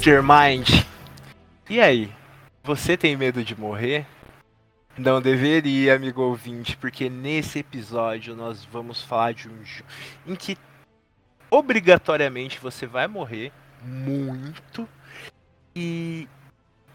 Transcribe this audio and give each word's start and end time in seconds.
Mastermind. 0.00 0.86
E 1.68 1.78
aí? 1.78 2.10
Você 2.64 2.96
tem 2.96 3.14
medo 3.18 3.44
de 3.44 3.54
morrer? 3.54 4.06
Não 4.96 5.20
deveria, 5.20 5.94
amigo 5.94 6.22
ouvinte, 6.22 6.74
porque 6.74 7.10
nesse 7.10 7.58
episódio 7.58 8.34
nós 8.34 8.64
vamos 8.64 9.02
falar 9.02 9.34
de 9.34 9.46
um 9.46 9.62
jogo 9.62 9.88
em 10.26 10.34
que 10.34 10.56
obrigatoriamente 11.50 12.58
você 12.58 12.86
vai 12.86 13.06
morrer 13.06 13.52
muito 13.82 14.88
e 15.76 16.26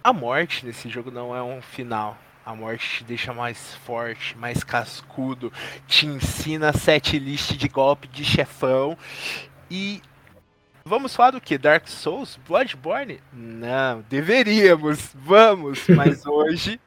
a 0.03 0.11
morte 0.11 0.65
nesse 0.65 0.89
jogo 0.89 1.11
não 1.11 1.35
é 1.35 1.43
um 1.43 1.61
final. 1.61 2.17
A 2.43 2.55
morte 2.55 2.89
te 2.89 3.03
deixa 3.03 3.31
mais 3.31 3.75
forte, 3.85 4.35
mais 4.35 4.63
cascudo, 4.63 5.53
te 5.87 6.07
ensina 6.07 6.73
sete 6.73 7.19
listas 7.19 7.55
de 7.55 7.67
golpe 7.67 8.07
de 8.07 8.25
chefão 8.25 8.97
e 9.69 10.01
Vamos 10.87 11.15
falar 11.15 11.31
do 11.31 11.41
que? 11.41 11.57
Dark 11.57 11.87
Souls? 11.87 12.37
Bloodborne? 12.47 13.19
Não, 13.33 14.01
deveríamos, 14.03 15.15
vamos, 15.15 15.87
mas 15.87 16.23
hoje 16.27 16.79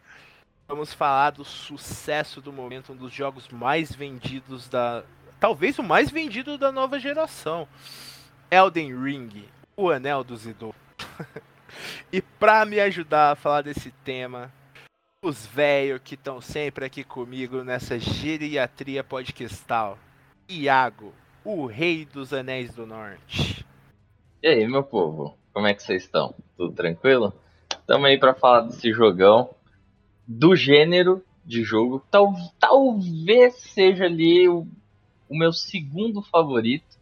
vamos 0.69 0.95
falar 0.95 1.31
do 1.31 1.45
sucesso 1.45 2.41
do 2.41 2.53
momento, 2.53 2.93
um 2.93 2.97
dos 2.97 3.13
jogos 3.13 3.49
mais 3.49 3.93
vendidos 3.93 4.69
da. 4.69 5.03
Talvez 5.41 5.81
o 5.81 5.83
mais 5.83 6.13
vendido 6.13 6.57
da 6.57 6.71
nova 6.71 7.01
geração. 7.01 7.67
Elden 8.49 8.97
Ring, 9.03 9.49
o 9.77 9.91
anel 9.91 10.23
do 10.23 10.37
Zidou. 10.37 10.73
e 12.13 12.23
pra 12.23 12.65
me 12.65 12.79
ajudar 12.79 13.33
a 13.33 13.37
falar 13.37 13.63
desse 13.63 13.91
tema, 14.05 14.53
os 15.21 15.45
velhos 15.45 16.01
que 16.05 16.15
estão 16.15 16.41
sempre 16.41 16.85
aqui 16.85 17.03
comigo 17.03 17.65
nessa 17.65 17.99
geriatria 17.99 19.03
podcastal. 19.03 19.99
Iago, 20.49 21.13
o 21.45 21.67
rei 21.67 22.05
dos 22.05 22.33
anéis 22.33 22.73
do 22.73 22.87
norte. 22.87 23.67
E 24.49 24.51
aí, 24.51 24.67
meu 24.67 24.83
povo, 24.83 25.37
como 25.53 25.67
é 25.67 25.75
que 25.75 25.83
vocês 25.83 26.05
estão? 26.05 26.35
Tudo 26.57 26.73
tranquilo? 26.73 27.35
Estamos 27.71 28.07
aí 28.07 28.19
para 28.19 28.33
falar 28.33 28.63
desse 28.63 28.95
jogão, 28.95 29.55
do 30.27 30.57
gênero 30.57 31.23
de 31.45 31.63
jogo, 31.63 32.03
tal, 32.11 32.35
talvez 32.59 33.57
seja 33.57 34.07
ali 34.07 34.49
o, 34.49 34.67
o 35.29 35.37
meu 35.37 35.53
segundo 35.53 36.23
favorito, 36.23 36.97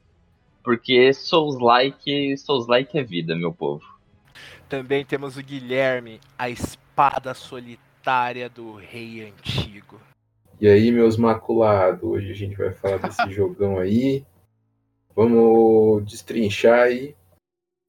porque 0.60 1.12
Souls-like, 1.12 2.36
Souls-like 2.36 2.98
é 2.98 3.04
vida, 3.04 3.36
meu 3.36 3.52
povo. 3.52 3.84
Também 4.68 5.04
temos 5.04 5.36
o 5.36 5.42
Guilherme, 5.42 6.18
a 6.36 6.50
espada 6.50 7.32
solitária 7.32 8.50
do 8.50 8.74
rei 8.74 9.22
antigo. 9.24 10.00
E 10.60 10.66
aí, 10.66 10.90
meus 10.90 11.16
maculados, 11.16 12.02
hoje 12.02 12.28
a 12.28 12.34
gente 12.34 12.56
vai 12.56 12.72
falar 12.72 12.96
desse 12.96 13.22
jogão 13.30 13.78
aí. 13.78 14.26
Vamos 15.14 16.04
destrinchar 16.06 16.80
aí 16.80 17.14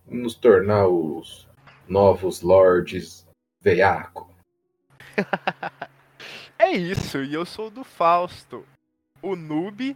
nos 0.07 0.35
tornar 0.35 0.87
os 0.87 1.47
novos 1.87 2.41
lords 2.41 3.27
veiaco. 3.61 4.29
é 6.57 6.71
isso, 6.71 7.23
e 7.23 7.33
eu 7.33 7.45
sou 7.45 7.69
do 7.69 7.83
Fausto, 7.83 8.65
o 9.21 9.35
noob 9.35 9.95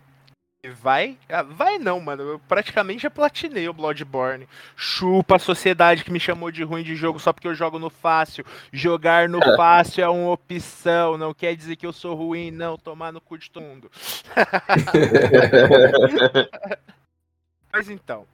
vai. 0.69 1.17
Ah, 1.27 1.41
vai 1.41 1.79
não, 1.79 1.99
mano. 1.99 2.23
Eu 2.23 2.39
praticamente 2.39 3.03
já 3.03 3.09
platinei 3.09 3.67
o 3.67 3.73
Bloodborne. 3.73 4.47
Chupa 4.75 5.37
a 5.37 5.39
sociedade 5.39 6.03
que 6.03 6.11
me 6.11 6.19
chamou 6.19 6.51
de 6.51 6.63
ruim 6.63 6.83
de 6.83 6.95
jogo 6.95 7.19
só 7.19 7.33
porque 7.33 7.47
eu 7.47 7.55
jogo 7.55 7.79
no 7.79 7.89
fácil. 7.89 8.45
Jogar 8.71 9.27
no 9.27 9.39
fácil 9.57 10.03
é 10.03 10.09
uma 10.09 10.31
opção. 10.31 11.17
Não 11.17 11.33
quer 11.33 11.55
dizer 11.55 11.77
que 11.77 11.85
eu 11.85 11.93
sou 11.93 12.13
ruim, 12.13 12.51
não. 12.51 12.77
Tomar 12.77 13.11
no 13.11 13.19
cu 13.19 13.37
de 13.37 13.49
todo 13.49 13.63
mundo. 13.63 13.89
Mas 17.73 17.89
então, 17.89 18.27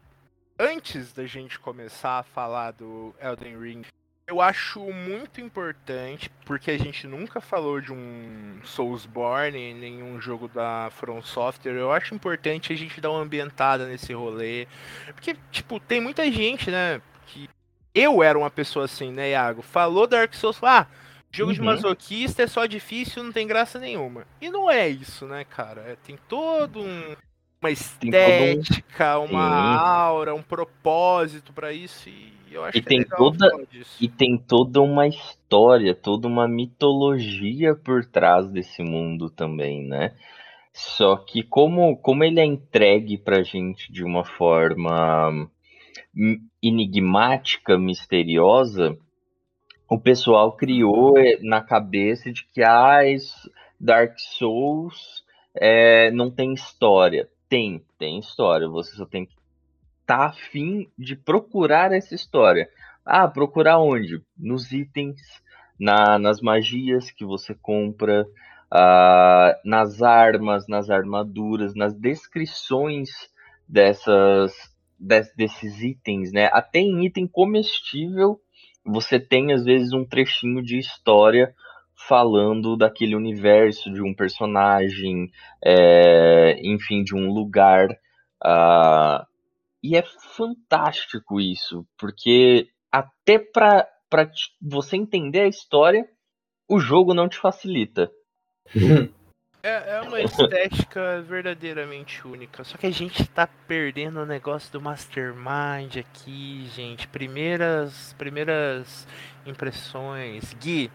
antes 0.59 1.13
da 1.13 1.25
gente 1.25 1.59
começar 1.59 2.19
a 2.19 2.23
falar 2.23 2.71
do 2.71 3.13
Elden 3.21 3.59
Ring, 3.59 3.81
eu 4.27 4.41
acho 4.41 4.81
muito 4.91 5.39
importante, 5.39 6.29
porque 6.43 6.69
a 6.71 6.77
gente 6.77 7.07
nunca 7.07 7.39
falou 7.39 7.79
de 7.79 7.93
um 7.93 8.59
Soulsborne, 8.63 9.73
nenhum 9.73 10.19
jogo 10.19 10.49
da 10.49 10.89
From 10.91 11.21
Software, 11.21 11.71
eu 11.71 11.91
acho 11.91 12.13
importante 12.13 12.73
a 12.73 12.75
gente 12.75 12.99
dar 12.99 13.11
uma 13.11 13.21
ambientada 13.21 13.87
nesse 13.87 14.11
rolê. 14.13 14.67
Porque, 15.13 15.37
tipo, 15.49 15.79
tem 15.79 16.01
muita 16.01 16.29
gente, 16.29 16.69
né, 16.69 17.01
que... 17.27 17.49
Eu 17.95 18.21
era 18.21 18.37
uma 18.37 18.51
pessoa 18.51 18.85
assim, 18.85 19.11
né, 19.11 19.31
Iago? 19.31 19.61
Falou 19.61 20.05
Dark 20.05 20.33
Souls, 20.33 20.61
ah, 20.61 20.87
jogo 21.31 21.51
uhum. 21.51 21.55
de 21.55 21.61
masoquista 21.61 22.43
é 22.43 22.47
só 22.47 22.65
difícil, 22.65 23.23
não 23.23 23.31
tem 23.31 23.47
graça 23.47 23.79
nenhuma. 23.79 24.27
E 24.41 24.49
não 24.49 24.69
é 24.69 24.89
isso, 24.89 25.25
né, 25.25 25.45
cara? 25.45 25.81
É, 25.81 25.95
tem 25.95 26.17
todo 26.27 26.81
um 26.81 27.15
uma 27.67 27.71
estética, 27.71 29.19
um... 29.19 29.25
uma 29.25 29.79
aura, 29.79 30.33
um 30.33 30.41
propósito 30.41 31.51
para 31.51 31.73
isso 31.73 32.09
e 32.09 32.33
eu 32.51 32.63
acho 32.63 32.77
e 32.77 32.81
que 32.81 32.87
é 32.87 32.89
tem 32.89 33.01
é 33.01 33.15
toda 33.15 33.47
e 33.99 34.07
tem 34.07 34.37
toda 34.37 34.81
uma 34.81 35.07
história, 35.07 35.93
toda 35.93 36.27
uma 36.27 36.47
mitologia 36.47 37.75
por 37.75 38.05
trás 38.05 38.47
desse 38.49 38.81
mundo 38.81 39.29
também, 39.29 39.83
né? 39.83 40.13
Só 40.73 41.17
que 41.17 41.43
como 41.43 41.97
como 41.97 42.23
ele 42.23 42.39
é 42.39 42.45
entregue 42.45 43.17
pra 43.17 43.43
gente 43.43 43.91
de 43.91 44.03
uma 44.03 44.23
forma 44.23 45.49
enigmática, 46.61 47.77
misteriosa, 47.77 48.97
o 49.89 49.99
pessoal 49.99 50.55
criou 50.55 51.17
eh, 51.17 51.37
na 51.41 51.61
cabeça 51.61 52.31
de 52.31 52.45
que 52.45 52.61
ah, 52.63 53.01
Dark 53.79 54.17
Souls 54.17 55.23
é, 55.55 56.11
não 56.11 56.31
tem 56.31 56.53
história. 56.53 57.29
Tem, 57.49 57.83
tem 57.97 58.19
história. 58.19 58.67
Você 58.67 58.95
só 58.95 59.05
tem 59.05 59.25
que 59.25 59.35
estar 60.01 60.17
tá 60.17 60.25
afim 60.25 60.89
de 60.97 61.15
procurar 61.15 61.91
essa 61.91 62.15
história. 62.15 62.69
Ah, 63.05 63.27
procurar 63.27 63.79
onde? 63.79 64.21
Nos 64.37 64.71
itens, 64.71 65.21
na, 65.79 66.19
nas 66.19 66.41
magias 66.41 67.09
que 67.11 67.23
você 67.23 67.55
compra, 67.55 68.27
uh, 68.73 69.59
nas 69.63 70.01
armas, 70.01 70.67
nas 70.67 70.89
armaduras, 70.89 71.73
nas 71.73 71.93
descrições 71.93 73.09
dessas, 73.67 74.53
des, 74.99 75.33
desses 75.35 75.81
itens, 75.81 76.31
né? 76.31 76.49
Até 76.51 76.79
em 76.79 77.05
item 77.05 77.27
comestível, 77.27 78.39
você 78.85 79.19
tem 79.19 79.53
às 79.53 79.63
vezes 79.63 79.93
um 79.93 80.05
trechinho 80.05 80.61
de 80.61 80.77
história 80.77 81.53
falando 82.07 82.77
daquele 82.77 83.15
universo 83.15 83.91
de 83.91 84.01
um 84.01 84.13
personagem, 84.13 85.31
é, 85.63 86.59
enfim, 86.61 87.03
de 87.03 87.15
um 87.15 87.31
lugar. 87.31 87.89
Uh, 88.43 89.25
e 89.83 89.95
é 89.95 90.03
fantástico 90.35 91.39
isso, 91.39 91.85
porque 91.97 92.67
até 92.91 93.39
para 93.39 93.87
você 94.61 94.95
entender 94.95 95.41
a 95.41 95.47
história, 95.47 96.07
o 96.69 96.79
jogo 96.79 97.13
não 97.13 97.27
te 97.27 97.37
facilita. 97.37 98.11
É, 99.63 99.97
é 99.97 100.01
uma 100.01 100.21
estética 100.21 101.21
verdadeiramente 101.23 102.25
única. 102.25 102.63
Só 102.63 102.77
que 102.77 102.87
a 102.87 102.91
gente 102.91 103.27
tá 103.27 103.47
perdendo 103.67 104.21
o 104.21 104.25
negócio 104.25 104.71
do 104.71 104.79
Mastermind 104.79 105.97
aqui, 105.97 106.67
gente. 106.73 107.07
Primeiras, 107.07 108.13
primeiras 108.17 109.05
impressões. 109.45 110.53
Gui, 110.53 110.89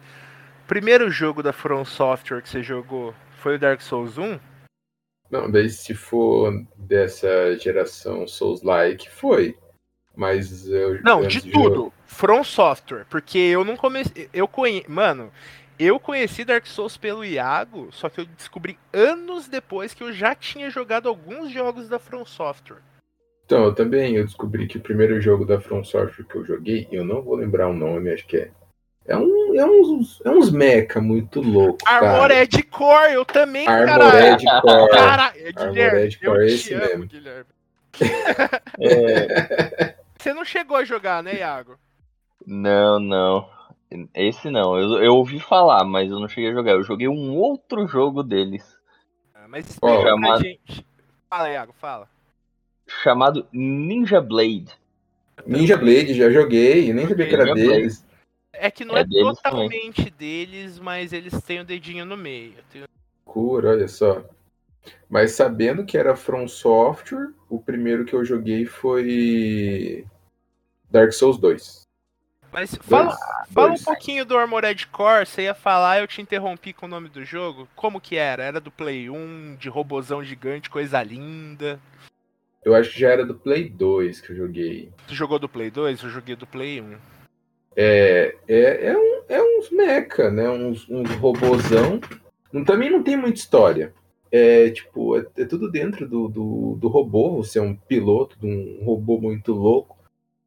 primeiro 0.72 1.10
jogo 1.10 1.42
da 1.42 1.52
From 1.52 1.84
Software 1.84 2.40
que 2.40 2.48
você 2.48 2.62
jogou 2.62 3.12
foi 3.42 3.56
o 3.56 3.58
Dark 3.58 3.82
Souls 3.82 4.16
1? 4.16 4.40
Não, 5.30 5.50
daí 5.50 5.68
se 5.68 5.92
for 5.92 6.50
dessa 6.78 7.58
geração 7.58 8.26
Souls-like, 8.26 9.10
foi. 9.10 9.54
Mas 10.16 10.66
eu. 10.66 10.98
Não, 11.02 11.26
de 11.26 11.50
tudo. 11.50 11.92
From 12.06 12.42
Software. 12.42 13.04
Porque 13.10 13.36
eu 13.36 13.66
não 13.66 13.76
comecei. 13.76 14.30
Eu 14.32 14.48
conhe... 14.48 14.82
Mano, 14.88 15.30
eu 15.78 16.00
conheci 16.00 16.42
Dark 16.42 16.66
Souls 16.66 16.96
pelo 16.96 17.22
Iago, 17.22 17.88
só 17.92 18.08
que 18.08 18.22
eu 18.22 18.24
descobri 18.24 18.78
anos 18.94 19.48
depois 19.48 19.92
que 19.92 20.02
eu 20.02 20.10
já 20.10 20.34
tinha 20.34 20.70
jogado 20.70 21.06
alguns 21.06 21.52
jogos 21.52 21.86
da 21.86 21.98
From 21.98 22.24
Software. 22.24 22.80
Então, 23.44 23.64
eu 23.64 23.74
também 23.74 24.16
eu 24.16 24.24
descobri 24.24 24.66
que 24.66 24.78
o 24.78 24.82
primeiro 24.82 25.20
jogo 25.20 25.44
da 25.44 25.60
From 25.60 25.84
Software 25.84 26.24
que 26.24 26.36
eu 26.36 26.46
joguei, 26.46 26.88
eu 26.90 27.04
não 27.04 27.20
vou 27.20 27.34
lembrar 27.34 27.68
o 27.68 27.74
nome, 27.74 28.10
acho 28.10 28.26
que 28.26 28.38
é 28.38 28.50
é, 29.04 29.16
um, 29.16 29.41
é 29.56 29.64
uns, 29.66 30.20
é 30.24 30.30
uns 30.30 30.50
mecha 30.50 31.00
muito 31.00 31.40
louco. 31.40 31.78
Armored 31.86 32.62
Core, 32.64 33.12
eu 33.14 33.24
também, 33.24 33.66
Armored 33.68 34.44
Core. 34.62 34.90
Cara, 34.90 35.30
Guilherme, 35.30 35.80
Armored 35.82 36.18
Core 36.20 36.42
é 36.42 36.46
esse 36.46 36.74
amo, 36.74 36.84
mesmo. 36.86 37.06
Guilherme. 37.06 37.46
É, 38.80 39.94
Você 40.18 40.32
não 40.32 40.44
chegou 40.44 40.76
a 40.76 40.84
jogar, 40.84 41.22
né, 41.22 41.38
Iago? 41.38 41.76
não, 42.46 42.98
não. 42.98 43.48
Esse 44.14 44.48
não. 44.50 44.78
Eu, 44.78 45.02
eu 45.02 45.14
ouvi 45.16 45.38
falar, 45.38 45.84
mas 45.84 46.10
eu 46.10 46.18
não 46.18 46.26
cheguei 46.26 46.50
a 46.50 46.54
jogar. 46.54 46.72
Eu 46.72 46.82
joguei 46.82 47.06
um 47.08 47.36
outro 47.36 47.86
jogo 47.86 48.22
deles. 48.22 48.64
Ah, 49.34 49.46
Mas 49.46 49.68
explica 49.68 49.98
pra 50.00 50.08
chamado- 50.10 50.42
gente. 50.42 50.86
Fala, 51.28 51.50
Iago, 51.50 51.74
fala. 51.78 52.08
Chamado 53.02 53.46
Ninja 53.52 54.20
Blade. 54.20 54.68
Ninja 55.46 55.76
Blade, 55.76 56.14
já 56.14 56.30
joguei, 56.30 56.90
eu 56.90 56.94
nem 56.94 57.06
sabia 57.06 57.26
que 57.26 57.34
era 57.34 57.44
Ninja 57.44 57.54
Blade. 57.54 57.68
deles. 57.80 58.04
É 58.52 58.70
que 58.70 58.84
não 58.84 58.96
É 58.96 59.00
é, 59.00 59.04
deles 59.04 59.36
totalmente 59.36 60.10
deles, 60.10 60.78
mas 60.78 61.12
eles 61.12 61.40
têm 61.42 61.60
o 61.60 61.64
dedinho 61.64 62.04
no 62.04 62.16
meio. 62.16 62.54
Tem- 62.70 62.84
Cura, 63.24 63.70
olha 63.70 63.88
só. 63.88 64.24
Mas 65.08 65.32
sabendo 65.32 65.84
que 65.84 65.96
era 65.96 66.16
From 66.16 66.46
Software, 66.48 67.32
o 67.48 67.58
primeiro 67.58 68.04
que 68.04 68.14
eu 68.14 68.24
joguei 68.24 68.66
foi 68.66 70.06
Dark 70.90 71.12
Souls 71.12 71.38
2. 71.38 71.82
Mas 72.52 72.74
fala, 72.82 73.16
fala 73.50 73.68
um 73.68 73.70
dois. 73.70 73.82
pouquinho 73.84 74.26
do 74.26 74.36
Armored 74.36 74.86
Core, 74.88 75.24
você 75.24 75.42
ia 75.42 75.54
falar, 75.54 76.00
eu 76.00 76.06
te 76.06 76.20
interrompi 76.20 76.74
com 76.74 76.84
o 76.84 76.88
nome 76.88 77.08
do 77.08 77.24
jogo. 77.24 77.66
Como 77.74 77.98
que 78.00 78.16
era? 78.16 78.44
Era 78.44 78.60
do 78.60 78.70
Play 78.70 79.08
1, 79.08 79.56
de 79.56 79.70
robozão 79.70 80.22
gigante, 80.22 80.68
coisa 80.68 81.02
linda. 81.02 81.80
Eu 82.62 82.74
acho 82.74 82.90
que 82.92 83.00
já 83.00 83.08
era 83.08 83.24
do 83.24 83.34
Play 83.34 83.70
2 83.70 84.20
que 84.20 84.32
eu 84.32 84.36
joguei. 84.36 84.92
Tu 85.08 85.14
jogou 85.14 85.38
do 85.38 85.48
Play 85.48 85.70
2? 85.70 86.02
Eu 86.02 86.10
joguei 86.10 86.36
do 86.36 86.46
Play 86.46 86.80
1. 86.82 86.98
É, 87.76 88.34
é, 88.46 88.86
é, 88.88 88.98
um, 88.98 89.22
é 89.28 89.42
uns 89.42 89.70
mecha, 89.70 90.30
né? 90.30 90.48
Uns, 90.48 90.88
uns 90.88 91.10
robozão. 91.16 92.00
Também 92.66 92.90
não 92.90 93.02
tem 93.02 93.16
muita 93.16 93.38
história. 93.38 93.94
É 94.30 94.70
tipo, 94.70 95.16
é, 95.16 95.26
é 95.36 95.44
tudo 95.44 95.70
dentro 95.70 96.08
do, 96.08 96.28
do, 96.28 96.76
do 96.80 96.88
robô. 96.88 97.36
Você 97.36 97.58
é 97.58 97.62
um 97.62 97.74
piloto 97.74 98.38
de 98.38 98.46
um 98.46 98.84
robô 98.84 99.20
muito 99.20 99.52
louco 99.52 99.98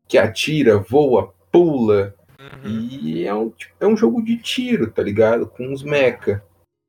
que 0.08 0.18
atira, 0.18 0.78
voa, 0.78 1.34
pula. 1.52 2.16
Uhum. 2.40 2.70
E 2.70 3.26
é 3.26 3.34
um, 3.34 3.50
tipo, 3.50 3.74
é 3.80 3.88
um 3.88 3.98
jogo 3.98 4.24
de 4.24 4.38
tiro, 4.38 4.92
tá 4.92 5.02
ligado? 5.02 5.48
Com 5.48 5.68
uns 5.68 5.84
mecha. 5.84 6.44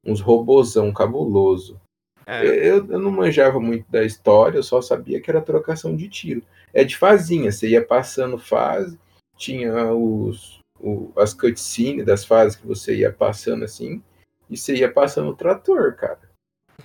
Uns 0.05 0.21
robozão 0.21 0.93
cabuloso. 0.93 1.81
É, 2.27 2.45
Eu, 2.45 2.87
eu 2.87 2.99
não 2.99 3.11
manjava 3.11 3.61
muito 3.61 3.91
da 3.91 4.05
história, 4.05 4.59
eu 4.59 4.63
só 4.63 4.83
sabia 4.83 5.21
que 5.21 5.31
era 5.31 5.41
trocação 5.41 5.95
de 5.95 6.09
tiro. 6.09 6.43
É 6.75 6.83
de 6.83 6.97
fazinha, 6.97 7.53
você 7.53 7.69
ia 7.69 7.85
passando 7.85 8.37
fase, 8.37 8.99
tinha 9.37 9.93
os, 9.93 10.61
o- 10.81 11.13
as 11.17 11.33
cutscenes 11.35 12.05
das 12.05 12.25
fases 12.25 12.57
que 12.57 12.67
você 12.67 12.97
ia 12.97 13.13
passando 13.13 13.65
assim, 13.65 14.03
e 14.49 14.57
você 14.57 14.75
ia 14.77 14.91
passando 14.93 15.31
o 15.31 15.37
trator, 15.37 15.95
cara. 15.97 16.21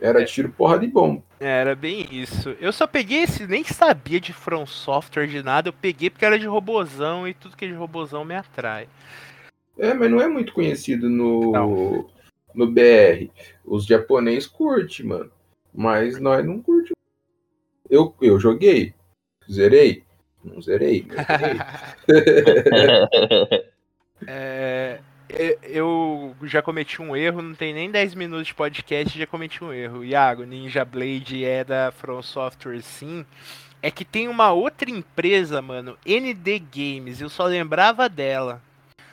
Era 0.00 0.24
tiro 0.26 0.50
porra 0.50 0.78
de 0.78 0.86
bom. 0.86 1.22
era 1.40 1.74
bem 1.74 2.06
isso. 2.10 2.50
Eu 2.60 2.70
só 2.70 2.86
peguei 2.86 3.22
esse, 3.22 3.46
nem 3.46 3.64
sabia 3.64 4.20
de 4.20 4.30
From 4.30 4.66
Software 4.66 5.26
de 5.26 5.42
nada, 5.42 5.70
eu 5.70 5.72
peguei 5.72 6.10
porque 6.10 6.24
era 6.24 6.38
de 6.38 6.46
robozão 6.46 7.26
e 7.26 7.32
tudo 7.32 7.56
que 7.56 7.64
é 7.64 7.68
de 7.68 7.74
robozão 7.74 8.22
me 8.22 8.34
atrai. 8.34 8.88
É, 9.78 9.94
mas 9.94 10.10
não 10.10 10.20
é 10.20 10.28
muito 10.28 10.52
conhecido 10.52 11.08
no, 11.08 11.52
Não. 11.52 12.10
no 12.54 12.66
BR. 12.70 13.30
Os 13.64 13.86
japoneses 13.86 14.46
curtem, 14.46 15.06
mano. 15.06 15.30
Mas 15.72 16.20
nós 16.20 16.44
não 16.44 16.60
curte. 16.60 16.92
Eu, 17.88 18.14
eu 18.20 18.38
joguei. 18.38 18.92
Zerei? 19.50 20.04
Não 20.46 20.60
zerei, 20.62 21.06
zerei. 21.06 21.58
É, 24.26 24.98
e- 25.28 25.58
eu 25.62 26.34
já 26.44 26.62
cometi 26.62 27.02
um 27.02 27.14
erro, 27.14 27.42
não 27.42 27.54
tem 27.54 27.74
nem 27.74 27.90
10 27.90 28.14
minutos 28.14 28.46
de 28.46 28.54
podcast, 28.54 29.18
já 29.18 29.26
cometi 29.26 29.62
um 29.62 29.70
erro. 29.70 30.02
Iago, 30.02 30.44
Ninja 30.44 30.86
Blade 30.86 31.44
é 31.44 31.62
da 31.62 31.92
From 31.92 32.22
Software 32.22 32.80
sim. 32.80 33.26
É 33.82 33.90
que 33.90 34.06
tem 34.06 34.26
uma 34.26 34.52
outra 34.52 34.90
empresa, 34.90 35.60
mano, 35.60 35.98
ND 36.06 36.58
Games, 36.58 37.20
eu 37.20 37.28
só 37.28 37.44
lembrava 37.44 38.08
dela. 38.08 38.62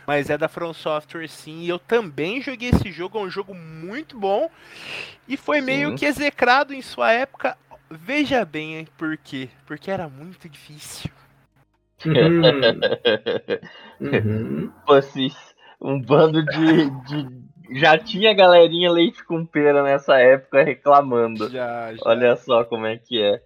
Mas 0.08 0.30
é 0.30 0.38
da 0.38 0.48
From 0.48 0.74
Software 0.74 1.28
sim, 1.28 1.64
e 1.64 1.70
eu 1.70 1.80
também 1.80 2.42
joguei 2.42 2.70
esse 2.70 2.92
jogo, 2.92 3.18
é 3.20 3.22
um 3.22 3.30
jogo 3.30 3.54
muito 3.54 4.18
bom. 4.18 4.50
E 5.28 5.36
foi 5.36 5.60
meio 5.62 5.90
Sim. 5.90 5.96
que 5.96 6.06
execrado 6.06 6.74
em 6.74 6.82
sua 6.82 7.12
época. 7.12 7.58
Veja 7.90 8.44
bem 8.44 8.78
hein, 8.78 8.88
por 8.98 9.18
quê. 9.18 9.50
Porque 9.66 9.90
era 9.92 10.10
muito 10.10 10.50
difícil. 10.50 11.12
Uhum. 14.00 14.72
Vocês, 14.88 15.34
um 15.82 16.00
bando 16.02 16.44
de, 16.44 16.90
de- 17.08 17.44
Já 17.80 17.98
tinha 17.98 18.34
galerinha 18.34 18.92
leite 18.92 19.24
com 19.24 19.46
pera 19.46 19.84
nessa 19.84 20.18
época 20.20 20.64
reclamando. 20.64 21.50
Já, 21.50 21.94
já. 21.94 22.02
Olha 22.06 22.36
só 22.36 22.64
como 22.64 22.86
é 22.86 22.98
que 22.98 23.22
é. 23.22 23.42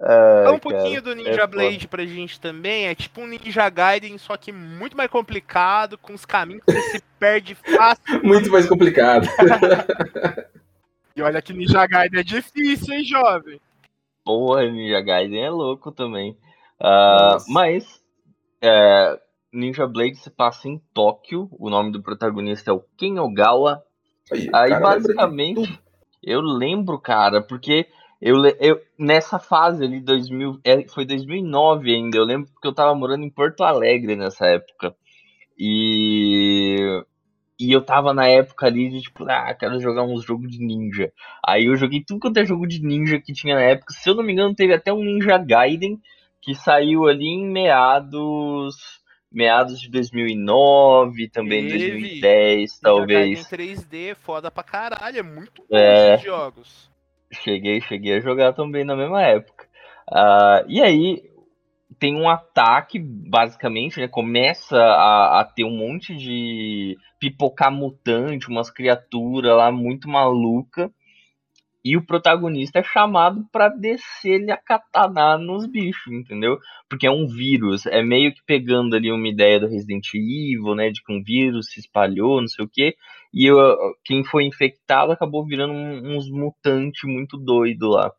Ai, 0.00 0.52
um 0.52 0.58
pouquinho 0.58 1.00
cara, 1.02 1.02
do 1.02 1.12
é 1.12 1.14
Ninja 1.14 1.32
foda. 1.32 1.46
Blade 1.48 1.88
pra 1.88 2.04
gente 2.04 2.40
também. 2.40 2.86
É 2.88 2.94
tipo 2.94 3.20
um 3.20 3.26
Ninja 3.26 3.68
Gaiden, 3.70 4.18
só 4.18 4.36
que 4.36 4.50
muito 4.52 4.96
mais 4.96 5.08
complicado, 5.10 5.96
com 5.96 6.12
os 6.14 6.24
caminhos 6.26 6.62
que 6.66 6.72
você 6.72 6.98
se 6.98 7.02
perde 7.18 7.54
fácil. 7.54 8.22
Muito 8.22 8.50
mais 8.50 8.66
complicado. 8.68 9.26
E 11.16 11.22
olha 11.22 11.40
que 11.40 11.52
Ninja 11.52 11.86
Gaiden 11.86 12.18
é 12.18 12.24
difícil, 12.24 12.92
hein, 12.92 13.04
jovem? 13.04 13.60
Porra, 14.24 14.64
Ninja 14.68 15.00
Gaiden 15.00 15.44
é 15.44 15.48
louco 15.48 15.92
também. 15.92 16.36
Nossa. 16.84 17.46
mas 17.48 18.02
é, 18.62 19.18
Ninja 19.52 19.86
Blade 19.86 20.16
se 20.16 20.30
passa 20.30 20.68
em 20.68 20.80
Tóquio. 20.92 21.48
O 21.52 21.70
nome 21.70 21.92
do 21.92 22.02
protagonista 22.02 22.70
é 22.70 22.74
o 22.74 22.84
Ken 22.96 23.18
Ogawa. 23.18 23.82
Aí, 24.32 24.50
Aí 24.52 24.70
cara, 24.70 24.80
basicamente 24.80 25.80
eu 26.22 26.40
lembro, 26.40 26.98
cara, 26.98 27.42
porque 27.42 27.86
eu, 28.20 28.42
eu 28.58 28.80
nessa 28.98 29.38
fase 29.38 29.84
ali 29.84 30.00
2000, 30.00 30.60
é, 30.64 30.88
foi 30.88 31.04
2009 31.04 31.94
ainda. 31.94 32.16
Eu 32.16 32.24
lembro 32.24 32.50
porque 32.52 32.66
eu 32.66 32.74
tava 32.74 32.94
morando 32.94 33.24
em 33.24 33.30
Porto 33.30 33.62
Alegre 33.62 34.16
nessa 34.16 34.46
época. 34.46 34.94
E 35.58 37.04
e 37.58 37.70
eu 37.70 37.84
tava 37.84 38.12
na 38.12 38.26
época 38.26 38.66
ali 38.66 38.90
de 38.90 39.02
tipo, 39.02 39.24
ah, 39.30 39.54
quero 39.54 39.78
jogar 39.78 40.02
uns 40.02 40.24
jogos 40.24 40.50
de 40.50 40.58
ninja. 40.58 41.12
Aí 41.46 41.66
eu 41.66 41.76
joguei 41.76 42.02
tudo 42.04 42.18
quanto 42.18 42.38
é 42.38 42.44
jogo 42.44 42.66
de 42.66 42.82
ninja 42.82 43.20
que 43.20 43.32
tinha 43.32 43.54
na 43.54 43.62
época. 43.62 43.94
Se 43.94 44.10
eu 44.10 44.14
não 44.14 44.24
me 44.24 44.32
engano, 44.32 44.54
teve 44.54 44.74
até 44.74 44.92
um 44.92 45.04
Ninja 45.04 45.38
Gaiden 45.38 46.00
que 46.44 46.54
saiu 46.54 47.06
ali 47.06 47.26
em 47.26 47.46
meados 47.50 48.74
meados 49.32 49.80
de 49.80 49.90
2009, 49.90 51.28
também 51.28 51.66
Teve. 51.66 51.90
2010, 51.90 52.60
Ninja 52.60 52.72
talvez. 52.80 53.48
Gaiden 53.50 53.76
3D, 53.76 54.14
foda 54.14 54.48
pra 54.50 54.62
caralho. 54.62 55.18
É 55.18 55.22
muito 55.22 55.64
bom 55.68 55.76
É. 55.76 56.14
esses 56.14 56.24
jogos. 56.24 56.90
Cheguei, 57.32 57.80
cheguei 57.80 58.18
a 58.18 58.20
jogar 58.20 58.52
também 58.52 58.84
na 58.84 58.94
mesma 58.94 59.22
época. 59.22 59.66
Ah, 60.08 60.64
e 60.68 60.80
aí 60.80 61.22
tem 61.98 62.14
um 62.14 62.28
ataque, 62.28 62.98
basicamente, 62.98 63.98
né? 63.98 64.06
Começa 64.06 64.76
a, 64.76 65.40
a 65.40 65.44
ter 65.44 65.64
um 65.64 65.76
monte 65.76 66.14
de 66.14 66.96
pipocar 67.18 67.72
mutante, 67.72 68.48
umas 68.48 68.70
criaturas 68.70 69.56
lá 69.56 69.72
muito 69.72 70.08
maluca. 70.08 70.92
E 71.84 71.96
o 71.98 72.06
protagonista 72.06 72.78
é 72.78 72.82
chamado 72.82 73.44
pra 73.52 73.68
descer-lhe 73.68 74.50
a 74.50 74.56
katana 74.56 75.36
nos 75.36 75.66
bichos, 75.66 76.10
entendeu? 76.10 76.58
Porque 76.88 77.06
é 77.06 77.10
um 77.10 77.26
vírus, 77.26 77.84
é 77.84 78.02
meio 78.02 78.32
que 78.32 78.40
pegando 78.46 78.96
ali 78.96 79.12
uma 79.12 79.28
ideia 79.28 79.60
do 79.60 79.68
Resident 79.68 80.06
Evil, 80.14 80.74
né? 80.74 80.88
De 80.90 81.02
que 81.02 81.12
um 81.12 81.22
vírus 81.22 81.66
se 81.70 81.80
espalhou, 81.80 82.40
não 82.40 82.48
sei 82.48 82.64
o 82.64 82.68
quê. 82.72 82.94
E 83.34 83.44
eu- 83.44 83.76
quem 84.02 84.24
foi 84.24 84.44
infectado 84.44 85.12
acabou 85.12 85.44
virando 85.44 85.74
um- 85.74 86.16
uns 86.16 86.30
mutantes 86.30 87.02
muito 87.04 87.36
doido 87.36 87.90
lá. 87.90 88.10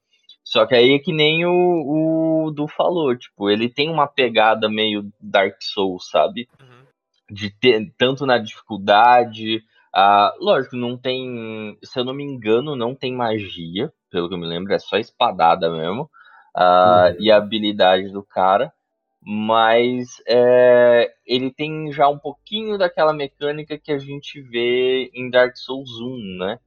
Só 0.44 0.68
que 0.68 0.76
aí 0.76 0.94
é 0.94 1.00
que 1.00 1.12
nem 1.12 1.44
o, 1.48 2.46
o 2.46 2.52
Du 2.52 2.68
falou, 2.68 3.18
tipo, 3.18 3.50
ele 3.50 3.68
tem 3.68 3.90
uma 3.90 4.08
pegada 4.08 4.70
meio 4.70 5.10
Dark 5.20 5.56
Souls, 5.60 6.08
sabe? 6.12 6.48
Uhum. 6.62 6.86
De 7.32 7.50
ter, 7.50 7.92
tanto 7.98 8.28
na 8.28 8.38
dificuldade. 8.38 9.64
Ah, 9.96 10.34
lógico, 10.40 10.76
não 10.76 10.98
tem. 10.98 11.78
Se 11.82 11.98
eu 11.98 12.04
não 12.04 12.14
me 12.14 12.24
engano, 12.24 12.76
não 12.76 12.94
tem 12.94 13.14
magia, 13.16 13.94
pelo 14.12 14.28
que 14.28 14.36
eu 14.36 14.38
me 14.38 14.46
lembro, 14.46 14.74
é 14.74 14.80
só 14.80 14.98
espadada 14.98 15.72
mesmo. 15.72 16.10
ah, 16.56 17.12
Uhum. 17.12 17.24
E 17.24 17.32
a 17.32 17.38
habilidade 17.38 18.10
do 18.10 18.22
cara. 18.22 18.74
Mas 19.28 20.22
é, 20.28 21.12
ele 21.26 21.52
tem 21.52 21.92
já 21.92 22.08
um 22.10 22.20
pouquinho 22.20 22.78
daquela 22.78 23.12
mecânica 23.14 23.78
que 23.80 23.92
a 23.92 23.98
gente 23.98 24.40
vê 24.42 25.10
em 25.16 25.30
Dark 25.32 25.56
Souls 25.58 25.90
1, 26.00 26.38
né? 26.40 26.60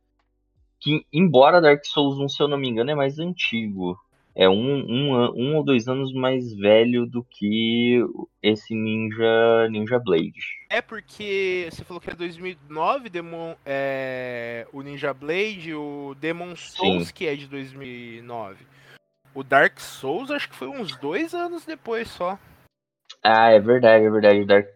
Que, 0.81 1.07
embora 1.13 1.61
Dark 1.61 1.85
Souls 1.85 2.19
1, 2.19 2.29
se 2.29 2.43
eu 2.43 2.49
não 2.49 2.59
me 2.59 2.69
engano, 2.69 2.91
é 2.91 2.95
mais 2.95 3.19
antigo. 3.19 3.97
É 4.41 4.49
um, 4.49 4.55
um, 4.55 5.15
um 5.35 5.57
ou 5.57 5.65
dois 5.65 5.89
anos 5.89 6.13
mais 6.13 6.55
velho 6.55 7.05
do 7.05 7.25
que 7.25 8.01
esse 8.41 8.73
Ninja, 8.73 9.69
Ninja 9.69 9.99
Blade. 9.99 10.39
É 10.71 10.81
porque 10.81 11.67
você 11.69 11.83
falou 11.83 12.01
que 12.01 12.09
é 12.09 12.15
2009, 12.15 13.09
Demon, 13.09 13.57
é, 13.67 14.65
o 14.73 14.81
Ninja 14.81 15.13
Blade, 15.13 15.75
o 15.75 16.15
Demon 16.21 16.55
Souls 16.55 17.09
Sim. 17.09 17.15
que 17.15 17.27
é 17.27 17.35
de 17.35 17.49
2009. 17.49 18.65
O 19.35 19.43
Dark 19.43 19.81
Souls 19.81 20.31
acho 20.31 20.49
que 20.49 20.55
foi 20.55 20.69
uns 20.69 20.97
dois 20.99 21.35
anos 21.35 21.65
depois 21.65 22.07
só. 22.07 22.39
Ah, 23.25 23.51
é 23.51 23.59
verdade, 23.59 24.05
é 24.05 24.11
verdade. 24.11 24.45
Dark, 24.45 24.69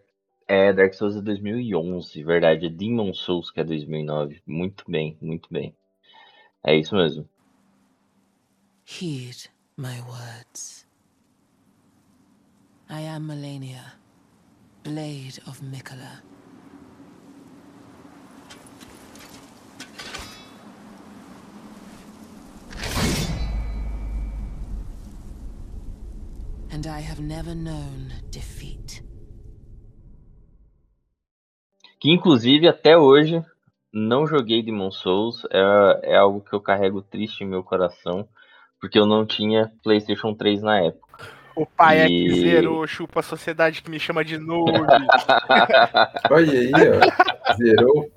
é, 0.45 0.73
Dark 0.73 0.93
Souls 0.93 1.15
é 1.15 1.21
2011, 1.21 2.21
verdade. 2.21 2.65
É 2.65 2.69
Demon 2.69 3.13
Souls 3.13 3.49
que 3.49 3.61
é 3.61 3.63
2009. 3.63 4.41
Muito 4.45 4.83
bem, 4.91 5.17
muito 5.21 5.47
bem. 5.49 5.73
É 6.61 6.75
isso 6.75 6.93
mesmo. 6.97 7.29
Heed 8.85 9.52
my 9.77 9.99
words. 10.01 10.85
I 12.89 13.01
am 13.01 13.25
Melania, 13.27 13.93
Blade 14.83 15.39
of 15.47 15.61
Mikola. 15.61 16.21
And 26.71 26.85
I 26.87 26.99
have 26.99 27.19
never 27.19 27.55
known 27.55 28.13
defeat. 28.29 29.01
Que 31.99 32.11
inclusive 32.11 32.67
até 32.67 32.97
hoje 32.97 33.43
não 33.91 34.27
joguei 34.27 34.61
Demon 34.61 34.91
Souls. 34.91 35.45
É, 35.49 36.13
é 36.13 36.15
algo 36.17 36.41
que 36.41 36.53
eu 36.53 36.61
carrego 36.61 37.01
triste 37.01 37.43
em 37.43 37.47
meu 37.47 37.63
coração. 37.63 38.27
Porque 38.83 38.99
eu 38.99 39.05
não 39.05 39.25
tinha 39.25 39.71
PlayStation 39.81 40.33
3 40.33 40.61
na 40.61 40.77
época. 40.81 41.25
O 41.55 41.65
pai 41.65 42.01
é 42.01 42.05
E- 42.05 42.09
que 42.27 42.41
zerou, 42.41 42.85
chupa 42.85 43.21
a 43.21 43.23
sociedade 43.23 43.81
que 43.81 43.89
me 43.89 43.97
chama 43.97 44.25
de 44.25 44.37
noob. 44.37 44.71
Olha 46.29 46.51
aí, 46.59 46.71
ó. 46.73 47.53
Zerou. 47.55 48.11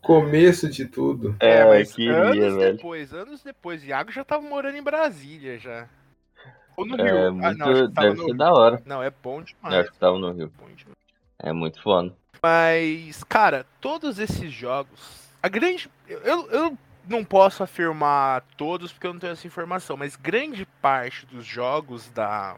Começo 0.00 0.70
de 0.70 0.84
tudo. 0.86 1.34
É, 1.40 1.64
mas 1.64 1.92
queria, 1.92 2.16
anos 2.16 2.54
velho. 2.54 2.76
depois, 2.76 3.12
anos 3.12 3.42
depois, 3.42 3.82
Iago 3.84 4.12
já 4.12 4.22
tava 4.24 4.42
morando 4.48 4.76
em 4.76 4.82
Brasília 4.82 5.58
já. 5.58 5.88
Ou 6.76 6.86
no 6.86 6.96
É, 7.00 7.10
Rio. 7.10 7.32
muito, 7.34 7.46
ah, 7.46 7.52
não, 7.54 7.88
deve 7.88 8.10
no 8.10 8.16
ser 8.18 8.26
Rio. 8.26 8.36
da 8.36 8.52
hora. 8.52 8.82
Não, 8.86 9.02
é 9.02 9.10
bom 9.10 9.40
Eu 9.40 9.44
demais. 9.44 9.74
acho 9.74 9.90
que 9.90 9.98
tava 9.98 10.18
no 10.20 10.30
Rio. 10.30 10.52
bom 10.56 10.66
demais. 10.72 10.96
É 11.40 11.52
muito 11.52 11.82
foda. 11.82 12.14
Mas, 12.40 13.24
cara, 13.24 13.66
todos 13.80 14.20
esses 14.20 14.52
jogos. 14.52 15.28
A 15.42 15.48
grande. 15.48 15.90
Eu, 16.06 16.48
eu 16.52 16.78
não 17.10 17.24
posso 17.24 17.62
afirmar 17.62 18.42
todos 18.56 18.92
porque 18.92 19.06
eu 19.06 19.12
não 19.12 19.20
tenho 19.20 19.32
essa 19.32 19.46
informação, 19.46 19.96
mas 19.96 20.16
grande 20.16 20.64
parte 20.80 21.26
dos 21.26 21.44
jogos 21.44 22.08
da. 22.10 22.56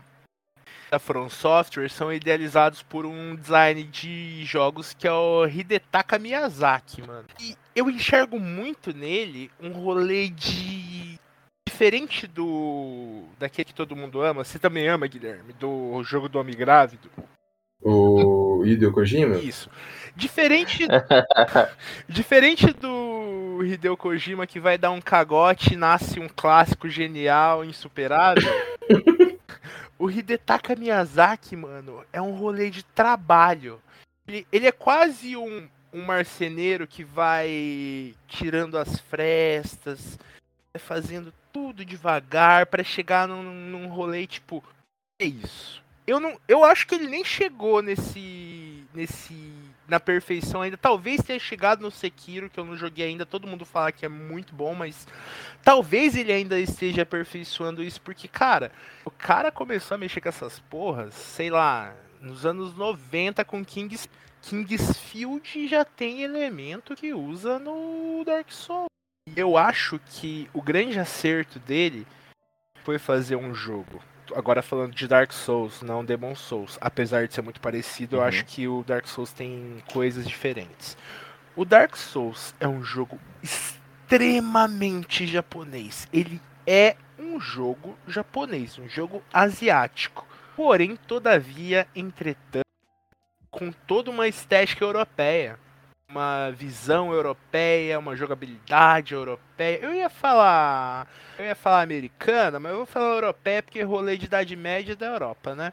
Da 0.90 0.98
From 0.98 1.30
Software 1.30 1.88
são 1.88 2.12
idealizados 2.12 2.82
por 2.82 3.06
um 3.06 3.34
design 3.34 3.82
de 3.84 4.44
jogos 4.44 4.92
que 4.92 5.08
é 5.08 5.12
o 5.12 5.46
Hidetaka 5.46 6.18
Miyazaki, 6.18 7.00
mano. 7.00 7.24
E 7.40 7.56
eu 7.74 7.88
enxergo 7.88 8.38
muito 8.38 8.94
nele 8.94 9.50
um 9.58 9.72
rolê 9.72 10.28
de. 10.28 11.18
Diferente 11.66 12.26
do. 12.26 13.24
daquele 13.38 13.64
que 13.64 13.74
todo 13.74 13.96
mundo 13.96 14.20
ama. 14.20 14.44
Você 14.44 14.58
também 14.58 14.86
ama, 14.86 15.06
Guilherme? 15.06 15.54
Do 15.54 16.02
jogo 16.04 16.28
do 16.28 16.38
Homem 16.38 16.54
Grávido? 16.54 17.08
O 17.80 18.62
Hideo 18.64 18.92
Kojima? 18.92 19.38
Isso. 19.38 19.68
Diferente, 20.14 20.86
diferente 22.06 22.66
do 22.74 23.01
Hideo 23.60 23.96
Kojima 23.96 24.46
que 24.46 24.60
vai 24.60 24.78
dar 24.78 24.92
um 24.92 25.00
cagote 25.00 25.74
e 25.74 25.76
nasce 25.76 26.20
um 26.20 26.28
clássico 26.28 26.88
genial, 26.88 27.64
insuperável. 27.64 28.52
o 29.98 30.08
Hidetaka 30.08 30.76
Miyazaki, 30.76 31.56
mano, 31.56 32.04
é 32.12 32.22
um 32.22 32.32
rolê 32.32 32.70
de 32.70 32.84
trabalho. 32.84 33.80
Ele, 34.26 34.66
é 34.66 34.72
quase 34.72 35.36
um, 35.36 35.68
um 35.92 36.04
marceneiro 36.04 36.86
que 36.86 37.02
vai 37.02 38.14
tirando 38.28 38.78
as 38.78 39.00
frestas, 39.00 40.18
fazendo 40.78 41.34
tudo 41.52 41.84
devagar 41.84 42.66
pra 42.66 42.84
chegar 42.84 43.26
num, 43.26 43.42
num 43.42 43.88
rolê 43.88 44.26
tipo. 44.26 44.62
É 45.20 45.26
isso. 45.26 45.82
Eu 46.06 46.18
não, 46.18 46.38
eu 46.48 46.64
acho 46.64 46.86
que 46.86 46.94
ele 46.94 47.06
nem 47.06 47.24
chegou 47.24 47.82
nesse, 47.82 48.84
nesse, 48.94 49.34
na 49.86 50.00
perfeição 50.00 50.62
ainda. 50.62 50.76
Talvez 50.76 51.22
tenha 51.22 51.38
chegado 51.38 51.80
no 51.80 51.90
Sekiro 51.90 52.48
que 52.48 52.58
eu 52.58 52.64
não 52.64 52.76
joguei 52.76 53.06
ainda. 53.06 53.26
Todo 53.26 53.46
mundo 53.46 53.64
fala 53.64 53.92
que 53.92 54.04
é 54.06 54.08
muito 54.08 54.54
bom, 54.54 54.74
mas 54.74 55.06
talvez 55.62 56.16
ele 56.16 56.32
ainda 56.32 56.58
esteja 56.58 57.02
aperfeiçoando 57.02 57.82
isso 57.82 58.00
porque, 58.00 58.28
cara, 58.28 58.72
o 59.04 59.10
cara 59.10 59.50
começou 59.50 59.94
a 59.94 59.98
mexer 59.98 60.20
com 60.20 60.28
essas 60.28 60.58
porras, 60.58 61.14
sei 61.14 61.50
lá, 61.50 61.94
nos 62.20 62.46
anos 62.46 62.74
90 62.76 63.44
com 63.44 63.64
Kings, 63.64 64.08
Kingsfield 64.42 65.68
já 65.68 65.84
tem 65.84 66.22
elemento 66.22 66.96
que 66.96 67.12
usa 67.12 67.58
no 67.58 68.22
Dark 68.24 68.50
Souls. 68.50 68.86
Eu 69.36 69.56
acho 69.56 70.00
que 70.06 70.48
o 70.52 70.60
grande 70.60 70.98
acerto 70.98 71.58
dele 71.58 72.06
foi 72.84 72.98
fazer 72.98 73.36
um 73.36 73.54
jogo 73.54 74.02
agora 74.34 74.62
falando 74.62 74.94
de 74.94 75.06
Dark 75.08 75.32
Souls, 75.32 75.82
não 75.82 76.04
Demon 76.04 76.34
Souls, 76.34 76.78
apesar 76.80 77.26
de 77.26 77.34
ser 77.34 77.42
muito 77.42 77.60
parecido, 77.60 78.16
eu 78.16 78.20
Uhum. 78.20 78.26
acho 78.26 78.44
que 78.44 78.66
o 78.68 78.82
Dark 78.86 79.06
Souls 79.06 79.32
tem 79.32 79.82
coisas 79.92 80.26
diferentes. 80.26 80.96
O 81.56 81.64
Dark 81.64 81.96
Souls 81.96 82.54
é 82.60 82.66
um 82.66 82.82
jogo 82.82 83.18
extremamente 83.42 85.26
japonês. 85.26 86.06
Ele 86.12 86.40
é 86.66 86.96
um 87.18 87.40
jogo 87.40 87.96
japonês, 88.06 88.78
um 88.78 88.88
jogo 88.88 89.22
asiático. 89.32 90.26
Porém, 90.56 90.96
todavia, 90.96 91.86
entretanto, 91.94 92.66
com 93.50 93.70
toda 93.72 94.10
uma 94.10 94.28
estética 94.28 94.84
europeia, 94.84 95.58
uma 96.12 96.50
visão 96.50 97.12
europeia, 97.12 97.98
uma 97.98 98.14
jogabilidade 98.14 99.14
europeia. 99.14 99.78
Eu 99.82 99.94
ia 99.94 100.10
falar 100.10 101.08
eu 101.38 101.46
ia 101.46 101.54
falar 101.56 101.82
americana, 101.82 102.60
mas 102.60 102.70
eu 102.72 102.78
vou 102.78 102.86
falar 102.86 103.14
europeia 103.14 103.62
porque 103.62 103.82
rolê 103.82 104.16
de 104.18 104.26
Idade 104.26 104.54
Média 104.54 104.92
é 104.92 104.96
da 104.96 105.06
Europa, 105.06 105.54
né? 105.54 105.72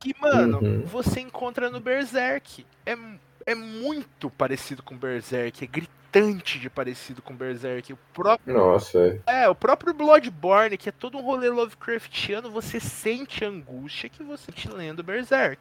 Que, 0.00 0.14
mano, 0.20 0.58
Uhum. 0.62 0.82
você 0.86 1.20
encontra 1.20 1.70
no 1.70 1.80
Berserk. 1.80 2.66
É, 2.86 2.96
é 3.46 3.54
muito 3.54 4.30
parecido 4.30 4.82
com 4.82 4.96
Berserk, 4.96 5.62
é 5.62 5.66
gritante 5.66 6.58
de 6.58 6.68
parecido 6.70 7.22
com 7.22 7.34
Berserk. 7.36 7.92
O 7.92 7.98
próprio, 8.12 8.54
Nossa, 8.56 9.22
é. 9.26 9.42
é, 9.44 9.48
o 9.48 9.54
próprio 9.54 9.94
Bloodborne, 9.94 10.76
que 10.78 10.88
é 10.88 10.92
todo 10.92 11.18
um 11.18 11.22
rolê 11.22 11.48
Lovecraftiano, 11.50 12.50
você 12.50 12.80
sente 12.80 13.44
a 13.44 13.48
angústia 13.48 14.08
que 14.08 14.22
você 14.22 14.50
te 14.50 14.68
lendo 14.68 15.02
Berserk. 15.02 15.60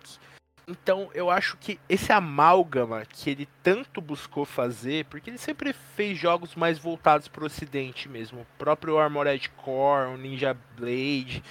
Então, 0.67 1.09
eu 1.13 1.29
acho 1.29 1.57
que 1.57 1.79
esse 1.89 2.11
amálgama 2.11 3.03
que 3.05 3.29
ele 3.29 3.47
tanto 3.63 3.99
buscou 3.99 4.45
fazer, 4.45 5.05
porque 5.05 5.29
ele 5.29 5.37
sempre 5.37 5.73
fez 5.73 6.17
jogos 6.17 6.55
mais 6.55 6.77
voltados 6.77 7.27
para 7.27 7.43
o 7.43 7.47
ocidente 7.47 8.07
mesmo, 8.07 8.41
o 8.41 8.57
próprio 8.57 8.97
Armored 8.97 9.49
Core, 9.49 10.13
o 10.13 10.17
Ninja 10.17 10.55
Blade, 10.77 11.43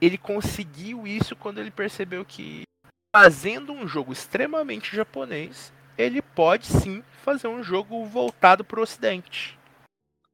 ele 0.00 0.18
conseguiu 0.18 1.06
isso 1.06 1.34
quando 1.34 1.58
ele 1.58 1.70
percebeu 1.70 2.24
que 2.24 2.62
fazendo 3.14 3.72
um 3.72 3.86
jogo 3.86 4.12
extremamente 4.12 4.94
japonês, 4.94 5.72
ele 5.96 6.20
pode 6.20 6.66
sim 6.66 7.02
fazer 7.22 7.48
um 7.48 7.62
jogo 7.62 8.04
voltado 8.04 8.64
para 8.64 8.80
o 8.80 8.82
ocidente. 8.82 9.58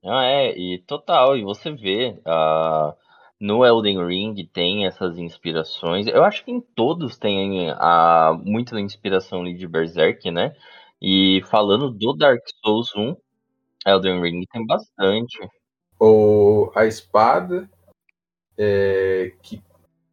Ah, 0.02 0.24
é, 0.24 0.58
e 0.58 0.78
total, 0.86 1.36
e 1.36 1.44
você 1.44 1.70
vê, 1.70 2.18
ah, 2.24 2.94
no 3.40 3.64
Elden 3.64 4.04
Ring 4.06 4.34
tem 4.52 4.86
essas 4.86 5.18
inspirações. 5.18 6.06
Eu 6.06 6.22
acho 6.22 6.44
que 6.44 6.50
em 6.50 6.60
todos 6.60 7.16
tem 7.16 7.70
ah, 7.70 8.38
muita 8.44 8.78
inspiração 8.78 9.42
de 9.44 9.66
Berserk, 9.66 10.30
né? 10.30 10.54
E 11.00 11.42
falando 11.46 11.90
do 11.90 12.12
Dark 12.12 12.42
Souls 12.62 12.94
1, 12.94 13.16
Elden 13.86 14.20
Ring 14.20 14.44
tem 14.52 14.66
bastante. 14.66 15.38
O, 15.98 16.70
a 16.74 16.84
espada, 16.84 17.68
é, 18.58 19.32
que 19.42 19.62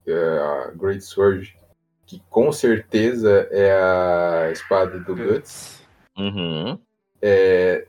é 0.07 0.13
a 0.13 0.71
Great 0.71 1.01
Sword, 1.01 1.57
que 2.05 2.21
com 2.29 2.51
certeza 2.53 3.49
é 3.51 3.71
a 3.73 4.51
espada 4.51 4.99
do 4.99 5.13
Guts, 5.13 5.85
Uhum. 6.17 6.79
é, 7.21 7.85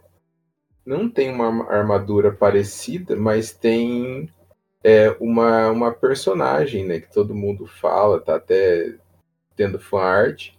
não 0.84 1.08
tem 1.08 1.32
uma 1.32 1.70
armadura 1.72 2.30
parecida, 2.30 3.16
mas 3.16 3.52
tem 3.52 4.28
é, 4.82 5.10
uma, 5.20 5.70
uma 5.70 5.92
personagem, 5.92 6.84
né, 6.84 7.00
que 7.00 7.12
todo 7.12 7.34
mundo 7.34 7.66
fala, 7.66 8.20
tá 8.20 8.36
até 8.36 8.94
tendo 9.56 9.78
fanart, 9.78 10.50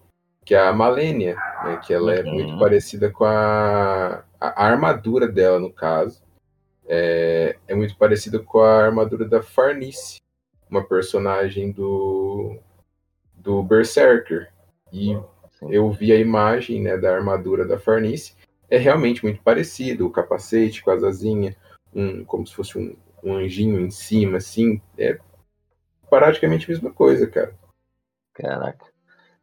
que 0.43 0.53
é 0.53 0.59
a 0.59 0.73
Malenia, 0.73 1.35
né, 1.63 1.79
que 1.85 1.93
ela 1.93 2.13
é 2.13 2.23
Uhum. 2.23 2.33
muito 2.33 2.59
parecida 2.59 3.09
com 3.09 3.23
a, 3.25 4.23
a 4.39 4.65
armadura 4.65 5.27
dela, 5.27 5.59
no 5.59 5.71
caso. 5.71 6.21
É, 6.87 7.55
é 7.67 7.75
muito 7.75 7.95
parecida 7.97 8.39
com 8.39 8.59
a 8.61 8.85
armadura 8.85 9.25
da 9.25 9.43
Farnice, 9.43 10.17
uma 10.69 10.83
personagem 10.83 11.71
do, 11.71 12.57
do 13.35 13.61
Berserker. 13.63 14.51
E 14.91 15.15
Sim. 15.51 15.71
eu 15.71 15.89
vi 15.91 16.11
a 16.11 16.17
imagem 16.17 16.81
né, 16.81 16.97
da 16.97 17.15
armadura 17.15 17.65
da 17.65 17.77
Farnice, 17.77 18.33
é 18.69 18.77
realmente 18.77 19.23
muito 19.23 19.41
parecido, 19.41 20.05
o 20.05 20.11
capacete 20.11 20.83
com 20.83 20.91
as 20.91 21.03
asinhas, 21.03 21.55
um, 21.93 22.23
como 22.25 22.45
se 22.45 22.53
fosse 22.55 22.77
um, 22.77 22.95
um 23.23 23.33
anjinho 23.35 23.79
em 23.79 23.89
cima, 23.89 24.37
assim, 24.37 24.81
é 24.97 25.17
praticamente 26.09 26.65
a 26.65 26.69
mesma 26.69 26.91
coisa, 26.91 27.27
cara. 27.27 27.53
Caraca. 28.33 28.85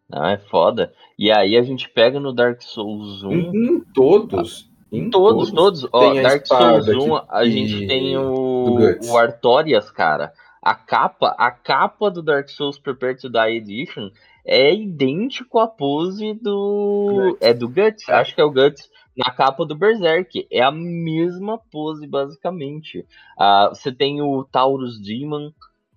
Não, 0.08 0.24
é 0.24 0.38
foda. 0.38 0.92
E 1.18 1.30
aí 1.30 1.56
a 1.56 1.62
gente 1.62 1.88
pega 1.88 2.20
no 2.20 2.32
Dark 2.32 2.62
Souls 2.62 3.22
1. 3.24 3.32
Em, 3.32 3.50
em 3.76 3.80
todos, 3.92 4.70
em 4.92 5.10
Todos, 5.10 5.50
todos. 5.50 5.88
Ó, 5.92 6.10
tem 6.12 6.20
a 6.20 6.22
Dark 6.22 6.46
Souls 6.46 6.88
1, 6.88 6.92
que- 7.20 7.26
a 7.28 7.44
gente 7.44 7.86
tem 7.86 8.16
o, 8.16 8.78
o 9.10 9.16
Artorias, 9.18 9.90
cara. 9.90 10.32
A 10.62 10.74
capa, 10.74 11.34
a 11.38 11.50
capa 11.50 12.10
do 12.10 12.22
Dark 12.22 12.48
Souls 12.48 12.78
Prepare 12.78 13.16
to 13.16 13.28
Die 13.28 13.38
Edition 13.56 14.10
é 14.44 14.72
idêntico 14.74 15.58
à 15.58 15.66
pose 15.66 16.34
do. 16.34 17.28
Guts. 17.30 17.38
É 17.40 17.52
do 17.54 17.68
Guts? 17.68 18.08
É. 18.08 18.12
Acho 18.14 18.34
que 18.34 18.40
é 18.40 18.44
o 18.44 18.50
Guts. 18.50 18.88
Na 19.16 19.30
capa 19.30 19.64
do 19.64 19.74
Berserk. 19.74 20.46
É 20.50 20.62
a 20.62 20.70
mesma 20.70 21.58
pose, 21.70 22.06
basicamente. 22.06 23.06
Ah, 23.38 23.70
você 23.72 23.90
tem 23.92 24.20
o 24.20 24.44
Taurus 24.44 25.00
Demon. 25.00 25.50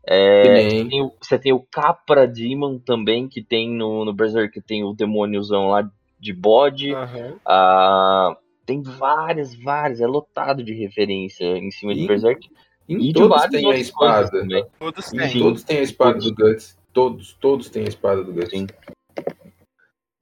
é, 0.07 0.43
você, 0.69 0.85
tem 0.89 1.01
o, 1.03 1.11
você 1.21 1.39
tem 1.39 1.53
o 1.53 1.59
Capra 1.59 2.27
Demon 2.27 2.79
também, 2.79 3.27
que 3.27 3.43
tem 3.43 3.69
no, 3.69 4.05
no 4.05 4.13
Berserk, 4.13 4.61
tem 4.61 4.83
o 4.83 4.93
demôniozão 4.93 5.67
lá 5.67 5.89
de 6.19 6.33
bode. 6.33 6.93
Aham. 6.93 7.35
Ah, 7.45 8.37
tem 8.65 8.81
várias, 8.81 9.55
várias, 9.55 9.99
é 9.99 10.07
lotado 10.07 10.63
de 10.63 10.73
referência 10.73 11.45
em 11.57 11.71
cima 11.71 11.93
de 11.93 12.03
E- 12.03 12.07
Berserk. 12.07 12.49
Em 12.87 12.95
E 12.97 13.07
de 13.07 13.13
todos 13.13 13.45
tem 13.47 13.71
a 13.71 13.77
espada. 13.77 14.31
Todos 14.79 15.09
têm. 15.09 15.39
Todos 15.39 15.63
tem 15.63 15.77
a 15.77 15.81
espada 15.81 16.19
do 16.19 16.33
Guts. 16.33 16.77
Todos, 16.91 17.33
todos 17.39 17.69
têm 17.69 17.83
a 17.85 17.87
espada 17.87 18.23
do 18.23 18.33
Guts. 18.33 18.49
Sim. 18.49 18.67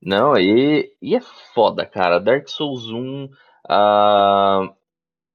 Não, 0.08 0.38
e, 0.38 0.90
e 1.02 1.18
é 1.18 1.20
foda, 1.54 1.86
cara. 1.86 2.18
Dark 2.18 2.48
Souls 2.48 2.90
1, 2.90 3.28
ah, 3.70 4.74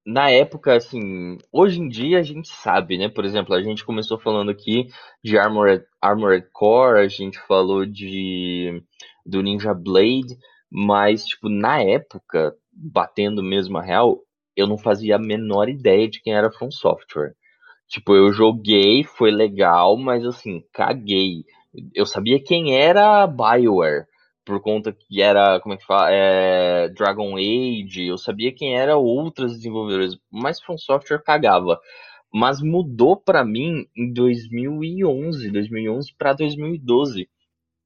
na 0.03 0.31
época, 0.31 0.75
assim, 0.75 1.37
hoje 1.51 1.79
em 1.79 1.87
dia 1.87 2.17
a 2.17 2.23
gente 2.23 2.49
sabe, 2.49 2.97
né? 2.97 3.07
Por 3.07 3.23
exemplo, 3.23 3.53
a 3.53 3.61
gente 3.61 3.85
começou 3.85 4.19
falando 4.19 4.49
aqui 4.49 4.87
de 5.23 5.37
Armored, 5.37 5.85
Armored 6.01 6.47
Core, 6.51 7.01
a 7.01 7.07
gente 7.07 7.39
falou 7.47 7.85
de 7.85 8.81
do 9.23 9.43
Ninja 9.43 9.75
Blade, 9.75 10.35
mas, 10.71 11.23
tipo, 11.25 11.49
na 11.49 11.79
época, 11.79 12.55
batendo 12.71 13.43
mesmo 13.43 13.77
a 13.77 13.83
real, 13.83 14.21
eu 14.55 14.65
não 14.65 14.79
fazia 14.79 15.17
a 15.17 15.19
menor 15.19 15.69
ideia 15.69 16.09
de 16.09 16.19
quem 16.19 16.33
era 16.33 16.51
From 16.51 16.71
Software. 16.71 17.35
Tipo, 17.87 18.15
eu 18.15 18.33
joguei, 18.33 19.03
foi 19.03 19.29
legal, 19.29 19.97
mas 19.97 20.25
assim, 20.25 20.63
caguei. 20.73 21.43
Eu 21.93 22.07
sabia 22.07 22.43
quem 22.43 22.75
era 22.75 23.27
BioWare, 23.27 24.07
por 24.45 24.61
conta 24.61 24.91
que 24.91 25.21
era, 25.21 25.59
como 25.59 25.75
é 25.75 25.77
que 25.77 25.85
fala, 25.85 26.11
é, 26.11 26.89
Dragon 26.89 27.35
Age, 27.37 28.07
eu 28.07 28.17
sabia 28.17 28.53
quem 28.53 28.75
era 28.75 28.97
outras 28.97 29.53
desenvolvedoras, 29.53 30.17
mas 30.31 30.61
From 30.61 30.77
Software 30.77 31.23
cagava. 31.23 31.79
Mas 32.33 32.61
mudou 32.61 33.15
pra 33.15 33.45
mim 33.45 33.87
em 33.95 34.11
2011, 34.11 35.51
2011 35.51 36.15
pra 36.17 36.33
2012, 36.33 37.29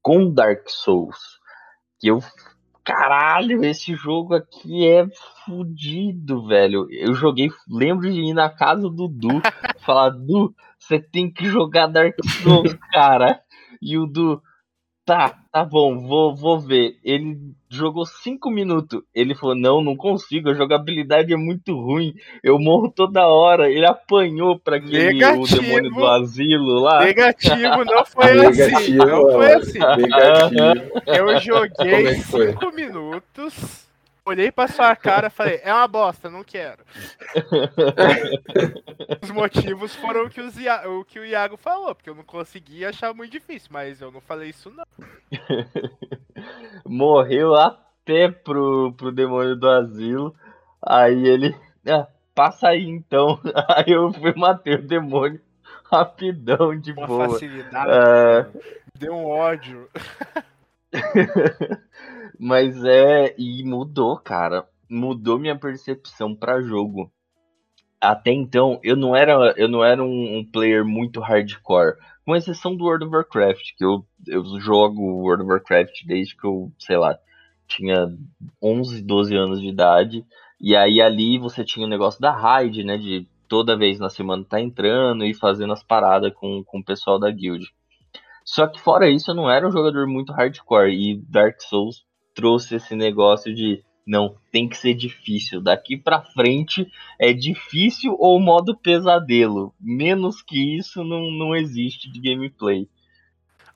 com 0.00 0.32
Dark 0.32 0.68
Souls, 0.68 1.38
que 2.00 2.08
eu 2.08 2.20
Caralho, 2.88 3.62
esse 3.66 3.94
jogo 3.94 4.34
aqui 4.34 4.88
é 4.88 5.06
fudido, 5.44 6.46
velho. 6.46 6.88
Eu 6.90 7.12
joguei, 7.12 7.50
lembro 7.68 8.10
de 8.10 8.18
ir 8.18 8.32
na 8.32 8.48
casa 8.48 8.88
do 8.88 9.06
Du, 9.06 9.28
falar, 9.84 10.08
Du, 10.08 10.54
você 10.78 10.98
tem 10.98 11.30
que 11.30 11.44
jogar 11.44 11.86
Dark 11.88 12.14
Souls, 12.42 12.72
cara. 12.90 13.42
E 13.82 13.98
o 13.98 14.06
Du, 14.06 14.42
tá, 15.08 15.38
tá 15.50 15.64
bom, 15.64 16.06
vou, 16.06 16.36
vou 16.36 16.60
ver. 16.60 16.98
Ele 17.02 17.38
jogou 17.70 18.04
cinco 18.04 18.50
minutos. 18.50 19.00
Ele 19.14 19.34
falou, 19.34 19.56
não, 19.56 19.80
não 19.80 19.96
consigo, 19.96 20.50
a 20.50 20.54
jogabilidade 20.54 21.32
é 21.32 21.36
muito 21.36 21.74
ruim. 21.74 22.12
Eu 22.44 22.58
morro 22.58 22.92
toda 22.94 23.26
hora. 23.26 23.70
Ele 23.70 23.86
apanhou 23.86 24.58
pra 24.58 24.76
aquele 24.76 24.98
o 24.98 25.12
Negativo. 25.14 25.62
demônio 25.62 25.90
do 25.90 26.06
asilo 26.06 26.80
lá. 26.80 27.02
Negativo, 27.02 27.84
não 27.86 28.04
foi 28.04 28.46
assim. 28.46 28.60
Negativo, 28.60 29.06
Não 29.06 29.32
foi 29.32 29.52
assim. 29.54 29.78
Negativo. 29.78 31.02
Eu 31.06 31.40
joguei 31.40 32.06
é? 32.08 32.14
5 32.14 32.74
minutos, 32.74 33.87
olhei 34.28 34.52
pra 34.52 34.68
sua 34.68 34.94
cara 34.94 35.26
e 35.28 35.30
falei, 35.30 35.60
é 35.62 35.72
uma 35.72 35.88
bosta, 35.88 36.28
não 36.30 36.44
quero. 36.44 36.84
Os 39.22 39.30
motivos 39.30 39.94
foram 39.96 40.26
o 40.26 40.30
que, 40.30 40.40
os 40.40 40.56
Ia- 40.58 40.88
o 40.88 41.04
que 41.04 41.18
o 41.18 41.24
Iago 41.24 41.56
falou, 41.56 41.94
porque 41.94 42.10
eu 42.10 42.14
não 42.14 42.22
conseguia 42.24 42.88
achar 42.90 43.12
muito 43.14 43.32
difícil, 43.32 43.68
mas 43.72 44.00
eu 44.00 44.10
não 44.10 44.20
falei 44.20 44.50
isso 44.50 44.70
não. 44.70 44.84
morreu 46.86 47.54
até 47.54 48.28
pro, 48.30 48.92
pro 48.96 49.12
demônio 49.12 49.56
do 49.56 49.68
asilo. 49.68 50.34
Aí 50.82 51.26
ele. 51.26 51.56
"Ah, 51.86 52.06
passa 52.34 52.68
aí 52.68 52.84
então. 52.88 53.40
Aí 53.76 53.92
eu 53.92 54.12
fui 54.12 54.32
matei 54.36 54.74
o 54.74 54.82
demônio 54.86 55.40
rapidão, 55.90 56.78
de 56.78 56.92
Uma 56.92 57.06
boa. 57.06 57.28
facilidade, 57.30 57.90
É, 57.90 58.46
deu 58.96 59.14
um 59.14 59.24
ódio. 59.26 59.88
mas 62.38 62.84
é. 62.84 63.34
E 63.38 63.64
mudou, 63.64 64.16
cara. 64.18 64.66
Mudou 64.88 65.38
minha 65.38 65.58
percepção 65.58 66.34
pra 66.34 66.62
jogo. 66.62 67.12
Até 68.00 68.30
então, 68.32 68.78
eu 68.82 68.96
não 68.96 69.14
era, 69.14 69.52
eu 69.56 69.68
não 69.68 69.84
era 69.84 70.02
um, 70.02 70.38
um 70.38 70.44
player 70.44 70.84
muito 70.84 71.20
hardcore. 71.20 71.96
Com 72.24 72.36
exceção 72.36 72.76
do 72.76 72.84
World 72.84 73.06
of 73.06 73.14
Warcraft, 73.14 73.76
que 73.76 73.84
eu, 73.84 74.06
eu 74.26 74.44
jogo 74.60 75.02
World 75.02 75.42
of 75.42 75.50
Warcraft 75.52 76.04
desde 76.06 76.36
que 76.36 76.46
eu, 76.46 76.70
sei 76.78 76.96
lá, 76.96 77.18
tinha 77.66 78.06
11, 78.62 79.02
12 79.02 79.36
anos 79.36 79.60
de 79.60 79.68
idade. 79.68 80.24
E 80.60 80.76
aí 80.76 81.00
ali 81.00 81.38
você 81.38 81.64
tinha 81.64 81.86
o 81.86 81.88
negócio 81.88 82.20
da 82.20 82.30
raid, 82.30 82.84
né? 82.84 82.96
De 82.96 83.26
toda 83.48 83.76
vez 83.76 83.98
na 83.98 84.10
semana 84.10 84.44
tá 84.44 84.60
entrando 84.60 85.24
e 85.24 85.34
fazendo 85.34 85.72
as 85.72 85.82
paradas 85.82 86.32
com, 86.34 86.62
com 86.64 86.78
o 86.78 86.84
pessoal 86.84 87.18
da 87.18 87.30
guild. 87.30 87.66
Só 88.44 88.66
que 88.66 88.80
fora 88.80 89.10
isso, 89.10 89.30
eu 89.30 89.34
não 89.34 89.50
era 89.50 89.66
um 89.66 89.72
jogador 89.72 90.06
muito 90.06 90.32
hardcore. 90.32 90.92
E 90.92 91.16
Dark 91.28 91.60
Souls 91.60 92.07
trouxe 92.38 92.76
esse 92.76 92.94
negócio 92.94 93.52
de 93.52 93.82
não, 94.06 94.36
tem 94.52 94.68
que 94.68 94.76
ser 94.76 94.94
difícil. 94.94 95.60
Daqui 95.60 95.96
pra 95.96 96.22
frente 96.22 96.90
é 97.18 97.32
difícil 97.32 98.14
ou 98.16 98.40
modo 98.40 98.78
pesadelo. 98.78 99.74
Menos 99.78 100.40
que 100.40 100.78
isso 100.78 101.02
não, 101.02 101.32
não 101.32 101.54
existe 101.54 102.08
de 102.10 102.20
gameplay. 102.20 102.88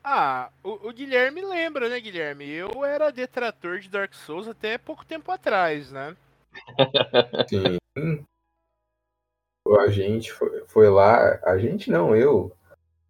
Ah, 0.03 0.51
o, 0.63 0.89
o 0.89 0.93
Guilherme 0.93 1.43
lembra, 1.43 1.89
né, 1.89 1.99
Guilherme? 1.99 2.49
Eu 2.49 2.85
era 2.85 3.11
detrator 3.11 3.81
de 3.81 3.89
Dark 3.89 4.15
Souls 4.15 4.47
até 4.47 4.79
pouco 4.79 5.05
tempo 5.05 5.31
atrás, 5.31 5.91
né? 5.91 6.17
Sim. 7.51 7.79
A 9.81 9.89
gente 9.89 10.33
foi, 10.33 10.65
foi 10.69 10.89
lá, 10.89 11.41
a 11.45 11.59
gente 11.59 11.91
não, 11.91 12.15
eu. 12.15 12.57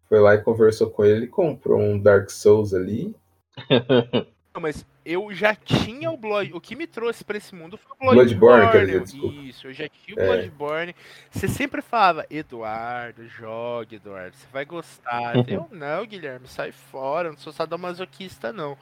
Foi 0.09 0.19
lá 0.19 0.33
e 0.33 0.41
conversou 0.41 0.89
com 0.89 1.05
ele, 1.05 1.27
comprou 1.27 1.79
um 1.79 1.99
Dark 1.99 2.29
Souls 2.31 2.73
ali. 2.73 3.15
Não, 4.53 4.61
mas 4.61 4.85
eu 5.05 5.33
já 5.33 5.53
tinha 5.55 6.09
o 6.11 6.17
Blood. 6.17 6.53
O 6.53 6.61
que 6.61 6.75
me 6.75 6.87
trouxe 6.87 7.23
pra 7.23 7.37
esse 7.37 7.53
mundo 7.53 7.77
foi 7.77 7.91
o 7.91 8.11
Bloodborne, 8.13 8.61
Bloodborne. 8.71 8.99
dizer. 9.03 9.27
Isso, 9.49 9.67
eu 9.67 9.73
já 9.73 9.87
tinha 9.89 10.15
o 10.17 10.19
É. 10.19 10.25
Bloodborne. 10.25 10.95
Você 11.31 11.47
sempre 11.47 11.81
falava, 11.81 12.25
Eduardo, 12.29 13.27
jogue, 13.27 13.97
Eduardo, 13.97 14.35
você 14.35 14.47
vai 14.51 14.65
gostar. 14.65 15.33
eu 15.49 15.67
não, 15.71 16.05
Guilherme, 16.05 16.47
sai 16.47 16.71
fora, 16.71 17.27
eu 17.27 17.31
não 17.33 17.39
sou 17.39 17.51
sadomasoquista, 17.53 18.53
não. 18.53 18.77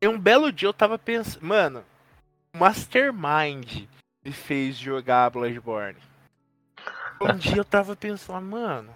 E 0.00 0.06
um 0.08 0.18
belo 0.18 0.52
dia 0.52 0.68
eu 0.68 0.72
tava 0.74 0.98
pensando, 0.98 1.44
mano, 1.44 1.84
o 2.54 2.58
Mastermind 2.58 3.86
me 4.24 4.32
fez 4.32 4.76
jogar 4.76 5.30
Bloodborne. 5.30 5.98
Um 7.20 7.36
dia 7.36 7.56
eu 7.56 7.64
tava 7.64 7.96
pensando, 7.96 8.46
mano, 8.46 8.90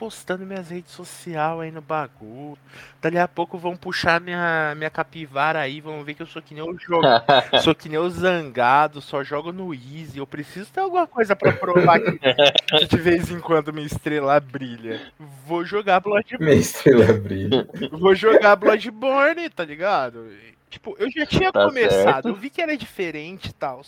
postando 0.00 0.46
minhas 0.46 0.70
redes 0.70 0.92
sociais 0.92 1.60
aí 1.60 1.70
no 1.70 1.82
bagulho. 1.82 2.56
Dali 3.02 3.18
a 3.18 3.28
pouco 3.28 3.58
vão 3.58 3.76
puxar 3.76 4.18
minha, 4.18 4.74
minha 4.74 4.88
capivara 4.88 5.60
aí, 5.60 5.78
vão 5.78 6.02
ver 6.02 6.14
que 6.14 6.22
eu 6.22 6.26
sou 6.26 6.40
que 6.40 6.54
nem 6.54 6.62
o 6.62 6.78
jogo. 6.78 7.02
sou 7.62 7.74
que 7.74 7.86
nem 7.86 7.98
o 7.98 8.08
zangado, 8.08 9.02
só 9.02 9.22
jogo 9.22 9.52
no 9.52 9.74
easy. 9.74 10.16
Eu 10.16 10.26
preciso 10.26 10.72
ter 10.72 10.80
alguma 10.80 11.06
coisa 11.06 11.36
pra 11.36 11.52
provar 11.52 12.00
que, 12.00 12.18
que 12.18 12.86
de 12.88 12.96
vez 12.96 13.30
em 13.30 13.40
quando 13.40 13.74
minha 13.74 13.86
estrela 13.86 14.40
brilha. 14.40 15.12
Vou 15.46 15.66
jogar 15.66 16.00
Bloodborne. 16.00 16.46
Minha 16.46 16.56
estrela 16.58 17.12
brilha. 17.12 17.68
Vou 17.92 18.14
jogar 18.14 18.56
Bloodborne, 18.56 19.50
tá 19.50 19.66
ligado? 19.66 20.32
Tipo, 20.70 20.96
eu 20.98 21.10
já 21.10 21.26
tinha 21.26 21.52
Tá 21.52 21.66
começado, 21.66 22.04
certo. 22.04 22.28
eu 22.28 22.34
vi 22.34 22.48
que 22.48 22.62
era 22.62 22.74
diferente 22.74 23.50
e 23.50 23.52
tal. 23.52 23.82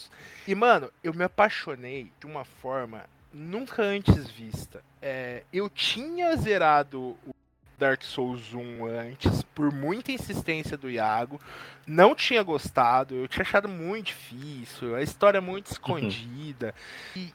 E, 0.46 0.54
mano, 0.54 0.90
eu 1.02 1.14
me 1.14 1.24
apaixonei 1.24 2.12
de 2.20 2.26
uma 2.26 2.44
forma 2.44 3.00
nunca 3.32 3.82
antes 3.82 4.30
vista. 4.30 4.82
É, 5.00 5.42
eu 5.52 5.68
tinha 5.68 6.34
zerado 6.36 7.16
o 7.26 7.34
Dark 7.78 8.02
Souls 8.02 8.54
1 8.54 8.86
antes, 8.86 9.42
por 9.42 9.72
muita 9.72 10.12
insistência 10.12 10.76
do 10.76 10.90
Iago. 10.90 11.40
Não 11.86 12.14
tinha 12.14 12.42
gostado, 12.42 13.14
eu 13.14 13.26
tinha 13.26 13.42
achado 13.42 13.68
muito 13.68 14.06
difícil, 14.06 14.94
a 14.94 15.02
história 15.02 15.40
muito 15.40 15.66
escondida. 15.66 16.74
E 17.16 17.32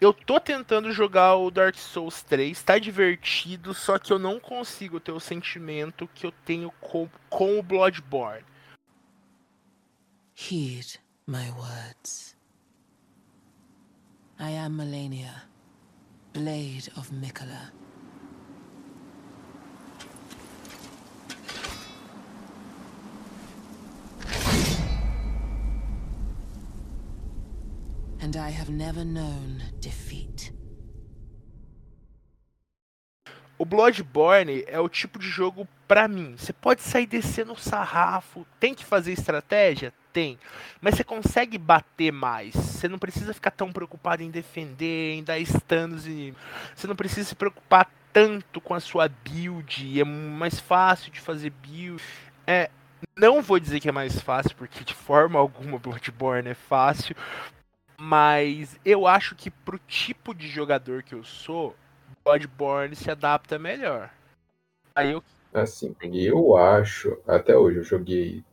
eu 0.00 0.12
tô 0.12 0.40
tentando 0.40 0.90
jogar 0.92 1.36
o 1.36 1.50
Dark 1.50 1.76
Souls 1.76 2.22
3, 2.22 2.62
tá 2.62 2.78
divertido, 2.78 3.74
só 3.74 3.98
que 3.98 4.12
eu 4.12 4.18
não 4.18 4.40
consigo 4.40 4.98
ter 4.98 5.12
o 5.12 5.20
sentimento 5.20 6.08
que 6.14 6.26
eu 6.26 6.32
tenho 6.44 6.70
com, 6.80 7.08
com 7.28 7.58
o 7.58 7.62
Bloodborne. 7.62 8.44
Heed 10.34 10.98
my 11.26 11.50
words. 11.50 12.33
I 14.38 14.50
am 14.50 14.76
Melania, 14.76 15.44
Blade 16.32 16.90
of 16.96 17.12
Mikola. 17.12 17.70
And 28.20 28.36
I 28.36 28.50
have 28.50 28.70
never 28.70 29.04
known 29.04 29.62
defeat. 29.80 30.52
O 33.56 33.64
Bloodborne 33.64 34.64
é 34.66 34.80
o 34.80 34.88
tipo 34.88 35.18
de 35.18 35.28
jogo 35.28 35.68
pra 35.86 36.08
mim. 36.08 36.34
Você 36.36 36.52
pode 36.52 36.82
sair 36.82 37.06
descendo 37.06 37.52
o 37.52 37.56
sarrafo, 37.56 38.44
tem 38.58 38.74
que 38.74 38.84
fazer 38.84 39.12
estratégia? 39.12 39.94
Tem. 40.14 40.38
Mas 40.80 40.94
você 40.94 41.02
consegue 41.02 41.58
bater 41.58 42.12
mais. 42.12 42.54
Você 42.54 42.88
não 42.88 43.00
precisa 43.00 43.34
ficar 43.34 43.50
tão 43.50 43.72
preocupado 43.72 44.22
em 44.22 44.30
defender, 44.30 45.14
em 45.14 45.24
dar 45.24 45.44
stuns 45.44 46.06
e. 46.06 46.32
Você 46.74 46.86
não 46.86 46.94
precisa 46.94 47.28
se 47.28 47.34
preocupar 47.34 47.90
tanto 48.12 48.60
com 48.60 48.74
a 48.74 48.80
sua 48.80 49.08
build. 49.08 50.00
É 50.00 50.04
mais 50.04 50.60
fácil 50.60 51.10
de 51.10 51.20
fazer 51.20 51.50
build. 51.50 52.00
É. 52.46 52.70
Não 53.16 53.42
vou 53.42 53.58
dizer 53.58 53.80
que 53.80 53.88
é 53.88 53.92
mais 53.92 54.20
fácil, 54.20 54.56
porque 54.56 54.84
de 54.84 54.94
forma 54.94 55.38
alguma 55.38 55.80
Bloodborne 55.80 56.50
é 56.50 56.54
fácil. 56.54 57.16
Mas 57.98 58.78
eu 58.84 59.08
acho 59.08 59.34
que 59.34 59.50
pro 59.50 59.80
tipo 59.80 60.32
de 60.32 60.48
jogador 60.48 61.02
que 61.02 61.14
eu 61.14 61.24
sou, 61.24 61.74
Bloodborne 62.24 62.94
se 62.94 63.10
adapta 63.10 63.58
melhor. 63.58 64.10
Aí 64.94 65.10
eu 65.10 65.22
Assim, 65.52 65.94
eu 66.12 66.56
acho, 66.56 67.16
até 67.28 67.56
hoje 67.56 67.78
eu 67.78 67.84
joguei 67.84 68.44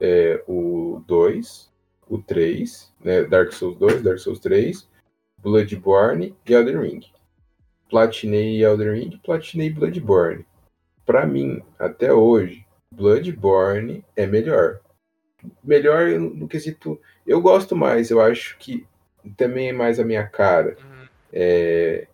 é, 0.00 0.42
o 0.48 1.02
2, 1.06 1.70
o 2.08 2.18
3, 2.18 2.92
né, 3.04 3.24
Dark 3.24 3.52
Souls 3.52 3.76
2, 3.78 4.02
Dark 4.02 4.18
Souls 4.18 4.40
3, 4.40 4.88
Bloodborne 5.38 6.34
e 6.46 6.52
Elden 6.52 6.80
Ring. 6.80 7.00
Platinei 7.88 8.64
Elden 8.64 8.92
Ring, 8.92 9.20
platinei 9.22 9.70
Bloodborne. 9.70 10.46
Pra 11.04 11.26
mim, 11.26 11.60
até 11.78 12.12
hoje, 12.12 12.64
Bloodborne 12.94 14.04
é 14.16 14.26
melhor. 14.26 14.80
Melhor 15.62 16.08
no 16.18 16.46
quesito. 16.46 17.00
Eu 17.26 17.40
gosto 17.40 17.74
mais, 17.74 18.10
eu 18.10 18.20
acho 18.20 18.56
que 18.58 18.86
também 19.36 19.68
é 19.68 19.72
mais 19.72 19.98
a 19.98 20.04
minha 20.04 20.26
cara. 20.26 20.76
Uhum. 20.80 21.08
É, 21.32 22.06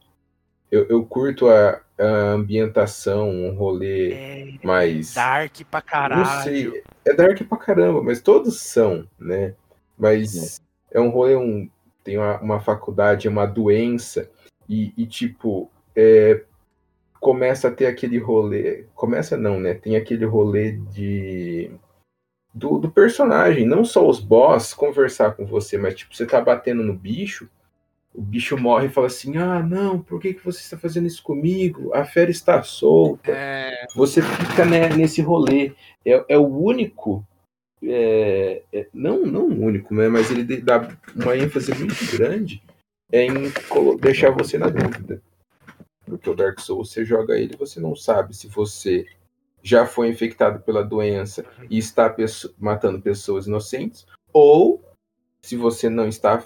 eu, 0.70 0.86
eu 0.88 1.04
curto 1.04 1.48
a, 1.48 1.80
a 1.98 2.32
ambientação, 2.32 3.30
um 3.30 3.54
rolê 3.54 4.12
é 4.12 4.58
mais. 4.62 5.14
dark 5.14 5.60
pra 5.70 5.80
caralho. 5.80 6.24
Não 6.24 6.42
sei, 6.42 6.82
é 7.06 7.14
dark 7.14 7.40
pra 7.42 7.58
caramba, 7.58 8.02
mas 8.02 8.20
todos 8.20 8.60
são, 8.60 9.06
né? 9.18 9.54
Mas 9.98 10.60
é 10.90 11.00
um 11.00 11.08
rolê, 11.08 11.36
um, 11.36 11.68
tem 12.04 12.18
uma, 12.18 12.38
uma 12.40 12.60
faculdade, 12.60 13.26
é 13.26 13.30
uma 13.30 13.46
doença, 13.46 14.30
e, 14.68 14.92
e 14.96 15.06
tipo, 15.06 15.70
é, 15.94 16.42
começa 17.20 17.68
a 17.68 17.72
ter 17.72 17.86
aquele 17.86 18.18
rolê. 18.18 18.84
Começa 18.94 19.36
não, 19.36 19.58
né? 19.58 19.74
Tem 19.74 19.96
aquele 19.96 20.24
rolê 20.24 20.72
de. 20.72 21.70
Do, 22.54 22.78
do 22.78 22.90
personagem, 22.90 23.66
não 23.66 23.84
só 23.84 24.08
os 24.08 24.18
boss 24.18 24.72
conversar 24.72 25.32
com 25.32 25.44
você, 25.44 25.76
mas 25.76 25.94
tipo, 25.94 26.16
você 26.16 26.24
tá 26.24 26.40
batendo 26.40 26.82
no 26.82 26.94
bicho, 26.94 27.50
o 28.16 28.22
bicho 28.22 28.56
morre 28.56 28.86
e 28.86 28.90
fala 28.90 29.06
assim: 29.08 29.36
Ah, 29.36 29.62
não, 29.62 30.00
por 30.00 30.20
que, 30.20 30.34
que 30.34 30.44
você 30.44 30.60
está 30.60 30.78
fazendo 30.78 31.06
isso 31.06 31.22
comigo? 31.22 31.92
A 31.94 32.04
fera 32.04 32.30
está 32.30 32.62
solta. 32.62 33.30
É, 33.30 33.86
Você 33.94 34.22
fica 34.22 34.64
né, 34.64 34.88
nesse 34.88 35.20
rolê. 35.20 35.72
É, 36.04 36.24
é 36.30 36.38
o 36.38 36.46
único. 36.46 37.24
é, 37.82 38.62
é- 38.72 38.88
não, 38.92 39.24
não 39.26 39.42
o 39.48 39.64
único, 39.64 39.94
né, 39.94 40.08
mas 40.08 40.30
ele 40.30 40.44
dá 40.60 40.88
uma 41.14 41.36
ênfase 41.36 41.74
muito 41.74 42.16
grande 42.16 42.62
em 43.12 43.50
colo- 43.68 43.98
deixar 43.98 44.30
você 44.30 44.56
na 44.56 44.68
dúvida. 44.68 45.22
Porque 46.06 46.30
o 46.30 46.34
Dark 46.34 46.58
Souls, 46.60 46.90
você 46.90 47.04
joga 47.04 47.36
ele, 47.38 47.56
você 47.56 47.78
não 47.80 47.94
sabe 47.94 48.34
se 48.34 48.46
você 48.48 49.04
já 49.62 49.84
foi 49.84 50.08
infectado 50.08 50.60
pela 50.60 50.82
doença 50.82 51.44
e 51.68 51.76
está 51.76 52.14
matando 52.58 53.00
pessoas 53.02 53.46
inocentes, 53.46 54.06
ou 54.32 54.80
se 55.46 55.56
você 55.56 55.88
não 55.88 56.08
está 56.08 56.42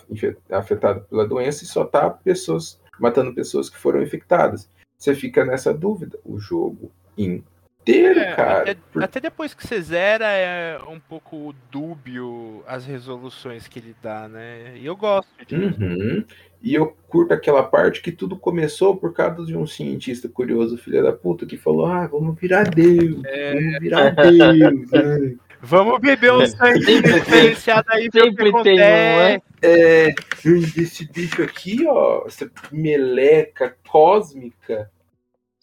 afetado 0.50 1.00
pela 1.08 1.26
doença 1.26 1.64
e 1.64 1.66
só 1.66 1.84
está 1.84 2.10
pessoas 2.10 2.78
matando 2.98 3.34
pessoas 3.34 3.70
que 3.70 3.78
foram 3.78 4.02
infectadas. 4.02 4.68
Você 4.98 5.14
fica 5.14 5.42
nessa 5.42 5.72
dúvida 5.72 6.18
o 6.22 6.38
jogo 6.38 6.92
inteiro, 7.16 8.20
é, 8.20 8.34
cara. 8.34 8.70
até, 8.70 8.76
até 9.02 9.20
depois 9.20 9.54
que 9.54 9.66
você 9.66 9.80
zera 9.80 10.26
é 10.26 10.78
um 10.86 11.00
pouco 11.00 11.54
dúbio 11.72 12.62
as 12.66 12.84
resoluções 12.84 13.66
que 13.66 13.78
ele 13.78 13.96
dá, 14.02 14.28
né? 14.28 14.76
E 14.76 14.84
eu 14.84 14.94
gosto 14.94 15.30
disso. 15.46 15.80
Uhum. 15.80 16.22
E 16.62 16.74
eu 16.74 16.94
curto 17.08 17.32
aquela 17.32 17.62
parte 17.62 18.02
que 18.02 18.12
tudo 18.12 18.36
começou 18.36 18.94
por 18.94 19.14
causa 19.14 19.46
de 19.46 19.56
um 19.56 19.66
cientista 19.66 20.28
curioso, 20.28 20.76
filho 20.76 21.02
da 21.02 21.12
puta, 21.14 21.46
que 21.46 21.56
falou: 21.56 21.86
Ah, 21.86 22.06
vamos 22.06 22.38
virar 22.38 22.64
Deus, 22.68 23.22
É. 23.24 23.54
vamos 23.54 23.78
virar 23.80 24.10
Deus. 24.10 25.38
né?" 25.60 25.68
Vamos 25.68 26.00
beber 26.00 26.32
um 26.32 26.46
sangue 26.46 26.82
Sempre 26.84 27.10
tem. 27.12 27.20
diferenciado 27.20 27.88
aí 27.90 28.08
Sempre 28.12 28.36
tem 28.36 28.54
um, 28.54 28.78
é? 28.78 29.34
acontece. 29.34 29.42
É, 29.62 30.14
esse 30.80 31.12
bicho 31.12 31.42
aqui, 31.42 31.84
ó, 31.86 32.24
essa 32.26 32.50
meleca 32.72 33.76
cósmica, 33.88 34.90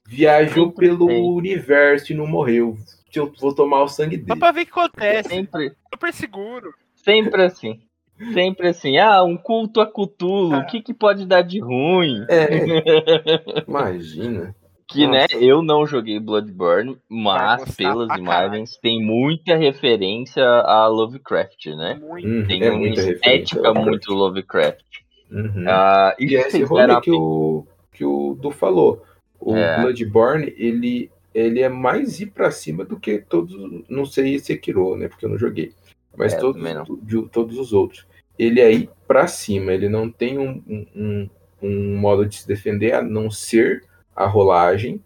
viajou 0.05 0.67
Sempre 0.67 0.87
pelo 0.89 1.07
tem. 1.07 1.21
universo 1.23 2.13
e 2.13 2.15
não 2.15 2.27
morreu. 2.27 2.77
Eu 3.13 3.33
vou 3.39 3.55
tomar 3.55 3.81
o 3.81 3.87
sangue 3.87 4.17
Só 4.19 4.25
dele. 4.25 4.39
pra 4.39 4.51
ver 4.51 4.61
o 4.61 4.65
que 4.65 4.71
acontece. 4.71 5.29
Sempre, 5.29 5.71
Super 5.91 6.13
seguro. 6.13 6.73
sempre 6.93 7.43
assim. 7.43 7.79
Sempre 8.33 8.67
assim. 8.67 8.97
Ah, 8.99 9.23
um 9.23 9.35
culto 9.37 9.81
a 9.81 9.87
Cthulhu. 9.87 10.57
O 10.57 10.65
que, 10.67 10.81
que 10.81 10.93
pode 10.93 11.25
dar 11.25 11.41
de 11.41 11.59
ruim? 11.59 12.25
É, 12.29 12.47
imagina. 13.67 14.55
Que, 14.87 15.05
né, 15.05 15.23
Nossa. 15.23 15.35
eu 15.43 15.61
não 15.61 15.85
joguei 15.85 16.17
Bloodborne, 16.17 16.97
mas 17.09 17.75
pelas 17.75 18.17
imagens 18.17 18.77
tem 18.77 19.03
muita 19.03 19.55
referência 19.57 20.43
a 20.43 20.87
Lovecraft, 20.87 21.65
né? 21.75 21.95
Muito. 22.01 22.25
Uhum, 22.27 22.47
Tem 22.47 22.63
é 22.63 22.69
uma 22.69 22.79
muita 22.79 23.01
referência. 23.01 23.43
estética 23.49 23.73
muito 23.73 24.13
Lovecraft. 24.13 24.79
Uhum. 25.29 25.65
Ah, 25.67 26.15
e 26.17 26.25
E 26.27 26.35
é 26.37 26.47
esse 26.47 26.63
rolê 26.63 27.01
que 27.01 27.11
o, 27.11 27.65
que 27.91 28.05
o 28.05 28.37
Du 28.41 28.49
falou. 28.49 29.03
O 29.41 29.55
É. 29.57 29.81
Bloodborne, 29.81 30.53
ele, 30.57 31.11
ele 31.35 31.59
é 31.61 31.67
mais 31.67 32.21
ir 32.21 32.27
pra 32.27 32.49
cima 32.49 32.85
do 32.85 32.97
que 32.97 33.17
todos. 33.19 33.53
Não 33.89 34.05
sei 34.05 34.39
Sekiro, 34.39 34.95
né? 34.95 35.09
Porque 35.09 35.25
eu 35.25 35.29
não 35.29 35.37
joguei. 35.37 35.73
Mas 36.15 36.33
É, 36.33 36.37
todos, 36.39 36.61
de- 37.03 37.27
todos 37.29 37.57
os 37.59 37.73
outros. 37.73 38.07
Ele 38.39 38.61
é 38.61 38.71
ir 38.71 38.89
pra 39.05 39.27
cima. 39.27 39.73
Ele 39.73 39.89
não 39.89 40.09
tem 40.09 40.39
um, 40.39 40.63
um, 40.65 40.85
um- 40.95 41.29
um 41.61 41.97
modo 41.97 42.25
de 42.25 42.35
se 42.37 42.47
defender 42.47 42.93
a 42.93 43.01
não 43.01 43.29
ser 43.29 43.83
a 44.17 44.25
rolagem. 44.25 45.01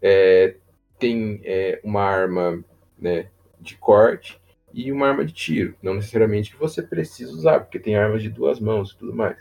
É, 0.00 0.56
tem 0.98 1.40
é, 1.44 1.80
uma 1.84 2.02
arma 2.02 2.64
né, 2.98 3.28
de 3.60 3.76
corte 3.76 4.40
e 4.72 4.90
uma 4.90 5.06
arma 5.08 5.24
de 5.24 5.32
tiro. 5.32 5.74
Não 5.82 5.94
necessariamente 5.94 6.50
que 6.50 6.56
você 6.56 6.82
precisa 6.82 7.30
usar, 7.30 7.60
porque 7.60 7.78
tem 7.78 7.94
armas 7.94 8.22
de 8.22 8.30
duas 8.30 8.58
mãos 8.58 8.90
e 8.90 8.96
tudo 8.96 9.14
mais. 9.14 9.36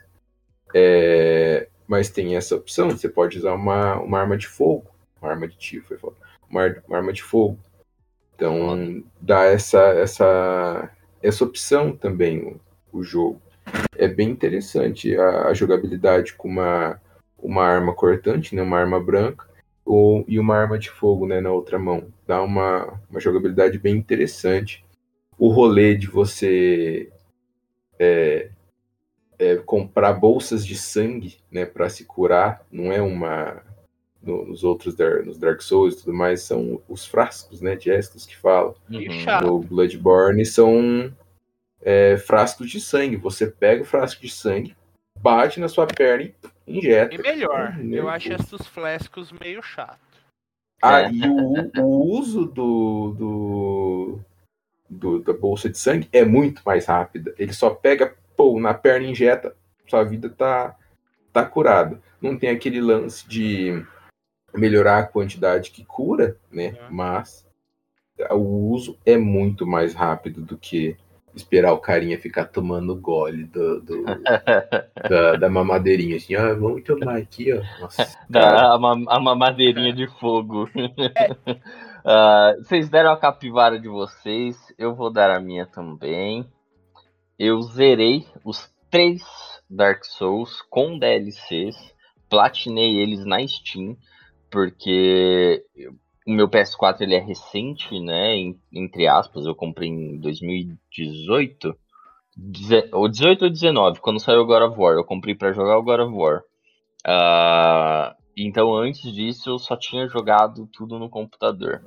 É, 0.75 1.69
mas 1.87 2.09
tem 2.09 2.35
essa 2.35 2.55
opção, 2.55 2.89
você 2.89 3.07
pode 3.07 3.37
usar 3.37 3.53
uma, 3.53 3.99
uma 3.99 4.19
arma 4.19 4.37
de 4.37 4.47
fogo, 4.47 4.87
uma 5.21 5.31
arma 5.31 5.47
de 5.47 5.57
tiro, 5.57 5.85
foi 5.85 5.97
falado, 5.97 6.17
uma, 6.49 6.75
uma 6.87 6.97
arma 6.97 7.13
de 7.13 7.23
fogo. 7.23 7.57
Então 8.35 9.03
dá 9.21 9.43
essa, 9.45 9.79
essa, 9.79 10.89
essa 11.21 11.43
opção 11.43 11.95
também 11.95 12.43
o, 12.43 12.59
o 12.91 13.03
jogo. 13.03 13.41
É 13.95 14.07
bem 14.07 14.29
interessante 14.29 15.15
a, 15.15 15.47
a 15.47 15.53
jogabilidade 15.53 16.33
com 16.33 16.49
uma, 16.49 16.99
uma 17.43 17.63
arma 17.63 17.93
cortante, 17.93 18.55
né, 18.55 18.61
uma 18.61 18.77
arma 18.79 18.99
branca, 18.99 19.47
ou, 19.85 20.23
e 20.27 20.39
uma 20.39 20.55
arma 20.55 20.79
de 20.79 20.89
fogo 20.89 21.27
né, 21.27 21.41
na 21.41 21.51
outra 21.51 21.77
mão. 21.77 22.07
Dá 22.25 22.41
uma, 22.41 22.99
uma 23.09 23.19
jogabilidade 23.19 23.77
bem 23.77 23.95
interessante. 23.95 24.83
O 25.37 25.49
rolê 25.49 25.95
de 25.95 26.07
você 26.07 27.11
é, 27.99 28.49
é, 29.37 29.55
comprar 29.57 30.13
bolsas 30.13 30.65
de 30.65 30.75
sangue 30.75 31.37
né, 31.51 31.65
para 31.65 31.89
se 31.89 32.05
curar, 32.05 32.65
não 32.71 32.91
é 32.91 33.01
uma. 33.01 33.61
no- 34.21 34.45
nos 34.45 34.63
outros 34.63 34.95
nos 35.25 35.37
Dark 35.37 35.61
Souls 35.61 35.95
e 35.95 35.97
tudo 35.97 36.13
mais, 36.13 36.41
são 36.43 36.81
os 36.87 37.05
frascos 37.05 37.59
né, 37.61 37.75
de 37.75 37.89
Estus 37.89 38.25
que 38.25 38.37
fala. 38.37 38.73
E 38.89 39.09
Uhum. 39.09 39.41
No 39.41 39.59
Bloodborne 39.59 40.45
são 40.45 41.13
é, 41.81 42.15
frascos 42.17 42.69
de 42.69 42.79
sangue. 42.79 43.17
Você 43.17 43.47
pega 43.47 43.81
o 43.81 43.85
frasco 43.85 44.21
de 44.21 44.29
sangue, 44.29 44.75
bate 45.19 45.59
na 45.59 45.67
sua 45.67 45.85
perna 45.87 46.23
e 46.23 46.33
injeta. 46.67 47.13
E 47.13 47.17
melhor, 47.17 47.77
eu 47.91 48.07
acho 48.09 48.31
esses 48.33 48.67
flascos 48.67 49.31
meio 49.31 49.61
chato. 49.61 49.99
Ah, 50.81 51.01
É. 51.03 51.11
e 51.11 51.21
o, 51.27 51.81
o 51.81 52.11
uso 52.17 52.45
do, 52.45 53.13
do, 53.17 54.19
do- 54.89 55.19
da 55.21 55.33
bolsa 55.33 55.69
de 55.69 55.77
sangue 55.77 56.09
é 56.11 56.25
muito 56.25 56.61
mais 56.65 56.85
rápida. 56.85 57.33
Ele 57.37 57.53
só 57.53 57.69
pega, 57.69 58.15
pô, 58.35 58.59
na 58.59 58.73
perna 58.73 59.07
e 59.07 59.11
injeta, 59.11 59.55
sua 59.87 60.03
vida 60.03 60.29
tá, 60.29 60.75
tá 61.31 61.45
curada. 61.45 62.01
Não 62.21 62.37
tem 62.37 62.49
aquele 62.49 62.81
lance 62.81 63.27
de 63.27 63.85
melhorar 64.53 64.99
a 64.99 65.07
quantidade 65.07 65.71
que 65.71 65.85
cura, 65.85 66.37
né? 66.51 66.75
É. 66.77 66.89
Mas 66.89 67.47
o 68.31 68.69
uso 68.71 68.97
é 69.05 69.17
muito 69.17 69.65
mais 69.65 69.93
rápido 69.93 70.41
do 70.41 70.57
que 70.57 70.95
esperar 71.35 71.73
o 71.73 71.79
carinha 71.79 72.19
ficar 72.19 72.45
tomando 72.45 72.95
gole 72.95 73.45
do, 73.45 73.81
do- 73.81 74.03
da, 75.09 75.35
da 75.35 75.49
mamadeirinha, 75.49 76.17
assim, 76.17 76.35
ah, 76.35 76.53
vamos 76.53 76.83
tomar 76.83 77.17
aqui, 77.17 77.51
ó. 77.53 77.61
Nossa. 77.81 78.17
Da, 78.29 78.73
a, 78.73 78.75
a 78.75 79.19
mamadeirinha 79.19 79.93
de 79.93 80.07
fogo. 80.19 80.69
Ah, 82.05 82.55
vocês 82.57 82.89
deram 82.89 83.11
a 83.13 83.17
capivara 83.17 83.79
de 83.79 83.87
vocês, 83.87 84.57
eu 84.77 84.93
vou 84.93 85.09
dar 85.09 85.29
a 85.29 85.39
minha 85.39 85.65
também. 85.65 86.45
Eu 87.39 87.61
zerei 87.61 88.27
os 88.43 88.69
três 88.91 89.23
Dark 89.69 90.03
Souls 90.03 90.61
com 90.69 90.99
DLCs, 90.99 91.77
platinei 92.29 92.97
eles 92.97 93.25
na 93.25 93.47
Steam, 93.47 93.95
porque 94.51 95.63
o 96.27 96.31
meu 96.31 96.47
PS4 96.49 97.03
ele 97.03 97.15
é 97.15 97.19
recente, 97.19 97.99
né? 97.99 98.35
em- 98.35 98.59
entre 98.71 99.07
aspas, 99.07 99.45
eu 99.45 99.55
comprei 99.55 99.89
em 99.89 100.17
2018. 100.19 101.75
Deze- 102.35 102.89
O 102.93 103.07
18 103.07 103.43
ou 103.45 103.49
19, 103.51 103.99
quando 103.99 104.19
saiu 104.19 104.41
o 104.41 104.45
God 104.45 104.63
of 104.71 104.79
War. 104.79 104.95
Eu 104.95 105.03
comprei 105.03 105.35
pra 105.35 105.51
jogar 105.53 105.77
o 105.77 105.83
God 105.83 105.99
of 105.99 106.13
War. 106.15 106.41
Ah, 107.05 108.15
então, 108.37 108.73
antes 108.75 109.11
disso, 109.13 109.49
eu 109.51 109.59
só 109.59 109.75
tinha 109.75 110.07
jogado 110.07 110.67
tudo 110.73 110.97
no 110.97 111.09
computador. 111.09 111.83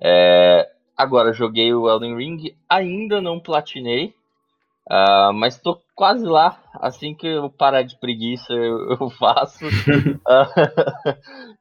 É, 0.00 0.68
agora, 0.96 1.32
joguei 1.32 1.72
o 1.72 1.88
Elden 1.88 2.16
Ring, 2.16 2.54
ainda 2.68 3.20
não 3.20 3.40
platinei, 3.40 4.12
ah, 4.90 5.30
mas 5.34 5.58
tô 5.60 5.80
quase 5.94 6.24
lá. 6.26 6.62
Assim 6.74 7.14
que 7.14 7.26
eu 7.26 7.48
parar 7.50 7.82
de 7.82 7.98
preguiça, 7.98 8.52
eu, 8.52 8.90
eu 9.00 9.10
faço. 9.10 9.64
Ah, 10.26 10.46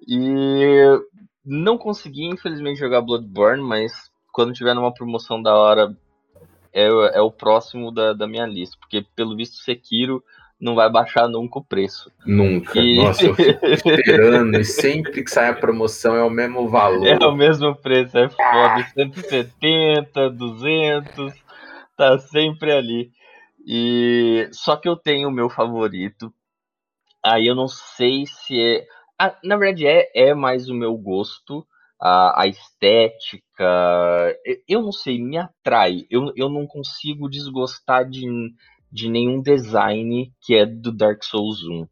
e 0.07 0.99
não 1.47 1.77
consegui, 1.77 2.25
infelizmente, 2.25 2.79
jogar 2.79 3.01
Bloodborne, 3.01 3.63
mas 3.63 4.11
quando 4.33 4.53
tiver 4.53 4.73
numa 4.75 4.93
promoção 4.93 5.41
da 5.41 5.55
hora, 5.55 5.95
é, 6.73 6.91
o- 6.91 7.05
é 7.05 7.21
o 7.21 7.31
próximo 7.31 7.91
da, 7.91 8.13
da 8.13 8.27
minha 8.27 8.45
lista. 8.45 8.77
Porque, 8.79 9.05
pelo 9.15 9.35
visto, 9.35 9.55
Sekiro 9.57 10.23
não 10.59 10.75
vai 10.75 10.89
baixar 10.89 11.27
nunca 11.27 11.59
o 11.59 11.63
preço. 11.63 12.11
Nunca. 12.25 12.77
E- 12.79 12.97
Nossa, 12.97 13.25
eu 13.25 13.35
fico 13.35 13.65
esperando. 13.65 14.59
e 14.59 14.65
sempre 14.65 15.23
que 15.23 15.29
sai 15.31 15.49
a 15.49 15.53
promoção 15.55 16.15
é 16.15 16.23
o 16.23 16.29
mesmo 16.29 16.67
valor. 16.67 17.07
É 17.07 17.17
o 17.25 17.35
mesmo 17.35 17.75
preço, 17.75 18.17
é 18.17 18.27
foda. 18.29 18.83
170, 18.93 20.29
200, 20.29 21.33
tá 21.95 22.17
sempre 22.19 22.71
ali. 22.71 23.11
E 23.65 24.47
só 24.51 24.75
que 24.75 24.87
eu 24.87 24.95
tenho 24.95 25.29
o 25.29 25.31
meu 25.31 25.49
favorito. 25.49 26.33
Aí 27.23 27.47
eu 27.47 27.55
não 27.55 27.67
sei 27.67 28.25
se 28.25 28.59
é. 28.59 28.85
Na 29.43 29.57
verdade, 29.57 29.87
é, 29.87 30.09
é 30.13 30.33
mais 30.33 30.69
o 30.69 30.73
meu 30.75 30.95
gosto. 30.97 31.65
A, 31.99 32.43
a 32.43 32.47
estética. 32.47 33.63
eu- 34.67 34.81
não 34.83 34.91
sei, 34.91 35.19
me 35.21 35.37
atrai. 35.37 36.05
Eu, 36.09 36.31
eu 36.35 36.49
não 36.49 36.67
consigo 36.67 37.29
desgostar 37.29 38.07
de, 38.07 38.25
de 38.91 39.09
nenhum 39.09 39.41
design 39.41 40.31
que 40.41 40.55
é 40.55 40.65
do 40.65 40.91
Dark 40.91 41.23
Souls 41.23 41.63
1. 41.63 41.87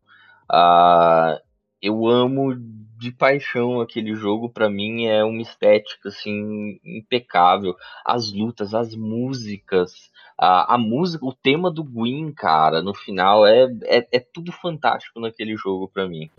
Ah, 0.51 1.39
eu 1.81 2.07
amo 2.07 2.55
de 2.97 3.11
paixão 3.11 3.81
aquele 3.81 4.15
jogo, 4.15 4.49
pra 4.49 4.69
mim 4.69 5.05
é 5.05 5.23
uma 5.23 5.41
estética 5.41 6.09
assim 6.09 6.79
impecável. 6.85 7.75
As 8.05 8.31
lutas, 8.31 8.73
as 8.75 8.95
músicas, 8.95 10.11
a, 10.38 10.75
a 10.75 10.77
música, 10.77 11.25
o 11.25 11.33
tema 11.33 11.71
do 11.71 11.83
Gwyn, 11.83 12.31
cara, 12.31 12.81
no 12.81 12.93
final 12.93 13.45
é, 13.45 13.65
é, 13.85 14.07
é 14.13 14.19
tudo 14.19 14.51
fantástico 14.51 15.19
naquele 15.19 15.55
jogo 15.57 15.88
pra 15.89 16.07
mim. 16.07 16.29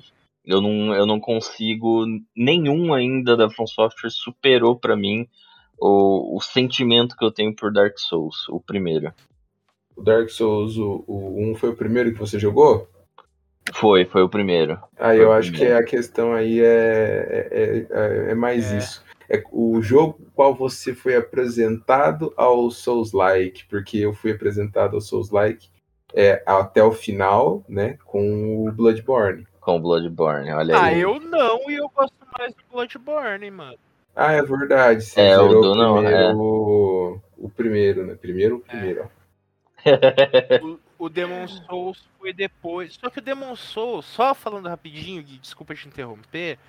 Eu 0.47 0.61
não, 0.61 0.95
eu 0.95 1.05
não 1.05 1.19
consigo, 1.19 2.05
nenhum 2.37 2.95
ainda 2.95 3.37
da 3.37 3.51
From 3.51 3.67
Software 3.67 4.11
superou 4.11 4.77
pra 4.79 4.95
mim 4.97 5.27
o, 5.79 6.37
o 6.37 6.41
sentimento 6.41 7.17
que 7.17 7.25
eu 7.25 7.33
tenho 7.33 7.55
por 7.55 7.73
Dark 7.73 7.99
Souls, 7.99 8.49
o 8.49 8.61
primeiro. 8.61 9.13
O 9.97 10.03
Dark 10.03 10.29
Souls, 10.29 10.77
o, 10.77 11.05
o 11.07 11.51
1 11.51 11.55
foi 11.57 11.71
o 11.71 11.77
primeiro 11.77 12.13
que 12.13 12.19
você 12.19 12.39
jogou? 12.39 12.89
Foi, 13.75 14.05
foi 14.05 14.23
o 14.23 14.29
primeiro. 14.29 14.79
Aí 14.97 15.17
Foi 15.17 15.27
eu 15.27 15.33
acho 15.33 15.51
que 15.51 15.59
primeiro. 15.59 15.81
a 15.81 15.83
questão 15.85 16.33
aí 16.33 16.61
é, 16.61 17.49
é, 17.51 17.87
é, 17.91 18.31
é 18.31 18.35
mais 18.35 18.71
É. 18.73 18.79
isso. 18.79 19.05
É 19.29 19.43
o 19.51 19.83
jogo 19.83 20.21
qual 20.35 20.55
você 20.55 20.95
foi 20.95 21.17
apresentado 21.17 22.33
ao 22.37 22.71
Souls-like, 22.71 23.65
porque 23.69 23.99
eu 23.99 24.13
fui 24.15 24.31
apresentado 24.31 24.95
ao 24.95 25.01
Souls-like 25.01 25.69
é, 26.15 26.41
até 26.47 26.81
o 26.85 26.93
final, 26.93 27.65
né, 27.69 27.99
com 28.05 28.65
o 28.69 28.71
Bloodborne. 28.71 29.45
Com 29.67 29.79
o 29.79 29.81
Bloodborne, 29.81 30.53
olha 30.53 30.77
Ah, 30.77 30.85
aí. 30.85 31.01
eu 31.01 31.19
não, 31.19 31.69
e 31.69 31.75
eu 31.75 31.89
gosto 31.89 32.15
mais 32.39 32.55
do 32.55 32.63
Bloodborne, 32.71 33.51
mano. 33.51 33.77
Ah, 34.15 34.31
é 34.35 34.41
verdade. 34.41 35.03
Você 35.03 35.21
É, 35.21 35.37
o 35.41 35.49
do 35.49 35.75
não, 35.75 35.95
primeiro, 35.97 36.17
é. 36.17 36.35
o, 36.37 37.19
o 37.37 37.49
primeiro, 37.51 38.07
né? 38.07 38.15
Primeiro 38.15 38.57
o 38.59 38.61
primeiro, 38.61 39.11
ó. 39.11 39.17
O, 40.99 41.07
o 41.07 41.09
Demon 41.09 41.49
Souls 41.49 42.09
foi 42.17 42.33
depois. 42.33 42.95
Só 42.95 43.11
que 43.11 43.19
o 43.19 43.23
Demon 43.23 43.57
Souls, 43.57 44.07
só 44.07 44.35
falando 44.37 44.69
rapidinho, 44.69 45.21
Gui, 45.21 45.39
desculpa 45.39 45.75
te 45.75 45.89
interromper. 45.89 46.61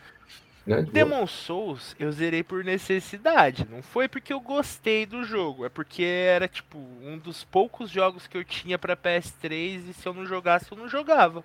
Né? 0.65 0.79
O 0.79 0.83
Demon 0.91 1.27
Souls 1.27 1.95
eu 1.99 2.11
zerei 2.11 2.41
por 2.41 2.63
necessidade. 2.63 3.67
Não 3.69 3.83
foi 3.83 4.07
porque 4.07 4.33
eu 4.33 4.39
gostei 4.39 5.05
do 5.05 5.23
jogo. 5.23 5.65
É 5.67 5.69
porque 5.69 6.01
era, 6.03 6.47
tipo, 6.47 6.79
um 7.03 7.19
dos 7.19 7.43
poucos 7.43 7.91
jogos 7.91 8.25
que 8.25 8.35
eu 8.35 8.43
tinha 8.43 8.79
pra 8.79 8.97
PS3 8.97 9.89
e 9.89 9.93
se 9.93 10.07
eu 10.07 10.15
não 10.15 10.25
jogasse, 10.25 10.71
eu 10.71 10.77
não 10.79 10.89
jogava. 10.89 11.43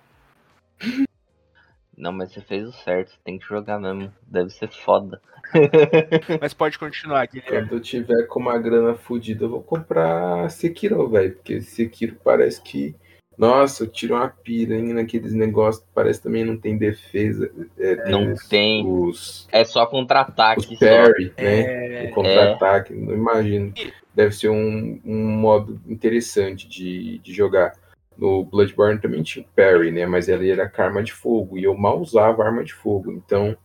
Não, 1.97 2.11
mas 2.11 2.31
você 2.31 2.41
fez 2.41 2.67
o 2.67 2.71
certo, 2.71 3.11
você 3.11 3.17
tem 3.23 3.37
que 3.37 3.45
jogar 3.45 3.79
mesmo. 3.79 4.11
Deve 4.27 4.49
ser 4.49 4.67
foda. 4.69 5.21
Mas 6.41 6.53
pode 6.53 6.79
continuar, 6.79 7.27
Guilherme. 7.27 7.67
Quando 7.67 7.73
eu 7.73 7.79
tiver 7.81 8.23
com 8.27 8.39
uma 8.39 8.57
grana 8.57 8.95
fodida, 8.95 9.45
eu 9.45 9.49
vou 9.49 9.61
comprar 9.61 10.49
Sekiro, 10.49 11.07
velho. 11.09 11.33
Porque 11.35 11.61
Sekiro 11.61 12.15
parece 12.23 12.61
que. 12.61 12.95
Nossa, 13.37 13.85
tira 13.87 14.15
uma 14.15 14.29
piranha 14.29 14.93
naqueles 14.93 15.33
negócios. 15.33 15.85
Parece 15.93 16.21
também 16.21 16.43
não 16.45 16.55
tem 16.57 16.77
defesa. 16.77 17.51
É, 17.77 18.09
Não 18.09 18.33
os- 18.33 18.47
tem. 18.47 18.85
Os, 18.87 19.47
É 19.51 19.63
só 19.65 19.85
contra-ataque. 19.85 20.61
os 20.61 20.79
só. 20.79 20.85
parry, 20.85 21.33
né? 21.37 22.05
É, 22.05 22.09
O 22.09 22.13
contra-ataque. 22.13 22.93
Não 22.93 23.13
imagino. 23.13 23.73
Deve 24.15 24.33
ser 24.35 24.49
um, 24.49 24.99
um 25.03 25.27
modo 25.31 25.79
interessante 25.87 26.67
de, 26.67 27.17
de 27.19 27.33
jogar. 27.33 27.73
No 28.17 28.45
Bloodborne 28.45 28.99
também 28.99 29.23
tinha 29.23 29.45
o 29.45 29.49
parry, 29.55 29.91
né? 29.91 30.05
Mas 30.05 30.27
ele 30.27 30.49
era 30.51 30.69
com 30.69 30.81
arma 30.81 31.03
de 31.03 31.13
fogo. 31.13 31.57
E 31.57 31.63
eu 31.63 31.75
mal 31.75 31.99
usava 31.99 32.43
arma 32.43 32.63
de 32.63 32.73
fogo. 32.73 33.11
Então. 33.11 33.57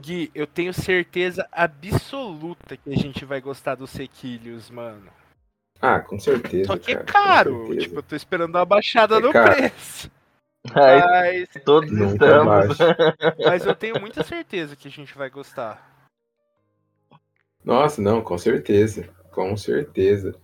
Gui, 0.00 0.30
eu 0.34 0.46
tenho 0.46 0.72
certeza 0.72 1.46
absoluta 1.50 2.76
que 2.76 2.92
a 2.92 2.96
gente 2.96 3.24
vai 3.24 3.40
gostar 3.40 3.74
dos 3.74 3.90
Sequilhos, 3.90 4.70
mano. 4.70 5.10
Ah, 5.80 6.00
com 6.00 6.18
certeza. 6.18 6.66
Só 6.66 6.78
que 6.78 6.92
é 6.92 6.96
cara, 6.96 7.50
com 7.50 7.66
caro. 7.66 7.78
Tipo, 7.78 7.96
eu 7.96 8.02
tô 8.02 8.16
esperando 8.16 8.54
uma 8.54 8.64
baixada 8.64 9.16
É 9.16 9.20
no 9.20 9.32
caro. 9.32 9.54
preço. 9.54 10.10
Mas, 10.74 11.48
todos 11.64 11.90
Nunca 11.90 12.12
estamos. 12.26 12.46
baixa. 12.78 12.96
mas 13.46 13.64
eu 13.64 13.74
tenho 13.74 13.98
muita 14.00 14.22
certeza 14.22 14.76
que 14.76 14.88
a 14.88 14.90
gente 14.90 15.16
vai 15.16 15.30
gostar. 15.30 16.06
Nossa, 17.64 18.02
não, 18.02 18.20
com 18.20 18.36
certeza. 18.36 19.08
Com 19.30 19.56
certeza. 19.56 20.34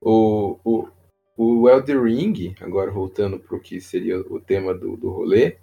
O, 0.00 0.58
o, 0.64 0.88
o 1.36 1.68
Elden 1.68 2.02
Ring, 2.02 2.54
agora 2.60 2.90
voltando 2.90 3.38
para 3.38 3.56
o 3.56 3.60
que 3.60 3.80
seria 3.80 4.20
o 4.20 4.40
tema 4.40 4.72
do, 4.74 4.96
do 4.96 5.10
rolê, 5.10 5.56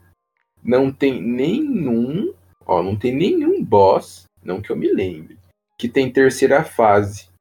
não 0.63 0.91
tem 0.91 1.21
nenhum. 1.21 2.33
Ó, 2.65 2.83
não 2.83 2.95
tem 2.95 3.15
nenhum 3.15 3.63
boss, 3.63 4.25
não 4.43 4.61
que 4.61 4.71
eu 4.71 4.75
me 4.75 4.91
lembre, 4.91 5.37
que 5.77 5.89
tem 5.89 6.11
terceira 6.11 6.63
fase. 6.63 7.31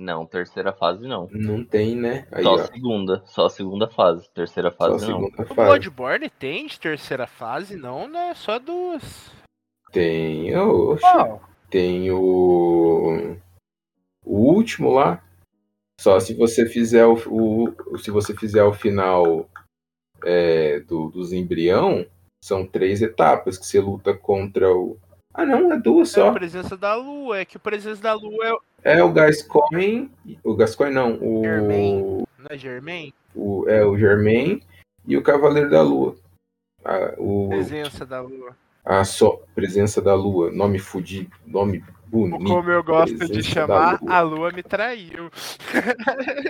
Não, 0.00 0.24
terceira 0.24 0.72
fase 0.72 1.06
não. 1.06 1.28
Não 1.30 1.62
tem, 1.62 1.94
né? 1.94 2.26
Aí, 2.32 2.42
Só 2.42 2.52
ó, 2.52 2.54
a 2.54 2.66
segunda. 2.66 3.22
Só 3.26 3.46
a 3.46 3.50
segunda 3.50 3.86
fase. 3.86 4.30
Terceira 4.32 4.70
só 4.70 4.74
a 4.74 4.78
fase 4.92 5.06
não. 5.06 5.20
segunda 5.20 5.42
O 5.42 5.54
fase. 5.54 5.68
Bloodborne 5.68 6.30
tem 6.30 6.66
de 6.66 6.80
terceira 6.80 7.26
fase? 7.26 7.76
Não, 7.76 8.08
né? 8.08 8.32
Só 8.34 8.58
duas. 8.58 9.30
Tem. 9.92 10.56
Oxe, 10.56 11.02
Qual? 11.02 11.42
tem 11.68 12.10
o. 12.10 13.36
O 14.24 14.36
último 14.54 14.90
lá. 14.90 15.22
Só 16.00 16.18
se 16.18 16.32
você 16.32 16.64
fizer 16.64 17.04
o, 17.04 17.12
o- 17.30 17.98
se 17.98 18.10
você 18.10 18.34
fizer 18.34 18.64
o 18.64 18.72
final 18.72 19.46
é, 20.24 20.80
do, 20.80 21.10
dos 21.10 21.30
embrião, 21.32 22.06
são 22.42 22.66
três 22.66 23.02
etapas 23.02 23.58
que 23.58 23.66
você 23.66 23.78
luta 23.80 24.14
contra 24.14 24.72
o. 24.74 24.96
Ah 25.34 25.44
não, 25.44 25.70
é 25.72 25.78
duas 25.78 26.16
É 26.16 26.22
a 26.22 26.24
só. 26.26 26.32
presença 26.32 26.74
da 26.74 26.94
lua. 26.94 27.38
É 27.40 27.44
que 27.44 27.58
o 27.58 27.60
presença 27.60 28.02
da 28.02 28.14
lua 28.14 28.46
é. 28.46 28.52
o- 28.52 28.60
É 28.82 29.02
o 29.04 29.12
Gascoigne. 29.12 30.10
O 30.42 30.56
Gascoigne 30.56 30.94
não, 30.94 31.18
o, 31.20 31.42
Germain. 31.44 32.00
Não 32.38 32.46
é 32.48 32.56
Germain? 32.56 33.12
o. 33.34 33.68
É 33.68 33.84
o 33.84 33.96
Germain 33.98 34.62
e 35.06 35.16
o 35.18 35.22
Cavaleiro 35.22 35.68
da 35.68 35.82
Lua. 35.82 36.16
A, 36.82 37.14
o, 37.18 37.48
Presença 37.50 38.06
da 38.06 38.22
lua. 38.22 38.56
a 38.82 39.04
só 39.04 39.38
presença 39.54 40.00
da 40.00 40.14
Lua. 40.14 40.50
Nome 40.50 40.78
fudido, 40.78 41.30
nome 41.46 41.84
bonito. 42.10 42.44
como 42.44 42.70
eu 42.70 42.82
gosto 42.82 43.28
de 43.28 43.42
chamar, 43.42 44.00
lua. 44.02 44.12
a 44.12 44.20
lua 44.20 44.52
me 44.52 44.62
traiu. 44.62 45.30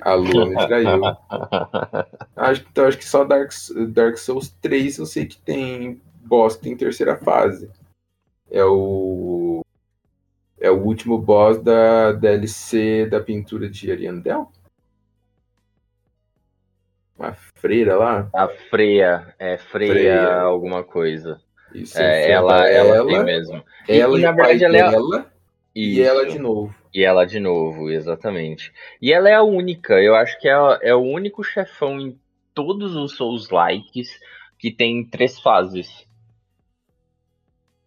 A 0.03 0.15
Lua 0.15 0.47
me 0.47 0.57
traiu. 0.57 1.03
Acho, 2.37 2.65
então, 2.71 2.87
acho 2.87 2.99
que 2.99 3.05
só 3.05 3.25
Dark, 3.25 3.51
Dark 3.89 4.17
Souls 4.17 4.49
3 4.63 4.99
eu 4.99 5.07
sei 5.07 5.27
que 5.27 5.37
tem 5.37 6.01
boss 6.25 6.57
que 6.57 6.63
tem 6.63 6.77
terceira 6.77 7.17
fase. 7.17 7.71
É 8.51 8.65
o. 8.65 9.65
É 10.59 10.71
o 10.71 10.83
último 10.83 11.19
boss 11.19 11.59
da 11.59 12.13
DLC 12.13 13.07
da 13.07 13.21
pintura 13.21 13.69
de 13.69 13.91
Ariandel? 13.91 14.51
Uma 17.19 17.35
freira 17.55 17.97
lá? 17.97 18.29
A 18.33 18.49
Freia. 18.49 19.35
É 19.39 19.59
Freia, 19.59 19.93
Freia. 19.93 20.41
alguma 20.41 20.83
coisa. 20.83 21.41
Isso, 21.75 21.99
É, 21.99 22.31
ela, 22.31 22.67
ela, 22.67 22.97
ela, 22.97 23.07
tem 23.07 23.25
mesmo. 23.25 23.63
Ela 23.87 24.17
e, 24.17 24.21
e, 24.21 24.25
na 24.25 24.33
verdade 24.33 24.65
ela 24.65 24.77
é. 25.19 25.40
E 25.75 26.01
ela 26.03 26.27
de 26.27 26.39
novo. 26.39 26.75
E 26.95 27.05
ela 27.05 27.25
de 27.25 27.39
novo, 27.41 27.91
exatamente. 27.91 28.73
E 29.01 29.13
ela 29.13 29.29
é 29.29 29.35
a 29.35 29.43
única, 29.43 30.01
eu 30.03 30.15
acho 30.15 30.39
que 30.41 30.49
é, 30.49 30.53
é 30.83 30.95
o 30.95 31.01
único 31.03 31.43
chefão 31.45 32.01
em 32.01 32.19
todos 32.55 32.97
os 32.97 33.17
Souls 33.17 33.49
likes 33.51 34.11
que 34.59 34.71
tem 34.73 35.05
três 35.05 35.39
fases. 35.41 36.07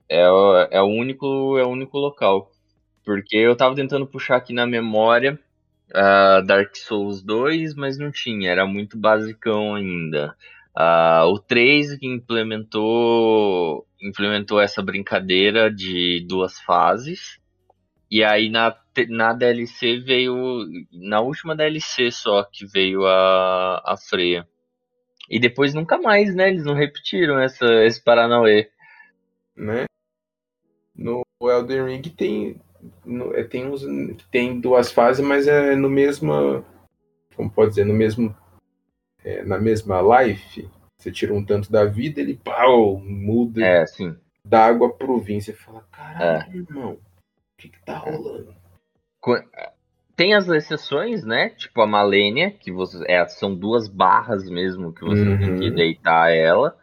É, 0.10 0.30
o- 0.30 0.68
é 0.72 0.82
o 0.82 0.86
único, 0.86 1.58
é 1.58 1.64
o 1.66 1.70
único 1.70 1.98
local. 1.98 2.52
Porque 3.06 3.38
eu 3.38 3.56
tava 3.56 3.76
tentando 3.76 4.08
puxar 4.08 4.38
aqui 4.38 4.54
na 4.54 4.66
memória. 4.68 5.40
uh, 5.96 6.46
Dark 6.46 6.76
Souls 6.78 7.24
2, 7.24 7.76
mas 7.76 7.98
não 8.00 8.12
tinha, 8.12 8.52
era 8.52 8.66
muito 8.68 8.98
basicão 8.98 9.76
ainda. 9.76 10.36
Uh, 10.78 11.28
o 11.34 11.40
3 11.40 11.96
que 11.98 12.08
implementou, 12.08 13.88
implementou 14.02 14.60
essa 14.62 14.82
brincadeira 14.84 15.72
de 15.74 16.26
duas 16.28 16.60
fases. 16.62 17.40
E 18.14 18.24
aí 18.24 18.48
na, 18.48 18.78
na 19.10 19.34
DLC 19.34 19.98
veio. 19.98 20.68
Na 20.92 21.20
última 21.20 21.56
DLC 21.56 22.12
só 22.12 22.44
que 22.44 22.64
veio 22.64 23.08
a, 23.08 23.82
a 23.84 23.98
Freya. 23.98 24.48
E 25.28 25.40
depois 25.40 25.74
nunca 25.74 25.98
mais, 25.98 26.36
né? 26.36 26.50
Eles 26.50 26.64
não 26.64 26.76
repetiram 26.76 27.40
essa, 27.40 27.66
esse 27.84 28.00
Paranauê. 28.00 28.70
Né? 29.58 29.86
No 30.96 31.24
Elden 31.42 31.86
Ring 31.86 32.04
tem. 32.04 32.62
No, 33.04 33.34
é, 33.34 33.44
tem, 33.44 33.66
uns, 33.66 33.82
tem 34.30 34.62
duas 34.62 34.92
fases, 34.92 35.26
mas 35.26 35.48
é 35.48 35.76
no 35.76 35.90
mesmo. 35.90 36.64
Como 37.36 37.50
pode 37.50 37.72
dizer? 37.72 37.86
No 37.86 37.96
mesmo. 37.96 38.38
É, 39.24 39.44
na 39.44 39.58
mesma 39.58 40.22
life. 40.22 40.70
Você 41.00 41.12
tira 41.12 41.34
um 41.34 41.44
tanto 41.44 41.72
da 41.72 41.84
vida, 41.84 42.22
ele 42.22 42.36
pau, 42.36 43.00
muda 43.00 43.66
é, 43.66 43.88
sim. 43.88 44.16
da 44.46 44.68
água 44.68 44.94
pro 44.94 45.20
vinho. 45.20 45.42
Você 45.42 45.52
fala, 45.52 45.84
caralho, 45.92 46.52
é. 46.52 46.58
irmão 46.58 47.00
que, 47.64 47.70
que 47.70 47.86
tá 47.86 47.98
rolando? 47.98 48.54
Tem 50.16 50.34
as 50.34 50.48
exceções, 50.48 51.24
né? 51.24 51.50
Tipo 51.50 51.82
a 51.82 51.88
Malenia, 51.88 52.52
que 52.52 52.72
você, 52.72 53.04
é, 53.08 53.26
são 53.28 53.56
duas 53.56 53.88
barras 53.88 54.48
mesmo 54.50 54.94
que 54.94 55.04
você 55.04 55.22
uhum. 55.22 55.38
tem 55.38 55.60
que 55.60 55.70
uhum. 55.70 55.76
deitar 55.76 56.32
ela. 56.32 56.78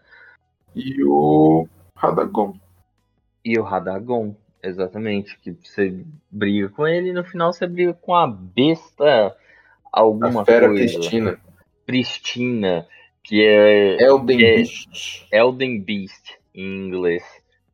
E 0.75 1.05
o 1.05 1.69
Radagon. 1.95 2.59
E 3.45 3.59
o 3.59 3.63
Radagon, 3.63 4.35
exatamente. 4.63 5.39
Que 5.39 5.53
você 5.53 6.05
briga 6.31 6.69
com 6.71 6.87
ele 6.87 7.11
e 7.11 7.13
no 7.13 7.25
final 7.25 7.53
você 7.53 7.67
briga 7.67 7.95
com 7.95 8.15
a 8.15 8.27
besta 8.27 9.37
alguma 9.93 10.43
a 10.43 10.45
fera 10.45 10.69
coisa. 10.69 10.99
Pristina. 10.99 11.41
Pristina, 11.87 12.87
que 13.23 13.45
é. 13.45 14.03
Elden 14.03 14.39
que 14.39 14.45
é 14.45 14.57
Beast. 14.57 15.27
Elden 15.31 15.81
Beast 15.81 16.39
em 16.55 16.87
inglês. 16.87 17.25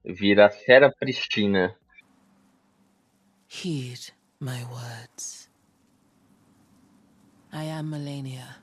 Vira 0.05 0.51
fera 0.51 0.92
pristina. 0.92 1.75
Heed 3.62 4.01
my 4.38 4.62
words. 4.71 5.49
I 7.51 7.64
am 7.64 7.88
Melania, 7.88 8.57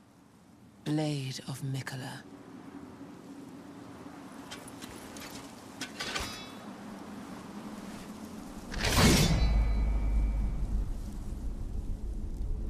Blade 0.84 1.40
of 1.48 1.62
Mikola. 1.62 2.22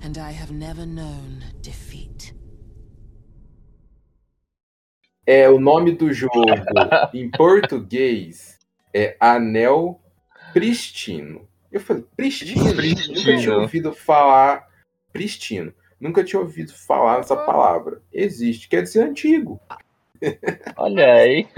And 0.03 0.17
I 0.17 0.31
have 0.31 0.51
never 0.51 0.87
known 0.87 1.45
defeat. 1.61 2.35
É, 5.27 5.51
o 5.51 5.61
nome 5.61 5.93
do 5.93 6.11
jogo 6.11 6.47
em 7.13 7.31
português 7.37 8.59
é 8.95 9.15
Anel 9.21 10.01
Pristino. 10.55 11.47
Eu 11.75 11.81
falei, 11.81 12.05
pristino. 12.17 12.73
pristino. 12.73 13.17
Nunca 13.17 13.37
tinha 13.37 13.59
ouvido 13.59 13.93
falar 13.93 14.69
pristino. 15.13 15.75
Nunca 16.01 16.23
tinha 16.23 16.41
ouvido 16.41 16.73
falar 16.73 17.19
essa 17.19 17.37
palavra. 17.37 18.01
Existe, 18.13 18.69
quer 18.69 18.83
dizer 18.83 19.03
antigo. 19.03 19.61
Olha 20.77 21.15
aí. 21.15 21.49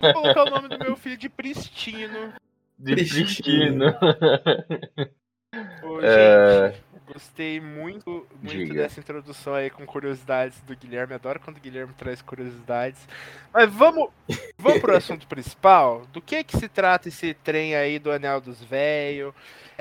Vou 0.00 0.12
colocar 0.14 0.44
o 0.44 0.50
nome 0.50 0.68
do 0.68 0.78
meu 0.78 0.96
filho 0.96 1.18
de 1.18 1.28
Pristino. 1.28 2.32
De 2.78 2.94
Pristino. 2.94 3.24
Pristino. 3.24 3.94
Ô, 5.84 6.00
é... 6.00 6.72
gente, 6.72 6.82
Gostei 7.12 7.60
muito, 7.60 8.26
muito 8.42 8.72
dessa 8.72 8.98
introdução 8.98 9.54
aí 9.54 9.68
com 9.68 9.84
curiosidades 9.84 10.58
do 10.62 10.74
Guilherme. 10.74 11.14
Adoro 11.14 11.40
quando 11.40 11.58
o 11.58 11.60
Guilherme 11.60 11.92
traz 11.92 12.22
curiosidades. 12.22 13.06
Mas 13.52 13.70
vamos, 13.70 14.08
vamos 14.56 14.80
pro 14.80 14.96
assunto 14.96 15.26
principal. 15.26 16.06
Do 16.12 16.22
que 16.22 16.42
que 16.42 16.56
se 16.56 16.68
trata 16.68 17.08
esse 17.08 17.34
trem 17.34 17.74
aí 17.74 17.98
do 17.98 18.10
Anel 18.10 18.40
dos 18.40 18.62
Velhos? 18.64 19.34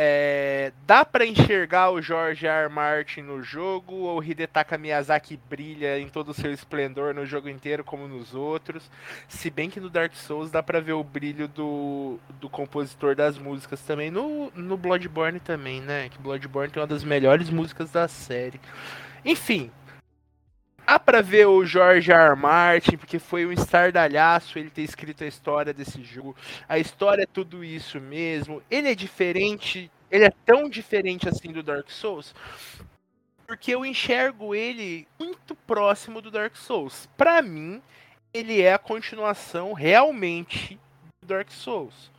É, 0.04 0.72
dá 0.88 1.06
para 1.06 1.26
enxergar 1.26 1.92
o 1.92 2.02
George 2.02 2.48
R. 2.48 2.64
R. 2.64 2.70
Martin 2.70 3.22
no 3.22 3.44
jogo 3.44 3.94
ou 3.94 4.20
o 4.20 4.24
Hidetaka 4.24 4.78
Miyazaki 4.78 5.40
brilha 5.50 6.00
em 6.00 6.10
todo 6.10 6.30
o 6.30 6.34
seu 6.34 6.52
esplendor 6.52 7.14
no 7.14 7.26
jogo 7.26 7.48
inteiro 7.48 7.84
como 7.84 8.08
nos 8.08 8.34
outros? 8.34 8.90
Se 9.28 9.50
bem 9.50 9.70
que 9.70 9.80
no 9.80 9.90
Dark 9.90 10.16
Souls 10.16 10.50
dá 10.50 10.64
para 10.64 10.80
ver 10.80 10.94
o 10.94 11.04
brilho 11.04 11.48
do, 11.48 12.18
do 12.40 12.50
compositor 12.50 13.16
das 13.16 13.38
músicas 13.38 13.82
também 13.82 14.10
no, 14.10 14.50
no 14.56 14.78
Bloodborne 14.78 15.40
também, 15.40 15.82
né? 15.82 16.10
Que 16.10 16.18
Bloodborne 16.18 16.72
tem 16.72 16.82
uma 16.82 16.88
das 16.88 17.04
melhores 17.04 17.21
músicas 17.50 17.92
da 17.92 18.08
série. 18.08 18.60
Enfim, 19.24 19.72
Dá 20.92 21.00
pra 21.00 21.22
ver 21.22 21.48
o 21.48 21.66
George 21.66 22.12
R. 22.12 22.32
R. 22.32 22.36
Martin, 22.36 22.98
porque 22.98 23.18
foi 23.18 23.46
um 23.46 23.52
estardalhaço 23.54 24.60
ele 24.60 24.70
ter 24.70 24.82
escrito 24.82 25.24
a 25.24 25.28
história 25.28 25.74
desse 25.74 26.04
jogo. 26.04 26.36
A 26.68 26.78
história 26.78 27.24
é 27.24 27.26
tudo 27.26 27.64
isso 27.64 27.98
mesmo. 27.98 28.62
Ele 28.70 28.90
é 28.90 28.94
diferente, 28.94 29.90
ele 30.12 30.26
é 30.26 30.34
tão 30.46 30.68
diferente 30.68 31.30
assim 31.30 31.54
do 31.54 31.64
Dark 31.64 31.90
Souls, 31.90 32.36
porque 33.48 33.74
eu 33.74 33.86
enxergo 33.86 34.54
ele 34.54 35.08
muito 35.18 35.56
próximo 35.56 36.22
do 36.22 36.30
Dark 36.30 36.58
Souls. 36.58 37.08
Para 37.16 37.42
mim, 37.42 37.82
ele 38.34 38.62
é 38.62 38.74
a 38.74 38.78
continuação 38.78 39.72
realmente 39.72 40.78
do 41.22 41.28
Dark 41.28 41.50
Souls. 41.52 42.12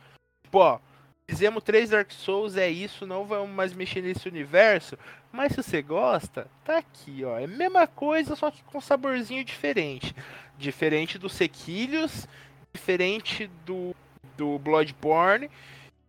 Tipo, 0.45 0.57
ó, 0.57 0.79
Fizemos 1.27 1.63
três 1.63 1.89
Dark 1.89 2.11
Souls, 2.11 2.57
é 2.57 2.69
isso, 2.69 3.07
não 3.07 3.25
vamos 3.25 3.55
mais 3.55 3.73
mexer 3.73 4.01
nesse 4.01 4.27
universo. 4.27 4.97
Mas 5.31 5.53
se 5.53 5.63
você 5.63 5.81
gosta, 5.81 6.47
tá 6.63 6.77
aqui, 6.77 7.23
ó. 7.23 7.39
É 7.39 7.45
a 7.45 7.47
mesma 7.47 7.87
coisa, 7.87 8.35
só 8.35 8.51
que 8.51 8.61
com 8.63 8.81
saborzinho 8.81 9.43
diferente. 9.43 10.13
Diferente 10.57 11.17
dos 11.17 11.33
Sequilhos, 11.33 12.27
diferente 12.73 13.49
do, 13.65 13.95
do 14.37 14.59
Bloodborne, 14.59 15.49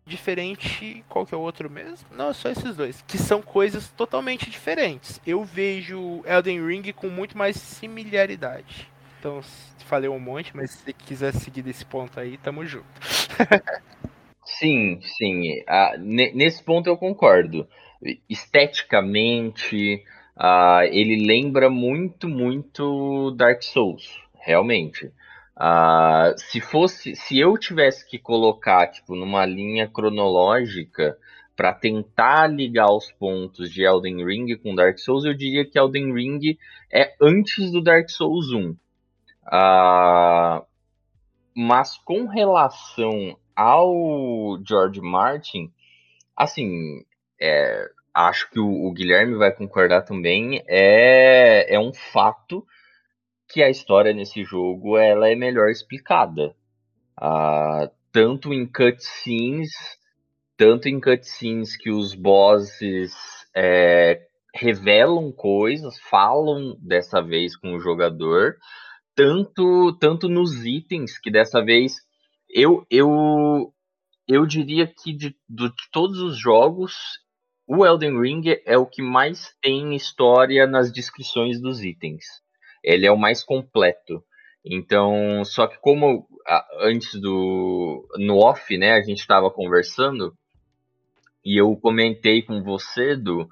diferente. 0.04 1.04
Qual 1.08 1.24
que 1.24 1.34
é 1.34 1.38
o 1.38 1.40
outro 1.40 1.70
mesmo? 1.70 2.06
Não, 2.10 2.34
só 2.34 2.50
esses 2.50 2.76
dois. 2.76 3.02
Que 3.06 3.16
são 3.16 3.40
coisas 3.40 3.88
totalmente 3.90 4.50
diferentes. 4.50 5.20
Eu 5.26 5.44
vejo 5.44 6.22
Elden 6.26 6.66
Ring 6.66 6.92
com 6.92 7.08
muito 7.08 7.38
mais 7.38 7.56
similaridade. 7.56 8.90
Então, 9.20 9.40
falei 9.86 10.10
um 10.10 10.18
monte, 10.18 10.54
mas 10.54 10.72
se 10.72 10.92
quiser 10.92 11.32
seguir 11.32 11.62
desse 11.62 11.84
ponto 11.84 12.18
aí, 12.20 12.36
tamo 12.36 12.66
junto. 12.66 12.84
Sim, 14.44 15.00
sim. 15.02 15.62
Ah, 15.68 15.94
nesse 15.98 16.62
ponto 16.62 16.86
eu 16.88 16.96
concordo. 16.96 17.66
Esteticamente, 18.28 20.02
ah, 20.36 20.82
ele 20.86 21.24
lembra 21.26 21.70
muito, 21.70 22.28
muito 22.28 23.30
Dark 23.32 23.62
Souls, 23.62 24.18
realmente. 24.40 25.10
Ah, 25.56 26.34
se 26.36 26.60
fosse, 26.60 27.16
se 27.16 27.38
eu 27.38 27.56
tivesse 27.56 28.08
que 28.08 28.18
colocar 28.18 28.88
tipo 28.88 29.14
numa 29.14 29.46
linha 29.46 29.88
cronológica 29.88 31.16
para 31.56 31.72
tentar 31.72 32.48
ligar 32.48 32.90
os 32.92 33.10
pontos 33.12 33.70
de 33.70 33.82
Elden 33.84 34.24
Ring 34.26 34.56
com 34.58 34.74
Dark 34.74 34.98
Souls, 34.98 35.24
eu 35.24 35.32
diria 35.34 35.64
que 35.64 35.78
Elden 35.78 36.12
Ring 36.12 36.58
é 36.92 37.14
antes 37.20 37.70
do 37.70 37.80
Dark 37.80 38.10
Souls 38.10 38.50
1. 38.52 38.76
mas 41.56 41.96
com 41.98 42.26
relação 42.26 43.36
ao 43.56 44.58
George 44.66 45.00
Martin, 45.00 45.72
assim, 46.36 47.04
é, 47.40 47.88
acho 48.12 48.50
que 48.50 48.60
o, 48.60 48.86
o, 48.86 48.92
Guilherme 48.92 49.36
vai 49.36 49.52
concordar 49.52 50.02
também, 50.02 50.62
é, 50.66 51.74
é 51.74 51.78
um 51.78 51.92
fato 51.92 52.66
que 53.48 53.62
a 53.62 53.70
história 53.70 54.12
nesse 54.12 54.44
jogo 54.44 54.96
ela 54.96 55.28
é 55.28 55.34
melhor 55.34 55.68
explicada. 55.68 56.54
Ah, 57.16 57.90
tanto 58.12 58.52
em 58.52 58.66
cutscenes, 58.66 59.72
tanto 60.56 60.88
em 60.88 61.00
cutscenes 61.00 61.76
que 61.76 61.90
os 61.90 62.14
bosses 62.14 63.12
é, 63.54 64.26
revelam 64.54 65.32
coisas, 65.32 65.98
falam 65.98 66.76
dessa 66.80 67.20
vez 67.20 67.56
com 67.56 67.74
o 67.74 67.80
jogador, 67.80 68.56
tanto, 69.14 69.96
tanto 69.98 70.28
nos 70.28 70.64
itens 70.64 71.18
que 71.18 71.30
dessa 71.30 71.64
vez 71.64 71.96
eu, 72.54 72.86
eu, 72.88 73.74
eu 74.28 74.46
diria 74.46 74.86
que 74.86 75.12
de, 75.12 75.36
de 75.48 75.72
todos 75.90 76.20
os 76.20 76.38
jogos, 76.38 76.94
o 77.66 77.84
Elden 77.84 78.20
Ring 78.20 78.44
é 78.64 78.78
o 78.78 78.86
que 78.86 79.02
mais 79.02 79.52
tem 79.60 79.96
história 79.96 80.64
nas 80.64 80.92
descrições 80.92 81.60
dos 81.60 81.82
itens. 81.82 82.24
Ele 82.82 83.06
é 83.06 83.10
o 83.10 83.18
mais 83.18 83.42
completo. 83.42 84.22
Então, 84.64 85.44
só 85.44 85.66
que 85.66 85.76
como 85.78 86.28
antes 86.80 87.20
do 87.20 88.06
no 88.16 88.38
off, 88.38 88.78
né, 88.78 88.92
a 88.92 89.00
gente 89.00 89.18
estava 89.18 89.50
conversando 89.50 90.32
e 91.44 91.60
eu 91.60 91.74
comentei 91.76 92.40
com 92.40 92.62
você 92.62 93.16
do 93.16 93.48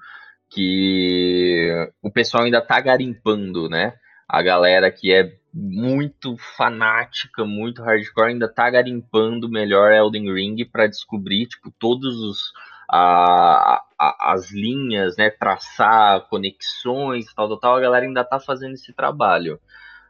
que 0.49 1.69
o 2.01 2.09
pessoal 2.09 2.43
ainda 2.43 2.61
tá 2.61 2.79
garimpando, 2.79 3.67
né? 3.67 3.95
A 4.27 4.41
galera 4.41 4.91
que 4.91 5.11
é 5.11 5.37
muito 5.53 6.35
fanática, 6.57 7.45
muito 7.45 7.83
hardcore, 7.83 8.31
ainda 8.31 8.51
tá 8.51 8.69
garimpando 8.69 9.47
melhor 9.47 9.91
Elden 9.91 10.33
Ring 10.33 10.65
para 10.65 10.87
descobrir, 10.87 11.45
tipo, 11.45 11.71
todos 11.77 12.19
os 12.21 12.53
a, 12.89 13.83
a, 13.99 14.33
as 14.33 14.51
linhas, 14.51 15.15
né, 15.17 15.29
traçar 15.29 16.27
conexões, 16.27 17.25
tal, 17.33 17.47
tal, 17.47 17.59
tal, 17.59 17.75
a 17.75 17.81
galera 17.81 18.05
ainda 18.05 18.23
tá 18.23 18.39
fazendo 18.39 18.73
esse 18.73 18.93
trabalho. 18.93 19.59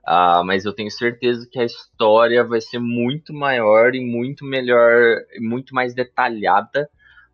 Uh, 0.06 0.44
mas 0.44 0.66
eu 0.66 0.74
tenho 0.74 0.92
certeza 0.92 1.48
que 1.50 1.58
a 1.58 1.64
história 1.64 2.44
vai 2.44 2.60
ser 2.60 2.80
muito 2.80 3.34
maior 3.34 3.96
e 3.96 4.02
muito 4.02 4.44
melhor, 4.44 5.16
muito 5.40 5.74
mais 5.74 5.94
detalhada 5.94 6.90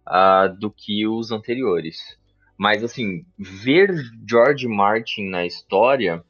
uh, 0.07 0.55
do 0.59 0.69
que 0.69 1.07
os 1.07 1.31
anteriores. 1.31 1.97
Mas 2.55 2.83
assim, 2.83 3.25
ver 3.37 3.91
George 4.27 4.67
Martin 4.67 5.29
na 5.29 5.45
história, 5.47 6.23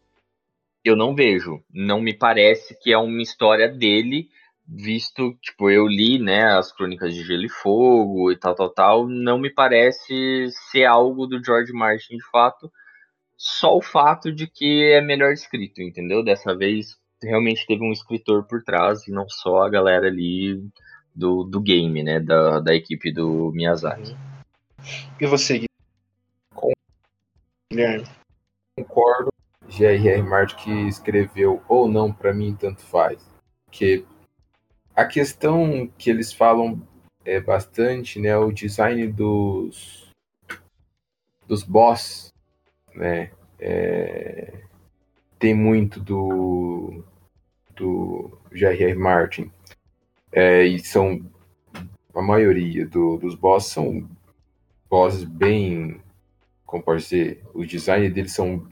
eu 0.90 0.96
não 0.96 1.16
vejo. 1.16 1.64
Não 1.74 2.02
me 2.02 2.14
parece 2.14 2.78
que 2.80 2.92
é 2.92 2.98
uma 2.98 3.22
história 3.22 3.68
dele, 3.68 4.30
visto, 4.68 5.34
tipo, 5.42 5.70
eu 5.70 5.88
li, 5.88 6.20
né, 6.20 6.44
as 6.46 6.72
Crônicas 6.72 7.14
de 7.14 7.24
Gelo 7.24 7.46
e 7.46 7.50
Fogo 7.50 8.32
e 8.32 8.38
tal, 8.38 8.56
tal, 8.56 8.70
tal. 8.70 9.08
Não 9.08 9.38
me 9.38 9.50
parece 9.50 10.50
ser 10.72 10.86
algo 10.86 11.26
do 11.26 11.44
George 11.44 11.72
Martin 11.74 12.18
de 12.18 12.30
fato 12.30 12.72
só 13.38 13.78
o 13.78 13.82
fato 13.82 14.34
de 14.34 14.48
que 14.48 14.92
é 14.92 15.00
melhor 15.00 15.32
escrito, 15.32 15.82
entendeu? 15.82 16.22
Dessa 16.22 16.54
vez 16.54 16.98
realmente 17.24 17.66
teve 17.66 17.82
um 17.84 17.94
escritor 17.94 18.44
por 18.44 18.62
trás 18.64 19.08
e 19.08 19.12
não 19.12 19.30
só 19.30 19.64
a 19.64 19.70
galera 19.70 20.08
ali 20.08 20.62
do, 21.16 21.46
do 21.46 21.62
game, 21.62 22.04
né? 22.04 22.20
Da, 22.20 22.60
da 22.60 22.76
equipe 22.76 23.14
do 23.14 23.52
Miyazaki. 23.54 24.16
E 25.20 25.26
você, 25.26 25.66
Guilherme? 27.72 28.06
Concordo. 28.78 29.39
J.R.R. 29.70 30.24
Martin 30.24 30.56
que 30.58 30.72
escreveu 30.88 31.62
ou 31.68 31.88
não, 31.88 32.12
para 32.12 32.34
mim 32.34 32.56
tanto 32.60 32.82
faz. 32.82 33.20
Porque 33.66 34.06
a 34.96 35.06
questão 35.06 35.90
que 35.98 36.10
eles 36.10 36.34
falam 36.34 36.82
é 37.24 37.40
bastante, 37.40 38.20
né? 38.20 38.36
O 38.38 38.52
design 38.52 39.08
dos 39.08 40.10
dos 41.48 41.64
boss 41.64 42.30
né? 42.96 43.32
É, 43.60 44.54
tem 45.38 45.54
muito 45.54 46.00
do 46.00 47.04
do 47.76 48.38
J.R.R. 48.52 48.96
Martin 48.96 49.52
é, 50.32 50.64
e 50.66 50.80
são 50.80 51.26
a 52.14 52.22
maioria 52.22 52.86
do, 52.86 53.18
dos 53.18 53.36
bosses 53.36 53.72
são 53.72 54.10
bosses 54.90 55.24
bem 55.24 56.02
como 56.66 56.84
pode 56.84 57.04
dizer 57.04 57.42
os 57.54 57.68
designs 57.68 58.14
deles 58.14 58.34
são 58.34 58.68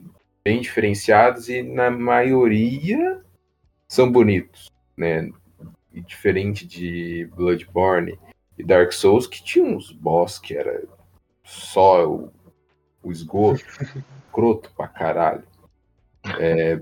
bem 0.48 0.62
diferenciados 0.62 1.50
e 1.50 1.62
na 1.62 1.92
maioria 1.92 3.22
são 3.88 4.10
bonitos 4.12 4.70
né 4.96 5.30
e 5.94 6.02
diferente 6.02 6.66
de 6.66 7.30
Bloodborne 7.36 8.18
e 8.58 8.64
Dark 8.64 8.92
Souls 8.94 9.28
que 9.28 9.44
tinha 9.44 9.66
uns 9.66 9.92
boss 9.92 10.40
que 10.40 10.56
era 10.56 10.84
só 11.44 12.08
o 12.10 12.32
o 13.08 13.12
esgoto, 13.12 13.64
croto 14.34 14.72
pra 14.76 14.88
caralho. 14.88 15.44
É, 16.40 16.80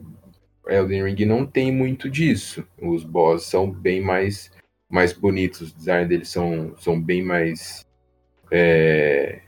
Elden 0.68 1.04
Ring 1.04 1.26
não 1.26 1.46
tem 1.46 1.72
muito 1.72 2.10
disso. 2.10 2.68
Os 2.82 3.04
bosses 3.04 3.48
são 3.48 3.70
bem 3.70 4.02
mais, 4.02 4.52
mais 4.90 5.14
bonitos, 5.14 5.62
os 5.62 5.74
designs 5.74 6.08
deles 6.08 6.30
são, 6.30 6.76
são 6.78 7.00
bem 7.00 7.24
mais 7.24 7.86
é, 8.52 9.42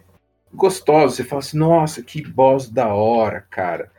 gostosos. 0.54 1.18
Você 1.18 1.24
fala 1.24 1.40
assim, 1.40 1.58
nossa, 1.58 2.04
que 2.04 2.22
boss 2.22 2.70
da 2.70 2.94
hora, 2.94 3.42
cara. 3.50 3.92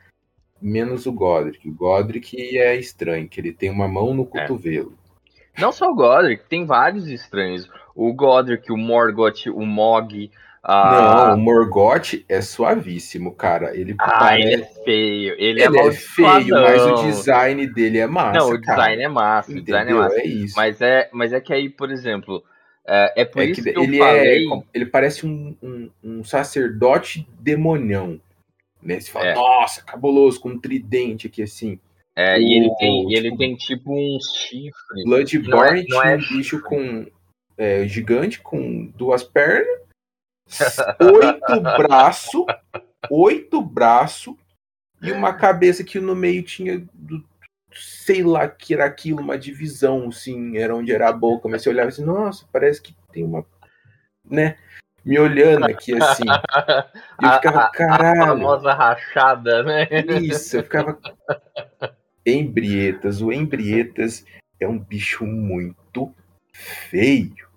Menos 0.61 1.07
o 1.07 1.13
Godric. 1.13 1.69
O 1.69 1.75
Godric 1.75 2.59
é 2.59 2.77
estranho, 2.77 3.29
que 3.29 3.41
ele 3.41 3.53
tem 3.53 3.71
uma 3.71 3.89
mão 3.89 4.15
no 4.15 4.23
é. 4.23 4.27
cotovelo. 4.27 4.93
É. 5.57 5.61
Não 5.61 5.73
só 5.73 5.91
o 5.91 5.95
Godric, 5.95 6.45
tem 6.49 6.65
vários 6.65 7.09
estranhos. 7.09 7.69
O 7.95 8.13
Godric, 8.13 8.71
o 8.73 8.77
Morgoth, 8.77 9.47
o 9.47 9.67
Mog, 9.67 10.31
não, 10.69 11.35
o 11.35 11.37
Morgoth 11.39 12.25
é 12.29 12.41
suavíssimo, 12.41 13.35
cara. 13.35 13.75
Ele 13.75 13.95
ah, 13.99 14.19
parece... 14.19 14.49
ele 14.49 14.63
é 14.63 14.67
feio. 14.85 15.35
Ele, 15.39 15.63
ele 15.63 15.79
é, 15.79 15.87
é 15.87 15.93
feio, 15.93 16.51
mas 16.51 16.83
o 16.83 16.95
design 17.05 17.67
dele 17.69 17.99
é 17.99 18.07
massa. 18.07 18.39
Não, 18.39 18.51
o 18.51 18.61
cara. 18.61 18.77
design 18.77 19.03
é 19.03 19.09
massa. 19.09 19.53
O 19.53 19.63
design 19.63 19.91
é 19.91 19.95
massa. 19.95 20.21
É 20.21 20.27
isso. 20.27 20.55
Mas 20.57 20.81
é, 20.81 21.09
mas 21.13 21.33
é 21.33 21.41
que 21.41 21.53
aí, 21.53 21.71
por 21.71 21.91
exemplo, 21.91 22.45
é, 22.87 23.23
é 23.23 23.25
por 23.25 23.43
é 23.43 23.47
isso 23.47 23.63
que, 23.63 23.73
que 23.73 23.79
ele 23.81 23.97
eu 23.97 24.05
falei. 24.05 24.47
É, 24.47 24.63
ele 24.75 24.87
parece 24.87 25.27
um, 25.27 25.57
um, 25.63 25.91
um 26.03 26.25
sacerdote 26.25 27.27
demonião. 27.41 28.21
Né? 28.83 29.01
Você 29.01 29.11
fala, 29.11 29.27
é. 29.27 29.35
nossa, 29.35 29.83
cabuloso, 29.83 30.41
com 30.41 30.51
um 30.51 30.59
tridente 30.59 31.27
aqui 31.27 31.43
assim. 31.43 31.79
É, 32.17 32.39
e 32.41 32.59
ele 32.59 32.75
tem, 32.77 33.07
tipo, 33.07 33.13
ele 33.13 33.37
tem 33.37 33.57
tipo 33.57 33.93
um 33.93 34.19
chifre. 34.21 35.05
Bloodborne 35.05 35.87
não 35.89 36.03
é, 36.03 36.17
não 36.17 36.25
tinha 36.25 36.37
um 36.37 36.39
bicho 36.39 36.63
com. 36.63 37.07
É, 37.57 37.89
gigante 37.89 38.41
com 38.41 38.87
duas 38.97 39.25
pernas 39.25 39.89
oito 41.01 41.61
braços, 41.77 42.47
oito 43.11 43.63
braços 43.63 44.35
e 45.03 45.13
uma 45.13 45.33
cabeça 45.33 45.85
que 45.85 46.01
no 46.01 46.17
meio 46.17 46.43
tinha, 46.43 46.85
sei 47.73 48.23
lá 48.23 48.49
que 48.49 48.75
era 48.75 48.85
aquilo, 48.85 49.21
uma 49.21 49.39
divisão, 49.39 50.09
assim, 50.09 50.57
era 50.57 50.75
onde 50.75 50.93
era 50.93 51.09
a 51.09 51.13
boca. 51.13 51.49
Mas 51.49 51.63
você 51.63 51.69
olhava 51.69 51.89
assim, 51.89 52.05
nossa, 52.05 52.47
parece 52.53 52.83
que 52.83 52.97
tem 53.13 53.23
uma, 53.23 53.47
né? 54.25 54.57
Me 55.09 55.19
olhando 55.19 55.65
aqui 55.65 55.95
assim. 55.95 56.25
E 57.21 57.25
eu 57.25 57.33
ficava, 57.33 57.69
caralho. 57.71 58.23
A 58.23 58.27
famosa 58.27 58.73
rachada, 58.75 59.63
né? 59.65 59.89
Isso, 60.23 60.59
eu 60.59 60.63
ficava. 60.63 60.97
Embrietas. 62.25 63.21
O 63.21 63.33
Embrietas 63.33 64.25
é 64.61 64.69
um 64.69 64.79
bicho 64.79 65.25
muito 65.25 66.15
feio. 66.53 67.49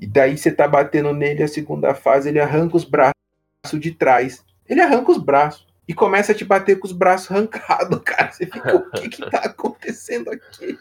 E 0.00 0.06
daí 0.06 0.38
você 0.38 0.50
tá 0.50 0.66
batendo 0.66 1.12
nele 1.12 1.42
a 1.42 1.48
segunda 1.48 1.94
fase, 1.94 2.28
ele 2.28 2.40
arranca 2.40 2.76
os 2.76 2.84
braços 2.84 3.12
de 3.72 3.90
trás. 3.90 4.44
Ele 4.66 4.80
arranca 4.80 5.10
os 5.10 5.18
braços 5.18 5.66
e 5.86 5.92
começa 5.92 6.32
a 6.32 6.34
te 6.34 6.44
bater 6.44 6.78
com 6.78 6.86
os 6.86 6.92
braços 6.92 7.30
arrancados, 7.30 8.00
cara. 8.06 8.30
Você 8.30 8.46
fica, 8.46 8.76
o 8.76 8.90
que 8.92 9.08
que 9.08 9.30
tá 9.30 9.40
acontecendo 9.40 10.30
aqui? 10.30 10.78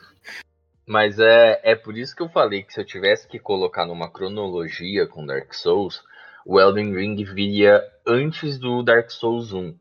Mas 0.86 1.20
é, 1.20 1.60
é 1.64 1.76
por 1.76 1.98
isso 1.98 2.16
que 2.16 2.22
eu 2.22 2.30
falei 2.30 2.64
que 2.64 2.74
se 2.74 2.80
eu 2.80 2.86
tivesse 2.86 3.28
que 3.28 3.40
colocar 3.40 3.86
numa 3.86 4.10
cronologia 4.10 5.08
com 5.08 5.26
Dark 5.26 5.54
Souls, 5.54 6.04
o 6.46 6.60
Elden 6.60 6.94
Ring 6.94 7.16
viria 7.24 7.82
antes 8.06 8.58
do 8.58 8.84
Dark 8.84 9.10
Souls 9.10 9.54
1. 9.54 9.76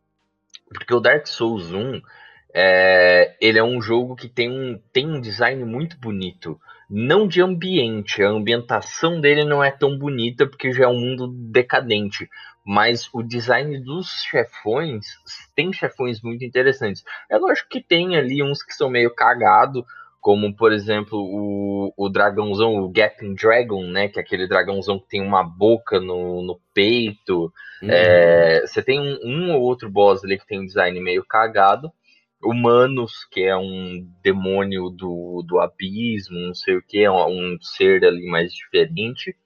Porque 0.72 0.94
o 0.94 1.00
Dark 1.00 1.26
Souls 1.26 1.72
1, 1.72 2.00
é, 2.54 3.36
ele 3.40 3.58
é 3.58 3.64
um 3.64 3.80
jogo 3.80 4.14
que 4.16 4.28
tem 4.28 4.50
um, 4.50 4.80
tem 4.92 5.06
um 5.06 5.20
design 5.20 5.64
muito 5.64 5.98
bonito 5.98 6.60
não 6.90 7.28
de 7.28 7.40
ambiente, 7.40 8.20
a 8.20 8.28
ambientação 8.28 9.20
dele 9.20 9.44
não 9.44 9.62
é 9.62 9.70
tão 9.70 9.96
bonita 9.96 10.44
porque 10.44 10.72
já 10.72 10.84
é 10.84 10.88
um 10.88 10.98
mundo 10.98 11.28
decadente, 11.28 12.28
mas 12.66 13.08
o 13.14 13.22
design 13.22 13.78
dos 13.78 14.08
chefões 14.24 15.06
tem 15.54 15.72
chefões 15.72 16.20
muito 16.20 16.44
interessantes. 16.44 17.04
É 17.30 17.38
lógico 17.38 17.68
que 17.68 17.80
tem 17.80 18.16
ali 18.16 18.42
uns 18.42 18.64
que 18.64 18.74
são 18.74 18.90
meio 18.90 19.14
cagado, 19.14 19.86
como 20.20 20.54
por 20.54 20.72
exemplo 20.72 21.18
o, 21.18 21.94
o 21.96 22.08
dragãozão, 22.08 22.76
o 22.76 22.90
Gaping 22.90 23.34
Dragon, 23.34 23.86
né, 23.86 24.08
que 24.08 24.18
é 24.18 24.22
aquele 24.22 24.46
dragãozão 24.46 24.98
que 24.98 25.08
tem 25.08 25.22
uma 25.22 25.42
boca 25.42 25.98
no, 25.98 26.42
no 26.42 26.60
peito. 26.74 27.52
Uhum. 27.82 27.90
É, 27.90 28.60
você 28.66 28.82
tem 28.82 29.00
um, 29.00 29.18
um 29.24 29.54
ou 29.54 29.62
outro 29.62 29.90
boss 29.90 30.22
ali 30.24 30.38
que 30.38 30.46
tem 30.46 30.60
um 30.60 30.66
design 30.66 31.00
meio 31.00 31.24
cagado 31.24 31.90
humanos, 32.42 33.26
que 33.30 33.42
é 33.42 33.56
um 33.56 34.06
demônio 34.22 34.88
do, 34.88 35.44
do 35.46 35.60
abismo, 35.60 36.38
não 36.38 36.54
sei 36.54 36.76
o 36.76 36.82
que, 36.82 37.04
é 37.04 37.10
um, 37.10 37.58
ser 37.60 38.04
ali 38.04 38.26
mais 38.26 38.52
diferente. 38.52 39.36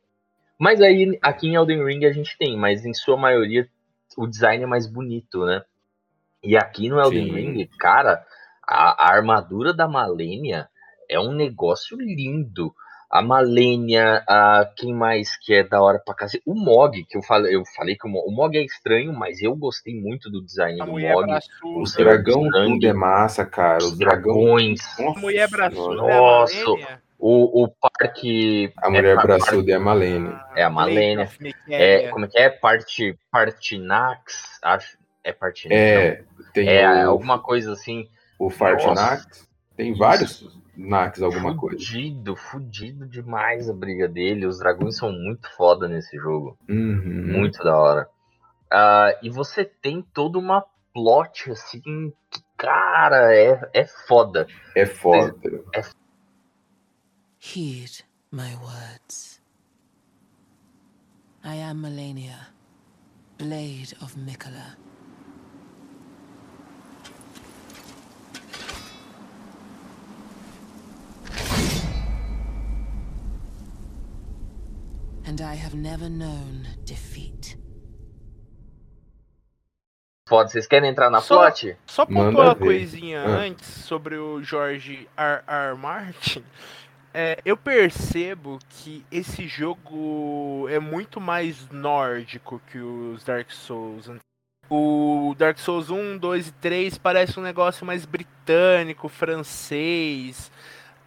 Mas 0.59 0.81
aí, 0.81 1.18
aqui 1.20 1.49
em 1.49 1.57
Elden 1.57 1.85
Ring 1.85 2.05
a 2.07 2.12
gente 2.12 2.39
tem, 2.39 2.57
mas 2.57 2.87
em 2.87 2.95
sua 2.95 3.16
maioria 3.16 3.68
o 4.16 4.27
design 4.27 4.62
é 4.62 4.66
mais 4.66 4.87
bonito, 4.87 5.45
né? 5.45 5.62
E 6.43 6.57
aqui 6.57 6.89
no 6.89 7.01
Elden 7.01 7.25
Sim. 7.25 7.33
Ring, 7.33 7.68
cara, 7.79 8.25
a, 8.67 9.07
a 9.07 9.12
armadura 9.12 9.73
da 9.73 9.89
Malenia 9.89 10.69
é 11.09 11.19
um 11.21 11.33
negócio 11.33 11.97
lindo 11.99 12.75
a 13.15 13.23
Malenia, 13.23 14.25
a 14.29 14.69
quem 14.77 14.93
mais 14.93 15.37
que 15.37 15.55
é 15.55 15.62
da 15.62 15.81
hora 15.81 16.01
pra 16.05 16.17
cacete? 16.17 16.43
O 16.45 16.53
Mog, 16.53 17.05
que 17.05 17.17
eu 17.17 17.23
falei, 17.23 17.55
eu 17.55 17.62
falei 17.77 17.95
que 17.95 18.09
o 18.09 18.11
Mog, 18.11 18.27
o 18.27 18.33
Mog 18.33 18.59
é 18.59 18.65
estranho, 18.65 19.12
mas 19.12 19.41
eu 19.41 19.55
gostei 19.55 19.95
muito 19.95 20.29
do 20.29 20.45
design 20.45 20.83
a 20.83 20.85
do 20.85 20.91
Mog. 20.91 21.39
O 21.62 21.85
dragão 21.97 22.51
tudo 22.51 22.85
é 22.85 22.93
massa, 22.93 23.47
cara. 23.47 23.79
Os 23.85 23.97
dragões. 23.97 24.81
Nossa, 24.99 25.17
a 25.17 25.23
mulher 25.23 25.49
braçuda 25.49 25.95
Nossa. 25.95 26.57
É 26.57 26.99
o, 27.17 27.62
o 27.62 27.69
parque. 27.69 28.73
A 28.79 28.91
mulher 28.91 29.17
é, 29.17 29.23
braçuda 29.23 29.71
é 29.71 29.75
a 29.77 29.81
Malenia. 29.81 30.41
É 30.57 30.65
a 30.65 30.71
Malenia. 30.71 31.29
É, 31.69 32.09
como 32.09 32.25
é 32.25 32.29
que 32.29 32.39
é? 32.39 32.51
Parte, 32.51 33.17
Partinax? 33.31 34.59
Acho. 34.61 34.99
É 35.23 35.33
Partinax. 35.33 35.81
É, 35.81 36.25
tem 36.53 36.69
é 36.69 37.07
o, 37.07 37.11
alguma 37.11 37.39
coisa 37.39 37.73
assim. 37.73 38.09
O 38.39 38.51
Partinax. 38.51 39.49
Tem 39.76 39.93
vários 39.97 40.47
Nax 40.76 41.22
alguma 41.22 41.55
fudido, 41.55 41.61
coisa. 41.61 41.78
Fudido, 41.78 42.37
fudido 42.37 43.07
demais 43.09 43.68
a 43.68 43.72
briga 43.72 44.09
dele. 44.09 44.47
Os 44.47 44.59
dragões 44.59 44.97
são 44.97 45.12
muito 45.12 45.49
foda 45.57 45.89
nesse 45.89 46.16
jogo. 46.16 46.59
Uhum. 46.68 47.32
Muito 47.32 47.62
da 47.62 47.76
hora. 47.76 48.09
Uh, 48.72 49.18
e 49.22 49.30
você 49.30 49.64
tem 49.64 50.03
toda 50.03 50.39
uma 50.39 50.64
plot 50.93 51.51
assim 51.51 51.80
que, 52.30 52.43
cara, 52.57 53.35
é, 53.35 53.70
é 53.72 53.85
foda. 53.85 54.47
É 54.74 54.87
foda. 54.87 55.35
É... 55.74 55.82
Heed 57.41 58.05
my 58.32 58.55
words. 58.57 59.41
I 61.45 61.61
am 61.61 61.82
Melania, 61.82 62.49
Blade 63.39 63.95
of 64.03 64.18
Mikola. 64.18 64.78
And 75.27 75.41
I 75.41 75.57
have 75.57 75.75
never 75.77 76.09
known 76.09 76.64
defeat. 76.85 77.57
Foda, 80.29 80.49
vocês 80.49 80.66
querem 80.66 80.91
entrar 80.91 81.11
na 81.11 81.20
Só- 81.20 81.39
plot? 81.43 81.77
Só 81.87 82.07
pontuar 82.07 82.49
uma 82.49 82.55
coisinha 82.55 83.22
Ah. 83.22 83.29
antes 83.41 83.66
sobre 83.68 84.16
o 84.16 84.43
George 84.43 85.09
R. 85.16 85.43
R. 85.47 85.77
Martin. 85.77 86.45
É, 87.16 87.39
eu 87.45 87.57
percebo 87.57 88.59
que 88.68 89.07
esse 89.09 89.47
jogo 89.47 90.66
é 90.68 90.81
muito 90.81 91.20
mais 91.20 91.68
nórdico 91.70 92.61
que 92.72 92.79
os 92.79 93.22
Dark 93.22 93.53
Souls. 93.53 94.11
O 94.68 95.33
Dark 95.39 95.57
Souls 95.61 95.91
1, 95.91 96.18
2 96.18 96.49
e 96.49 96.53
3 96.55 96.99
parece 96.99 97.39
um 97.39 97.43
negócio 97.45 97.87
mais 97.87 98.05
britânico, 98.05 99.09
francês. 99.09 100.51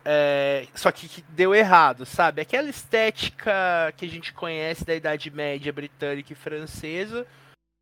É, 0.10 0.66
só 0.74 0.90
que, 0.90 1.10
que 1.10 1.22
deu 1.24 1.54
errado, 1.54 2.06
sabe? 2.06 2.42
Aquela 2.42 2.70
estética 2.70 3.94
que 3.98 4.06
a 4.06 4.08
gente 4.08 4.32
conhece 4.32 4.86
da 4.86 4.96
Idade 4.96 5.30
Média 5.30 5.74
britânica 5.74 6.32
e 6.32 6.36
francesa, 6.36 7.28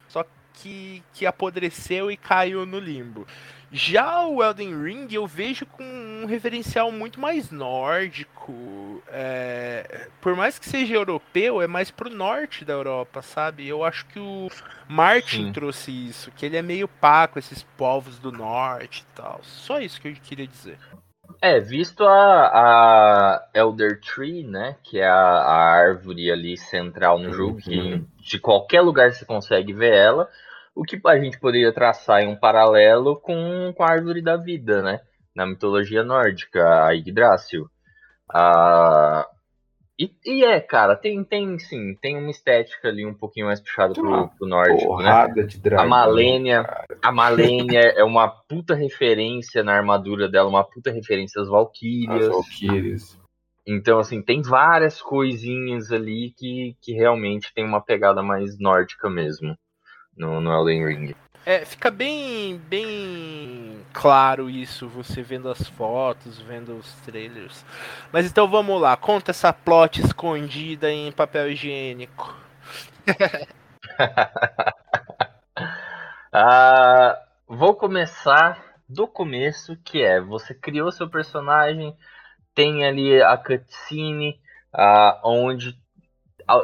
só 0.08 0.26
que, 0.52 1.04
que 1.14 1.28
apodreceu 1.28 2.10
e 2.10 2.18
caiu 2.18 2.66
no 2.66 2.80
limbo. 2.80 3.28
Já 3.72 4.26
o 4.26 4.44
Elden 4.44 4.82
Ring 4.82 5.08
eu 5.12 5.28
vejo 5.28 5.68
com 5.68 5.84
um 5.84 6.26
referencial 6.26 6.92
muito 6.92 7.20
mais 7.20 7.52
nórdico. 7.52 9.04
é, 9.08 10.08
por 10.20 10.36
mais 10.36 10.58
que 10.58 10.68
seja 10.68 10.96
europeu, 10.96 11.62
é 11.62 11.68
mais 11.68 11.92
pro 11.92 12.10
norte 12.10 12.66
da 12.66 12.74
Europa, 12.74 13.22
sabe? 13.22 13.68
Eu 13.68 13.84
acho 13.84 14.04
que 14.08 14.18
o 14.18 14.50
Martin 14.88 15.46
Sim. 15.46 15.52
trouxe 15.52 15.92
isso, 15.92 16.32
que 16.32 16.44
ele 16.44 16.58
é 16.58 16.64
meio 16.64 16.88
pá 16.88 17.28
com 17.28 17.38
esses 17.38 17.62
povos 17.78 18.18
do 18.18 18.32
norte 18.32 19.02
e 19.02 19.16
tal. 19.16 19.42
Só 19.44 19.80
isso 19.80 20.02
que 20.02 20.08
eu 20.08 20.14
queria 20.16 20.48
dizer. 20.48 20.80
É, 21.42 21.60
visto 21.60 22.04
a, 22.04 22.48
a 22.48 23.50
Elder 23.54 24.00
Tree, 24.02 24.44
né? 24.44 24.76
Que 24.84 25.00
é 25.00 25.08
a, 25.08 25.14
a 25.14 25.56
árvore 25.74 26.32
ali 26.32 26.58
central 26.58 27.20
no 27.20 27.32
jogo, 27.32 27.58
que 27.58 27.78
Uhum. 27.78 28.06
de 28.20 28.40
qualquer 28.40 28.82
lugar 28.82 29.12
você 29.14 29.26
consegue 29.26 29.74
ver 29.74 29.94
ela. 29.94 30.30
O 30.74 30.84
que 30.84 31.00
a 31.06 31.18
gente 31.20 31.40
poderia 31.40 31.72
traçar 31.72 32.22
em 32.22 32.28
um 32.28 32.36
paralelo 32.36 33.16
com, 33.18 33.74
com 33.76 33.84
a 33.84 33.90
árvore 33.92 34.22
da 34.22 34.36
vida, 34.36 34.82
né? 34.82 35.00
Na 35.36 35.46
mitologia 35.46 36.04
nórdica, 36.04 36.86
a 36.86 36.92
Yggdrasil. 36.94 37.70
Ah, 38.30 39.28
e, 39.98 40.12
e 40.26 40.44
é, 40.44 40.60
cara, 40.60 40.96
tem, 40.96 41.24
tem 41.24 41.58
sim, 41.58 41.96
tem 42.02 42.18
uma 42.18 42.30
estética 42.30 42.90
ali 42.90 43.06
um 43.06 43.14
pouquinho 43.14 43.46
mais 43.46 43.62
puxada 43.62 43.94
pro, 43.94 44.04
uma 44.06 44.28
pro 44.28 44.48
nórdico, 44.48 44.98
né? 45.02 45.28
De 45.46 45.58
dragão. 45.58 45.86
A 45.86 45.88
Malenia, 45.88 46.64
cara. 46.64 46.86
a 47.02 47.12
Malenia 47.12 47.94
é 47.96 48.04
uma 48.04 48.28
puta 48.28 48.76
referência 48.76 49.64
na 49.64 49.74
armadura 49.74 50.28
dela, 50.28 50.50
uma 50.50 50.66
puta 50.66 50.92
referência 50.92 51.42
às 51.42 51.48
As 51.48 51.52
Valkyrias. 51.52 52.28
Valkyries. 52.28 53.26
Então, 53.66 53.98
assim, 53.98 54.22
tem 54.22 54.42
várias 54.42 55.02
coisinhas 55.02 55.92
ali 55.92 56.34
que, 56.38 56.76
que 56.82 56.94
realmente 56.94 57.54
tem 57.54 57.66
uma 57.66 57.82
pegada 57.82 58.22
mais 58.22 58.60
nórdica 58.60 59.10
mesmo 59.10 59.58
no, 60.16 60.40
no 60.42 60.52
Elden 60.52 60.86
Ring. 60.86 61.16
É, 61.46 61.64
fica 61.64 61.92
bem, 61.92 62.58
bem 62.58 63.86
claro 63.94 64.50
isso, 64.50 64.88
você 64.88 65.22
vendo 65.22 65.48
as 65.48 65.68
fotos, 65.70 66.40
vendo 66.40 66.76
os 66.76 66.92
trailers. 67.02 67.64
Mas 68.12 68.26
então 68.26 68.50
vamos 68.50 68.82
lá, 68.82 68.98
conta 68.98 69.30
essa 69.30 69.54
plot 69.54 70.02
escondida 70.02 70.92
em 70.92 71.12
papel 71.12 71.52
higiênico. 71.52 72.36
Ah, 76.38 77.18
vou 77.48 77.76
começar 77.76 78.62
do 78.90 79.08
começo, 79.08 79.78
que 79.86 80.02
é 80.02 80.20
você 80.20 80.54
criou 80.54 80.92
seu 80.92 81.10
personagem, 81.10 81.96
tem 82.54 82.86
ali 82.86 83.22
a 83.22 83.38
cutscene 83.38 84.38
ah, 84.74 85.22
onde 85.24 85.80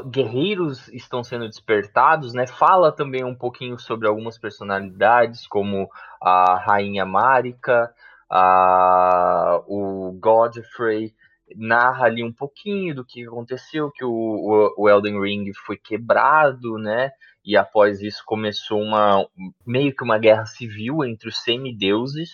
guerreiros 0.10 0.88
estão 0.90 1.24
sendo 1.24 1.48
despertados, 1.48 2.34
né? 2.34 2.46
Fala 2.46 2.92
também 2.92 3.24
um 3.24 3.36
pouquinho 3.36 3.80
sobre 3.80 4.08
algumas 4.08 4.38
personalidades, 4.38 5.48
como 5.48 5.90
a 6.22 6.56
Rainha 6.58 7.06
Marika, 7.06 7.94
a, 8.30 9.62
o 9.68 10.18
Godfrey, 10.20 11.14
narra 11.56 12.06
ali 12.06 12.24
um 12.24 12.32
pouquinho 12.32 12.96
do 12.96 13.04
que 13.06 13.26
aconteceu, 13.26 13.92
que 13.92 14.06
o, 14.06 14.12
o, 14.12 14.74
o 14.78 14.90
Elden 14.90 15.20
Ring 15.20 15.52
foi 15.66 15.78
quebrado, 15.78 16.78
né? 16.78 17.12
E 17.44 17.58
após 17.58 18.02
isso 18.02 18.24
começou 18.26 18.82
uma 18.82 19.28
meio 19.66 19.96
que 19.96 20.04
uma 20.04 20.20
guerra 20.20 20.46
civil 20.46 21.04
entre 21.04 21.28
os 21.28 21.42
semideuses 21.42 22.32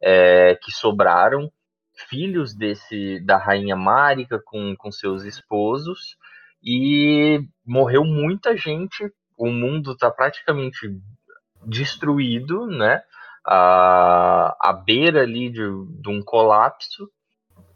é, 0.00 0.54
que 0.62 0.70
sobraram, 0.70 1.50
filhos 2.08 2.54
desse 2.54 3.20
da 3.20 3.36
rainha 3.36 3.76
Marika 3.76 4.40
com, 4.44 4.74
com 4.76 4.92
seus 4.92 5.24
esposos, 5.24 6.16
e 6.64 7.46
morreu 7.66 8.04
muita 8.04 8.56
gente. 8.56 9.12
O 9.36 9.50
mundo 9.50 9.92
está 9.92 10.10
praticamente 10.10 10.98
destruído, 11.66 12.66
né? 12.66 13.02
À, 13.46 14.56
à 14.58 14.72
beira 14.72 15.22
ali 15.22 15.50
de, 15.50 15.60
de 16.00 16.08
um 16.08 16.22
colapso, 16.22 17.10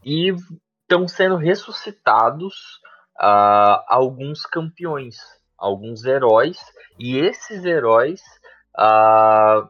e 0.03 0.35
estão 0.81 1.07
sendo 1.07 1.37
ressuscitados 1.37 2.81
ah, 3.19 3.85
alguns 3.87 4.47
campeões, 4.47 5.17
alguns 5.59 6.07
heróis, 6.07 6.59
e 6.99 7.19
esses 7.19 7.67
heróis 7.67 8.23
ah, 8.75 9.69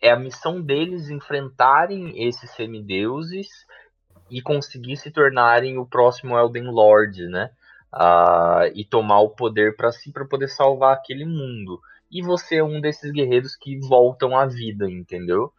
é 0.00 0.10
a 0.10 0.18
missão 0.18 0.60
deles 0.60 1.08
enfrentarem 1.08 2.26
esses 2.26 2.50
semideuses 2.50 3.46
e 4.28 4.42
conseguir 4.42 4.96
se 4.96 5.12
tornarem 5.12 5.78
o 5.78 5.86
próximo 5.86 6.36
Elden 6.36 6.64
Lord, 6.64 7.28
né? 7.28 7.50
Ah, 7.92 8.70
e 8.74 8.84
tomar 8.84 9.20
o 9.20 9.30
poder 9.30 9.76
para 9.76 9.92
si 9.92 10.10
para 10.10 10.24
poder 10.24 10.48
salvar 10.48 10.94
aquele 10.94 11.24
mundo. 11.26 11.80
E 12.10 12.22
você 12.22 12.56
é 12.56 12.64
um 12.64 12.80
desses 12.80 13.10
guerreiros 13.12 13.54
que 13.56 13.78
voltam 13.80 14.36
à 14.36 14.46
vida, 14.46 14.90
entendeu? 14.90 15.52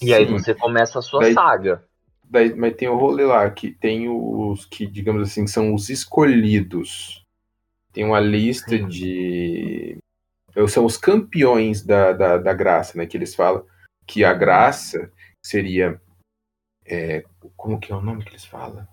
E 0.00 0.14
aí 0.14 0.26
Sim. 0.26 0.32
você 0.32 0.54
começa 0.54 0.98
a 0.98 1.02
sua 1.02 1.20
Daí- 1.20 1.34
saga. 1.34 1.84
Daí, 2.24 2.54
mas 2.54 2.76
tem 2.76 2.88
o 2.88 2.96
rolê 2.96 3.24
lá, 3.24 3.50
que 3.50 3.72
tem 3.72 4.08
os 4.08 4.64
que, 4.64 4.86
digamos 4.86 5.28
assim, 5.28 5.48
são 5.48 5.74
os 5.74 5.88
escolhidos. 5.90 7.24
Tem 7.92 8.04
uma 8.04 8.20
lista 8.20 8.76
Sim. 8.78 8.86
de. 8.86 9.98
São 10.68 10.84
os 10.84 10.96
campeões 10.96 11.84
da, 11.84 12.12
da, 12.12 12.38
da 12.38 12.52
graça, 12.54 12.96
né? 12.96 13.06
Que 13.06 13.16
eles 13.16 13.34
falam 13.34 13.66
que 14.06 14.24
a 14.24 14.32
graça 14.32 15.10
seria. 15.44 16.00
é, 16.86 17.24
como 17.56 17.80
que 17.80 17.92
é 17.92 17.96
o 17.96 18.00
nome 18.00 18.22
que 18.24 18.30
eles 18.30 18.44
falam? 18.44 18.86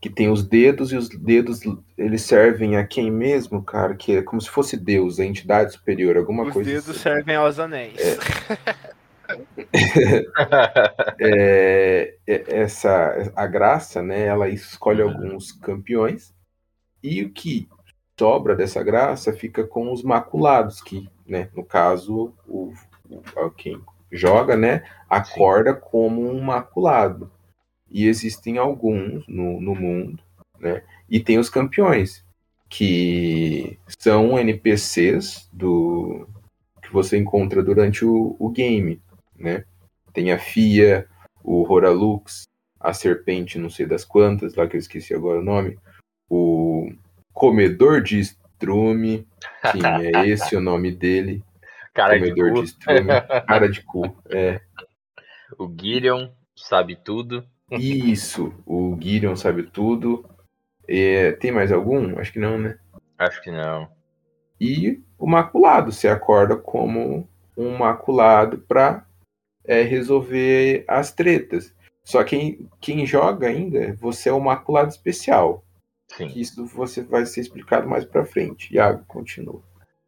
Que 0.00 0.08
tem 0.08 0.30
os 0.30 0.44
dedos 0.44 0.92
e 0.92 0.96
os 0.96 1.08
dedos 1.08 1.60
eles 1.96 2.22
servem 2.22 2.76
a 2.76 2.86
quem 2.86 3.10
mesmo, 3.10 3.62
cara? 3.62 3.94
Que 3.96 4.16
é 4.18 4.22
como 4.22 4.40
se 4.40 4.48
fosse 4.48 4.76
Deus, 4.76 5.18
a 5.18 5.24
entidade 5.24 5.72
superior, 5.72 6.16
alguma 6.16 6.44
Os 6.44 6.52
coisa 6.52 6.70
dedos 6.70 6.90
assim. 6.90 6.98
servem 7.00 7.34
aos 7.34 7.58
anéis. 7.58 7.96
é, 11.20 12.14
é- 12.26 12.60
essa 12.60 13.32
a 13.34 13.46
graça, 13.46 14.02
né? 14.02 14.24
Ela 14.26 14.48
escolhe 14.48 15.02
Uhum. 15.02 15.10
alguns 15.10 15.52
campeões 15.52 16.32
e 17.02 17.22
o 17.24 17.30
que 17.30 17.68
sobra 18.18 18.54
dessa 18.54 18.82
graça 18.82 19.32
fica 19.32 19.64
com 19.64 19.92
os 19.92 20.02
maculados, 20.02 20.80
que, 20.80 21.08
né? 21.26 21.48
No 21.54 21.64
caso, 21.64 22.32
o, 22.46 22.72
o- 23.08 23.50
quem 23.56 23.80
joga, 24.10 24.56
né? 24.56 24.82
Acorda 25.08 25.74
como 25.74 26.30
um 26.30 26.40
maculado. 26.40 27.30
E 27.90 28.06
existem 28.06 28.58
alguns 28.58 29.26
no, 29.26 29.60
no 29.60 29.74
mundo, 29.74 30.22
né? 30.58 30.82
E 31.08 31.20
tem 31.20 31.38
os 31.38 31.48
campeões 31.48 32.24
que 32.68 33.78
são 33.98 34.38
NPCs 34.38 35.48
do 35.52 36.28
que 36.82 36.92
você 36.92 37.16
encontra 37.16 37.62
durante 37.62 38.04
o, 38.04 38.36
o 38.38 38.50
game, 38.50 39.00
né? 39.36 39.64
Tem 40.12 40.32
a 40.32 40.38
Fia, 40.38 41.08
o 41.42 41.62
Horalux, 41.70 42.42
a 42.78 42.92
Serpente, 42.92 43.58
não 43.58 43.70
sei 43.70 43.86
das 43.86 44.04
quantas, 44.04 44.54
lá 44.54 44.66
que 44.66 44.76
eu 44.76 44.80
esqueci 44.80 45.14
agora 45.14 45.40
o 45.40 45.44
nome, 45.44 45.78
o 46.28 46.92
Comedor 47.32 48.02
de 48.02 48.18
Estrume, 48.18 49.26
sim, 49.72 49.80
é 50.14 50.28
esse 50.28 50.54
o 50.54 50.60
nome 50.60 50.92
dele, 50.92 51.42
Cara 51.98 52.18
de 52.18 52.28
Comedor 52.28 52.52
cu. 52.52 52.60
de 52.60 52.64
Estrume, 52.68 53.08
cara 53.48 53.68
de 53.68 53.82
cu, 53.82 54.22
é. 54.30 54.60
O 55.58 55.68
Gideon 55.68 56.30
sabe 56.54 56.94
tudo. 56.94 57.44
Isso, 57.70 58.54
o 58.66 58.96
Gideon 59.00 59.36
sabe 59.36 59.64
tudo. 59.64 60.24
É, 60.86 61.32
tem 61.32 61.52
mais 61.52 61.70
algum? 61.70 62.18
Acho 62.18 62.32
que 62.32 62.38
não, 62.38 62.58
né? 62.58 62.78
Acho 63.18 63.42
que 63.42 63.50
não. 63.50 63.88
E 64.60 65.02
o 65.18 65.26
maculado, 65.26 65.92
você 65.92 66.08
acorda 66.08 66.56
como 66.56 67.28
um 67.56 67.76
maculado 67.76 68.58
para 68.58 69.04
resolver 69.66 70.84
as 70.88 71.12
tretas. 71.12 71.74
Só 72.02 72.24
que 72.24 72.30
quem, 72.30 72.70
quem 72.80 73.06
joga 73.06 73.48
ainda, 73.48 73.94
você 74.00 74.30
é 74.30 74.32
o 74.32 74.40
maculado 74.40 74.88
especial. 74.88 75.62
Sim. 76.08 76.28
Que 76.28 76.40
isso 76.40 76.64
você 76.66 77.02
vai 77.02 77.26
ser 77.26 77.42
explicado 77.42 77.86
mais 77.86 78.04
pra 78.04 78.24
frente. 78.24 78.74
Iago, 78.74 79.04
continua. 79.06 79.62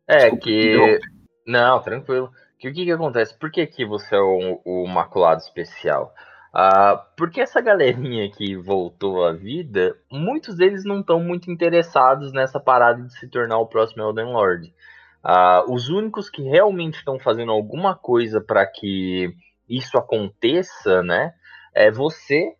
É 0.09 0.31
Desculpa, 0.31 0.45
que. 0.45 0.73
interromper. 0.73 1.01
Não, 1.47 1.83
tranquilo. 1.83 2.33
Que 2.59 2.69
o 2.69 2.73
que, 2.73 2.85
que 2.85 2.93
acontece? 2.93 3.39
Por 3.39 3.51
que, 3.51 3.67
que 3.67 3.85
você 3.85 4.15
é 4.15 4.21
o, 4.21 4.61
o 4.65 4.87
maculado 4.87 5.43
especial? 5.43 6.15
Ah, 6.53 7.07
porque 7.17 7.41
essa 7.41 7.61
galerinha 7.61 8.29
que 8.31 8.57
voltou 8.57 9.25
à 9.25 9.33
vida, 9.33 9.97
muitos 10.11 10.57
deles 10.57 10.85
não 10.85 11.01
estão 11.01 11.21
muito 11.21 11.51
interessados 11.51 12.33
nessa 12.33 12.59
parada 12.59 13.03
de 13.03 13.17
se 13.19 13.29
tornar 13.29 13.59
o 13.59 13.67
próximo 13.67 14.03
Elden 14.03 14.33
Lord. 14.33 14.75
Ah, 15.23 15.65
os 15.69 15.89
únicos 15.89 16.29
que 16.29 16.43
realmente 16.43 16.97
estão 16.97 17.19
fazendo 17.19 17.53
alguma 17.53 17.95
coisa 17.95 18.41
para 18.41 18.67
que 18.67 19.33
isso 19.69 19.97
aconteça, 19.97 21.03
né? 21.03 21.35
É 21.73 21.91
você 21.91 22.57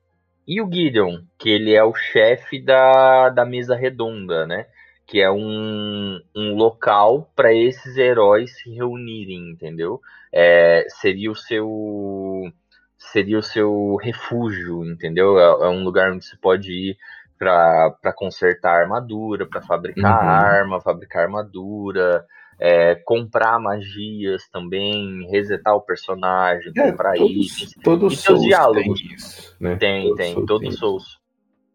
e 0.47 0.61
o 0.61 0.71
Gideon, 0.71 1.23
que 1.39 1.49
ele 1.49 1.75
é 1.75 1.83
o 1.83 1.95
chefe 1.95 2.61
da, 2.61 3.29
da 3.31 3.45
mesa 3.45 3.75
redonda, 3.75 4.47
né? 4.47 4.67
Que 5.07 5.21
é 5.21 5.31
um, 5.31 6.21
um 6.37 6.55
local 6.55 7.31
para 7.35 7.53
esses 7.53 7.97
heróis 7.97 8.57
se 8.59 8.71
reunirem, 8.73 9.51
entendeu? 9.51 10.01
É, 10.33 10.85
seria 10.89 11.31
o 11.31 11.37
seu 11.37 12.53
seria 13.01 13.39
o 13.39 13.43
seu 13.43 13.97
refúgio, 13.97 14.85
entendeu? 14.87 15.39
É, 15.41 15.67
é 15.67 15.71
um 15.71 15.85
lugar 15.85 16.13
onde 16.13 16.25
você 16.27 16.37
pode 16.39 16.73
ir 16.73 16.99
para 17.39 18.13
consertar 18.15 18.83
armadura, 18.83 19.47
para 19.49 19.63
fabricar 19.63 20.13
Uhum. 20.13 20.29
arma, 20.29 20.81
fabricar 20.81 21.25
armadura, 21.25 22.27
é, 22.61 22.97
comprar 22.97 23.59
magias 23.61 24.49
também, 24.51 25.29
resetar 25.31 25.75
o 25.77 25.83
personagem, 25.83 26.75
É, 26.77 26.93
comprar 26.93 27.19
itens. 27.19 27.73
todos, 27.73 27.75
todos 27.83 28.13
E 28.13 28.17
os 28.17 28.23
seus 28.23 28.43
diálogos? 28.43 29.01
têm 29.01 29.15
isso, 29.15 29.57
né? 29.61 29.77
Tem, 29.79 30.03
Todos 30.03 30.17
tem, 30.17 30.45
todos. 30.47 30.79
Souls. 30.79 31.19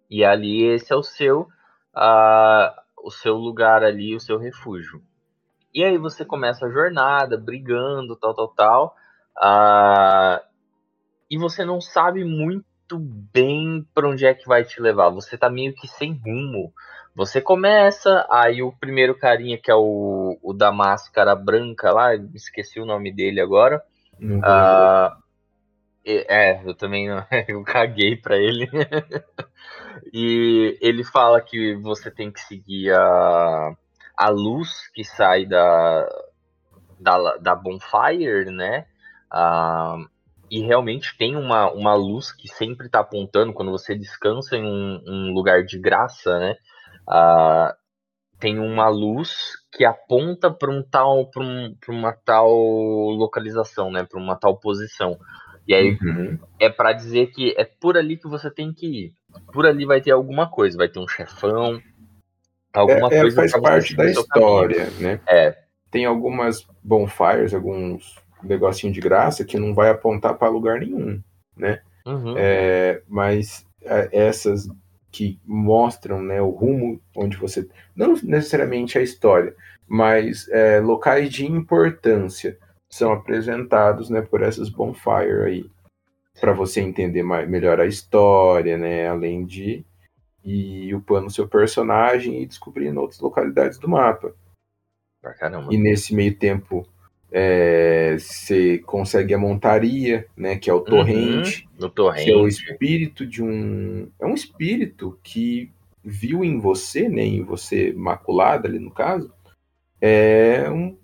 E 0.10 0.24
ali 0.26 0.64
esse 0.66 0.94
é 0.94 0.96
o 0.96 1.04
seu, 1.04 1.48
ah, 1.96 2.76
o 3.04 3.12
seu 3.12 3.36
lugar 3.36 3.84
ali, 3.84 4.16
o 4.16 4.20
seu 4.22 4.38
refúgio. 4.38 5.02
E 5.74 5.84
aí 5.84 5.98
você 5.98 6.26
começa 6.26 6.66
a 6.66 6.72
jornada, 6.72 7.38
brigando, 7.38 8.16
tal, 8.18 8.34
tal, 8.36 8.50
tal. 8.50 8.96
ah, 9.38 10.44
e 11.30 11.38
você 11.38 11.66
não 11.66 11.82
sabe 11.82 12.24
muito 12.24 13.00
bem 13.00 13.86
para 13.94 14.08
onde 14.10 14.26
é 14.26 14.34
que 14.34 14.48
vai 14.48 14.64
te 14.64 14.82
levar. 14.82 15.10
Você 15.10 15.38
tá 15.38 15.50
meio 15.50 15.74
que 15.74 15.88
sem 15.88 16.14
rumo. 16.14 16.74
Você 17.16 17.42
começa, 17.42 18.26
aí 18.30 18.62
o 18.62 18.74
primeiro 18.74 19.18
carinha, 19.18 19.58
que 19.58 19.72
é 19.72 19.76
o, 19.76 20.38
o 20.44 20.54
da 20.54 20.72
máscara 20.72 21.36
branca 21.36 21.92
lá, 21.92 22.14
esqueci 22.34 22.80
o 22.80 22.86
nome 22.86 23.14
dele 23.14 23.40
agora. 23.42 23.82
Ah, 24.42 25.18
e- 26.06 26.26
é, 26.30 26.62
eu 26.66 26.76
também 26.76 27.10
não, 27.10 27.26
eu 27.48 27.64
caguei 27.64 28.16
pra 28.18 28.38
ele. 28.38 28.70
e 30.14 30.78
ele 30.82 31.04
fala 31.04 31.42
que 31.42 31.76
você 31.76 32.12
tem 32.12 32.32
que 32.32 32.40
seguir 32.42 32.92
a, 32.94 33.76
a 34.18 34.30
luz 34.30 34.88
que 34.94 35.04
sai 35.04 35.46
da, 35.46 36.08
da, 37.00 37.38
da 37.38 37.56
bonfire, 37.56 38.52
né? 38.52 38.86
Ah, 39.32 39.98
e 40.50 40.62
realmente 40.62 41.18
tem 41.18 41.36
uma, 41.36 41.72
uma 41.72 41.94
luz 41.96 42.32
que 42.32 42.48
sempre 42.48 42.90
tá 42.90 43.00
apontando 43.00 43.54
quando 43.54 43.72
você 43.72 43.96
descansa 43.96 44.56
em 44.56 44.64
um, 44.64 45.02
um 45.08 45.34
lugar 45.34 45.64
de 45.64 45.80
graça, 45.80 46.38
né? 46.40 46.56
Ah, 47.08 47.76
tem 48.40 48.60
uma 48.60 48.88
luz 48.90 49.54
que 49.72 49.86
aponta 49.86 50.52
para 50.52 50.72
um 50.72 50.84
tal 50.84 51.30
para 51.30 51.44
um, 51.44 51.76
uma 51.90 52.14
tal 52.14 52.50
localização, 52.50 53.92
né? 53.92 54.04
Para 54.04 54.20
uma 54.20 54.36
tal 54.36 54.58
posição. 54.58 55.18
E 55.68 55.74
aí 55.74 55.98
Uhum. 56.02 56.38
é 56.60 56.70
pra 56.70 56.94
dizer 56.94 57.28
que 57.28 57.54
é 57.58 57.66
por 57.66 57.98
ali 57.98 58.18
que 58.18 58.28
você 58.28 58.52
tem 58.52 58.74
que 58.74 58.86
ir. 58.88 59.14
Por 59.52 59.66
ali 59.66 59.86
vai 59.86 60.02
ter 60.02 60.12
alguma 60.12 60.50
coisa, 60.50 60.78
vai 60.78 60.88
ter 60.88 61.00
um 61.00 61.08
chefão, 61.08 61.82
alguma 62.74 63.10
É, 63.12 63.18
é, 63.18 63.22
coisa 63.22 63.36
faz 63.38 63.52
pra 63.52 63.60
você 63.62 63.70
parte 63.70 63.96
da 63.96 64.14
seu 64.14 64.28
caminho. 64.28 64.50
história, 64.50 64.90
né? 65.00 65.20
É. 65.28 65.58
Tem 65.90 66.06
algumas 66.06 66.68
bonfires, 66.84 67.54
alguns 67.54 68.16
negocinho 68.46 68.94
de 68.94 69.00
graça 69.00 69.46
que 69.46 69.58
não 69.58 69.74
vai 69.74 69.90
apontar 69.90 70.36
para 70.38 70.50
lugar 70.50 70.80
nenhum, 70.80 71.22
né? 71.56 71.82
Uhum. 72.06 72.36
É, 72.38 73.02
mas 73.08 73.66
é, 73.82 74.10
essas 74.12 74.68
que 75.12 75.40
mostram 75.46 76.22
né, 76.22 76.42
o 76.42 76.50
rumo 76.50 77.00
onde 77.16 77.38
você. 77.38 77.68
Não 77.96 78.16
necessariamente 78.22 78.98
a 78.98 79.02
história, 79.02 79.56
mas 79.88 80.48
é, 80.50 80.80
locais 80.80 81.30
de 81.32 81.46
importância 81.46 82.58
são 82.90 83.14
apresentados 83.14 84.10
né, 84.10 84.22
por 84.22 84.42
essas 84.42 84.70
bonfire 84.70 85.44
aí. 85.46 85.70
Para 86.40 86.52
você 86.52 86.82
entender 86.82 87.24
mais, 87.24 87.48
melhor 87.48 87.80
a 87.80 87.86
história, 87.86 88.78
né? 88.78 89.08
Além 89.08 89.46
de 89.46 89.86
ir 90.44 90.94
upando 90.94 91.30
seu 91.30 91.48
personagem 91.48 92.42
e 92.42 92.46
descobrindo 92.46 93.00
outras 93.00 93.20
localidades 93.22 93.80
do 93.80 93.88
mapa. 93.88 94.36
E 95.72 95.78
nesse 95.78 96.14
meio 96.14 96.38
tempo 96.38 96.86
é, 97.32 98.18
você 98.18 98.78
consegue 98.80 99.34
a 99.34 99.38
montaria, 99.38 100.26
né? 100.38 100.58
Que 100.58 100.70
é 100.70 100.74
o 100.74 100.82
torrente 100.82 101.68
No 101.80 101.80
que 101.80 101.84
é 101.84 101.88
o 101.88 101.90
torrente. 101.90 102.48
espírito 102.48 103.26
de 103.26 103.44
um. 103.44 104.08
É 104.20 104.26
um 104.26 104.34
espírito 104.34 105.18
que 105.24 105.72
viu 106.04 106.44
em 106.44 106.60
você, 106.60 107.10
né, 107.10 107.24
em 107.24 107.42
você 107.42 107.92
maculada 107.94 108.68
ali 108.68 108.78
no 108.78 108.92
caso, 108.92 109.34
é 110.00 110.70
um, 110.70 110.96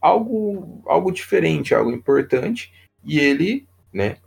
algo, 0.00 0.82
algo 0.86 1.10
diferente, 1.10 1.74
algo 1.74 1.90
importante, 1.90 2.70
e 3.02 3.18
ele, 3.18 3.66
né, 3.90 4.18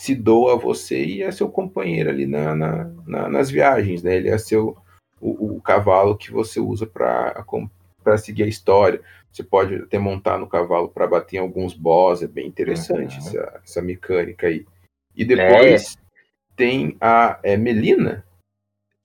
se 0.00 0.14
doa 0.14 0.52
a 0.54 0.56
você 0.56 1.04
e 1.04 1.22
é 1.22 1.32
seu 1.32 1.48
companheiro 1.48 2.08
ali 2.08 2.24
na, 2.26 2.54
na- 2.54 2.84
na- 3.06 3.28
nas 3.28 3.50
viagens, 3.50 4.02
né? 4.02 4.16
Ele 4.16 4.28
é 4.28 4.38
seu 4.38 4.76
o, 5.20 5.56
o 5.56 5.60
cavalo 5.60 6.16
que 6.16 6.30
você 6.30 6.60
usa 6.60 6.86
para 6.86 7.42
para 8.04 8.18
seguir 8.18 8.44
a 8.44 8.46
história. 8.48 9.00
Você 9.32 9.42
pode 9.42 9.74
até 9.74 9.98
montar 9.98 10.38
no 10.38 10.46
cavalo 10.46 10.88
para 10.88 11.06
bater 11.08 11.36
em 11.36 11.40
alguns 11.40 11.74
boss, 11.74 12.22
é 12.22 12.28
bem 12.28 12.46
interessante 12.46 13.18
Uhum. 13.18 13.26
essa, 13.26 13.60
essa 13.64 13.82
mecânica 13.82 14.46
aí. 14.46 14.64
E 15.16 15.24
depois 15.24 15.96
É. 15.96 16.00
tem 16.54 16.96
a 17.00 17.40
é, 17.42 17.56
Melina, 17.56 18.24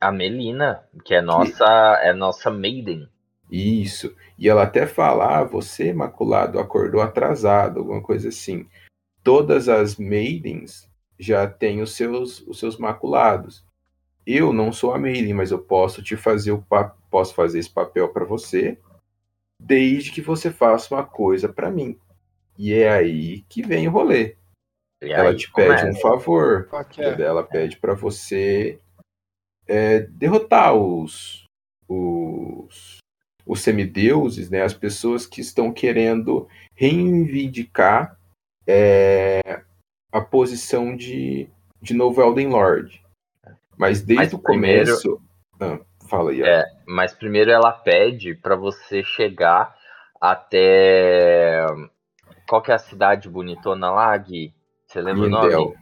A 0.01 0.11
Melina, 0.11 0.83
que 1.03 1.13
é 1.15 1.21
nossa, 1.21 1.65
é 2.03 2.13
nossa 2.13 2.51
maiden. 2.51 3.09
isso. 3.51 4.15
E 4.37 4.47
ela 4.47 4.63
até 4.63 4.85
fala: 4.85 5.39
ah, 5.39 5.43
você, 5.43 5.91
maculado, 5.91 6.59
acordou 6.59 7.01
atrasado, 7.01 7.79
alguma 7.79 8.01
coisa 8.01 8.29
assim. 8.29 8.67
Todas 9.23 9.67
as 9.67 9.97
maidens 9.97 10.87
já 11.19 11.45
têm 11.47 11.81
os 11.81 11.95
seus, 11.95 12.39
os 12.47 12.59
seus 12.59 12.77
maculados. 12.77 13.65
Eu 14.25 14.53
não 14.53 14.71
sou 14.71 14.93
a 14.93 14.97
maiden, 14.99 15.33
mas 15.33 15.51
eu 15.51 15.59
posso 15.59 16.01
te 16.03 16.15
fazer 16.15 16.51
o 16.51 16.63
posso 17.09 17.33
fazer 17.33 17.59
esse 17.59 17.69
papel 17.69 18.07
para 18.09 18.23
você, 18.23 18.77
desde 19.59 20.11
que 20.11 20.21
você 20.21 20.49
faça 20.51 20.93
uma 20.95 21.05
coisa 21.05 21.49
para 21.49 21.69
mim. 21.69 21.99
E 22.57 22.73
é 22.73 22.89
aí 22.91 23.41
que 23.49 23.61
vem 23.61 23.87
o 23.87 23.91
rolê. 23.91 24.35
E 25.01 25.11
ela 25.11 25.29
aí 25.29 25.35
te 25.37 25.51
pede 25.51 25.67
começa. 25.81 25.87
um 25.87 26.01
favor. 26.01 26.69
É? 26.97 27.21
Ela 27.21 27.43
pede 27.43 27.77
para 27.77 27.93
você 27.93 28.79
é, 29.67 30.01
derrotar 30.01 30.73
os, 30.75 31.45
os, 31.87 32.97
os 33.45 33.61
semideuses, 33.61 34.49
né? 34.49 34.61
As 34.61 34.73
pessoas 34.73 35.25
que 35.25 35.39
estão 35.39 35.71
querendo 35.71 36.47
reivindicar 36.75 38.17
é, 38.67 39.39
a 40.11 40.19
posição 40.21 40.95
de, 40.95 41.49
de 41.81 41.93
novo 41.93 42.21
Elden 42.21 42.49
Lord. 42.49 43.01
Mas 43.77 44.01
desde 44.01 44.25
Mas 44.25 44.33
o 44.33 44.39
primeiro- 44.39 44.85
começo. 44.87 45.21
Ah, 45.61 45.79
fala 46.09 46.31
aí. 46.31 46.41
É, 46.41 46.65
mas 46.87 47.13
primeiro 47.13 47.51
ela 47.51 47.71
pede 47.71 48.33
pra 48.35 48.55
você 48.55 49.03
chegar 49.03 49.73
até. 50.19 51.65
Qual 52.47 52.61
que 52.61 52.71
é 52.71 52.75
a 52.75 52.79
cidade 52.79 53.29
bonitona 53.29 53.91
lá, 53.91 54.15
Gui? 54.17 54.53
Você 54.87 55.01
lembra 55.01 55.21
o 55.21 55.25
Lindel. 55.25 55.59
nome? 55.61 55.75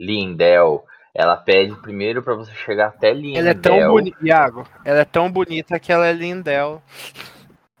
Lindel. 0.00 0.84
Ela 1.14 1.36
pede 1.36 1.76
primeiro 1.76 2.22
pra 2.22 2.34
você 2.34 2.52
chegar 2.52 2.88
até 2.88 3.12
Lindel. 3.12 3.40
Ela 3.40 3.50
é 3.50 3.54
tão 3.54 3.88
bonita, 3.88 4.18
Iago. 4.22 4.66
Ela 4.84 5.00
é 5.00 5.04
tão 5.04 5.30
bonita 5.30 5.78
que 5.78 5.92
ela 5.92 6.06
é 6.06 6.12
Lindel. 6.12 6.82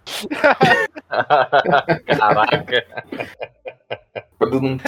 Caraca. 2.18 2.86
Todo 4.38 4.60
mundo- 4.62 4.82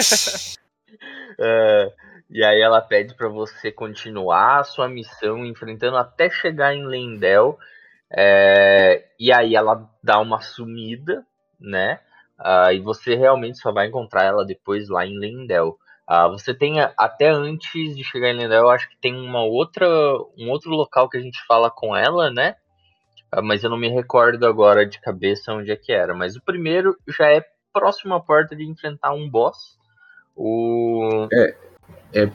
É, 1.39 1.91
e 2.29 2.43
aí 2.43 2.61
ela 2.61 2.81
pede 2.81 3.13
pra 3.15 3.29
você 3.29 3.71
continuar 3.71 4.59
a 4.59 4.63
sua 4.63 4.87
missão, 4.87 5.45
enfrentando 5.45 5.97
até 5.97 6.29
chegar 6.29 6.73
em 6.73 6.85
Lendel. 6.85 7.57
É, 8.11 9.05
e 9.19 9.31
aí 9.31 9.55
ela 9.55 9.89
dá 10.03 10.19
uma 10.19 10.41
sumida, 10.41 11.25
né? 11.59 11.99
Ah, 12.37 12.73
e 12.73 12.79
você 12.79 13.15
realmente 13.15 13.57
só 13.57 13.71
vai 13.71 13.87
encontrar 13.87 14.23
ela 14.23 14.45
depois 14.45 14.89
lá 14.89 15.05
em 15.05 15.17
Lendel. 15.17 15.77
Ah, 16.05 16.27
você 16.27 16.53
tem 16.53 16.79
até 16.79 17.29
antes 17.29 17.95
de 17.95 18.03
chegar 18.03 18.29
em 18.29 18.37
Lendel, 18.37 18.63
eu 18.63 18.69
acho 18.69 18.89
que 18.89 18.97
tem 18.97 19.15
uma 19.15 19.43
outra, 19.43 19.87
um 20.37 20.49
outro 20.49 20.71
local 20.71 21.09
que 21.09 21.17
a 21.17 21.21
gente 21.21 21.43
fala 21.45 21.69
com 21.71 21.95
ela, 21.95 22.29
né? 22.29 22.55
Ah, 23.31 23.41
mas 23.41 23.63
eu 23.63 23.69
não 23.69 23.77
me 23.77 23.89
recordo 23.89 24.45
agora 24.45 24.85
de 24.85 24.99
cabeça 24.99 25.53
onde 25.53 25.71
é 25.71 25.75
que 25.75 25.91
era. 25.91 26.13
Mas 26.13 26.35
o 26.35 26.41
primeiro 26.41 26.97
já 27.07 27.31
é 27.31 27.43
próximo 27.73 28.13
à 28.13 28.19
porta 28.19 28.55
de 28.55 28.65
enfrentar 28.65 29.13
um 29.13 29.29
boss. 29.29 29.77
O. 30.35 31.27
É, 31.33 31.55
é, 32.23 32.31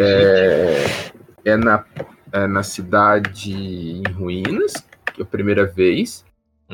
é, 0.00 1.52
é 1.52 1.56
na 1.56 1.84
é, 2.32 2.46
na 2.48 2.62
cidade 2.64 3.52
em 3.52 4.02
ruínas, 4.12 4.72
que 5.14 5.20
é 5.20 5.22
a 5.22 5.26
primeira 5.26 5.64
vez, 5.66 6.24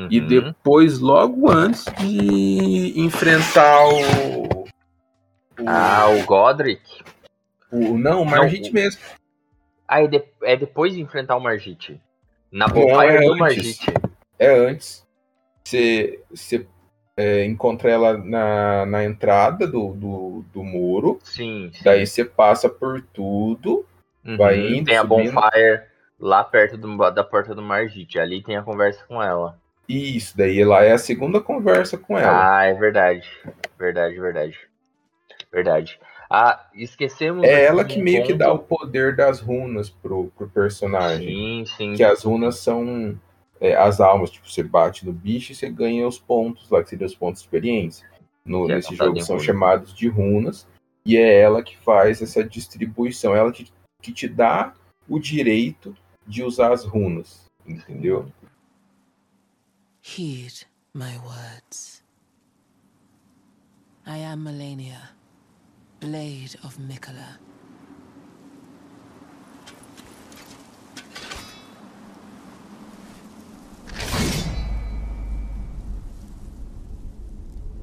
e 0.09 0.19
Uhum. 0.19 0.27
depois, 0.27 0.99
logo 0.99 1.51
antes 1.51 1.85
de 1.99 2.99
enfrentar 2.99 3.87
o. 3.87 4.63
o- 4.63 4.65
Ah, 5.67 6.07
o 6.09 6.25
Godric. 6.25 6.81
o 7.71 7.95
não, 7.97 8.23
o 8.23 8.25
Margit 8.25 8.71
o- 8.71 8.73
mesmo. 8.73 9.01
Ah, 9.87 10.01
é, 10.01 10.07
de- 10.07 10.23
é 10.43 10.55
depois 10.57 10.93
de 10.93 11.01
enfrentar 11.01 11.35
o 11.35 11.39
Margit. 11.39 12.01
Na 12.51 12.67
Não, 12.67 12.73
bonfire 12.73 13.15
é 13.17 13.19
do 13.21 13.31
antes. 13.33 13.39
Margit. 13.39 13.85
É 14.39 14.49
antes. 14.69 15.05
Você 15.63 16.19
é, 17.21 17.45
encontra 17.45 17.89
ela 17.89 18.17
na, 18.17 18.85
na 18.85 19.03
entrada 19.03 19.67
do, 19.67 19.93
do, 19.93 20.45
do 20.53 20.63
muro. 20.63 21.19
Sim, 21.23 21.69
sim. 21.73 21.83
Daí 21.83 22.05
você 22.07 22.25
passa 22.25 22.67
por 22.69 23.01
tudo. 23.13 23.85
Uhum. 24.23 24.37
vai 24.37 24.59
indo, 24.59 24.85
Tem 24.85 24.97
a 24.97 25.01
subindo. 25.01 25.31
bonfire 25.33 25.81
lá 26.19 26.43
perto 26.43 26.77
do- 26.77 27.09
da 27.11 27.23
porta 27.23 27.55
do 27.55 27.61
Margit. 27.61 28.19
Ali 28.19 28.43
tem 28.43 28.55
a 28.55 28.61
conversa 28.61 29.03
com 29.07 29.21
ela. 29.21 29.57
Isso, 29.89 30.37
daí 30.37 30.63
lá 30.63 30.83
é 30.83 30.91
a 30.91 30.97
segunda 30.97 31.41
conversa 31.41 31.97
com 31.97 32.17
ela. 32.17 32.57
Ah, 32.59 32.65
é 32.65 32.73
verdade. 32.73 33.27
Verdade, 33.79 34.19
verdade. 34.19 34.57
Verdade. 35.51 35.99
Ah, 36.29 36.65
esquecemos. 36.75 37.43
é 37.43 37.65
ela 37.65 37.83
que 37.83 37.99
meio 38.01 38.23
que 38.23 38.33
dá 38.33 38.53
o 38.53 38.59
poder 38.59 39.15
das 39.15 39.41
runas 39.41 39.89
pro, 39.89 40.31
pro 40.37 40.47
personagem. 40.47 41.27
Sim, 41.27 41.65
sim. 41.75 41.93
Que 41.95 42.03
as 42.03 42.23
runas 42.23 42.57
são 42.57 43.19
é, 43.61 43.75
as 43.75 44.01
almas. 44.01 44.31
Tipo, 44.31 44.49
você 44.49 44.63
bate 44.63 45.05
no 45.05 45.13
bicho 45.13 45.51
e 45.51 45.55
você 45.55 45.69
ganha 45.69 46.07
os 46.07 46.19
pontos 46.19 46.69
lá, 46.69 46.83
que 46.83 46.89
seriam 46.89 47.05
os 47.05 47.15
pontos 47.15 47.41
de 47.41 47.47
experiência. 47.47 48.09
No, 48.43 48.69
é 48.69 48.75
nesse 48.75 48.95
jogo 48.95 49.21
são 49.21 49.35
runa. 49.35 49.45
chamados 49.45 49.93
de 49.93 50.09
runas. 50.09 50.67
E 51.05 51.15
é 51.15 51.39
ela 51.39 51.63
que 51.63 51.77
faz 51.77 52.21
essa 52.21 52.43
distribuição. 52.43 53.35
Ela 53.35 53.51
que, 53.51 53.71
que 54.01 54.11
te 54.11 54.27
dá 54.27 54.73
o 55.07 55.19
direito 55.19 55.95
de 56.27 56.43
usar 56.43 56.73
as 56.73 56.83
runas. 56.83 57.45
Entendeu? 57.65 58.31
Heed 60.01 60.65
my 60.95 61.17
words. 61.19 62.03
I 64.05 64.17
am 64.25 64.43
Melania, 64.43 65.11
Blade 65.99 66.57
of 66.63 66.81
Mikola. 66.81 67.50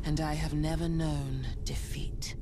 And 0.08 0.20
I 0.20 0.32
have 0.42 0.56
never 0.56 0.88
known 0.88 1.42
defeat. 1.66 2.34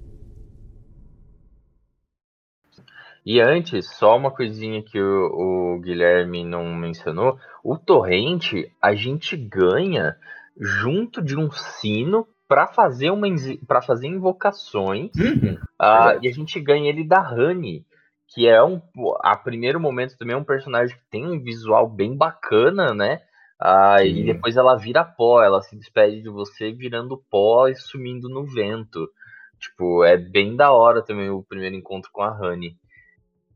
E 3.25 3.41
antes, 3.41 3.91
só 3.97 4.17
uma 4.17 4.31
coisinha 4.31 4.85
que 4.85 5.01
o, 5.01 5.75
o 5.75 5.81
Guilherme 5.81 6.45
não 6.45 6.65
mencionou. 6.73 7.37
O 7.65 7.77
torrente 7.77 8.73
a 8.81 8.95
gente 8.95 9.37
ganha 9.37 10.17
junto 10.57 11.21
de 11.21 11.37
um 11.37 11.51
sino 11.51 12.29
para 12.47 12.69
fazer 12.69 13.11
uma 13.11 13.27
para 13.67 13.83
fazer 13.83 14.07
invocações. 14.07 15.11
Uhum. 15.17 15.59
Ah, 15.77 16.05
Verdade. 16.05 16.27
e 16.29 16.31
a 16.31 16.33
gente 16.33 16.61
ganha 16.61 16.89
ele 16.89 17.03
da 17.03 17.21
Honey, 17.33 17.85
que 18.29 18.47
é 18.47 18.63
um 18.63 18.81
a 19.25 19.37
primeiro 19.37 19.81
momento 19.81 20.17
também 20.17 20.37
é 20.37 20.39
um 20.39 20.45
personagem 20.45 20.97
que 20.97 21.11
tem 21.11 21.27
um 21.27 21.43
visual 21.43 21.89
bem 21.89 22.17
bacana, 22.17 22.95
né? 22.95 23.23
Ah, 23.59 24.05
e 24.05 24.25
depois 24.25 24.57
ela 24.57 24.77
vira 24.77 25.03
pó, 25.05 25.43
ela 25.43 25.63
se 25.63 25.77
despede 25.77 26.23
de 26.23 26.29
você 26.29 26.73
virando 26.73 27.23
pó 27.31 27.69
e 27.69 27.75
sumindo 27.75 28.29
no 28.29 28.45
vento. 28.45 29.11
Tipo, 29.59 30.05
é 30.05 30.17
bem 30.17 30.55
da 30.55 30.71
hora 30.73 31.03
também 31.03 31.31
o 31.31 31.43
primeiro 31.43 31.75
encontro 31.75 32.11
com 32.13 32.23
a 32.23 32.31
Honey. 32.31 32.77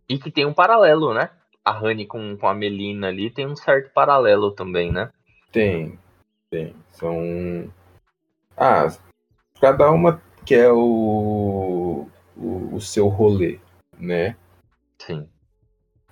E 0.09 0.18
que 0.18 0.30
tem 0.30 0.46
um 0.46 0.55
paralelo, 0.55 1.12
né? 1.12 1.30
A 1.64 1.78
Honey 1.78 2.07
com, 2.07 2.36
com 2.36 2.48
a 2.48 2.55
Melina 2.55 3.09
ali 3.09 3.30
tem 3.30 3.46
um 3.46 3.55
certo 3.55 3.92
paralelo 3.92 4.53
também, 4.53 4.90
né? 4.90 5.11
Tem, 5.53 5.98
tem. 6.51 6.74
São. 6.92 7.70
Ah, 8.57 8.88
cada 9.61 9.90
uma 9.90 10.20
quer 10.46 10.72
o, 10.72 12.09
o, 12.36 12.74
o 12.74 12.80
seu 12.80 13.09
rolê, 13.09 13.61
né? 13.98 14.34
Sim. 14.98 15.28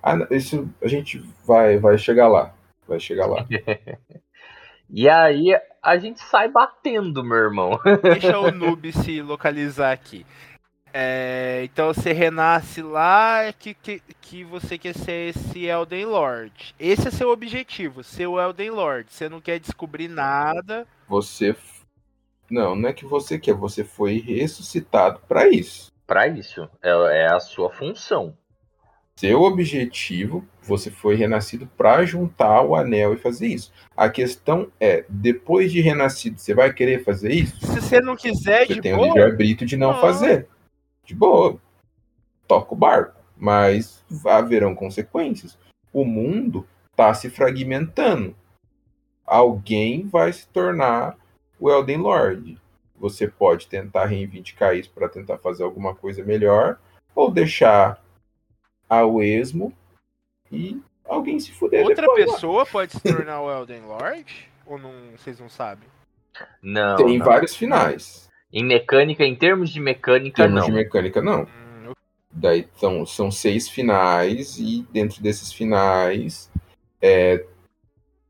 Ah, 0.01 0.15
isso 0.29 0.69
a 0.81 0.87
gente 0.87 1.17
vai, 1.45 1.77
vai 1.77 1.97
chegar 1.97 2.27
lá. 2.27 2.53
Vai 2.89 2.99
chegar 2.99 3.27
lá. 3.27 3.45
E 4.91 5.07
aí 5.07 5.55
a 5.83 5.97
gente 5.99 6.19
sai 6.19 6.49
batendo, 6.49 7.23
meu 7.23 7.37
irmão. 7.37 7.79
Deixa 8.01 8.39
o 8.39 8.49
noob 8.51 8.91
se 8.91 9.21
localizar 9.21 9.91
aqui. 9.91 10.25
É, 10.91 11.61
então 11.65 11.93
você 11.93 12.11
renasce 12.11 12.81
lá 12.81 13.43
é 13.43 13.53
que, 13.53 13.75
que, 13.75 14.01
que 14.19 14.43
você 14.43 14.79
quer 14.79 14.95
ser 14.95 15.29
esse 15.29 15.65
Elden 15.67 16.05
Lord. 16.05 16.73
Esse 16.79 17.07
é 17.09 17.11
seu 17.11 17.29
objetivo, 17.29 18.03
ser 18.03 18.25
o 18.25 18.41
Elden 18.41 18.71
Lord. 18.71 19.13
Você 19.13 19.29
não 19.29 19.39
quer 19.39 19.59
descobrir 19.59 20.07
nada. 20.07 20.87
Você. 21.07 21.49
f- 21.51 21.83
Não, 22.49 22.75
não 22.75 22.89
é 22.89 22.93
que 22.93 23.05
você 23.05 23.37
quer, 23.37 23.53
você 23.53 23.83
foi 23.83 24.17
ressuscitado 24.17 25.19
para 25.27 25.47
isso. 25.47 25.91
Pra 26.07 26.27
isso, 26.27 26.67
é, 26.81 26.89
é 27.25 27.27
a 27.31 27.39
sua 27.39 27.69
função. 27.71 28.35
Seu 29.19 29.41
objetivo, 29.41 30.47
você 30.63 30.89
foi 30.89 31.13
renascido 31.15 31.67
para 31.75 32.05
juntar 32.05 32.61
o 32.61 32.73
anel 32.73 33.13
e 33.13 33.17
fazer 33.17 33.47
isso. 33.47 33.69
A 33.93 34.09
questão 34.09 34.71
é, 34.79 35.03
depois 35.09 35.73
de 35.73 35.81
renascido, 35.81 36.39
você 36.39 36.53
vai 36.53 36.71
querer 36.71 37.03
fazer 37.03 37.33
isso? 37.33 37.59
Se 37.59 37.81
você 37.81 37.99
não 37.99 38.15
quiser, 38.15 38.65
Você 38.65 38.75
de 38.75 38.81
tem 38.81 38.93
o 38.93 38.95
boa, 38.95 39.07
livre-arbítrio 39.07 39.67
de 39.67 39.75
não 39.75 39.91
Ah. 39.91 39.99
fazer. 39.99 40.47
De 41.03 41.13
boa. 41.13 41.59
Toca 42.47 42.73
o 42.73 42.77
barco. 42.77 43.21
Mas 43.35 44.05
haverão 44.25 44.73
consequências. 44.73 45.57
O 45.91 46.05
mundo 46.05 46.65
está 46.91 47.13
se 47.13 47.29
fragmentando. 47.29 48.33
Alguém 49.25 50.07
vai 50.07 50.31
se 50.31 50.47
tornar 50.47 51.17
o 51.59 51.69
Elden 51.69 51.97
Lord. 51.97 52.57
Você 52.97 53.27
pode 53.27 53.67
tentar 53.67 54.05
reivindicar 54.05 54.77
isso 54.77 54.89
para 54.95 55.09
tentar 55.09 55.39
fazer 55.39 55.63
alguma 55.63 55.93
coisa 55.93 56.23
melhor, 56.23 56.79
ou 57.13 57.29
deixar 57.29 58.01
ao 58.89 59.21
esmo 59.21 59.71
e 60.51 60.81
alguém 61.05 61.39
se 61.39 61.51
fuder 61.51 61.85
outra 61.85 62.01
depois 62.07 62.25
lá. 62.27 62.33
pessoa 62.33 62.65
pode 62.65 62.91
se 62.93 62.99
tornar 63.01 63.41
o 63.41 63.51
Elden 63.51 63.81
Lord? 63.81 64.49
Ou 64.65 64.77
não, 64.79 64.91
vocês 65.15 65.39
não 65.39 65.47
sabem? 65.49 65.87
Não. 66.61 66.95
Tem 66.95 67.17
não. 67.17 67.25
vários 67.25 67.55
finais. 67.55 68.27
Em 68.51 68.63
mecânica, 68.65 69.23
em 69.23 69.35
termos 69.35 69.69
de 69.69 69.79
Em 69.79 69.83
mecânica, 69.83 70.43
termos 70.43 70.59
não. 70.61 70.65
de 70.67 70.71
mecânica, 70.71 71.21
não. 71.21 71.43
Hum, 71.43 71.85
eu- 71.85 71.95
Daí 72.31 72.67
são, 72.77 73.05
são 73.05 73.29
seis 73.31 73.67
finais, 73.69 74.57
e 74.57 74.85
dentro 74.91 75.21
desses 75.21 75.51
finais, 75.53 76.49
é, 77.01 77.45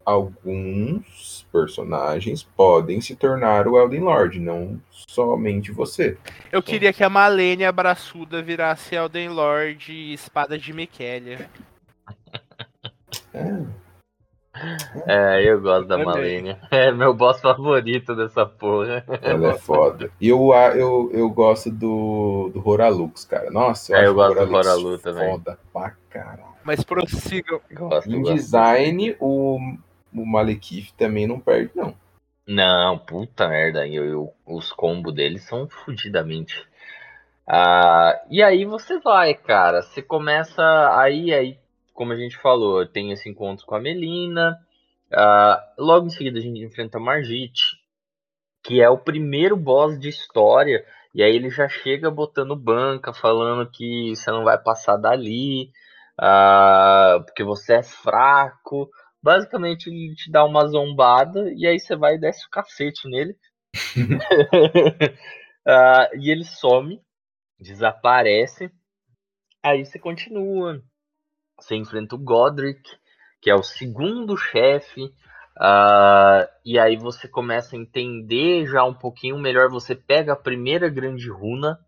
alguns 0.10 1.46
personagens 1.52 2.44
podem 2.44 3.02
se 3.02 3.16
tornar 3.16 3.68
o 3.68 3.78
Elden 3.80 4.02
Lord, 4.02 4.40
não 4.40 4.80
somente 4.92 5.72
você. 5.72 6.18
Eu 6.52 6.62
queria 6.62 6.94
que 6.94 7.04
a 7.04 7.10
Malene 7.10 7.66
abraçuda 7.66 8.42
virasse 8.42 8.96
Elden 8.96 9.30
Lord 9.30 9.92
e 9.92 10.14
espada 10.14 10.58
de 10.58 10.72
Miquelia. 10.74 11.50
É, 13.34 13.64
É, 15.08 15.44
eu 15.50 15.62
gosto 15.62 15.88
da. 15.88 15.98
Malenia. 15.98 16.60
É 16.72 16.92
meu 16.92 17.14
boss 17.14 17.40
favorito 17.40 18.16
dessa 18.16 18.46
porra. 18.46 19.06
ela 19.22 19.52
é 19.52 19.58
foda. 19.58 20.12
E 20.20 20.28
eu, 20.28 20.52
a- 20.52 20.76
eu, 20.76 21.10
eu 21.14 21.30
gosto 21.30 21.70
do, 21.72 22.50
do 22.54 22.68
Horalux, 22.68 23.24
cara. 23.26 23.50
Nossa, 23.52 23.94
eu, 23.94 23.98
É, 23.98 24.00
acho 24.02 24.10
eu 24.10 24.14
gosto 24.16 24.34
do 24.36 24.42
Horalux 24.42 24.68
Horalu 24.68 24.98
também. 25.00 25.30
foda 25.32 25.60
pra 25.72 25.94
caralho. 26.10 26.50
Mas 26.64 26.84
prossigam. 26.84 27.62
Gosto, 27.72 28.12
Em 28.12 28.22
gosto. 28.22 28.36
design, 28.36 29.16
o, 29.20 29.60
o 30.14 30.26
Malekith 30.26 30.94
também 30.98 31.28
não 31.28 31.40
perde, 31.40 31.72
não. 31.76 31.96
Não, 32.48 32.98
puta 32.98 33.48
merda. 33.48 33.88
Eu, 33.88 34.06
eu- 34.06 34.34
os 34.46 34.72
combos 34.72 35.14
deles 35.14 35.44
são 35.44 35.68
fudidamente. 35.70 36.66
Ah, 37.48 38.20
e 38.30 38.42
aí 38.44 38.66
você 38.66 39.00
vai, 39.00 39.34
cara. 39.34 39.82
Você 39.82 40.02
começa. 40.02 40.64
Aí, 41.00 41.34
aí, 41.34 41.58
como 41.94 42.14
a 42.14 42.16
gente 42.16 42.38
falou, 42.38 42.86
tem 42.86 43.12
esse 43.12 43.30
encontro 43.30 43.66
com 43.66 43.76
a 43.76 43.80
Melina. 43.80 44.58
Ah, 45.12 45.64
logo 45.78 46.08
em 46.08 46.12
seguida 46.12 46.38
a 46.40 46.42
gente 46.42 46.64
enfrenta 46.64 46.98
a 46.98 47.02
Margit, 47.02 47.78
que 48.64 48.82
é 48.82 48.90
o 48.90 48.98
primeiro 48.98 49.56
boss 49.58 50.00
de 50.00 50.10
história. 50.10 50.86
E 51.14 51.24
aí 51.24 51.36
ele 51.36 51.50
já 51.50 51.68
chega 51.68 52.12
botando 52.12 52.56
banca, 52.56 53.12
falando 53.14 53.70
que 53.70 54.16
você 54.16 54.30
não 54.32 54.44
vai 54.44 54.58
passar 54.58 54.98
dali, 54.98 55.72
ah, 56.20 57.20
porque 57.26 57.44
você 57.44 57.76
é 57.76 57.84
fraco. 57.84 58.90
Basicamente 59.22 59.90
ele 59.90 60.16
te 60.16 60.32
dá 60.32 60.46
uma 60.46 60.66
zombada 60.68 61.52
e 61.54 61.68
aí 61.68 61.80
você 61.80 61.96
vai 61.96 62.16
e 62.16 62.20
desce 62.20 62.46
o 62.46 62.50
cacete 62.50 63.08
nele. 63.10 63.36
Ah, 65.68 66.10
e 66.16 66.32
ele 66.32 66.46
some, 66.46 67.00
desaparece. 67.60 68.72
Aí 69.62 69.86
você 69.86 70.00
continua. 70.00 70.82
Você 71.60 71.76
enfrenta 71.76 72.16
o 72.16 72.18
Godric, 72.18 72.82
que 73.40 73.52
é 73.52 73.56
o 73.56 73.62
segundo 73.62 74.36
chefe. 74.36 75.14
ah, 75.60 76.50
e 76.66 76.80
aí 76.80 76.98
você 76.98 77.28
começa 77.28 77.76
a 77.76 77.80
entender 77.80 78.66
já 78.66 78.84
um 78.84 78.96
pouquinho 78.96 79.38
melhor. 79.38 79.70
Você 79.70 79.94
pega 79.96 80.34
a 80.34 80.38
primeira 80.38 80.90
grande 80.90 81.30
runa. 81.30 81.80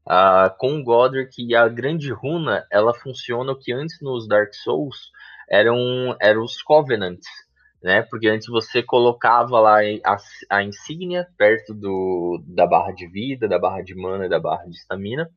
Uh, 0.00 0.50
com 0.58 0.80
o 0.80 0.82
Godric 0.82 1.30
e 1.38 1.54
a 1.54 1.68
grande 1.68 2.10
runa, 2.10 2.66
ela 2.72 2.92
funciona 2.92 3.52
o 3.52 3.56
que 3.56 3.70
antes 3.70 4.00
nos 4.00 4.26
Dark 4.26 4.52
Souls 4.54 5.12
eram, 5.50 6.16
eram 6.20 6.42
os 6.42 6.62
Covenants, 6.62 7.26
né? 7.82 8.02
Porque 8.02 8.28
antes 8.28 8.46
você 8.46 8.82
colocava 8.82 9.58
lá 9.58 9.78
a, 10.04 10.16
a 10.50 10.62
insígnia 10.62 11.26
perto 11.36 11.74
do, 11.74 12.42
da 12.46 12.66
barra 12.66 12.92
de 12.92 13.06
vida, 13.06 13.48
da 13.48 13.58
barra 13.58 13.82
de 13.82 13.94
mana 13.94 14.26
e 14.26 14.28
da 14.28 14.38
barra 14.38 14.64
de 14.64 14.76
estamina. 14.76 15.30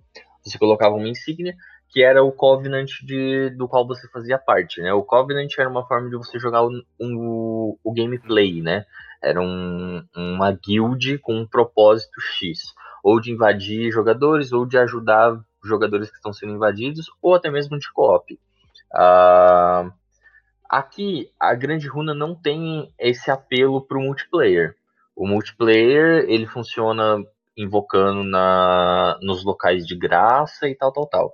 Você 0.44 0.58
colocava 0.58 0.96
uma 0.96 1.08
insígnia 1.08 1.56
que 1.90 2.04
era 2.04 2.24
o 2.24 2.32
Covenant 2.32 2.90
de, 3.04 3.52
do 3.52 3.68
qual 3.68 3.86
você 3.88 4.08
fazia 4.10 4.40
parte, 4.40 4.82
né? 4.82 4.92
O 4.94 5.04
Covenant 5.04 5.52
era 5.58 5.70
uma 5.70 5.86
forma 5.88 6.10
de 6.10 6.18
você 6.18 6.40
jogar 6.40 6.64
o, 6.64 6.72
um, 7.00 7.78
o 7.84 7.94
gameplay, 7.94 8.62
né? 8.62 8.86
Era 9.22 9.40
um, 9.40 10.04
uma 10.16 10.52
guild 10.52 11.20
com 11.20 11.36
um 11.36 11.48
propósito 11.48 12.20
X 12.20 12.74
ou 13.04 13.20
de 13.20 13.32
invadir 13.32 13.92
jogadores, 13.92 14.54
ou 14.54 14.66
de 14.66 14.78
ajudar 14.78 15.38
jogadores 15.64 16.10
que 16.10 16.16
estão 16.16 16.32
sendo 16.32 16.54
invadidos, 16.54 17.12
ou 17.22 17.36
até 17.36 17.52
mesmo 17.52 17.78
de 17.78 17.92
co-op. 17.92 18.40
Uh, 18.94 19.92
aqui, 20.78 21.32
a 21.40 21.54
Grande 21.54 21.88
Runa 21.88 22.14
não 22.14 22.36
tem 22.36 22.92
esse 22.98 23.30
apelo 23.30 23.82
para 23.82 23.98
o 23.98 24.02
multiplayer. 24.02 24.76
O 25.16 25.28
multiplayer, 25.28 26.26
ele 26.28 26.48
funciona 26.48 27.24
invocando 27.56 28.24
na, 28.24 29.20
nos 29.22 29.44
locais 29.44 29.86
de 29.86 29.96
graça 29.96 30.68
e 30.68 30.76
tal, 30.76 30.92
tal, 30.92 31.08
tal. 31.08 31.34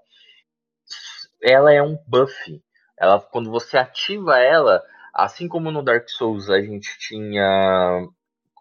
Ela 1.42 1.74
é 1.74 1.82
um 1.82 1.98
buff. 2.06 2.62
Ela, 2.98 3.22
quando 3.22 3.50
você 3.50 3.78
ativa 3.78 4.38
ela, 4.38 4.84
assim 5.14 5.48
como 5.48 5.72
no 5.72 5.82
Dark 5.82 6.10
Souls 6.10 6.50
a 6.50 6.62
gente 6.62 6.98
tinha 7.00 8.06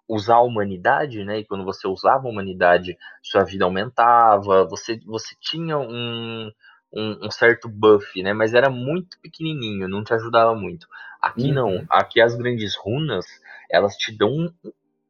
usar 0.09 0.37
a 0.37 0.43
humanidade, 0.43 1.25
né? 1.25 1.41
E 1.41 1.45
quando 1.45 1.65
você 1.65 1.87
usava 1.87 2.27
a 2.27 2.31
humanidade, 2.31 2.97
sua 3.23 3.45
vida 3.45 3.65
aumentava, 3.65 4.65
você, 4.65 4.99
você 5.05 5.35
tinha 5.41 5.77
um, 5.77 6.51
um, 6.93 7.27
um, 7.27 7.31
certo 7.31 7.69
buff, 7.69 8.23
né? 8.23 8.33
Mas 8.33 8.55
era 8.55 8.71
muito 8.71 9.19
pequenininho, 9.21 9.89
não 9.89 10.03
te 10.03 10.15
ajudava 10.15 10.55
muito. 10.55 10.87
Aqui 11.21 11.49
uhum. 11.49 11.55
não, 11.55 11.87
aqui 11.91 12.21
as 12.21 12.35
grandes 12.37 12.77
runas, 12.77 13.27
elas 13.71 13.97
te 13.97 14.17
dão 14.17 14.31
um 14.31 14.53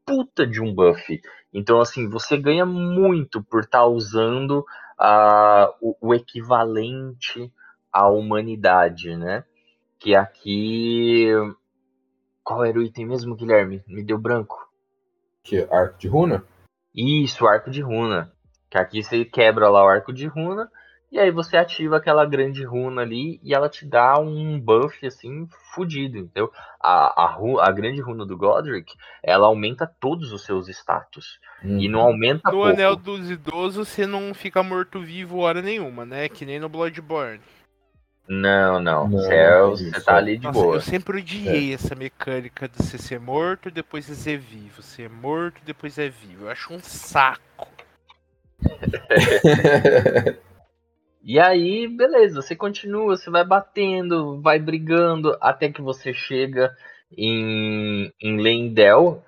puta 0.04 0.46
de 0.46 0.60
um 0.60 0.74
buff. 0.74 1.20
Então, 1.52 1.80
assim, 1.80 2.08
você 2.08 2.36
ganha 2.36 2.66
muito 2.66 3.42
por 3.42 3.60
estar 3.60 3.80
tá 3.80 3.86
usando 3.86 4.64
uh, 5.00 5.72
o, 5.80 5.96
o 6.00 6.14
equivalente 6.14 7.52
à 7.92 8.08
humanidade, 8.08 9.16
né? 9.16 9.44
Que 9.98 10.14
aqui. 10.14 11.28
Qual 12.42 12.64
era 12.64 12.78
o 12.78 12.82
item 12.82 13.06
mesmo, 13.06 13.34
Guilherme? 13.34 13.82
Me 13.86 14.02
deu 14.02 14.18
branco. 14.18 14.56
Que 15.42 15.66
arco 15.70 15.98
de 15.98 16.08
runa? 16.08 16.44
Isso, 16.94 17.46
arco 17.46 17.70
de 17.70 17.82
runa. 17.82 18.32
Que 18.70 18.78
aqui 18.78 19.02
você 19.02 19.24
quebra 19.24 19.68
lá 19.68 19.84
o 19.84 19.88
arco 19.88 20.12
de 20.12 20.26
runa 20.26 20.70
e 21.10 21.18
aí 21.18 21.30
você 21.30 21.56
ativa 21.56 21.96
aquela 21.96 22.26
grande 22.26 22.62
runa 22.62 23.00
ali 23.00 23.40
e 23.42 23.54
ela 23.54 23.68
te 23.68 23.86
dá 23.86 24.18
um 24.18 24.60
buff 24.60 25.06
assim 25.06 25.48
fudido, 25.74 26.18
entendeu? 26.18 26.52
A, 26.78 27.24
a, 27.24 27.38
a 27.62 27.72
grande 27.72 28.00
runa 28.00 28.26
do 28.26 28.36
Godric, 28.36 28.94
ela 29.22 29.46
aumenta 29.46 29.90
todos 30.00 30.32
os 30.32 30.44
seus 30.44 30.68
status. 30.68 31.40
Hum. 31.64 31.78
E 31.78 31.88
não 31.88 32.00
uhum. 32.00 32.06
aumenta 32.06 32.50
No 32.50 32.58
pouco. 32.58 32.68
Anel 32.68 32.94
dos 32.94 33.30
Idosos 33.30 33.88
você 33.88 34.06
não 34.06 34.34
fica 34.34 34.62
morto-vivo 34.62 35.38
hora 35.38 35.62
nenhuma, 35.62 36.04
né? 36.04 36.28
Que 36.28 36.44
nem 36.44 36.60
no 36.60 36.68
Bloodborne. 36.68 37.40
Não, 38.28 38.78
não. 38.78 39.08
Você, 39.08 39.34
é, 39.34 39.62
você 39.62 40.00
tá 40.02 40.16
ali 40.16 40.36
de 40.36 40.44
Nossa, 40.44 40.60
boa. 40.60 40.76
Eu 40.76 40.80
sempre 40.82 41.20
odiei 41.20 41.70
é. 41.70 41.74
essa 41.74 41.94
mecânica 41.94 42.68
de 42.68 42.84
você 42.84 42.98
ser 42.98 43.18
morto, 43.18 43.70
depois 43.70 44.04
você 44.04 44.14
ser 44.14 44.36
vivo. 44.36 44.82
Ser 44.82 45.04
é 45.04 45.08
morto, 45.08 45.62
depois 45.64 45.96
é 45.96 46.10
vivo. 46.10 46.44
Eu 46.44 46.50
acho 46.50 46.74
um 46.74 46.80
saco. 46.80 47.66
e 51.28 51.38
aí, 51.38 51.86
beleza, 51.86 52.40
você 52.40 52.56
continua, 52.56 53.14
você 53.14 53.28
vai 53.28 53.44
batendo, 53.44 54.40
vai 54.40 54.58
brigando, 54.58 55.36
até 55.42 55.70
que 55.70 55.82
você 55.82 56.14
chega 56.14 56.74
em, 57.14 58.10
em 58.18 58.40
Lendel. 58.40 59.22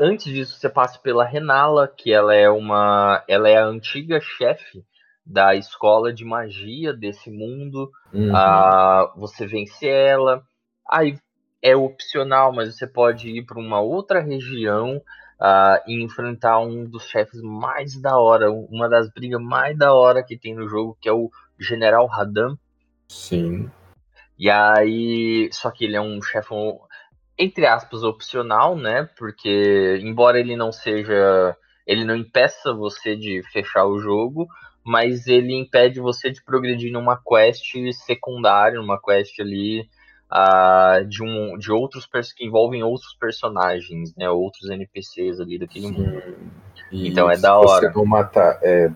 antes 0.00 0.32
disso, 0.32 0.58
você 0.58 0.70
passa 0.70 0.98
pela 0.98 1.26
Renala, 1.26 1.86
que 1.86 2.10
ela 2.10 2.34
é 2.34 2.48
uma. 2.48 3.22
Ela 3.28 3.50
é 3.50 3.58
a 3.58 3.66
antiga 3.66 4.18
chefe 4.18 4.82
da 5.26 5.54
escola 5.54 6.10
de 6.10 6.24
magia 6.24 6.90
desse 6.90 7.30
mundo. 7.30 7.90
Uhum. 8.14 8.32
Uh, 8.32 9.20
você 9.20 9.46
vence 9.46 9.86
ela. 9.86 10.42
Aí 10.90 11.18
é 11.60 11.76
opcional, 11.76 12.50
mas 12.50 12.74
você 12.74 12.86
pode 12.86 13.28
ir 13.28 13.44
para 13.44 13.60
uma 13.60 13.78
outra 13.78 14.22
região 14.22 15.02
uh, 15.42 15.82
e 15.86 16.02
enfrentar 16.02 16.60
um 16.60 16.84
dos 16.84 17.04
chefes 17.08 17.42
mais 17.42 18.00
da 18.00 18.16
hora, 18.16 18.50
uma 18.50 18.88
das 18.88 19.10
brigas 19.12 19.40
mais 19.40 19.76
da 19.76 19.92
hora 19.92 20.22
que 20.22 20.38
tem 20.38 20.54
no 20.54 20.68
jogo, 20.68 20.96
que 21.00 21.08
é 21.08 21.12
o 21.12 21.30
General 21.62 22.06
Radam. 22.06 22.58
Sim. 23.08 23.70
E 24.38 24.50
aí, 24.50 25.48
só 25.52 25.70
que 25.70 25.84
ele 25.84 25.96
é 25.96 26.00
um 26.00 26.20
chefe 26.20 26.54
entre 27.38 27.66
aspas 27.66 28.02
opcional, 28.02 28.76
né? 28.76 29.08
Porque 29.16 29.98
embora 30.02 30.38
ele 30.38 30.56
não 30.56 30.70
seja, 30.72 31.56
ele 31.86 32.04
não 32.04 32.16
impeça 32.16 32.72
você 32.72 33.16
de 33.16 33.42
fechar 33.52 33.84
o 33.86 33.98
jogo, 33.98 34.46
mas 34.84 35.26
ele 35.26 35.54
impede 35.54 36.00
você 36.00 36.30
de 36.30 36.42
progredir 36.42 36.92
numa 36.92 37.16
quest 37.16 37.72
secundária, 37.92 38.78
numa 38.78 39.00
quest 39.00 39.38
ali 39.40 39.88
uh, 40.32 41.04
de, 41.06 41.22
um, 41.22 41.56
de 41.58 41.70
outros 41.70 42.08
que 42.34 42.44
envolvem 42.44 42.82
outros 42.82 43.14
personagens, 43.14 44.14
né? 44.16 44.28
Outros 44.28 44.68
NPCs 44.70 45.40
ali 45.40 45.58
daquele 45.58 45.88
Sim. 45.88 45.92
mundo. 45.92 46.22
E 46.90 47.08
então 47.08 47.30
é 47.30 47.36
da 47.36 47.56
hora. 47.56 47.90
Você 47.90 47.96
não 47.96 48.04
matar, 48.04 48.58
é, 48.62 48.90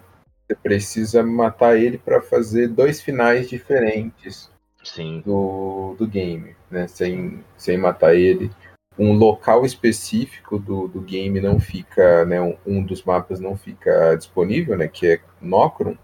você 0.47 0.55
precisa 0.55 1.23
matar 1.23 1.77
ele 1.77 1.99
para 1.99 2.23
fazer 2.23 2.69
dois 2.69 3.01
finais 3.01 3.49
diferentes 3.49 4.51
Sim. 4.85 5.21
Do, 5.25 5.97
do 5.99 6.07
game, 6.07 6.55
né? 6.71 6.87
Sem, 6.87 7.45
sem 7.57 7.77
matar 7.77 8.15
ele 8.15 8.51
um 8.99 9.13
local 9.13 9.65
específico 9.65 10.59
do, 10.59 10.89
do 10.89 11.01
game 11.01 11.41
não 11.41 11.61
fica, 11.61 12.25
né, 12.25 12.41
um, 12.41 12.57
um, 12.67 12.83
dos 12.83 13.03
mapas 13.03 13.39
não 13.39 13.57
fica 13.57 14.15
disponível, 14.17 14.77
né, 14.77 14.89
que 14.89 15.07
é 15.07 15.21
Nocron. 15.41 15.97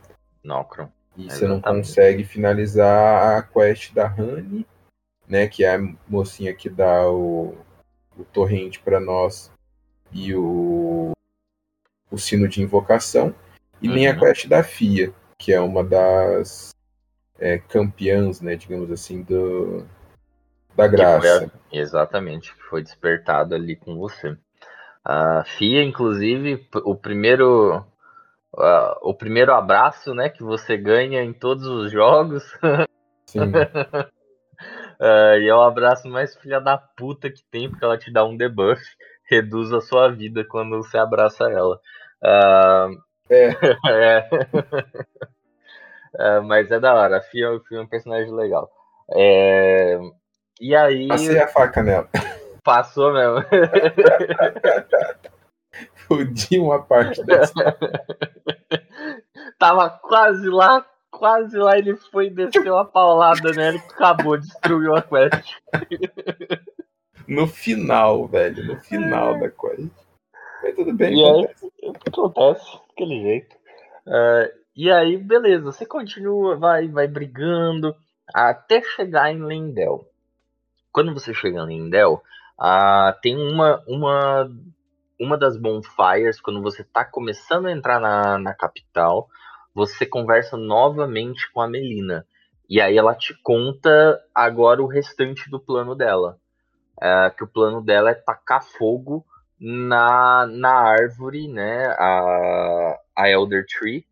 Nocron. 0.45 0.91
E 1.17 1.31
você 1.31 1.47
não 1.47 1.61
consegue 1.61 2.25
finalizar 2.25 3.39
a 3.39 3.43
quest 3.43 3.93
da 3.95 4.07
Honey, 4.07 4.67
né, 5.27 5.47
que 5.47 5.65
é 5.65 5.77
a 5.77 5.95
mocinha 6.09 6.55
que 6.55 6.69
dá 6.69 7.09
o, 7.09 7.57
o 8.17 8.25
torrente 8.25 8.81
para 8.81 9.01
nós 9.01 9.51
e 10.11 10.35
o, 10.35 11.13
o 12.11 12.19
sino 12.19 12.47
de 12.47 12.63
invocação, 12.63 13.35
e 13.83 13.89
uhum. 13.89 13.95
nem 13.95 14.09
a 14.09 14.13
uhum. 14.13 14.21
quest 14.21 14.49
da 14.49 14.63
Fia, 14.63 15.13
que 15.39 15.53
é 15.53 15.61
uma 15.61 15.83
das 15.83 16.71
é, 17.39 17.59
campeãs, 17.59 18.41
né, 18.41 18.57
digamos 18.57 18.91
assim, 18.91 19.23
do, 19.23 19.85
da 20.77 20.87
graça. 20.87 21.47
A, 21.47 21.77
exatamente, 21.77 22.55
que 22.55 22.63
foi 22.63 22.83
despertado 22.83 23.55
ali 23.55 23.77
com 23.77 23.97
você. 23.97 24.37
A 25.05 25.43
FIA, 25.45 25.83
inclusive, 25.83 26.67
o 26.85 26.95
primeiro 26.95 27.85
uh, 28.55 28.97
o 29.03 29.15
primeiro 29.15 29.53
abraço, 29.53 30.15
né, 30.15 30.29
que 30.29 30.43
você 30.43 30.77
ganha 30.77 31.23
em 31.23 31.33
todos 31.33 31.67
os 31.67 31.91
jogos. 31.91 32.45
Sim. 33.27 33.41
uh, 33.41 35.37
e 35.41 35.49
é 35.49 35.55
o 35.55 35.63
abraço 35.63 36.09
mais 36.09 36.37
filha 36.37 36.61
da 36.61 36.77
puta 36.77 37.31
que 37.31 37.43
tem, 37.51 37.69
porque 37.69 37.85
ela 37.85 37.99
te 37.99 38.13
dá 38.13 38.25
um 38.25 38.37
debuff, 38.37 38.83
reduz 39.29 39.73
a 39.73 39.81
sua 39.81 40.09
vida 40.11 40.45
quando 40.45 40.77
você 40.77 40.99
abraça 40.99 41.45
ela. 41.51 41.81
Uh, 42.23 43.03
é. 43.89 43.89
é. 43.89 44.29
uh, 46.39 46.43
mas 46.43 46.71
é 46.71 46.79
da 46.79 46.95
hora, 46.95 47.17
a 47.19 47.23
Fia, 47.23 47.51
a 47.51 47.61
Fia 47.61 47.79
é 47.79 47.81
um 47.81 47.87
personagem 47.87 48.33
legal. 48.33 48.71
É, 49.15 49.99
e 50.61 50.75
aí. 50.75 51.09
Passei 51.09 51.39
a 51.39 51.49
faca 51.49 51.83
nela. 51.83 52.09
Passou 52.63 53.13
mesmo. 53.13 53.45
Fudi 56.07 56.59
uma 56.59 56.83
parte 56.83 57.23
dessa. 57.25 57.55
Tava 59.59 59.91
quase 59.91 60.49
lá, 60.49 60.85
quase 61.11 61.57
lá, 61.57 61.79
ele 61.79 61.97
foi 61.97 62.31
descer 62.31 62.71
uma 62.71 62.85
paulada 62.85 63.51
nela 63.53 63.77
e 63.77 63.81
acabou, 63.81 64.39
destruiu 64.39 64.95
a 64.95 65.03
quest. 65.03 65.57
No 67.27 67.47
final, 67.47 68.27
velho, 68.27 68.65
no 68.65 68.77
final 68.81 69.39
da 69.39 69.49
quest. 69.49 69.91
Mas 70.63 70.75
tudo 70.75 70.95
bem, 70.95 71.19
e 71.19 71.25
acontece. 71.25 71.73
Aí, 71.83 71.93
acontece, 72.07 72.79
daquele 72.89 73.23
jeito. 73.23 73.57
Uh, 74.07 74.63
e 74.77 74.91
aí, 74.91 75.17
beleza, 75.17 75.65
você 75.65 75.85
continua, 75.85 76.57
vai, 76.57 76.89
vai 76.89 77.07
brigando 77.07 77.95
até 78.35 78.83
chegar 78.83 79.33
em 79.33 79.43
Lendel 79.43 80.07
quando 80.93 81.15
você 81.15 81.33
chega 81.33 81.61
em 81.63 81.67
Lindel, 81.67 82.23
uh, 82.61 83.21
tem 83.23 83.37
uma, 83.37 83.83
uma, 83.89 84.51
uma 85.19 85.39
das 85.39 85.57
bonfires, 85.57 86.41
quando 86.41 86.63
você 86.63 86.83
está 86.83 87.05
começando 87.05 87.67
a 87.67 87.73
entrar 87.73 87.99
na, 87.99 88.39
na 88.39 88.55
capital, 88.55 89.29
você 89.75 90.05
conversa 90.05 90.57
novamente 90.57 91.51
com 91.51 91.63
a 91.63 91.69
Melina. 91.69 92.27
E 92.69 92.81
aí 92.81 92.97
ela 92.97 93.15
te 93.15 93.35
conta 93.43 94.23
agora 94.35 94.83
o 94.83 94.87
restante 94.87 95.51
do 95.51 95.59
plano 95.59 95.95
dela. 95.95 96.39
Uh, 96.99 97.35
que 97.37 97.43
o 97.43 97.49
plano 97.49 97.83
dela 97.83 98.11
é 98.11 98.15
tacar 98.15 98.63
fogo 98.63 99.25
na, 99.63 100.47
na 100.49 100.73
árvore, 100.73 101.49
né? 101.49 101.87
A, 101.99 102.99
a 103.17 103.31
Elder 103.31 103.65
Tree. 103.67 104.05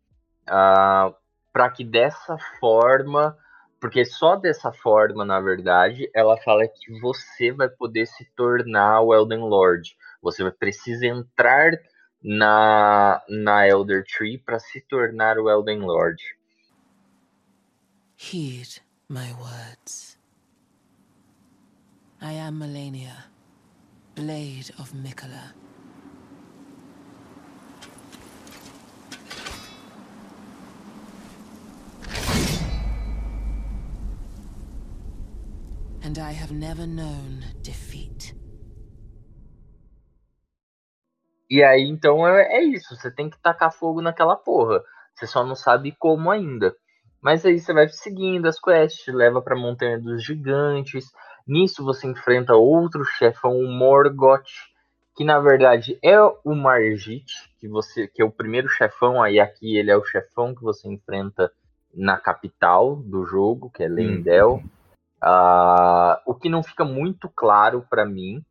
uh, 0.49 1.13
para 1.53 1.69
que 1.69 1.83
dessa 1.83 2.37
forma, 2.59 3.37
porque 3.79 4.05
só 4.05 4.35
dessa 4.37 4.71
forma, 4.71 5.25
na 5.25 5.39
verdade, 5.41 6.09
ela 6.15 6.37
fala 6.37 6.67
que 6.67 6.99
você 7.01 7.51
vai 7.51 7.69
poder 7.69 8.07
se 8.07 8.25
tornar 8.35 9.01
o 9.01 9.13
Elden 9.13 9.41
Lord. 9.41 9.95
Você 10.21 10.43
vai 10.43 10.51
precisar 10.51 11.07
entrar 11.07 11.73
na, 12.23 13.21
na 13.29 13.67
Elder 13.67 14.05
Tree 14.05 14.37
para 14.37 14.59
se 14.59 14.81
tornar 14.81 15.37
o 15.37 15.49
Elden 15.49 15.81
Lord. 15.81 16.21
Heed 18.17 18.81
my 19.09 19.33
words. 19.33 20.17
I 22.21 22.33
am 22.33 22.59
Melania, 22.59 23.30
Blade 24.21 24.71
of 24.77 24.93
Mikola. 24.93 25.51
And 36.03 36.19
I 36.19 36.33
have 36.33 36.51
never 36.51 36.85
known 36.85 37.43
defeat. 37.63 38.35
E 41.49 41.63
aí, 41.63 41.81
então, 41.81 42.27
é, 42.27 42.57
é 42.57 42.63
isso. 42.63 42.95
Você 42.95 43.09
tem 43.09 43.27
que 43.27 43.41
tacar 43.41 43.73
fogo 43.73 44.03
naquela 44.03 44.35
porra. 44.35 44.83
Você 45.15 45.25
só 45.25 45.43
não 45.43 45.55
sabe 45.55 45.95
como 45.97 46.29
ainda. 46.29 46.75
Mas 47.19 47.43
aí 47.43 47.59
você 47.59 47.73
vai 47.73 47.89
seguindo 47.89 48.47
as 48.47 48.59
quests, 48.59 49.11
leva 49.11 49.41
pra 49.41 49.55
Montanha 49.55 49.99
dos 49.99 50.23
Gigantes. 50.23 51.05
Nisso 51.47 51.83
você 51.83 52.07
enfrenta 52.07 52.53
outro 52.53 53.03
chefão, 53.03 53.57
o 53.57 53.67
Morgoth, 53.67 54.49
que 55.15 55.23
na 55.23 55.39
verdade 55.39 55.97
é 56.03 56.19
o 56.21 56.55
Margit, 56.55 57.25
que 57.59 57.67
você 57.67 58.07
que 58.07 58.21
é 58.21 58.25
o 58.25 58.31
primeiro 58.31 58.67
chefão, 58.67 59.21
aí 59.21 59.39
aqui 59.39 59.77
ele 59.77 59.91
é 59.91 59.97
o 59.97 60.03
chefão 60.03 60.55
que 60.55 60.61
você 60.61 60.87
enfrenta 60.87 61.51
na 61.93 62.17
capital 62.17 62.95
do 62.95 63.25
jogo, 63.25 63.69
que 63.69 63.83
é 63.83 63.87
Lendel. 63.87 64.53
Uhum. 64.53 64.69
Uh, 65.23 66.17
o 66.25 66.33
que 66.33 66.49
não 66.49 66.63
fica 66.63 66.83
muito 66.83 67.29
claro 67.29 67.85
para 67.87 68.05
mim 68.05 68.43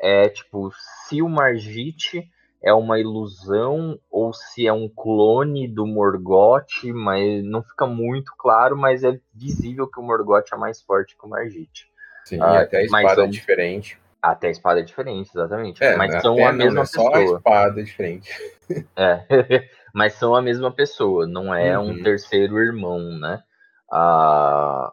é 0.00 0.28
tipo 0.28 0.72
se 0.74 1.22
o 1.22 1.28
Margit 1.28 2.28
é 2.62 2.72
uma 2.72 2.98
ilusão 2.98 3.98
ou 4.10 4.32
se 4.32 4.66
é 4.66 4.72
um 4.72 4.88
clone 4.88 5.68
do 5.68 5.86
Morgoth, 5.86 6.82
mas 6.92 7.44
não 7.44 7.62
fica 7.62 7.86
muito 7.86 8.32
claro, 8.36 8.76
mas 8.76 9.04
é 9.04 9.20
visível 9.32 9.86
que 9.86 10.00
o 10.00 10.02
Morgoth 10.02 10.46
é 10.52 10.56
mais 10.56 10.82
forte 10.82 11.16
que 11.16 11.24
o 11.24 11.28
Margit. 11.28 11.88
Sim, 12.26 12.40
ah, 12.42 12.62
até 12.62 12.78
a 12.78 12.82
espada 12.82 13.22
é 13.22 13.26
diferente. 13.28 13.98
Até 14.20 14.48
a 14.48 14.50
espada 14.50 14.80
é 14.80 14.82
diferente, 14.82 15.30
exatamente. 15.32 15.84
É, 15.84 15.96
mas 15.96 16.20
são 16.20 16.44
a 16.44 16.52
mesma 16.52 16.74
não, 16.74 16.82
é 16.82 16.84
pessoa. 16.84 17.10
Só 17.10 17.14
a 17.14 17.22
espada 17.22 17.80
é 17.80 17.84
diferente. 17.84 18.30
É, 18.96 19.68
mas 19.94 20.14
são 20.14 20.34
a 20.34 20.42
mesma 20.42 20.72
pessoa, 20.72 21.24
não 21.24 21.54
é 21.54 21.78
uhum. 21.78 21.90
um 21.90 22.02
terceiro 22.02 22.58
irmão, 22.58 22.98
né? 23.16 23.40
Ah, 23.88 24.92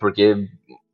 porque 0.00 0.48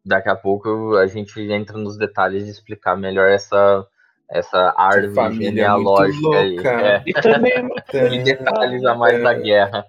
daqui 0.05 0.29
a 0.29 0.35
pouco 0.35 0.97
a 0.97 1.07
gente 1.07 1.41
entra 1.41 1.79
nos 1.79 1.97
detalhes 1.97 2.45
de 2.45 2.51
explicar 2.51 2.97
melhor 2.97 3.31
essa 3.31 3.87
essa 4.29 4.75
árvore 4.77 5.45
genealógica 5.45 6.39
aí. 6.41 6.59
É. 6.59 7.03
E 7.07 7.13
também 7.13 7.55
e 8.13 8.23
detalhes 8.25 8.85
a 8.85 8.97
mais 8.97 9.23
da 9.23 9.33
guerra. 9.33 9.87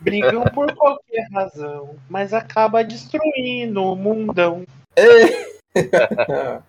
Brigam 0.00 0.44
por 0.54 0.74
qualquer 0.74 1.26
razão, 1.32 1.96
mas 2.08 2.32
acaba 2.32 2.84
destruindo 2.84 3.82
o 3.82 3.96
mundão. 3.96 4.64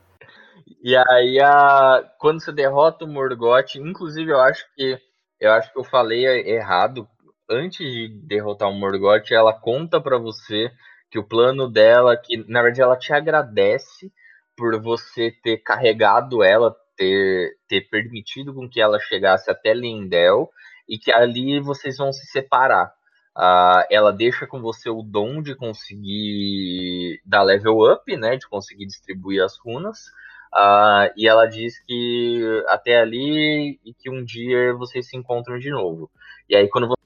e 0.83 0.95
aí, 0.95 1.39
a... 1.39 2.03
quando 2.19 2.41
você 2.41 2.51
derrota 2.51 3.05
o 3.05 3.07
Morgoth, 3.07 3.75
inclusive 3.75 4.31
eu 4.31 4.39
acho 4.39 4.65
que 4.75 4.99
eu 5.39 5.51
acho 5.53 5.71
que 5.71 5.79
eu 5.79 5.83
falei 5.83 6.25
errado. 6.25 7.07
Antes 7.49 7.79
de 7.79 8.09
derrotar 8.09 8.69
o 8.69 8.73
Morgoth, 8.73 9.31
ela 9.31 9.53
conta 9.53 9.99
para 9.99 10.17
você 10.17 10.71
que 11.09 11.17
o 11.17 11.23
plano 11.23 11.67
dela, 11.67 12.15
que 12.15 12.37
na 12.47 12.61
verdade 12.61 12.81
ela 12.81 12.97
te 12.97 13.11
agradece 13.13 14.11
por 14.55 14.79
você 14.79 15.31
ter 15.41 15.57
carregado 15.57 16.43
ela, 16.43 16.75
ter, 16.95 17.57
ter 17.67 17.89
permitido 17.89 18.53
com 18.53 18.69
que 18.69 18.81
ela 18.81 18.99
chegasse 18.99 19.49
até 19.49 19.73
Lindel 19.73 20.49
e 20.87 20.99
que 20.99 21.11
ali 21.11 21.59
vocês 21.59 21.97
vão 21.97 22.11
se 22.11 22.25
separar. 22.27 22.93
Uh, 23.37 23.85
ela 23.89 24.11
deixa 24.11 24.45
com 24.45 24.61
você 24.61 24.89
o 24.89 25.01
dom 25.01 25.41
de 25.41 25.55
conseguir 25.55 27.21
dar 27.25 27.43
level 27.43 27.79
up, 27.91 28.17
né, 28.17 28.35
de 28.35 28.47
conseguir 28.47 28.85
distribuir 28.85 29.43
as 29.43 29.57
runas. 29.57 30.07
Uh, 30.53 31.13
e 31.15 31.27
ela 31.27 31.45
diz 31.45 31.79
que 31.85 32.63
até 32.67 32.99
ali 32.99 33.79
e 33.85 33.93
que 33.93 34.09
um 34.09 34.25
dia 34.25 34.73
vocês 34.73 35.07
se 35.07 35.15
encontram 35.15 35.59
de 35.59 35.69
novo. 35.69 36.09
E 36.49 36.55
aí 36.55 36.67
quando 36.67 36.87
você 36.87 36.99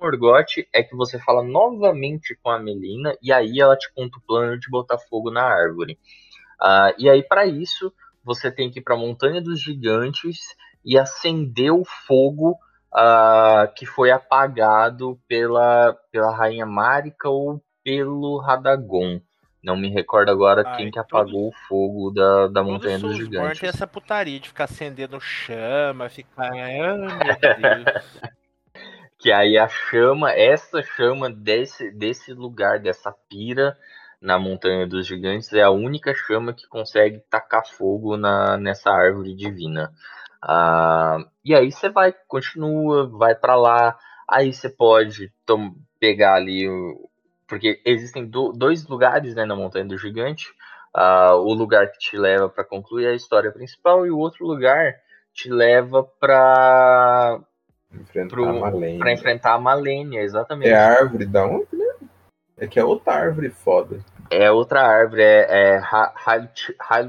Morgoth 0.00 0.66
é 0.72 0.82
que 0.82 0.96
você 0.96 1.18
fala 1.18 1.42
novamente 1.42 2.34
com 2.42 2.48
a 2.48 2.58
Melina 2.58 3.14
e 3.22 3.30
aí 3.30 3.60
ela 3.60 3.76
te 3.76 3.92
conta 3.92 4.16
o 4.18 4.22
plano 4.22 4.58
de 4.58 4.68
botar 4.70 4.98
fogo 4.98 5.30
na 5.30 5.42
árvore. 5.42 5.98
Uh, 6.60 6.92
e 6.98 7.08
aí, 7.08 7.22
para 7.22 7.46
isso, 7.46 7.92
você 8.22 8.50
tem 8.50 8.70
que 8.70 8.80
ir 8.80 8.82
para 8.82 8.94
a 8.94 8.98
Montanha 8.98 9.40
dos 9.40 9.60
Gigantes 9.60 10.38
e 10.84 10.98
acender 10.98 11.72
o 11.72 11.84
fogo 12.06 12.56
uh, 12.94 13.72
que 13.74 13.86
foi 13.86 14.10
apagado 14.10 15.18
pela, 15.28 15.96
pela 16.10 16.34
Rainha 16.34 16.66
Marika 16.66 17.28
ou 17.28 17.62
pelo 17.82 18.38
Radagon. 18.38 19.20
Não 19.62 19.76
me 19.76 19.88
recordo 19.90 20.30
agora 20.30 20.62
Ai, 20.66 20.76
quem 20.76 20.90
que 20.90 20.98
apagou 20.98 21.48
o 21.48 21.68
fogo 21.68 22.10
da, 22.10 22.48
da 22.48 22.62
Montanha 22.62 22.98
dos 22.98 23.16
Gigantes. 23.16 23.60
tem 23.60 23.68
essa 23.68 23.86
putaria 23.86 24.40
de 24.40 24.48
ficar 24.48 24.64
acendendo 24.64 25.20
chama, 25.20 26.08
ficar. 26.08 26.50
Meu 26.50 26.96
Deus. 27.04 28.20
que 29.20 29.30
aí 29.30 29.58
a 29.58 29.68
chama, 29.68 30.32
essa 30.32 30.82
chama 30.82 31.30
desse, 31.30 31.90
desse 31.90 32.32
lugar, 32.32 32.80
dessa 32.80 33.14
pira, 33.28 33.76
na 34.20 34.38
Montanha 34.38 34.86
dos 34.86 35.06
Gigantes 35.06 35.52
é 35.52 35.62
a 35.62 35.70
única 35.70 36.14
chama 36.14 36.54
que 36.54 36.66
consegue 36.66 37.22
tacar 37.30 37.66
fogo 37.66 38.16
na, 38.16 38.56
nessa 38.56 38.90
árvore 38.90 39.34
divina. 39.34 39.92
Ah, 40.42 41.18
e 41.44 41.54
aí 41.54 41.70
você 41.70 41.88
vai, 41.88 42.14
continua, 42.26 43.08
vai 43.08 43.34
para 43.34 43.54
lá, 43.56 43.98
aí 44.28 44.52
você 44.52 44.68
pode 44.68 45.32
pegar 45.98 46.34
ali, 46.34 46.66
porque 47.46 47.80
existem 47.84 48.26
do, 48.26 48.52
dois 48.52 48.86
lugares 48.86 49.34
né, 49.34 49.44
na 49.44 49.54
Montanha 49.54 49.84
do 49.84 49.98
Gigante. 49.98 50.46
Ah, 50.94 51.34
o 51.34 51.52
lugar 51.52 51.90
que 51.92 51.98
te 51.98 52.16
leva 52.16 52.48
para 52.48 52.64
concluir 52.64 53.06
a 53.06 53.14
história 53.14 53.52
principal 53.52 54.06
e 54.06 54.10
o 54.10 54.18
outro 54.18 54.46
lugar 54.46 54.96
te 55.32 55.50
leva 55.50 56.02
para 56.02 57.40
enfrentar, 57.92 58.34
pro, 58.34 59.10
enfrentar 59.10 59.54
a 59.54 59.58
Malenia, 59.58 60.22
exatamente. 60.22 60.70
É 60.70 60.76
a 60.76 60.88
árvore 60.88 61.26
da 61.26 61.44
onde? 61.44 61.66
Né? 61.72 62.08
É 62.56 62.66
que 62.66 62.78
é 62.78 62.84
outra 62.84 63.14
árvore 63.14 63.50
foda. 63.50 64.00
É 64.30 64.50
outra 64.50 64.82
árvore, 64.82 65.22
é, 65.22 65.76
é 65.76 65.82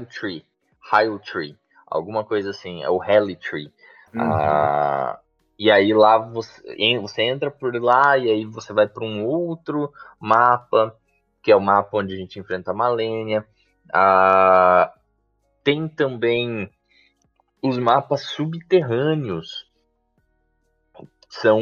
Tree. 0.06 0.44
Hilo 0.92 1.18
Tree. 1.20 1.56
Alguma 1.92 2.24
coisa 2.24 2.50
assim. 2.50 2.82
É 2.82 2.88
o 2.88 3.02
Heli 3.02 3.36
Tree. 3.36 3.72
Uhum. 4.14 4.22
Ah, 4.22 5.18
e 5.58 5.70
aí 5.70 5.92
lá 5.92 6.18
você, 6.18 6.98
você 6.98 7.22
entra 7.22 7.50
por 7.50 7.74
lá 7.80 8.16
e 8.16 8.30
aí 8.30 8.44
você 8.44 8.72
vai 8.72 8.88
para 8.88 9.04
um 9.04 9.24
outro 9.24 9.92
mapa, 10.18 10.96
que 11.42 11.52
é 11.52 11.56
o 11.56 11.60
mapa 11.60 11.98
onde 11.98 12.14
a 12.14 12.16
gente 12.16 12.38
enfrenta 12.38 12.70
a 12.70 12.74
Malenia. 12.74 13.46
Ah, 13.92 14.92
tem 15.62 15.86
também 15.86 16.70
os 17.62 17.78
mapas 17.78 18.22
subterrâneos. 18.22 19.70
São, 21.28 21.60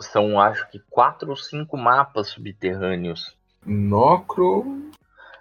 são 0.00 0.40
acho 0.40 0.70
que 0.70 0.78
quatro 0.88 1.30
ou 1.30 1.36
cinco 1.36 1.76
mapas 1.76 2.28
subterrâneos. 2.28 3.36
Nocron. 3.66 4.90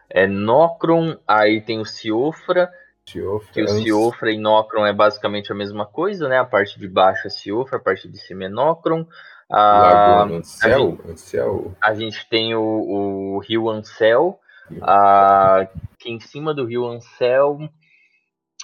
É 0.09 0.25
Nocron, 0.25 1.17
aí 1.27 1.61
tem 1.61 1.79
o 1.79 1.85
Ciofra. 1.85 2.71
Ciofra. 3.11 3.53
Que 3.53 3.63
o 3.63 3.67
Ciofra 3.67 4.31
e 4.31 4.37
Nocron 4.37 4.85
é 4.85 4.93
basicamente 4.93 5.51
a 5.51 5.55
mesma 5.55 5.85
coisa, 5.85 6.27
né? 6.27 6.37
A 6.37 6.45
parte 6.45 6.79
de 6.79 6.87
baixo 6.87 7.27
é 7.27 7.29
Ciofra, 7.29 7.77
a 7.77 7.81
parte 7.81 8.07
de 8.07 8.17
cima 8.17 8.45
é 8.45 8.49
Nocron. 8.49 9.05
Ah, 9.51 10.27
Ansel, 10.29 10.71
a, 10.71 10.77
gente, 10.77 11.11
Ansel. 11.11 11.75
a 11.81 11.93
gente 11.95 12.29
tem 12.29 12.55
o, 12.55 12.61
o 12.61 13.39
Rio 13.39 13.69
Ansel. 13.69 14.39
Ah, 14.81 15.67
que 15.97 16.09
em 16.09 16.19
cima 16.19 16.53
do 16.53 16.65
Rio 16.65 16.85
Ansel 16.85 17.57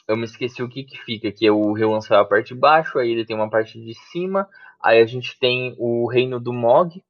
eu 0.07 0.15
me 0.15 0.25
esqueci 0.25 0.61
o 0.61 0.69
que 0.69 0.83
que 0.83 0.99
fica, 0.99 1.31
que 1.31 1.47
é 1.47 1.51
o 1.51 1.73
Rio 1.73 1.95
Ansel 1.95 2.19
a 2.19 2.25
parte 2.25 2.53
de 2.53 2.59
baixo, 2.59 2.99
aí 2.99 3.09
ele 3.09 3.25
tem 3.25 3.35
uma 3.35 3.49
parte 3.49 3.81
de 3.81 3.95
cima, 4.11 4.47
Aí 4.85 5.01
a 5.01 5.05
gente 5.07 5.35
tem 5.39 5.75
o 5.79 6.07
reino 6.07 6.39
do 6.39 6.53
Mog, 6.53 7.03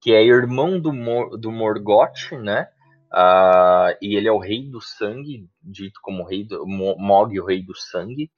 que 0.00 0.12
é 0.12 0.22
irmão 0.22 0.78
do, 0.78 0.92
Mor 0.92 1.36
do 1.36 1.50
Morgoth, 1.50 2.30
né? 2.40 2.68
Uh, 3.12 3.96
e 4.00 4.14
ele 4.16 4.28
é 4.28 4.32
o 4.32 4.38
rei 4.38 4.68
do 4.68 4.80
sangue, 4.80 5.48
dito 5.62 6.00
como 6.02 6.24
rei 6.24 6.44
do 6.44 6.64
Mog, 6.66 7.38
o 7.40 7.44
rei 7.44 7.62
do 7.62 7.74
sangue. 7.74 8.30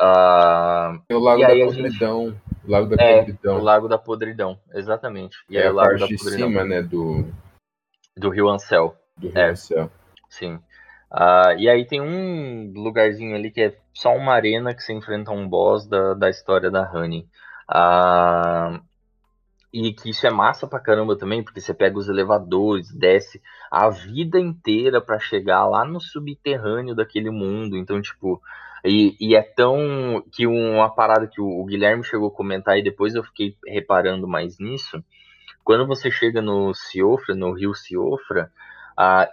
Uh, 0.00 1.02
é 1.08 1.14
o 1.14 1.18
Lago 1.18 1.40
da 1.40 1.48
Podridão. 1.48 2.28
Gente... 2.28 2.40
Lago 2.68 2.96
da 2.96 3.02
é, 3.02 3.16
Podridão. 3.18 3.56
o 3.58 3.62
Lago 3.62 3.88
da 3.88 3.98
Podridão, 3.98 4.60
exatamente. 4.74 5.36
E 5.48 5.56
é, 5.56 5.66
é 5.66 5.70
o 5.70 5.74
Lago 5.74 5.98
da 5.98 6.06
Podridão. 6.06 6.26
de 6.26 6.36
cima, 6.36 6.64
né, 6.64 6.82
do... 6.82 7.26
Do 8.16 8.30
Rio 8.30 8.48
Ansel. 8.48 8.96
Do 9.16 9.28
Rio 9.28 9.38
é, 9.38 9.50
Ansel. 9.50 9.90
Sim. 10.28 10.60
Uh, 11.12 11.56
e 11.58 11.68
aí 11.68 11.84
tem 11.86 12.00
um 12.00 12.72
lugarzinho 12.74 13.34
ali 13.34 13.50
que 13.50 13.60
é 13.60 13.76
só 13.92 14.14
uma 14.14 14.34
arena 14.34 14.74
que 14.74 14.82
você 14.82 14.92
enfrenta 14.92 15.30
um 15.30 15.48
boss 15.48 15.86
da, 15.86 16.14
da 16.14 16.28
história 16.28 16.70
da 16.70 16.90
Honey. 16.92 17.26
Ah, 17.68 18.80
e 19.84 19.92
que 19.92 20.08
isso 20.08 20.26
é 20.26 20.30
massa 20.30 20.66
pra 20.66 20.80
caramba 20.80 21.18
também, 21.18 21.42
porque 21.42 21.60
você 21.60 21.74
pega 21.74 21.98
os 21.98 22.08
elevadores, 22.08 22.90
desce 22.92 23.42
a 23.70 23.90
vida 23.90 24.38
inteira 24.38 25.02
para 25.02 25.18
chegar 25.18 25.66
lá 25.66 25.84
no 25.84 26.00
subterrâneo 26.00 26.94
daquele 26.94 27.30
mundo. 27.30 27.76
Então, 27.76 28.00
tipo, 28.00 28.40
e, 28.82 29.14
e 29.20 29.36
é 29.36 29.42
tão 29.42 30.24
que 30.32 30.46
uma 30.46 30.88
parada 30.88 31.26
que 31.26 31.42
o, 31.42 31.60
o, 31.60 31.64
Guilherme 31.66 32.02
chegou 32.04 32.28
a 32.28 32.34
comentar 32.34 32.78
e 32.78 32.82
depois 32.82 33.14
eu 33.14 33.22
fiquei 33.22 33.54
reparando 33.66 34.26
mais 34.26 34.58
nisso. 34.58 35.04
Quando 35.62 35.86
você 35.86 36.10
chega 36.10 36.40
no 36.40 36.72
Ciofra, 36.72 37.34
no 37.34 37.52
rio 37.52 37.74
Ciofra, 37.74 38.50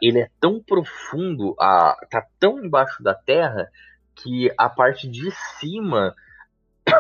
ele 0.02 0.20
é 0.20 0.30
tão 0.42 0.62
profundo, 0.62 1.56
tá 1.56 2.26
tão 2.38 2.60
embaixo 2.60 3.02
da 3.02 3.14
terra 3.14 3.70
que 4.16 4.52
a 4.58 4.68
parte 4.68 5.08
de 5.08 5.32
cima 5.32 6.14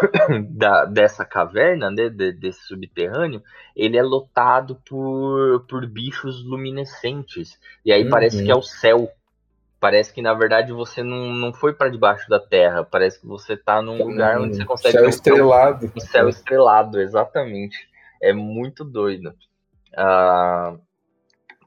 da, 0.49 0.85
dessa 0.85 1.25
caverna, 1.25 1.89
né, 1.89 2.09
de, 2.09 2.31
desse 2.31 2.61
subterrâneo, 2.67 3.41
ele 3.75 3.97
é 3.97 4.03
lotado 4.03 4.79
por, 4.87 5.65
por 5.67 5.85
bichos 5.87 6.43
luminescentes. 6.43 7.59
E 7.85 7.91
aí 7.91 8.03
uhum. 8.03 8.09
parece 8.09 8.43
que 8.43 8.51
é 8.51 8.55
o 8.55 8.61
céu. 8.61 9.11
Parece 9.79 10.13
que 10.13 10.21
na 10.21 10.33
verdade 10.33 10.71
você 10.71 11.03
não, 11.03 11.33
não 11.33 11.53
foi 11.53 11.73
para 11.73 11.89
debaixo 11.89 12.29
da 12.29 12.39
terra. 12.39 12.83
Parece 12.83 13.19
que 13.19 13.27
você 13.27 13.57
tá 13.57 13.81
num 13.81 13.97
tá 13.97 14.03
lugar 14.03 14.39
onde 14.39 14.55
você 14.55 14.65
consegue. 14.65 14.97
Céu 14.97 15.09
estrelado. 15.09 15.91
Um 15.95 15.99
céu 15.99 16.29
estrelado, 16.29 17.01
exatamente. 17.01 17.77
É 18.21 18.31
muito 18.31 18.85
doido. 18.85 19.33
Uh, 19.93 20.79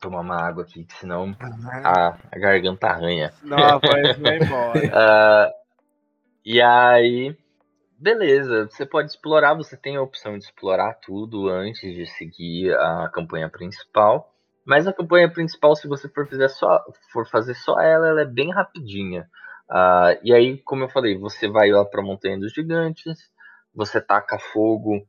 tomar 0.00 0.20
uma 0.20 0.40
água 0.40 0.62
aqui, 0.62 0.86
senão 0.98 1.36
a, 1.84 2.16
a 2.32 2.38
garganta 2.38 2.86
arranha. 2.86 3.32
Não, 3.42 3.58
a 3.58 3.78
voz 3.78 4.18
vai 4.18 4.38
embora. 4.38 4.78
uh, 4.78 5.52
e 6.44 6.62
aí 6.62 7.36
beleza, 7.98 8.68
você 8.70 8.84
pode 8.84 9.10
explorar, 9.10 9.54
você 9.54 9.76
tem 9.76 9.96
a 9.96 10.02
opção 10.02 10.38
de 10.38 10.44
explorar 10.44 10.94
tudo 10.94 11.48
antes 11.48 11.94
de 11.94 12.06
seguir 12.06 12.74
a 12.74 13.08
campanha 13.12 13.48
principal. 13.48 14.32
Mas 14.64 14.86
a 14.86 14.92
campanha 14.92 15.30
principal, 15.30 15.76
se 15.76 15.86
você 15.86 16.08
for, 16.08 16.28
fazer 16.28 16.48
só, 16.48 16.84
for 17.12 17.26
fazer 17.28 17.54
só 17.54 17.78
ela, 17.80 18.08
ela 18.08 18.22
é 18.22 18.26
bem 18.26 18.50
rapidinha. 18.52 19.28
Uh, 19.70 20.18
e 20.22 20.34
aí, 20.34 20.58
como 20.58 20.84
eu 20.84 20.88
falei, 20.88 21.16
você 21.16 21.48
vai 21.48 21.70
lá 21.70 21.84
para 21.84 22.00
a 22.00 22.04
Montanha 22.04 22.38
dos 22.38 22.52
Gigantes, 22.52 23.30
você 23.74 24.00
taca 24.00 24.38
fogo 24.38 25.06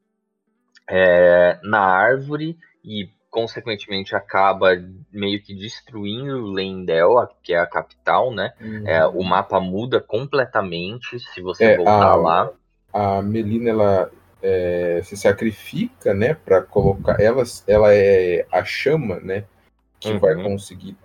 é, 0.88 1.60
na 1.64 1.80
árvore 1.80 2.58
e, 2.84 3.10
consequentemente, 3.32 4.16
acaba 4.16 4.70
meio 5.12 5.42
que 5.42 5.56
destruindo 5.56 6.52
Lendel, 6.52 7.16
que 7.42 7.54
é 7.54 7.60
a 7.60 7.66
capital, 7.66 8.32
né? 8.32 8.54
Uhum. 8.62 8.88
É, 8.88 9.08
o 9.08 9.24
mapa 9.24 9.60
muda 9.60 10.00
completamente 10.00 11.20
se 11.20 11.42
você 11.42 11.66
é, 11.66 11.78
voltar 11.78 12.12
a... 12.12 12.16
lá 12.16 12.54
a 12.92 13.22
Melina 13.22 13.70
ela 13.70 14.12
é, 14.42 15.02
se 15.04 15.18
sacrifica, 15.18 16.14
né, 16.14 16.34
para 16.34 16.62
colocar 16.62 17.20
ela, 17.20 17.44
ela 17.68 17.94
é 17.94 18.46
a 18.52 18.64
chama, 18.64 19.20
né, 19.20 19.46
que 20.00 20.10
uhum. 20.10 20.20
vai 20.20 20.36
conseguir 20.36 20.96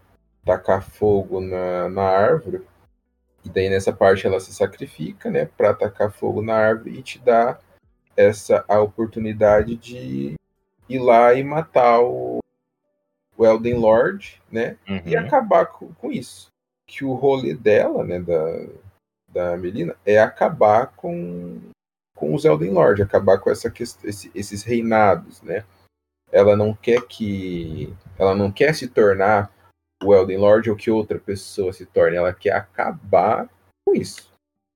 tacar 0.45 0.83
fogo 0.83 1.41
na, 1.41 1.89
na 1.89 2.03
árvore. 2.03 2.63
E 3.45 3.49
daí 3.49 3.69
nessa 3.69 3.93
parte 3.93 4.27
ela 4.27 4.39
se 4.39 4.53
sacrifica, 4.53 5.31
né, 5.31 5.47
para 5.57 5.75
tacar 5.75 6.13
fogo 6.13 6.43
na 6.43 6.55
árvore 6.55 6.99
e 6.99 7.03
te 7.03 7.19
dá 7.19 7.59
essa 8.17 8.65
a 8.69 8.81
oportunidade 8.81 9.77
de 9.77 10.35
ir 10.89 10.99
lá 10.99 11.33
e 11.35 11.43
matar 11.43 12.01
o, 12.01 12.41
o 13.37 13.47
Elden 13.47 13.75
Lord, 13.75 14.41
né, 14.51 14.77
uhum. 14.89 15.03
e 15.07 15.17
acabar 15.17 15.67
com, 15.67 15.93
com 15.95 16.13
isso. 16.13 16.51
Que 16.87 17.05
o 17.05 17.15
rolê 17.15 17.55
dela, 17.55 18.05
né, 18.05 18.21
da, 18.21 18.67
da 19.33 19.57
Melina 19.57 19.97
é 20.05 20.19
acabar 20.19 20.89
com, 20.89 21.61
com 22.15 22.35
os 22.35 22.45
Elden 22.45 22.71
Lord, 22.71 23.03
acabar 23.03 23.39
com 23.39 23.51
essa 23.51 23.73
esse, 23.81 24.31
esses 24.35 24.63
reinados, 24.63 25.43
né? 25.43 25.65
Ela 26.31 26.57
não 26.57 26.75
quer 26.75 27.03
que 27.07 27.95
ela 28.19 28.35
não 28.35 28.51
quer 28.51 28.75
se 28.75 28.89
tornar 28.89 29.53
o 30.03 30.15
Elden 30.15 30.39
Lord 30.39 30.71
ou 30.71 30.77
que 30.77 30.91
outra 30.91 31.19
pessoa 31.19 31.73
se 31.73 31.87
torne, 31.87 32.17
ela 32.17 32.33
quer 32.33 32.53
acabar 32.53 33.49
com 33.87 33.95
isso. 33.95 34.31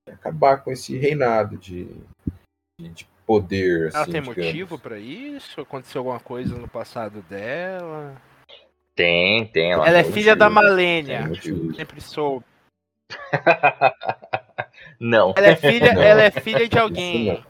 Acabar 0.08 0.58
com 0.58 0.70
esse 0.70 0.96
reinado 0.96 1.56
de, 1.56 1.88
de, 2.80 2.88
de 2.90 3.08
poder. 3.26 3.90
Ela 3.90 4.02
assim, 4.02 4.12
tem 4.12 4.22
digamos. 4.22 4.46
motivo 4.46 4.78
para 4.78 4.98
isso? 4.98 5.60
Aconteceu 5.60 6.00
alguma 6.00 6.20
coisa 6.20 6.54
no 6.54 6.68
passado 6.68 7.22
dela? 7.22 8.20
Tem, 8.94 9.46
tem. 9.48 9.72
Ela, 9.72 9.88
ela 9.88 9.98
é 9.98 10.04
filha 10.04 10.34
motivo, 10.34 10.36
da 10.36 10.48
Malênia. 10.50 11.30
Sempre 11.74 12.00
soube. 12.00 12.46
Não. 14.98 15.34
Ela 15.36 15.48
é 15.48 15.56
filha, 15.56 15.92
não. 15.92 16.02
Ela 16.02 16.22
é 16.22 16.30
filha 16.30 16.68
de 16.68 16.78
alguém. 16.78 17.44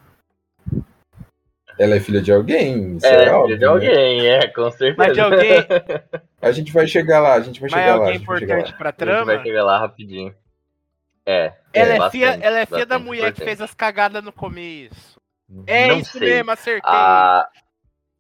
Ela 1.79 1.97
é 1.97 2.01
filha 2.01 2.23
de 2.23 2.33
alguém. 2.33 2.97
Isso 2.97 3.07
é, 3.07 3.27
é 3.27 3.33
óbvio, 3.33 3.57
de 3.57 3.65
né? 3.65 3.67
alguém, 3.67 4.23
né? 4.23 4.29
é, 4.29 4.47
com 4.49 4.71
certeza. 4.71 4.95
Mas 4.97 5.13
de 5.13 5.21
alguém. 5.21 5.67
A 6.41 6.53
gente 6.53 6.73
vai 6.73 6.87
chegar 6.87 7.19
lá, 7.19 7.35
a 7.35 7.41
gente 7.41 7.61
vai 7.61 7.69
Mas 7.69 7.81
chegar 7.81 7.93
é 7.93 7.95
lá. 7.95 8.05
alguém 8.05 8.17
importante 8.17 8.73
pra 8.75 8.93
trama? 8.93 9.33
A 9.33 9.35
gente 9.35 9.37
vai 9.37 9.47
chegar 9.47 9.65
lá 9.65 9.79
rapidinho. 9.79 10.33
É. 11.25 11.53
Ela 11.73 11.95
é, 11.95 11.99
é 11.99 12.11
filha, 12.11 12.39
ela 12.41 12.59
é 12.61 12.67
filha 12.67 12.87
da 12.87 12.99
mulher 13.01 13.31
importante. 13.31 13.39
que 13.41 13.45
fez 13.45 13.61
as 13.61 13.75
cagadas 13.75 14.23
no 14.23 14.33
começo. 14.33 15.21
É 15.67 15.89
não 15.89 15.99
isso 15.99 16.19
sei. 16.19 16.29
mesmo, 16.29 16.51
acertei. 16.53 16.83
Ah, 16.85 17.49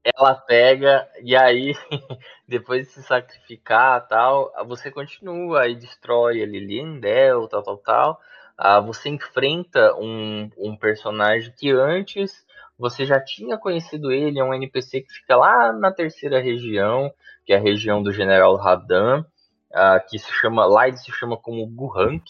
ela 0.02 0.34
pega 0.34 1.08
e 1.22 1.36
aí, 1.36 1.74
depois 2.48 2.86
de 2.86 2.92
se 2.94 3.02
sacrificar 3.04 4.06
tal, 4.08 4.52
você 4.66 4.90
continua 4.90 5.68
e 5.68 5.76
destrói 5.76 6.42
a 6.42 6.46
Liliendel, 6.46 7.46
tal, 7.48 7.62
tal, 7.62 7.78
tal. 7.78 8.20
Ah, 8.56 8.80
você 8.80 9.08
enfrenta 9.08 9.94
um, 9.96 10.50
um 10.56 10.76
personagem 10.76 11.52
que 11.56 11.70
antes 11.70 12.44
você 12.78 13.04
já 13.04 13.20
tinha 13.20 13.56
conhecido 13.56 14.10
ele, 14.10 14.38
é 14.38 14.44
um 14.44 14.54
NPC 14.54 15.02
que 15.02 15.12
fica 15.12 15.36
lá 15.36 15.72
na 15.72 15.90
terceira 15.90 16.40
região, 16.40 17.12
que 17.44 17.52
é 17.52 17.56
a 17.56 17.60
região 17.60 18.02
do 18.02 18.12
General 18.12 18.54
Radan, 18.56 19.24
uh, 19.72 20.08
que 20.08 20.18
se 20.18 20.30
chama, 20.32 20.66
lá 20.66 20.88
ele 20.88 20.96
se 20.96 21.10
chama 21.12 21.36
como 21.36 21.66
Guhank, 21.66 22.24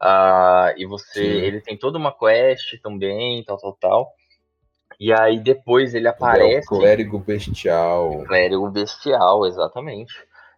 uh, 0.00 0.72
e 0.76 0.86
você, 0.86 1.24
Sim. 1.24 1.44
ele 1.44 1.60
tem 1.60 1.76
toda 1.76 1.98
uma 1.98 2.12
quest 2.12 2.80
também, 2.80 3.42
tal, 3.44 3.56
tal, 3.58 3.72
tal. 3.80 4.12
E 5.00 5.12
aí 5.12 5.40
depois 5.40 5.94
ele 5.94 6.06
aparece. 6.06 6.72
É 6.72 6.76
o 6.76 6.78
clérigo 6.78 7.18
bestial. 7.18 8.24
Clérigo 8.24 8.70
bestial, 8.70 9.46
exatamente. 9.46 10.14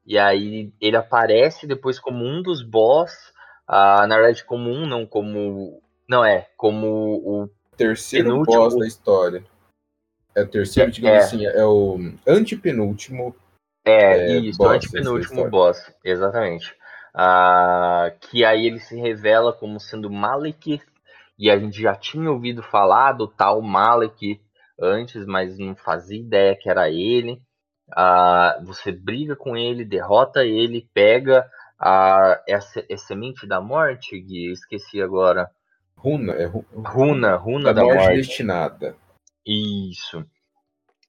E 0.06 0.18
aí 0.18 0.70
ele 0.78 0.96
aparece 0.96 1.66
depois 1.66 1.98
como 1.98 2.22
um 2.22 2.42
dos 2.42 2.62
boss 2.62 3.32
ah, 3.66 4.06
na 4.06 4.16
verdade, 4.16 4.44
como 4.44 4.70
um, 4.70 4.86
não 4.86 5.06
como. 5.06 5.82
Não 6.08 6.24
é, 6.24 6.48
como 6.56 6.86
o. 6.86 7.50
Terceiro 7.76 8.30
penúltimo... 8.30 8.56
boss 8.56 8.78
da 8.78 8.86
história. 8.86 9.44
É 10.34 10.42
o 10.42 10.48
terceiro, 10.48 10.90
é, 10.90 10.92
digamos 10.92 11.18
é. 11.18 11.26
assim, 11.26 11.46
é 11.46 11.64
o 11.64 11.98
antepenúltimo. 12.26 13.34
É, 13.84 14.32
é 14.32 14.36
isso, 14.36 14.58
boss 14.58 14.76
antepenúltimo 14.76 15.50
boss, 15.50 15.92
exatamente. 16.04 16.74
Ah, 17.14 18.12
que 18.20 18.44
aí 18.44 18.66
ele 18.66 18.80
se 18.80 18.96
revela 18.96 19.52
como 19.52 19.80
sendo 19.80 20.10
Malekith, 20.10 20.84
e 21.38 21.50
a 21.50 21.58
gente 21.58 21.80
já 21.80 21.94
tinha 21.94 22.30
ouvido 22.30 22.62
falar 22.62 23.12
do 23.12 23.26
tal 23.26 23.62
Malekith 23.62 24.40
antes, 24.80 25.24
mas 25.26 25.58
não 25.58 25.74
fazia 25.74 26.18
ideia 26.18 26.56
que 26.56 26.68
era 26.68 26.90
ele. 26.90 27.40
Ah, 27.92 28.60
você 28.64 28.92
briga 28.92 29.36
com 29.36 29.56
ele, 29.56 29.84
derrota 29.84 30.44
ele, 30.44 30.88
pega 30.92 31.48
a, 31.78 32.42
essa, 32.48 32.84
é 32.88 32.96
semente 32.96 33.46
da 33.46 33.60
morte, 33.60 34.20
Gui, 34.20 34.52
esqueci 34.52 35.00
agora. 35.00 35.50
Runa, 35.96 36.32
é 36.32 36.46
ru... 36.46 36.64
Runa, 36.72 37.36
Runa 37.36 37.72
da, 37.72 37.80
da 37.80 37.84
morte, 37.84 37.98
morte, 37.98 38.16
destinada. 38.16 38.96
Isso. 39.46 40.24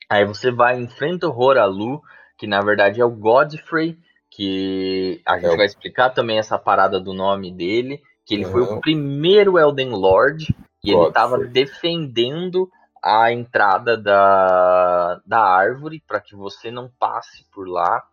Aí 0.09 0.25
você 0.25 0.51
vai 0.51 0.79
enfrenta 0.79 1.27
o 1.27 1.37
Horalu, 1.37 2.01
que 2.37 2.47
na 2.47 2.61
verdade 2.61 3.01
é 3.01 3.05
o 3.05 3.11
Godfrey, 3.11 3.97
que 4.29 5.21
a 5.25 5.37
gente 5.39 5.53
é 5.53 5.57
vai 5.57 5.65
explicar 5.65 6.09
também 6.09 6.37
essa 6.37 6.57
parada 6.57 6.99
do 6.99 7.13
nome 7.13 7.51
dele, 7.51 8.01
que 8.25 8.33
ele 8.33 8.45
uhum. 8.45 8.51
foi 8.51 8.61
o 8.61 8.79
primeiro 8.79 9.57
Elden 9.57 9.89
Lord, 9.89 10.45
e 10.83 10.91
Godfrey. 10.91 10.95
ele 10.95 11.07
estava 11.07 11.37
defendendo 11.45 12.69
a 13.05 13.31
entrada 13.31 13.95
da, 13.95 15.21
da 15.25 15.39
árvore 15.39 16.03
para 16.07 16.19
que 16.19 16.35
você 16.35 16.71
não 16.71 16.89
passe 16.99 17.45
por 17.53 17.67
lá. 17.67 18.03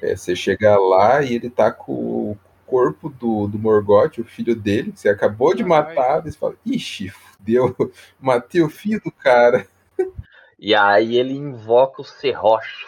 É, 0.00 0.16
você 0.16 0.34
chega 0.34 0.76
lá 0.78 1.22
e 1.22 1.34
ele 1.34 1.50
tá 1.50 1.70
com 1.70 1.92
o 1.92 2.38
corpo 2.66 3.08
do, 3.08 3.46
do 3.46 3.58
Morgoth, 3.58 4.18
o 4.18 4.24
filho 4.24 4.56
dele, 4.56 4.92
que 4.92 5.00
você 5.00 5.08
acabou 5.08 5.54
de 5.54 5.62
matar, 5.62 6.20
e 6.20 6.30
você 6.30 6.38
fala, 6.38 6.54
ixi, 6.64 7.12
deu, 7.38 7.76
matei 8.18 8.62
o 8.62 8.70
filho 8.70 9.00
do 9.04 9.12
cara. 9.12 9.66
E 10.58 10.74
aí 10.74 11.16
ele 11.16 11.34
invoca 11.34 12.00
o 12.00 12.04
Serroche, 12.04 12.86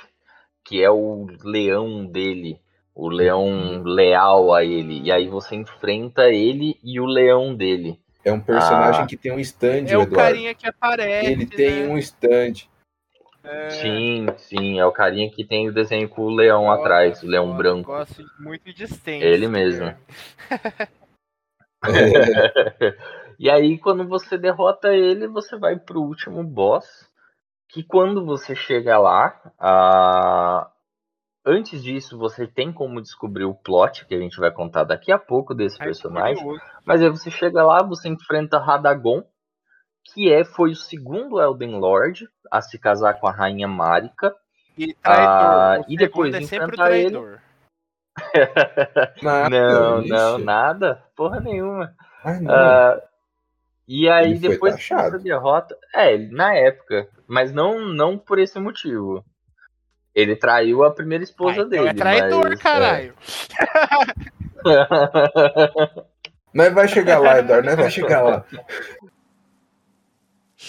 que 0.65 0.83
é 0.83 0.91
o 0.91 1.27
leão 1.43 2.07
dele, 2.07 2.61
o 2.95 3.09
leão 3.09 3.47
uhum. 3.47 3.83
leal 3.83 4.55
a 4.55 4.65
ele. 4.65 5.03
E 5.03 5.13
aí 5.13 5.29
você 5.29 5.57
enfrenta 5.57 6.31
ele 6.31 6.79
e 6.83 7.01
o 7.01 7.05
leão 7.05 7.55
dele. 7.55 8.01
É 8.25 8.33
um 8.33 8.41
personagem 8.41 9.03
ah. 9.03 9.07
que 9.07 9.17
tem 9.17 9.33
um 9.33 9.41
stand, 9.41 9.87
É 9.89 9.99
o 9.99 10.03
Eduardo. 10.03 10.15
carinha 10.15 10.55
que 10.55 10.67
aparece. 10.67 11.31
Ele 11.31 11.47
tem 11.47 11.83
né? 11.83 11.89
um 11.89 11.99
stand. 11.99 12.67
É... 13.45 13.71
Sim, 13.71 14.27
sim, 14.39 14.79
é 14.79 14.87
o 14.87 14.93
carinha 14.93 15.31
que 15.31 15.45
tem 15.45 15.69
o 15.69 15.73
desenho 15.73 16.09
com 16.09 16.23
o 16.23 16.35
leão 16.35 16.65
eu 16.65 16.71
atrás, 16.71 17.23
o 17.23 17.27
leão 17.27 17.55
branco. 17.55 17.91
Gosto 17.91 18.25
muito 18.39 18.73
de 18.73 18.87
Stench, 18.87 19.23
Ele 19.23 19.47
mesmo. 19.47 19.95
e 23.39 23.51
aí, 23.51 23.79
quando 23.79 24.09
você 24.09 24.39
derrota 24.39 24.95
ele, 24.95 25.29
você 25.29 25.59
vai 25.59 25.79
pro 25.79 26.01
último 26.01 26.43
boss, 26.43 27.07
que 27.69 27.83
quando 27.83 28.25
você 28.25 28.55
chega 28.55 28.99
lá, 28.99 29.39
ah, 29.59 30.71
antes 31.45 31.83
disso 31.83 32.17
você 32.17 32.47
tem 32.47 32.73
como 32.73 33.03
descobrir 33.03 33.45
o 33.45 33.55
plot 33.55 34.07
que 34.07 34.15
a 34.15 34.19
gente 34.19 34.39
vai 34.39 34.51
contar 34.51 34.85
daqui 34.85 35.13
a 35.13 35.19
pouco 35.19 35.55
desse 35.55 35.77
personagem. 35.77 36.43
Mas 36.87 37.03
aí 37.03 37.11
você 37.11 37.31
chega 37.31 37.63
lá, 37.63 37.83
você 37.83 38.09
enfrenta 38.09 38.59
Radagon, 38.59 39.23
que 40.05 40.31
é 40.33 40.45
foi 40.45 40.71
o 40.73 40.77
segundo 40.77 41.41
Elden 41.41 41.79
Lord 41.79 42.29
a 42.51 42.61
se 42.61 42.79
casar 42.79 43.15
com 43.15 43.27
a 43.27 43.33
rainha 43.33 43.67
Marika. 43.67 44.35
E 44.77 44.93
traidor. 44.95 45.27
Ah, 45.29 45.85
e 45.89 45.97
depois 45.97 46.35
é 46.35 46.41
enfrentar 46.41 46.91
ele. 46.93 47.17
Nada, 49.23 49.49
não, 49.51 50.03
não, 50.03 50.39
nada, 50.39 51.03
porra 51.17 51.41
nenhuma. 51.41 51.95
Ai. 52.25 52.41
Ah, 52.49 53.01
e 53.87 54.09
aí 54.09 54.31
Ele 54.33 54.41
foi 54.41 54.49
depois 54.51 54.75
você 54.87 55.19
derrota, 55.19 55.77
é, 55.95 56.15
ele- 56.15 56.33
na 56.35 56.55
época, 56.55 57.09
mas 57.27 57.53
não 57.53 57.81
não 57.93 58.17
por 58.19 58.39
esse 58.39 58.59
motivo. 58.59 59.25
Ele 60.15 60.37
traiu 60.37 60.85
a 60.85 60.93
primeira 60.93 61.25
esposa 61.25 61.57
então 61.63 61.69
dele. 61.69 61.89
é 61.89 61.95
traidor, 61.95 62.51
mas- 62.51 62.63
caralho. 62.63 63.15
Nós 66.55 66.73
vai 66.73 66.87
chegar 66.87 67.19
lá, 67.19 67.41
Eduardo, 67.41 67.67
nós 67.67 67.75
vai 67.77 67.91
chegar 67.91 68.23
lá. 68.23 68.45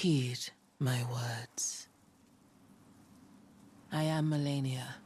Heed 0.01 0.51
my 0.77 1.01
words. 1.09 1.87
I 3.93 4.03
am 4.03 4.29
Melania, 4.29 4.97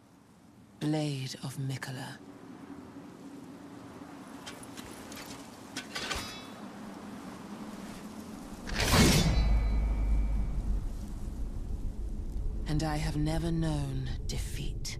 Blade 0.79 1.35
of 1.43 1.57
Mikola. 1.59 2.17
And 12.67 12.81
I 12.81 12.97
have 12.97 13.15
never 13.15 13.51
known 13.51 14.09
defeat. 14.25 14.99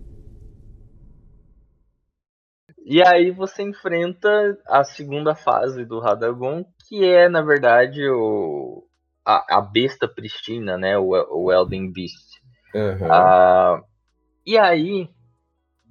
E 2.86 3.02
aí 3.02 3.32
você 3.32 3.64
enfrenta 3.64 4.30
a 4.68 4.84
segunda 4.84 5.34
fase 5.34 5.84
do 5.84 6.00
Radagon, 6.00 6.64
que 6.88 7.04
é, 7.04 7.28
na 7.28 7.42
verdade, 7.42 8.08
o, 8.08 8.89
a, 9.26 9.58
a 9.58 9.62
besta 9.62 10.08
pristina, 10.08 10.78
né? 10.78 10.98
O, 10.98 11.10
o 11.10 11.52
Elden 11.52 11.92
Beast. 11.92 12.42
Ah, 13.10 13.82
e 14.46 14.58
aí, 14.58 15.10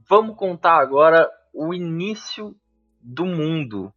vamos 0.09 0.37
contar 0.37 0.79
agora 0.79 1.31
o 1.53 1.75
início 1.75 2.55
do 3.01 3.25
mundo, 3.25 3.93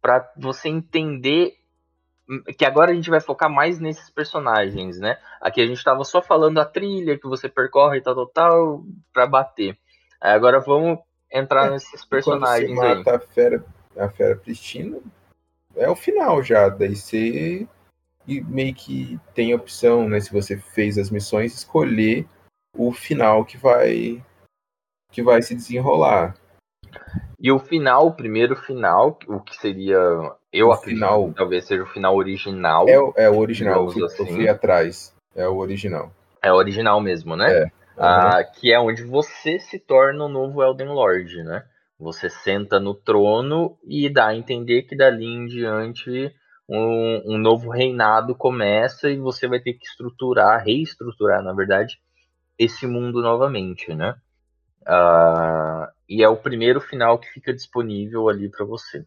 para 0.00 0.30
você 0.36 0.68
entender 0.68 1.54
que 2.56 2.64
agora 2.64 2.92
a 2.92 2.94
gente 2.94 3.10
vai 3.10 3.20
focar 3.20 3.50
mais 3.50 3.78
nesses 3.78 4.08
personagens, 4.10 4.98
né? 4.98 5.18
Aqui 5.40 5.60
a 5.60 5.66
gente 5.66 5.78
estava 5.78 6.02
só 6.04 6.22
falando 6.22 6.58
a 6.58 6.64
trilha 6.64 7.18
que 7.18 7.26
você 7.26 7.48
percorre 7.48 7.98
e 7.98 8.00
tal, 8.00 8.14
tal, 8.14 8.26
tal, 8.26 8.84
para 9.12 9.26
bater. 9.26 9.76
Aí 10.20 10.32
agora 10.32 10.60
vamos 10.60 10.98
entrar 11.30 11.66
É, 11.66 11.70
nesses 11.70 12.04
personagens 12.04 12.70
Quando 12.70 12.80
você 12.80 12.86
aí. 12.86 12.98
mata 12.98 13.16
a 13.16 13.20
fera, 13.20 13.64
a 13.96 14.08
fera 14.08 14.36
pristina, 14.36 14.98
é 15.76 15.88
o 15.90 15.96
final 15.96 16.42
já. 16.42 16.68
Daí 16.68 16.94
você 16.94 17.66
e 18.26 18.40
meio 18.40 18.74
que 18.74 19.18
tem 19.34 19.52
a 19.52 19.56
opção, 19.56 20.08
né? 20.08 20.20
Se 20.20 20.32
você 20.32 20.56
fez 20.56 20.98
as 20.98 21.10
missões, 21.10 21.54
escolher 21.54 22.26
o 22.76 22.92
final 22.92 23.44
que 23.44 23.56
vai 23.56 24.22
que 25.10 25.22
vai 25.22 25.42
se 25.42 25.54
desenrolar. 25.54 26.34
E 27.38 27.50
o 27.52 27.58
final, 27.58 28.06
o 28.06 28.14
primeiro 28.14 28.56
final, 28.56 29.18
o 29.26 29.40
que 29.40 29.54
seria, 29.56 29.98
eu 30.52 30.68
O 30.68 30.72
acredito, 30.72 31.00
final. 31.00 31.28
que 31.28 31.34
talvez 31.34 31.66
seja 31.66 31.82
o 31.82 31.86
final 31.86 32.16
original. 32.16 32.88
É, 32.88 32.98
o- 32.98 33.12
é 33.16 33.28
o 33.28 33.36
original, 33.38 33.88
que 33.88 34.00
eu 34.00 34.06
assim. 34.06 34.24
fui 34.26 34.48
atrás. 34.48 35.14
É 35.34 35.46
o 35.46 35.56
original. 35.56 36.10
É 36.42 36.50
o 36.52 36.56
original 36.56 37.00
mesmo, 37.00 37.36
né? 37.36 37.52
É. 37.52 37.70
Ah, 37.98 38.42
que 38.42 38.72
é 38.72 38.80
onde 38.80 39.02
você 39.04 39.58
se 39.58 39.78
torna 39.78 40.24
o 40.24 40.28
novo 40.28 40.62
Elden 40.62 40.88
Lord, 40.88 41.42
né? 41.44 41.62
Você 41.98 42.30
senta 42.30 42.80
no 42.80 42.94
trono 42.94 43.76
e 43.84 44.08
dá 44.08 44.28
a 44.28 44.34
entender 44.36 44.82
que 44.84 44.96
dali 44.96 45.26
em 45.26 45.46
diante 45.46 46.34
um, 46.68 47.34
um 47.34 47.38
novo 47.38 47.70
reinado 47.70 48.34
começa 48.34 49.10
e 49.10 49.18
você 49.18 49.46
vai 49.48 49.60
ter 49.60 49.74
que 49.74 49.84
estruturar, 49.84 50.64
reestruturar, 50.64 51.42
na 51.42 51.52
verdade, 51.52 52.00
esse 52.58 52.86
mundo 52.86 53.20
novamente, 53.20 53.94
né? 53.94 54.14
Ah, 54.86 55.92
e 56.08 56.22
é 56.22 56.28
o 56.28 56.36
primeiro 56.36 56.80
final 56.80 57.18
que 57.18 57.28
fica 57.28 57.52
disponível 57.52 58.28
ali 58.28 58.48
para 58.48 58.64
você. 58.64 59.06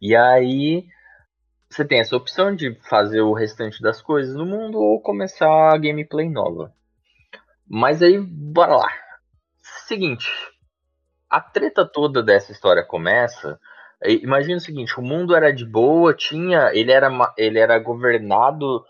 E 0.00 0.14
aí 0.14 0.86
você 1.68 1.84
tem 1.84 2.00
essa 2.00 2.16
opção 2.16 2.54
de 2.54 2.74
fazer 2.88 3.20
o 3.20 3.32
restante 3.32 3.82
das 3.82 4.00
coisas 4.00 4.34
no 4.34 4.46
mundo 4.46 4.78
ou 4.78 5.00
começar 5.00 5.48
a 5.72 5.76
gameplay 5.76 6.28
nova. 6.28 6.72
Mas 7.68 8.02
aí, 8.02 8.18
bora 8.18 8.76
lá. 8.76 8.88
Seguinte, 9.86 10.30
a 11.28 11.40
treta 11.40 11.84
toda 11.84 12.22
dessa 12.22 12.52
história 12.52 12.84
começa. 12.84 13.58
E- 14.04 14.22
Imagina 14.22 14.56
o 14.58 14.60
seguinte: 14.60 14.98
o 14.98 15.02
mundo 15.02 15.34
era 15.34 15.52
de 15.52 15.64
boa, 15.64 16.14
tinha, 16.14 16.70
ele 16.74 16.92
era, 16.92 17.10
ele 17.38 17.58
era 17.58 17.78
governado 17.78 18.84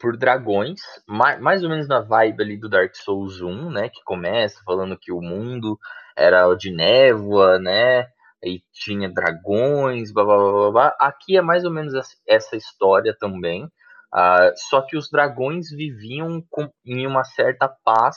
por 0.00 0.16
dragões, 0.16 0.80
ma- 1.06 1.38
mais 1.38 1.62
ou 1.62 1.70
menos 1.70 1.86
na 1.88 2.00
vibe 2.00 2.42
ali 2.42 2.56
do 2.58 2.68
Dark 2.68 2.94
Souls 2.96 3.40
1, 3.40 3.70
né? 3.70 3.88
Que 3.88 4.02
começa 4.04 4.60
falando 4.64 4.98
que 4.98 5.12
o 5.12 5.20
mundo 5.20 5.78
era 6.16 6.52
de 6.54 6.72
névoa, 6.72 7.58
né? 7.58 8.06
E 8.44 8.62
tinha 8.72 9.08
dragões, 9.12 10.12
blá 10.12 10.24
blá 10.24 10.36
blá 10.36 10.70
blá. 10.72 10.96
Aqui 11.00 11.36
é 11.36 11.42
mais 11.42 11.64
ou 11.64 11.70
menos 11.70 11.94
essa- 12.26 12.56
história 12.56 13.14
também. 13.18 13.68
Ah, 14.12 14.52
só 14.56 14.82
que 14.82 14.96
os 14.96 15.08
dragões 15.10 15.70
viviam 15.70 16.42
com- 16.50 16.68
em 16.84 17.06
uma 17.06 17.22
certa 17.24 17.68
paz 17.84 18.16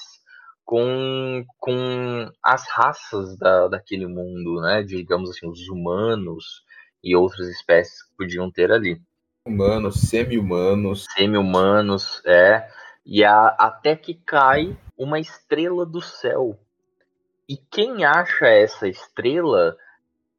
com, 0.66 1.46
com 1.60 2.32
as 2.44 2.68
raças 2.70 3.38
da, 3.38 3.68
daquele 3.68 4.08
mundo, 4.08 4.62
né? 4.62 4.84
Digamos 4.84 5.30
assim, 5.30 5.48
os 5.48 5.68
humanos 5.70 6.64
e 7.04 7.16
outras 7.16 7.48
espécies 7.50 8.04
que 8.04 8.16
podiam 8.18 8.50
ter 8.52 8.72
ali. 8.72 9.02
Humanos, 9.46 9.96
semi-humanos. 10.02 11.06
Semi-humanos, 11.16 12.22
é. 12.26 12.68
E 13.06 13.24
a- 13.24 13.56
até 13.60 13.96
que 13.96 14.14
cai 14.14 14.78
uma 14.98 15.20
estrela 15.20 15.86
do 15.86 16.02
céu. 16.02 16.58
E 17.48 17.58
quem 17.58 18.06
acha 18.06 18.48
essa 18.48 18.88
estrela 18.88 19.76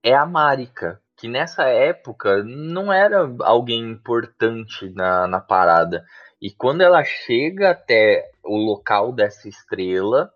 é 0.03 0.15
a 0.15 0.25
Marika, 0.25 1.01
que 1.17 1.29
nessa 1.29 1.65
época 1.65 2.43
não 2.43 2.93
era 2.93 3.31
alguém 3.41 3.91
importante 3.91 4.89
na, 4.91 5.27
na 5.27 5.41
parada. 5.41 6.05
E 6.45 6.51
quando 6.51 6.83
ela 6.83 7.03
chega 7.03 7.71
até 7.71 8.31
o 8.45 8.55
local 8.59 9.15
dessa 9.15 9.49
estrela, 9.49 10.31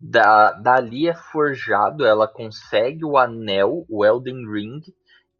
da, 0.00 0.50
dali 0.50 1.08
é 1.08 1.14
forjado, 1.14 2.04
ela 2.04 2.26
consegue 2.26 3.04
o 3.04 3.16
anel, 3.16 3.86
o 3.88 4.04
Elden 4.04 4.50
Ring, 4.50 4.80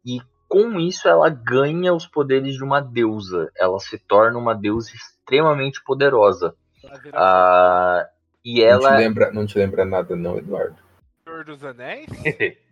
e 0.05 0.21
com 0.47 0.79
isso 0.79 1.09
ela 1.09 1.27
ganha 1.29 1.93
os 1.93 2.07
poderes 2.07 2.55
de 2.55 2.63
uma 2.63 2.79
deusa. 2.79 3.51
Ela 3.59 3.77
se 3.81 3.99
torna 3.99 4.39
uma 4.39 4.55
deusa 4.55 4.91
extremamente 4.95 5.83
poderosa. 5.83 6.55
Ela 6.81 7.01
Ah, 7.11 8.09
e 8.41 8.61
Não, 8.61 8.79
te 8.79 8.85
ela. 8.85 8.95
lembra, 8.95 9.33
não 9.33 9.45
te 9.45 9.57
lembra 9.57 9.83
nada, 9.83 10.15
não, 10.15 10.37
Eduardo? 10.37 10.77
Senhor 11.25 11.43
dos 11.43 11.61
Anéis? 11.61 12.07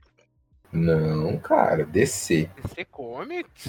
Não, 0.72 1.38
cara, 1.38 1.86
DC. 1.86 2.50
DC 2.56 2.86
Comics? 2.86 3.68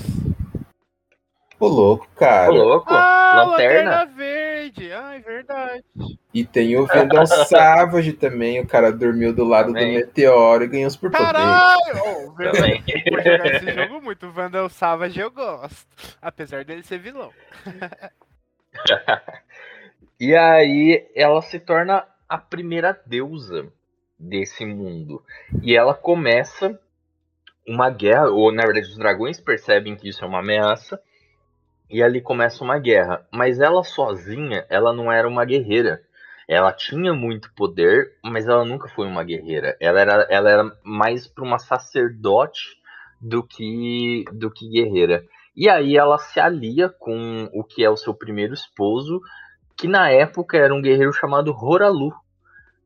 Ô, 1.61 1.69
louco, 1.69 2.09
cara. 2.17 2.51
Ô, 2.53 2.55
louco, 2.55 2.87
Ah, 2.93 3.45
lanterna. 3.49 3.91
Lanterna 3.91 4.17
Verde! 4.17 4.93
Ah, 4.93 5.15
é 5.15 5.21
verdade. 5.21 5.85
E 6.33 6.45
tem 6.45 6.77
o 6.77 6.87
Vendel 6.87 7.27
Savage 7.27 8.13
também. 8.13 8.61
O 8.61 8.67
cara 8.67 8.91
dormiu 8.93 9.33
do 9.33 9.45
lado 9.45 9.69
Também. 9.69 9.93
do 9.95 10.07
meteoro 10.07 10.65
e 10.65 10.67
ganhou 10.69 10.89
os 10.89 10.95
superpoderes. 10.95 11.33
Caralho! 11.33 12.03
Oh, 12.29 12.33
Também. 12.53 12.83
Vou 13.11 13.23
jogar 13.23 13.47
esse 13.47 13.73
jogo 13.73 14.03
muito. 14.03 14.27
O 14.27 14.33
Vandal 14.33 14.69
Savage 14.69 15.21
eu 15.21 15.31
gosto. 15.31 15.87
Apesar 16.21 16.65
dele 16.65 16.83
ser 16.83 16.99
vilão. 16.99 17.31
E 20.21 20.35
aí 20.35 21.07
ela 21.15 21.43
se 21.43 21.59
torna 21.59 22.07
a 22.29 22.39
primeira 22.39 22.99
deusa 23.05 23.67
desse 24.19 24.65
mundo. 24.65 25.23
E 25.63 25.77
ela 25.77 25.93
começa 25.93 26.79
uma 27.67 27.91
guerra, 27.91 28.29
ou 28.29 28.53
na 28.53 28.63
verdade 28.63 28.87
os 28.89 28.97
dragões 28.97 29.41
percebem 29.41 29.97
que 29.97 30.09
isso 30.09 30.25
é 30.25 30.29
uma 30.29 30.39
ameaça, 30.39 31.01
e 31.95 32.03
ali 32.03 32.21
começa 32.21 32.65
uma 32.65 32.77
guerra. 32.77 33.25
Mas 33.31 33.61
ela 33.61 33.85
sozinha, 33.85 34.67
ela 34.69 34.93
não 34.93 35.13
era 35.13 35.29
uma 35.29 35.45
guerreira. 35.45 36.03
Ela 36.49 36.73
tinha 36.73 37.15
muito 37.15 37.55
poder, 37.55 38.15
mas 38.21 38.49
ela 38.49 38.65
nunca 38.65 38.89
foi 38.89 39.07
uma 39.07 39.23
guerreira. 39.23 39.77
Ela 39.79 40.01
era, 40.01 40.27
ela 40.29 40.51
era 40.51 40.77
mais 40.83 41.29
para 41.29 41.45
uma 41.45 41.57
sacerdote 41.61 42.77
do 43.21 43.45
que, 43.45 44.25
do 44.33 44.51
que 44.51 44.69
guerreira. 44.69 45.25
E 45.57 45.69
aí 45.69 45.97
ela 45.97 46.19
se 46.19 46.41
alia 46.41 46.89
com 46.89 47.49
o 47.53 47.63
que 47.63 47.85
é 47.85 47.89
o 47.89 47.97
seu 47.97 48.13
primeiro 48.13 48.55
esposo, 48.55 49.21
que 49.77 49.87
na 49.87 50.11
época 50.11 50.57
era 50.57 50.75
um 50.75 50.83
guerreiro 50.83 51.13
chamado 51.13 51.55
Horalu, 51.55 52.13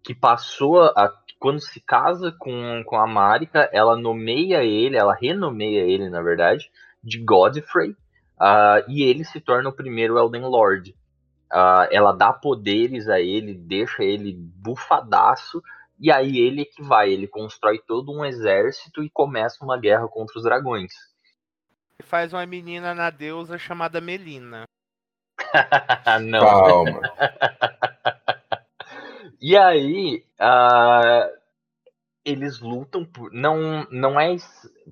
que 0.04 0.14
passou 0.14 0.82
a. 0.82 1.10
Quando 1.40 1.60
se 1.60 1.80
casa 1.80 2.34
com, 2.38 2.82
com 2.84 2.96
a 2.96 3.06
Marika, 3.06 3.70
ela 3.72 3.96
nomeia 3.96 4.64
ele, 4.64 4.98
ela 4.98 5.14
renomeia 5.14 5.82
ele, 5.82 6.10
na 6.10 6.20
verdade, 6.20 6.68
de 7.02 7.18
Godfrey, 7.24 7.94
ah, 8.40 8.82
e 8.88 9.02
ele 9.02 9.24
se 9.24 9.40
torna 9.40 9.68
o 9.68 9.72
primeiro 9.72 10.18
Elden 10.18 10.42
Lord. 10.42 10.94
ah, 11.50 11.88
ela 11.90 12.12
dá 12.12 12.32
poderes 12.32 13.08
a 13.08 13.20
ele, 13.20 13.54
deixa 13.54 14.02
ele 14.02 14.32
bufadaço, 14.34 15.62
e 15.98 16.12
aí 16.12 16.38
ele 16.38 16.64
que 16.64 16.82
vai, 16.82 17.10
ele 17.10 17.26
constrói 17.26 17.78
todo 17.86 18.12
um 18.12 18.24
exército 18.24 19.02
e 19.02 19.10
começa 19.10 19.64
uma 19.64 19.78
guerra 19.78 20.06
contra 20.08 20.38
os 20.38 20.44
dragões. 20.44 20.92
E 21.98 22.02
faz 22.02 22.32
uma 22.32 22.46
menina 22.46 22.94
na 22.94 23.10
deusa 23.10 23.58
chamada 23.58 24.00
Melina. 24.00 24.64
Não. 26.22 26.40
Calma. 26.40 27.00
E 29.40 29.56
aí, 29.56 30.24
ah, 30.38 31.30
eles 32.24 32.58
lutam 32.58 33.04
por. 33.04 33.32
Não, 33.32 33.86
não 33.90 34.18
é. 34.18 34.36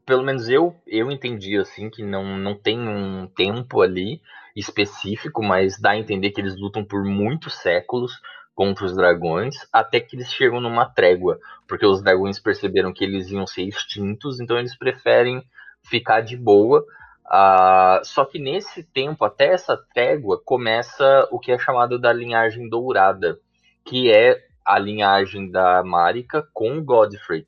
Pelo 0.04 0.22
menos 0.22 0.48
eu, 0.48 0.74
eu 0.86 1.10
entendi 1.10 1.56
assim, 1.56 1.88
que 1.88 2.02
não, 2.02 2.36
não 2.36 2.54
tem 2.54 2.78
um 2.78 3.26
tempo 3.26 3.80
ali 3.80 4.20
específico, 4.54 5.42
mas 5.42 5.78
dá 5.80 5.90
a 5.90 5.98
entender 5.98 6.30
que 6.30 6.40
eles 6.40 6.58
lutam 6.58 6.84
por 6.84 7.04
muitos 7.04 7.54
séculos 7.54 8.20
contra 8.54 8.86
os 8.86 8.96
dragões, 8.96 9.54
até 9.72 10.00
que 10.00 10.16
eles 10.16 10.32
chegam 10.32 10.60
numa 10.60 10.86
trégua, 10.86 11.38
porque 11.68 11.84
os 11.84 12.02
dragões 12.02 12.38
perceberam 12.38 12.92
que 12.92 13.04
eles 13.04 13.30
iam 13.30 13.46
ser 13.46 13.64
extintos, 13.64 14.40
então 14.40 14.58
eles 14.58 14.76
preferem 14.76 15.44
ficar 15.84 16.22
de 16.22 16.36
boa. 16.36 16.84
Ah, 17.26 18.00
só 18.02 18.24
que 18.24 18.38
nesse 18.38 18.82
tempo, 18.82 19.24
até 19.24 19.52
essa 19.52 19.76
trégua, 19.94 20.40
começa 20.42 21.28
o 21.30 21.38
que 21.38 21.52
é 21.52 21.58
chamado 21.58 21.98
da 21.98 22.12
linhagem 22.12 22.68
dourada, 22.68 23.38
que 23.84 24.10
é 24.10 24.42
a 24.64 24.78
linhagem 24.78 25.50
da 25.50 25.84
Marika 25.84 26.46
com 26.54 26.82
Godfrey. 26.82 27.46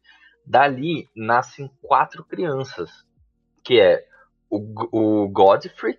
Dali 0.48 1.06
nascem 1.14 1.70
quatro 1.82 2.24
crianças, 2.24 2.90
que 3.62 3.78
é 3.78 4.06
o, 4.48 5.24
o 5.24 5.28
Godfrey, 5.28 5.98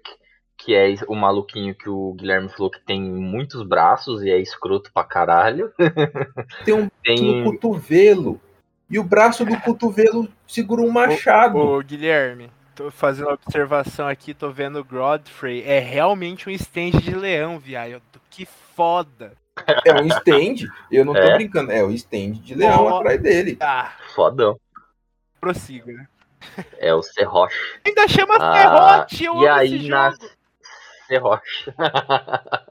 que 0.57 0.73
é 0.73 0.95
o 1.07 1.15
maluquinho 1.15 1.75
que 1.75 1.87
o 1.87 2.13
Guilherme 2.13 2.49
falou 2.49 2.71
que 2.71 2.81
tem 2.81 2.99
muitos 2.99 3.61
braços 3.61 4.23
e 4.23 4.31
é 4.31 4.39
escroto 4.39 4.91
pra 4.91 5.03
caralho. 5.03 5.71
Tem 6.65 6.73
um 6.73 6.85
no 6.85 6.91
Tem 7.05 7.43
cotovelo. 7.43 8.41
E 8.89 8.97
o 8.97 9.03
braço 9.03 9.45
do 9.45 9.55
cotovelo 9.61 10.27
segura 10.47 10.81
um 10.81 10.89
machado. 10.89 11.59
Ô, 11.59 11.79
Guilherme, 11.79 12.49
tô 12.75 12.89
fazendo 12.89 13.27
uma 13.27 13.35
observação 13.35 14.07
aqui, 14.07 14.33
tô 14.33 14.49
vendo 14.49 14.79
o 14.79 14.83
Godfrey. 14.83 15.61
É 15.63 15.77
realmente 15.77 16.49
um 16.49 16.51
stand 16.51 16.99
de 16.99 17.13
leão, 17.13 17.59
viado. 17.59 18.01
Que 18.31 18.45
foda. 18.45 19.33
É 19.85 19.93
um 20.01 20.07
stand. 20.07 20.67
Eu 20.91 21.03
não 21.05 21.13
tô 21.13 21.19
É? 21.19 21.35
brincando. 21.35 21.71
É 21.71 21.83
o 21.83 21.91
stand 21.91 22.31
de 22.33 22.55
leão 22.55 22.85
Ó. 22.85 22.97
atrás 22.97 23.21
dele. 23.21 23.57
Ah, 23.61 23.91
fodão. 24.15 24.59
prossiga, 25.39 25.91
né? 25.93 26.07
É 26.77 26.93
o 26.93 27.01
Serroche. 27.01 27.55
Ainda 27.85 28.07
chama 28.07 28.35
Ah, 28.39 29.05
Serrote, 29.07 29.23
eu 29.25 29.41
e 29.43 29.47
aí 29.47 29.75
esse 29.75 29.87
nasce 29.89 30.21
jogo. 30.21 30.33
Serroche. 31.07 31.73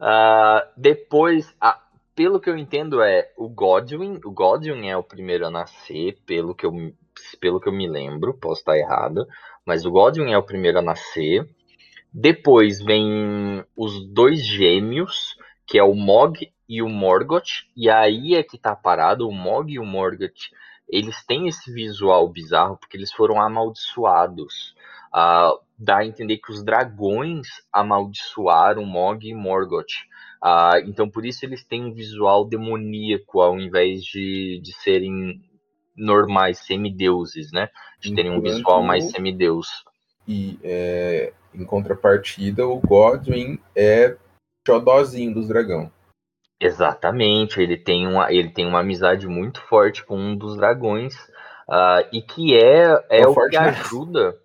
Ah, 0.00 0.68
depois, 0.76 1.52
ah, 1.60 1.80
pelo 2.14 2.38
que 2.40 2.48
eu 2.48 2.56
entendo, 2.56 3.02
é 3.02 3.30
o 3.36 3.48
Godwin. 3.48 4.20
O 4.24 4.30
Godwin 4.30 4.88
é 4.88 4.96
o 4.96 5.02
primeiro 5.02 5.46
a 5.46 5.50
nascer, 5.50 6.16
pelo 6.24 6.54
que 6.54 6.64
eu, 6.64 6.72
me- 6.72 6.94
pelo 7.40 7.60
que 7.60 7.68
eu 7.68 7.72
me 7.72 7.88
lembro, 7.88 8.32
posso 8.34 8.60
estar 8.60 8.78
errado, 8.78 9.26
mas 9.66 9.84
o 9.84 9.90
Godwin 9.90 10.30
é 10.32 10.38
o 10.38 10.42
primeiro 10.42 10.78
a 10.78 10.82
nascer. 10.82 11.48
Depois 12.12 12.80
vem 12.80 13.64
os 13.76 14.06
dois 14.08 14.44
gêmeos, 14.44 15.36
que 15.68 15.78
é 15.78 15.84
o 15.84 15.94
Mog 15.94 16.50
e 16.66 16.82
o 16.82 16.88
Morgoth, 16.88 17.66
e 17.76 17.90
aí 17.90 18.34
é 18.34 18.42
que 18.42 18.56
tá 18.58 18.74
parado, 18.74 19.28
o 19.28 19.32
Mog 19.32 19.70
e 19.70 19.78
o 19.78 19.84
Morgoth, 19.84 20.50
eles 20.88 21.22
têm 21.26 21.46
esse 21.46 21.70
visual 21.70 22.26
bizarro 22.26 22.78
porque 22.78 22.96
eles 22.96 23.12
foram 23.12 23.40
amaldiçoados. 23.40 24.74
Ah, 25.12 25.52
dá 25.78 25.98
a 25.98 26.06
entender 26.06 26.38
que 26.38 26.50
os 26.50 26.64
dragões 26.64 27.46
amaldiçoaram 27.70 28.84
Mog 28.84 29.28
e 29.28 29.34
Morgoth. 29.34 29.92
Ah, 30.42 30.80
então 30.86 31.08
por 31.08 31.26
isso 31.26 31.44
eles 31.44 31.62
têm 31.62 31.84
um 31.84 31.92
visual 31.92 32.46
demoníaco 32.46 33.40
ao 33.40 33.60
invés 33.60 34.02
de, 34.02 34.60
de 34.62 34.72
serem 34.72 35.42
normais, 35.94 36.60
semideuses, 36.60 37.52
né? 37.52 37.68
De 38.00 38.14
terem 38.14 38.30
um 38.30 38.40
visual 38.40 38.82
mais 38.82 39.10
semideus. 39.10 39.84
E 40.26 40.58
é, 40.62 41.32
em 41.54 41.64
contrapartida, 41.64 42.66
o 42.66 42.78
Godwin 42.80 43.58
é 43.74 44.16
xodózinho 44.68 45.34
dos 45.34 45.48
dragão. 45.48 45.90
Exatamente, 46.60 47.60
ele 47.60 47.76
tem 47.76 48.06
uma, 48.06 48.32
ele 48.32 48.50
tem 48.50 48.66
uma 48.66 48.80
amizade 48.80 49.26
muito 49.26 49.60
forte 49.62 50.04
com 50.04 50.18
um 50.18 50.36
dos 50.36 50.56
dragões, 50.56 51.14
ah, 51.68 52.04
e 52.12 52.20
que 52.20 52.56
é, 52.56 53.04
é 53.08 53.20
É 53.20 53.26
o 53.26 53.32
o 53.32 53.48
que 53.48 53.56
ajuda, 53.56 54.36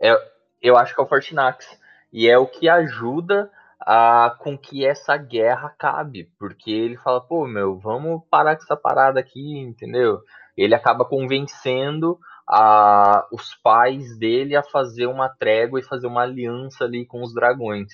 é, 0.00 0.16
eu 0.62 0.76
acho 0.76 0.94
que 0.94 1.00
é 1.00 1.04
o 1.04 1.06
Fortinax, 1.06 1.78
e 2.12 2.28
é 2.28 2.38
o 2.38 2.46
que 2.46 2.68
ajuda 2.68 3.50
a, 3.80 4.34
com 4.38 4.56
que 4.56 4.84
essa 4.84 5.16
guerra 5.16 5.68
acabe, 5.68 6.30
porque 6.38 6.70
ele 6.70 6.96
fala, 6.96 7.20
pô, 7.20 7.46
meu, 7.46 7.78
vamos 7.78 8.22
parar 8.30 8.56
com 8.56 8.62
essa 8.62 8.76
parada 8.76 9.20
aqui, 9.20 9.58
entendeu? 9.58 10.20
Ele 10.56 10.74
acaba 10.74 11.04
convencendo 11.04 12.18
a, 12.48 13.26
os 13.30 13.54
pais 13.62 14.18
dele 14.18 14.56
a 14.56 14.62
fazer 14.62 15.06
uma 15.06 15.28
trégua 15.28 15.78
e 15.78 15.84
fazer 15.84 16.06
uma 16.06 16.22
aliança 16.22 16.84
ali 16.84 17.04
com 17.04 17.22
os 17.22 17.34
dragões. 17.34 17.92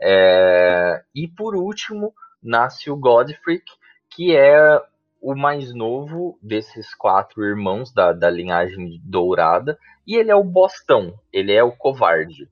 É, 0.00 1.02
e 1.14 1.28
por 1.28 1.54
último, 1.54 2.14
nasce 2.42 2.90
o 2.90 2.96
Godfrey, 2.96 3.62
que 4.08 4.34
é 4.34 4.82
o 5.20 5.34
mais 5.34 5.74
novo 5.74 6.38
desses 6.42 6.94
quatro 6.94 7.44
irmãos 7.44 7.92
da, 7.92 8.12
da 8.12 8.30
linhagem 8.30 9.00
dourada, 9.04 9.78
e 10.06 10.16
ele 10.16 10.30
é 10.30 10.34
o 10.34 10.42
bostão, 10.42 11.14
ele 11.32 11.52
é 11.52 11.62
o 11.62 11.72
covarde. 11.72 12.48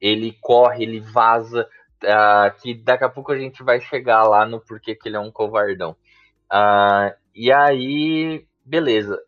Ele 0.00 0.36
corre, 0.40 0.82
ele 0.82 1.00
vaza, 1.00 1.68
ah, 2.04 2.52
que 2.60 2.74
daqui 2.74 3.04
a 3.04 3.08
pouco 3.08 3.30
a 3.30 3.38
gente 3.38 3.62
vai 3.62 3.80
chegar 3.80 4.24
lá 4.24 4.44
no 4.44 4.60
porquê 4.60 4.96
que 4.96 5.08
ele 5.08 5.16
é 5.16 5.20
um 5.20 5.30
covardão. 5.30 5.96
Ah, 6.50 7.14
e 7.34 7.52
aí, 7.52 8.44
beleza. 8.64 9.22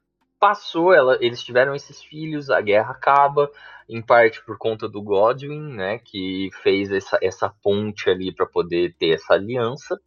Passou, 0.45 0.93
ela, 0.93 1.17
eles 1.23 1.43
tiveram 1.43 1.75
esses 1.75 2.03
filhos, 2.03 2.51
a 2.51 2.61
guerra 2.61 2.91
acaba, 2.91 3.51
em 3.89 4.03
parte 4.03 4.45
por 4.45 4.59
conta 4.59 4.87
do 4.87 5.01
Godwin, 5.01 5.73
né, 5.73 5.99
que 5.99 6.51
fez 6.63 6.93
essa, 6.93 7.19
essa 7.23 7.49
ponte 7.49 8.11
ali 8.11 8.31
para 8.31 8.45
poder 8.45 8.95
ter 8.99 9.15
essa 9.15 9.33
aliança. 9.33 9.99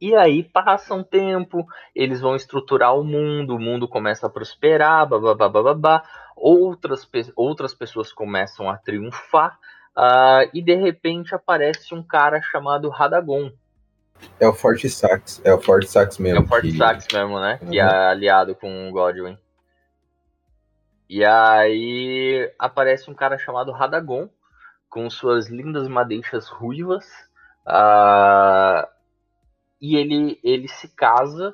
E 0.00 0.14
aí 0.14 0.42
passa 0.42 0.94
um 0.94 1.04
tempo, 1.04 1.66
eles 1.94 2.22
vão 2.22 2.34
estruturar 2.34 2.98
o 2.98 3.04
mundo, 3.04 3.56
o 3.56 3.60
mundo 3.60 3.86
começa 3.86 4.26
a 4.26 4.30
prosperar, 4.30 5.06
babá, 5.06 5.34
babá, 5.50 6.02
outras, 6.34 7.06
outras 7.36 7.74
pessoas 7.74 8.10
começam 8.10 8.70
a 8.70 8.78
triunfar, 8.78 9.58
ah, 9.94 10.48
e 10.54 10.62
de 10.62 10.76
repente 10.76 11.34
aparece 11.34 11.94
um 11.94 12.02
cara 12.02 12.40
chamado 12.40 12.88
Radagon. 12.88 13.52
É 14.38 14.46
o 14.48 14.52
Forte 14.52 14.88
Sax. 14.88 15.40
É 15.44 15.52
o 15.52 15.60
Forte 15.60 15.88
Sax 15.90 16.18
É 16.18 16.22
mesmo. 16.22 16.44
o 16.44 16.48
Forte 16.48 16.70
que- 16.70 16.76
Sax 16.78 17.06
mesmo, 17.12 17.40
né? 17.40 17.58
Que 17.58 17.78
é 17.78 17.84
Uhum. 17.84 17.90
aliado 18.10 18.54
com 18.54 18.88
o 18.88 18.92
Godwin. 18.92 19.38
E 21.08 21.24
aí 21.24 22.52
aparece 22.58 23.10
um 23.10 23.14
cara 23.14 23.38
chamado 23.38 23.70
Radagon, 23.72 24.28
com 24.88 25.08
suas 25.10 25.48
lindas 25.48 25.88
madeixas 25.88 26.48
ruivas. 26.48 27.04
ah, 27.68 28.88
e 29.80 29.96
ele, 29.96 30.38
ele 30.44 30.68
se 30.68 30.86
casa 30.88 31.52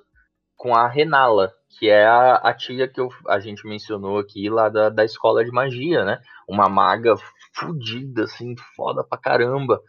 com 0.59 0.75
a 0.75 0.87
Renala, 0.87 1.53
que 1.71 1.89
é 1.89 2.05
a, 2.05 2.35
a 2.35 2.53
tia 2.53 2.87
que 2.87 3.01
eu- 3.01 3.09
a 3.27 3.41
gente 3.41 3.67
mencionou 3.67 4.19
aqui 4.19 4.51
lá 4.51 4.69
da, 4.69 4.91
da 4.91 5.05
escola 5.07 5.43
de 5.43 5.51
magia, 5.51 6.05
né? 6.05 6.21
Uma 6.47 6.69
maga 6.69 7.15
fudida, 7.55 8.25
assim, 8.25 8.55
foda 8.77 9.03
pra 9.03 9.17
caramba. 9.19 9.81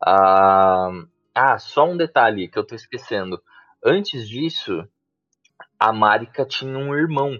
Ah, 0.00 0.88
ah, 1.34 1.58
só 1.58 1.88
um 1.88 1.96
detalhe 1.96 2.48
que 2.48 2.58
eu 2.58 2.64
tô 2.64 2.74
esquecendo. 2.74 3.40
Antes 3.84 4.28
disso, 4.28 4.86
a 5.78 5.92
Marika 5.92 6.44
tinha 6.44 6.76
um 6.78 6.94
irmão. 6.94 7.38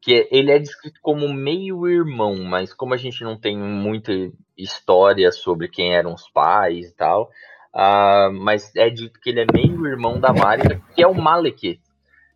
Que 0.00 0.28
ele 0.30 0.50
é 0.50 0.58
descrito 0.58 1.00
como 1.00 1.32
meio 1.32 1.88
irmão, 1.88 2.36
mas 2.44 2.74
como 2.74 2.92
a 2.92 2.96
gente 2.96 3.24
não 3.24 3.38
tem 3.38 3.56
muita 3.56 4.12
história 4.56 5.32
sobre 5.32 5.66
quem 5.66 5.94
eram 5.94 6.12
os 6.12 6.28
pais 6.28 6.90
e 6.90 6.94
tal, 6.94 7.30
ah, 7.72 8.28
mas 8.30 8.70
é 8.76 8.90
dito 8.90 9.18
que 9.18 9.30
ele 9.30 9.40
é 9.40 9.46
meio 9.50 9.86
irmão 9.86 10.20
da 10.20 10.30
Marika, 10.30 10.78
que 10.94 11.02
é 11.02 11.06
o 11.06 11.14
Malekith, 11.14 11.80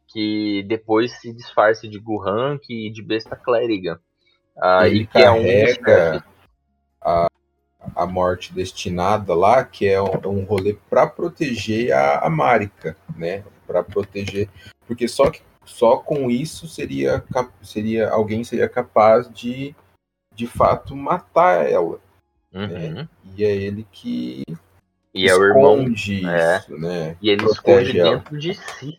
que 0.06 0.64
depois 0.66 1.20
se 1.20 1.32
disfarça 1.32 1.86
de 1.86 1.98
Gurrank 1.98 2.64
e 2.70 2.90
de 2.90 3.02
besta 3.02 3.36
clériga. 3.36 4.00
Ah, 4.60 4.88
Ele 4.88 5.02
e 5.02 5.06
que 5.06 5.18
é 5.18 5.30
um 5.30 5.42
carrega 5.42 6.14
chefes. 7.02 7.28
A 7.94 8.06
morte 8.06 8.52
destinada 8.52 9.34
lá, 9.34 9.64
que 9.64 9.86
é 9.86 10.00
um, 10.00 10.20
um 10.26 10.44
rolê 10.44 10.76
para 10.88 11.06
proteger 11.06 11.92
a, 11.92 12.20
a 12.20 12.30
Marika, 12.30 12.96
né? 13.16 13.44
Para 13.66 13.82
proteger, 13.82 14.48
porque 14.86 15.06
só 15.06 15.30
que 15.30 15.42
só 15.64 15.98
com 15.98 16.30
isso 16.30 16.66
seria 16.66 17.22
seria 17.62 18.08
alguém 18.10 18.42
seria 18.42 18.68
capaz 18.68 19.28
de 19.30 19.74
de 20.34 20.46
fato 20.46 20.96
matar 20.96 21.70
ela. 21.70 22.00
Uhum. 22.52 23.06
E 23.36 23.44
é 23.44 23.54
ele 23.54 23.86
que 23.92 24.42
E 25.12 25.28
é 25.28 25.34
o 25.34 25.44
irmão 25.44 25.82
esconde 25.82 26.26
é. 26.26 26.58
isso, 26.58 26.78
né? 26.78 27.16
E 27.20 27.28
ele 27.28 27.42
Protege 27.42 27.90
esconde 27.90 28.00
ela. 28.00 28.10
dentro 28.10 28.38
de 28.38 28.54
si. 28.54 28.98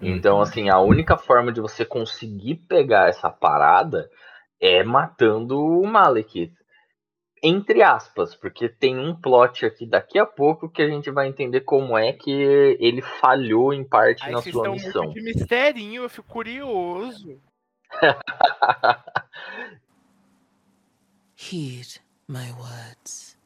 Então, 0.00 0.40
assim, 0.40 0.68
a 0.68 0.78
única 0.78 1.16
forma 1.16 1.50
de 1.50 1.60
você 1.60 1.84
conseguir 1.84 2.56
pegar 2.68 3.08
essa 3.08 3.30
parada 3.30 4.10
é 4.60 4.82
matando 4.84 5.58
o 5.58 5.86
Malekith. 5.86 6.52
Entre 7.42 7.82
aspas, 7.82 8.34
porque 8.34 8.68
tem 8.68 8.98
um 8.98 9.14
plot 9.14 9.66
aqui 9.66 9.86
daqui 9.86 10.18
a 10.18 10.26
pouco 10.26 10.68
que 10.68 10.82
a 10.82 10.88
gente 10.88 11.10
vai 11.10 11.28
entender 11.28 11.60
como 11.60 11.96
é 11.96 12.12
que 12.12 12.30
ele 12.30 13.02
falhou 13.02 13.72
em 13.72 13.84
parte 13.84 14.24
Aí 14.24 14.32
na 14.32 14.40
sua 14.42 14.50
estão 14.50 14.72
missão. 14.72 15.04
muito 15.04 15.14
de 15.14 15.22
misterinho, 15.22 16.02
eu 16.04 16.08
fico 16.08 16.28
curioso. 16.28 17.40
Heed 21.36 22.00
my 22.28 22.50
words. 22.52 23.36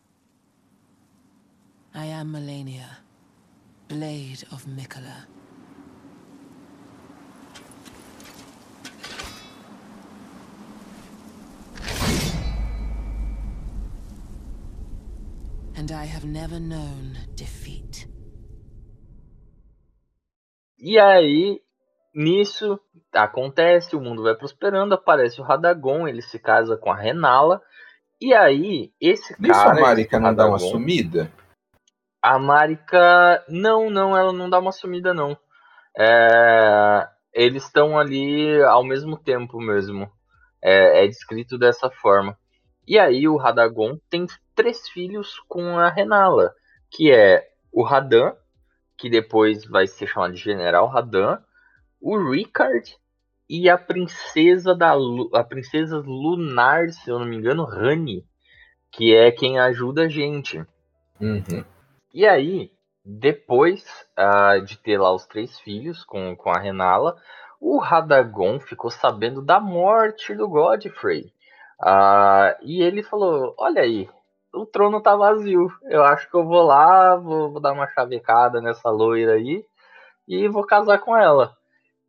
I 1.92 2.06
am 2.12 2.30
Melania, 2.30 2.98
Blade 3.88 4.46
of 4.52 4.68
Mikola. 4.68 5.26
E 20.78 20.98
aí, 20.98 21.60
nisso, 22.14 22.80
acontece, 23.12 23.94
o 23.94 24.00
mundo 24.00 24.22
vai 24.22 24.34
prosperando, 24.34 24.94
aparece 24.94 25.40
o 25.40 25.44
Radagon, 25.44 26.08
ele 26.08 26.22
se 26.22 26.38
casa 26.38 26.76
com 26.76 26.90
a 26.90 26.96
Renala. 26.96 27.60
E 28.20 28.34
aí, 28.34 28.92
esse 29.00 29.34
Nisso 29.40 29.54
cara. 29.60 29.78
a 29.78 29.80
Marika 29.80 30.18
não 30.18 30.34
dá 30.34 30.44
uma 30.46 30.52
Radagon- 30.52 30.70
sumida? 30.72 31.32
A 32.22 32.38
Marika. 32.38 33.44
Não, 33.48 33.88
não, 33.90 34.16
ela 34.16 34.32
não 34.32 34.48
dá 34.50 34.58
uma 34.58 34.72
sumida, 34.72 35.14
não. 35.14 35.36
É, 35.96 37.08
Eles 37.32 37.64
estão 37.64 37.98
ali 37.98 38.60
ao 38.62 38.84
mesmo 38.84 39.16
tempo 39.16 39.58
mesmo. 39.60 40.10
É, 40.62 41.04
é 41.04 41.06
descrito 41.08 41.56
dessa 41.58 41.90
forma. 41.90 42.36
E 42.90 42.98
aí 42.98 43.28
o 43.28 43.36
Radagon 43.36 43.96
tem 44.10 44.26
três 44.52 44.88
filhos 44.88 45.38
com 45.46 45.78
a 45.78 45.88
Renala, 45.88 46.52
que 46.90 47.12
é 47.12 47.48
o 47.70 47.84
Radan, 47.84 48.34
que 48.98 49.08
depois 49.08 49.64
vai 49.64 49.86
ser 49.86 50.08
chamado 50.08 50.34
de 50.34 50.40
General 50.40 50.88
Radan, 50.88 51.38
o 52.00 52.18
Ricard 52.18 52.96
e 53.48 53.70
a 53.70 53.78
princesa 53.78 54.74
da 54.74 54.92
a 55.34 55.44
princesa 55.44 56.02
lunar, 56.04 56.88
se 56.88 57.08
eu 57.08 57.20
não 57.20 57.26
me 57.26 57.36
engano, 57.36 57.62
Rani, 57.62 58.26
que 58.90 59.14
é 59.14 59.30
quem 59.30 59.60
ajuda 59.60 60.06
a 60.06 60.08
gente. 60.08 60.58
Uhum. 61.20 61.64
E 62.12 62.26
aí, 62.26 62.72
depois 63.04 63.84
ah, 64.16 64.58
de 64.58 64.76
ter 64.76 64.98
lá 64.98 65.14
os 65.14 65.28
três 65.28 65.60
filhos 65.60 66.02
com, 66.02 66.34
com 66.34 66.50
a 66.50 66.58
Renala, 66.58 67.16
o 67.60 67.78
Radagon 67.78 68.58
ficou 68.58 68.90
sabendo 68.90 69.40
da 69.40 69.60
morte 69.60 70.34
do 70.34 70.48
Godfrey. 70.48 71.32
Ah, 71.82 72.56
e 72.62 72.82
ele 72.82 73.02
falou: 73.02 73.54
Olha 73.58 73.82
aí, 73.82 74.08
o 74.54 74.66
trono 74.66 75.02
tá 75.02 75.16
vazio. 75.16 75.68
Eu 75.84 76.02
acho 76.04 76.28
que 76.30 76.36
eu 76.36 76.44
vou 76.44 76.62
lá, 76.62 77.16
vou, 77.16 77.50
vou 77.52 77.60
dar 77.60 77.72
uma 77.72 77.88
chavecada 77.88 78.60
nessa 78.60 78.90
loira 78.90 79.34
aí 79.34 79.64
e 80.28 80.48
vou 80.48 80.64
casar 80.64 80.98
com 80.98 81.16
ela. 81.16 81.56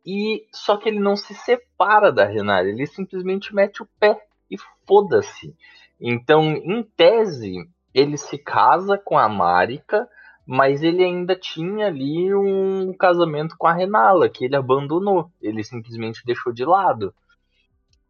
E 0.04 0.44
só 0.52 0.76
que 0.76 0.88
ele 0.88 0.98
não 0.98 1.16
se 1.16 1.34
separa 1.34 2.12
da 2.12 2.24
Renala, 2.24 2.68
ele 2.68 2.86
simplesmente 2.86 3.54
mete 3.54 3.82
o 3.82 3.88
pé 3.98 4.20
e 4.50 4.56
foda-se. 4.86 5.54
Então, 6.00 6.42
em 6.42 6.82
tese, 6.82 7.54
ele 7.94 8.16
se 8.16 8.36
casa 8.36 8.98
com 8.98 9.16
a 9.16 9.28
Marika, 9.28 10.08
mas 10.44 10.82
ele 10.82 11.04
ainda 11.04 11.36
tinha 11.36 11.86
ali 11.86 12.34
um 12.34 12.92
casamento 12.94 13.54
com 13.56 13.68
a 13.68 13.72
Renala, 13.72 14.28
que 14.28 14.44
ele 14.44 14.56
abandonou. 14.56 15.30
Ele 15.40 15.62
simplesmente 15.62 16.24
deixou 16.26 16.52
de 16.52 16.64
lado. 16.64 17.14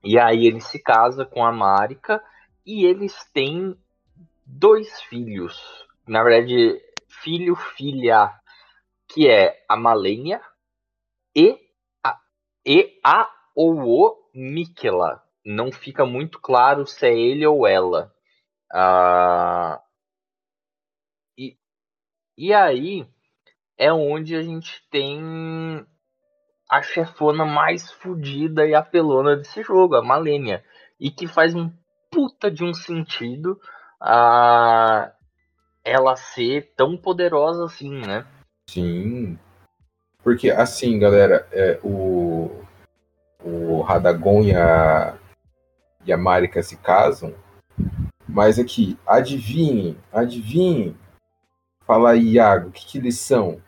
E 0.04 0.18
aí 0.18 0.46
ele 0.46 0.60
se 0.60 0.78
casa 0.78 1.24
com 1.24 1.44
a 1.44 1.52
Marika 1.52 2.22
e 2.66 2.84
eles 2.84 3.14
têm 3.32 3.76
dois 4.44 5.00
filhos. 5.02 5.86
Na 6.06 6.22
verdade, 6.22 6.80
filho, 7.08 7.54
filha, 7.54 8.32
que 9.08 9.28
é 9.28 9.64
a 9.68 9.76
Malenia 9.76 10.40
e 11.36 11.58
a, 12.04 12.20
e 12.66 12.98
a 13.04 13.30
ou 13.54 13.78
o 13.78 14.30
Mikela. 14.34 15.22
Não 15.44 15.70
fica 15.70 16.04
muito 16.04 16.40
claro 16.40 16.86
se 16.86 17.06
é 17.06 17.16
ele 17.16 17.46
ou 17.46 17.66
ela. 17.66 18.12
Ah, 18.72 19.82
e, 21.36 21.56
e 22.36 22.52
aí 22.52 23.06
é 23.76 23.92
onde 23.92 24.34
a 24.34 24.42
gente 24.42 24.82
tem 24.90 25.86
a 26.72 26.80
chefona 26.80 27.44
mais 27.44 27.92
fodida 27.92 28.66
e 28.66 28.74
apelona 28.74 29.36
desse 29.36 29.62
jogo, 29.62 29.94
a 29.94 30.02
Malenia. 30.02 30.64
E 30.98 31.10
que 31.10 31.26
faz 31.26 31.54
um 31.54 31.70
puta 32.10 32.50
de 32.50 32.64
um 32.64 32.72
sentido 32.72 33.60
a 34.00 35.12
ela 35.84 36.16
ser 36.16 36.72
tão 36.74 36.96
poderosa 36.96 37.66
assim, 37.66 38.00
né? 38.00 38.24
Sim. 38.70 39.38
Porque 40.24 40.50
assim, 40.50 40.98
galera, 40.98 41.46
é, 41.52 41.78
o, 41.84 42.64
o 43.44 43.82
Radagon 43.82 44.40
e 44.40 44.56
a, 44.56 45.14
e 46.06 46.10
a 46.10 46.16
Marika 46.16 46.62
se 46.62 46.78
casam, 46.78 47.34
mas 48.26 48.58
aqui, 48.58 48.98
adivinhem, 49.06 49.98
adivinhem. 50.10 50.96
Fala 51.86 52.12
aí, 52.12 52.30
Iago, 52.30 52.70
o 52.70 52.72
que, 52.72 52.86
que 52.86 52.96
eles 52.96 53.18
são? 53.18 53.60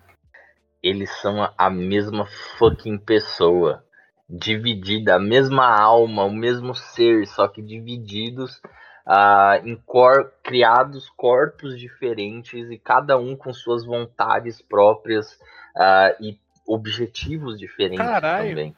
Eles 0.84 1.10
são 1.22 1.42
a- 1.56 1.70
mesma 1.70 2.26
fucking 2.58 2.98
pessoa. 2.98 3.82
Dividida, 4.28 5.14
a 5.14 5.18
mesma 5.18 5.66
alma, 5.66 6.24
o 6.24 6.30
mesmo 6.30 6.74
ser, 6.74 7.26
só 7.26 7.48
que 7.48 7.62
divididos 7.62 8.60
ah, 9.06 9.60
em 9.64 9.76
cor, 9.76 10.30
criados 10.42 11.08
corpos 11.16 11.78
diferentes 11.78 12.70
e 12.70 12.76
cada 12.78 13.18
um 13.18 13.34
com 13.34 13.50
suas 13.52 13.86
vontades 13.86 14.60
próprias 14.60 15.38
ah, 15.74 16.14
e 16.20 16.38
objetivos 16.66 17.58
diferentes 17.58 18.04
Caralho. 18.04 18.48
também. 18.50 18.76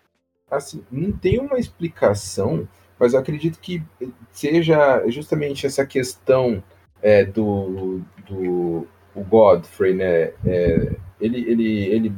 Assim, 0.48 0.84
não 0.92 1.10
tem 1.10 1.40
uma 1.40 1.58
explicação, 1.58 2.68
mas 3.00 3.14
eu 3.14 3.20
acredito 3.20 3.58
que 3.58 3.82
seja 4.30 5.04
justamente 5.08 5.66
essa 5.66 5.84
questão 5.84 6.62
é, 7.02 7.24
do, 7.24 8.00
do 8.28 8.86
o 9.12 9.24
Godfrey, 9.24 9.94
né? 9.94 10.32
É, 10.44 10.96
ele, 11.20 11.38
ele, 11.51 11.84
ele, 11.86 12.12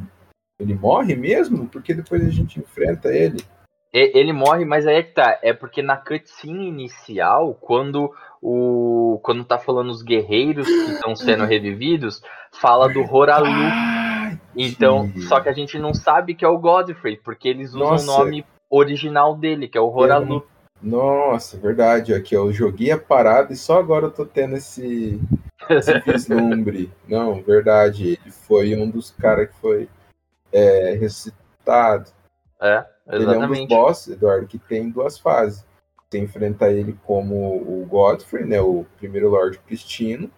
ele 0.61 0.75
morre 0.75 1.15
mesmo? 1.15 1.66
Porque 1.69 1.95
depois 1.95 2.27
a 2.27 2.31
gente 2.31 2.59
enfrenta 2.59 3.09
ele. 3.09 3.39
Ele 3.93 4.35
morre, 4.35 4.66
mas 4.66 4.87
aí 4.87 4.97
é 4.97 5.03
que 5.03 5.15
tá. 5.15 5.39
É 5.43 5.53
porque 5.53 5.83
na 5.83 5.97
cutscene 5.97 6.69
inicial, 6.69 7.55
quando 7.55 8.12
o. 8.43 9.19
Quando 9.23 9.45
tá 9.45 9.59
falando 9.59 9.91
os 9.91 10.03
guerreiros 10.03 10.66
que 10.66 10.93
estão 10.93 11.16
sendo 11.16 11.45
revividos, 11.47 12.23
fala 12.53 12.89
do 12.89 13.01
Horalu. 13.01 13.49
Então, 14.55 15.11
só 15.29 15.41
que 15.41 15.49
a 15.49 15.53
gente 15.53 15.79
não 15.79 15.95
sabe 15.95 16.35
que 16.35 16.45
é 16.45 16.49
o 16.49 16.59
Godfrey, 16.59 17.16
porque 17.16 17.49
eles 17.49 17.70
usam 17.70 17.91
Nossa. 17.91 18.12
o 18.12 18.19
nome 18.19 18.45
original 18.69 19.35
dele, 19.35 19.69
que 19.69 19.79
é 19.79 19.81
o 19.81 19.89
Horalu. 19.89 20.47
Nossa, 20.83 21.57
verdade. 21.57 22.12
Aqui, 22.12 22.37
ó, 22.37 22.45
eu 22.45 22.53
joguei 22.53 22.91
a 22.91 22.99
parada 22.99 23.53
e 23.53 23.57
só 23.57 23.79
agora 23.79 24.07
eu 24.07 24.11
tô 24.11 24.27
tendo 24.27 24.57
esse, 24.57 25.19
esse 25.70 25.98
vislumbre. 26.01 26.93
Não, 27.09 27.43
verdade. 27.43 28.18
Ele 28.20 28.30
foi 28.30 28.74
um 28.76 28.89
dos 28.90 29.10
caras 29.10 29.48
que 29.51 29.56
foi 29.56 29.89
é, 30.52 30.94
ressuscitado. 30.94 32.10
É, 32.60 32.85
Ele 33.09 33.24
é 33.24 33.28
um 33.28 33.30
dos 33.30 33.36
exatamente. 33.36 33.68
boss, 33.68 34.09
Eduardo, 34.09 34.47
que 34.47 34.59
tem 34.59 34.90
duas 34.90 35.18
fases. 35.18 35.64
Você 36.10 36.18
enfrenta 36.18 36.70
ele 36.70 36.98
como 37.05 37.56
o 37.56 37.85
Godfrey, 37.86 38.44
né? 38.44 38.60
O 38.60 38.86
primeiro 38.97 39.28
Lorde 39.28 39.59
Pristino. 39.59 40.30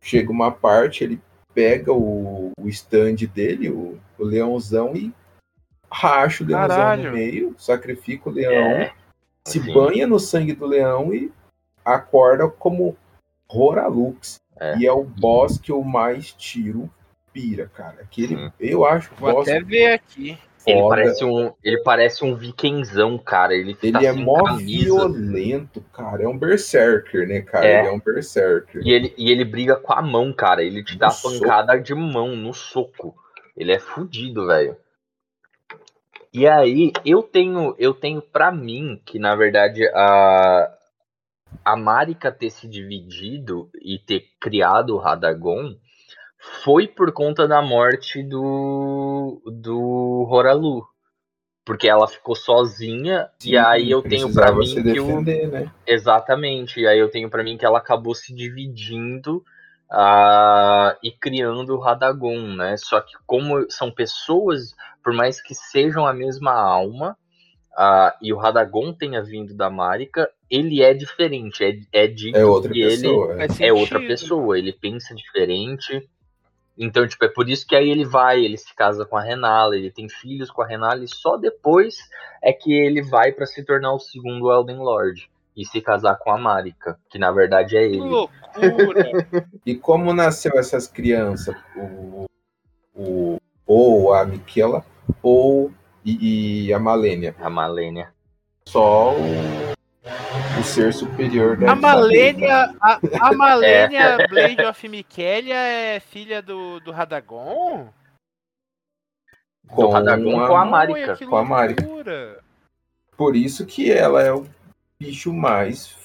Chega 0.00 0.32
uma 0.32 0.50
parte, 0.50 1.04
ele 1.04 1.20
pega 1.54 1.92
o, 1.92 2.50
o 2.58 2.68
stand 2.68 3.14
dele, 3.32 3.70
o, 3.70 4.00
o 4.18 4.24
leãozão, 4.24 4.96
e 4.96 5.14
racha 5.90 6.42
o 6.42 6.46
leãozão 6.46 6.76
Caralho. 6.76 7.04
no 7.04 7.12
meio, 7.12 7.54
sacrifica 7.56 8.28
o 8.28 8.32
leão, 8.32 8.52
É, 8.52 8.92
se 9.46 9.60
assim. 9.60 9.72
banha 9.72 10.06
no 10.06 10.18
sangue 10.18 10.54
do 10.54 10.66
leão 10.66 11.14
e 11.14 11.30
acorda 11.84 12.48
como 12.48 12.96
Horalux. 13.48 14.40
É. 14.62 14.76
E 14.78 14.86
é 14.86 14.92
o 14.92 15.02
boss 15.02 15.58
que 15.58 15.72
eu 15.72 15.82
mais 15.82 16.32
tiro 16.32 16.88
pira, 17.32 17.66
cara. 17.74 17.96
Aquele, 18.02 18.36
Sim. 18.36 18.52
eu 18.60 18.84
acho 18.84 19.12
o 19.12 19.16
Vou 19.16 19.32
boss 19.32 19.48
até 19.48 19.60
ver 19.60 19.92
aqui. 19.94 20.38
Ele 20.64 20.78
foda. 20.80 20.94
parece, 20.96 21.24
um, 21.24 21.52
ele 21.64 21.82
parece 21.82 22.24
um 22.24 22.36
vikingzão, 22.36 23.18
cara. 23.18 23.52
Ele, 23.52 23.76
Ele 23.82 23.92
tá 23.92 24.04
é 24.04 24.12
mó 24.12 24.44
camisa. 24.44 24.84
violento, 24.84 25.80
cara. 25.92 26.22
É 26.22 26.28
um 26.28 26.38
berserker, 26.38 27.26
né, 27.26 27.40
cara? 27.40 27.66
É. 27.66 27.78
Ele 27.80 27.88
é 27.88 27.92
um 27.92 27.98
berserker. 27.98 28.80
E 28.84 28.92
ele, 28.92 29.12
e 29.18 29.32
ele 29.32 29.44
briga 29.44 29.74
com 29.74 29.92
a 29.92 30.00
mão, 30.00 30.32
cara. 30.32 30.62
Ele 30.62 30.84
te 30.84 30.96
dá 30.96 31.06
No 31.06 31.12
soco. 31.12 31.40
pancada 31.40 31.80
de 31.80 31.92
mão, 31.96 32.36
no 32.36 32.52
soco. 32.54 33.12
Ele 33.56 33.72
é 33.72 33.78
fudido, 33.80 34.46
velho. 34.46 34.76
E 36.32 36.46
aí, 36.46 36.92
eu 37.04 37.22
tenho, 37.24 37.74
eu 37.76 37.92
tenho 37.92 38.22
para 38.22 38.52
mim 38.52 39.00
que, 39.04 39.18
na 39.18 39.34
verdade, 39.34 39.84
a, 39.88 40.72
a 41.64 41.76
Marika 41.76 42.30
ter 42.30 42.50
se 42.50 42.68
dividido 42.68 43.70
e 43.80 43.98
ter 43.98 44.24
criado 44.40 44.94
o 44.94 44.98
Radagon 44.98 45.76
foi 46.64 46.88
por 46.88 47.12
conta 47.12 47.46
da 47.46 47.62
morte 47.62 48.22
do, 48.22 49.40
do 49.46 50.26
Horalu. 50.28 50.84
Porque 51.64 51.88
ela 51.88 52.08
ficou 52.08 52.34
sozinha 52.34 53.28
e 53.44 53.56
aí 53.56 53.88
eu 53.88 54.02
tenho 54.02 54.32
pra 54.32 54.52
precisava 54.52 54.58
mim 54.58 54.92
que 54.92 55.00
o 55.00 55.22
defender, 55.22 55.48
né? 55.48 55.72
Exatamente. 55.86 56.80
E 56.80 56.86
aí 56.88 56.98
eu 56.98 57.08
tenho 57.08 57.30
pra 57.30 57.44
mim 57.44 57.56
que 57.56 57.64
ela 57.64 57.78
acabou 57.78 58.16
se 58.16 58.34
dividindo 58.34 59.44
ah, 59.88 60.96
e 61.04 61.12
criando 61.12 61.76
o 61.76 61.78
Radagon, 61.78 62.56
né? 62.56 62.76
Só 62.78 63.00
que 63.00 63.12
como 63.24 63.70
são 63.70 63.92
pessoas, 63.92 64.74
por 65.04 65.12
mais 65.12 65.40
que 65.40 65.54
sejam 65.54 66.04
a 66.04 66.12
mesma 66.12 66.52
alma, 66.52 67.16
ah, 67.76 68.16
e 68.20 68.32
o 68.32 68.38
Radagon 68.38 68.92
tenha 68.92 69.22
vindo 69.22 69.54
da 69.54 69.70
Marika, 69.70 70.28
ele 70.52 70.82
é 70.82 70.92
diferente. 70.92 71.64
É, 71.64 72.04
é 72.04 72.06
dito 72.06 72.36
É 72.36 72.44
outra 72.44 72.70
que 72.70 72.80
ele 72.82 72.90
pessoa. 72.90 73.32
é. 73.32 73.36
Faz 73.48 73.60
é 73.62 73.72
outra 73.72 73.98
pessoa, 74.00 74.58
ele 74.58 74.72
pensa 74.74 75.14
diferente. 75.14 76.06
Então, 76.76 77.06
tipo, 77.06 77.24
é 77.24 77.28
por 77.28 77.48
isso 77.48 77.66
que 77.66 77.74
aí 77.74 77.88
ele 77.90 78.04
vai, 78.04 78.44
ele 78.44 78.56
se 78.58 78.74
casa 78.74 79.04
com 79.06 79.16
a 79.16 79.22
Renala, 79.22 79.76
ele 79.76 79.90
tem 79.90 80.08
filhos 80.08 80.50
com 80.50 80.62
a 80.62 80.66
Renala, 80.66 81.02
e 81.04 81.08
só 81.08 81.36
depois 81.36 81.96
é 82.42 82.52
que 82.52 82.72
ele 82.72 83.02
vai 83.02 83.32
pra 83.32 83.46
se 83.46 83.64
tornar 83.64 83.92
o 83.94 83.98
segundo 83.98 84.50
Elden 84.52 84.78
Lord 84.78 85.28
e 85.56 85.66
se 85.66 85.80
casar 85.82 86.16
com 86.16 86.30
a 86.30 86.38
Marika, 86.38 86.98
que 87.10 87.18
na 87.18 87.30
verdade 87.30 87.76
é 87.76 87.80
Que 87.80 87.94
ele. 87.96 87.98
loucura! 88.00 88.30
E 89.66 89.74
como 89.74 90.12
nasceu 90.14 90.52
essas 90.58 90.86
crianças? 90.88 91.54
O, 91.76 92.24
o, 92.94 93.36
ou 93.66 94.12
a 94.14 94.24
Miquela 94.24 94.84
ou 95.22 95.70
e, 96.04 96.66
e 96.66 96.72
a 96.74 96.78
Malênia. 96.78 97.34
A 97.38 97.48
Malenia. 97.50 98.08
Só 98.66 99.12
o, 99.14 99.71
o 100.60 100.62
ser 100.64 100.92
superior 100.92 101.56
deve 101.56 101.70
A 101.70 101.74
Malênia, 101.74 102.66
saber, 102.80 103.16
a, 103.20 103.28
a 103.28 103.32
Malênia 103.32 104.00
É. 104.00 104.28
Blade 104.28 104.62
of 104.64 104.88
Miquelia 104.88 105.54
é 105.56 106.00
filha 106.00 106.42
do, 106.42 106.80
do 106.80 106.90
Radagon? 106.92 107.88
Do 109.64 109.74
Com 109.74 109.88
Radagon 109.90 110.40
a- 110.40 110.48
com 110.48 110.56
a 110.56 110.64
Marika. 110.64 111.26
com 111.26 111.36
a 111.36 111.44
Marika. 111.44 112.42
Por 113.16 113.36
isso 113.36 113.64
que 113.66 113.90
ela 113.90 114.22
é 114.22 114.32
o 114.32 114.46
bicho 114.98 115.32
mais. 115.32 115.96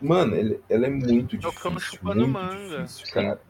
Mano, 0.00 0.34
ele- 0.34 0.60
ela 0.68 0.86
é 0.86 0.90
muito 0.90 1.36
difícil. 1.38 1.78
chupando 1.80 2.20
Muito 2.26 2.32
manga. 2.32 2.82
difícil, 2.82 3.12
cara. 3.14 3.40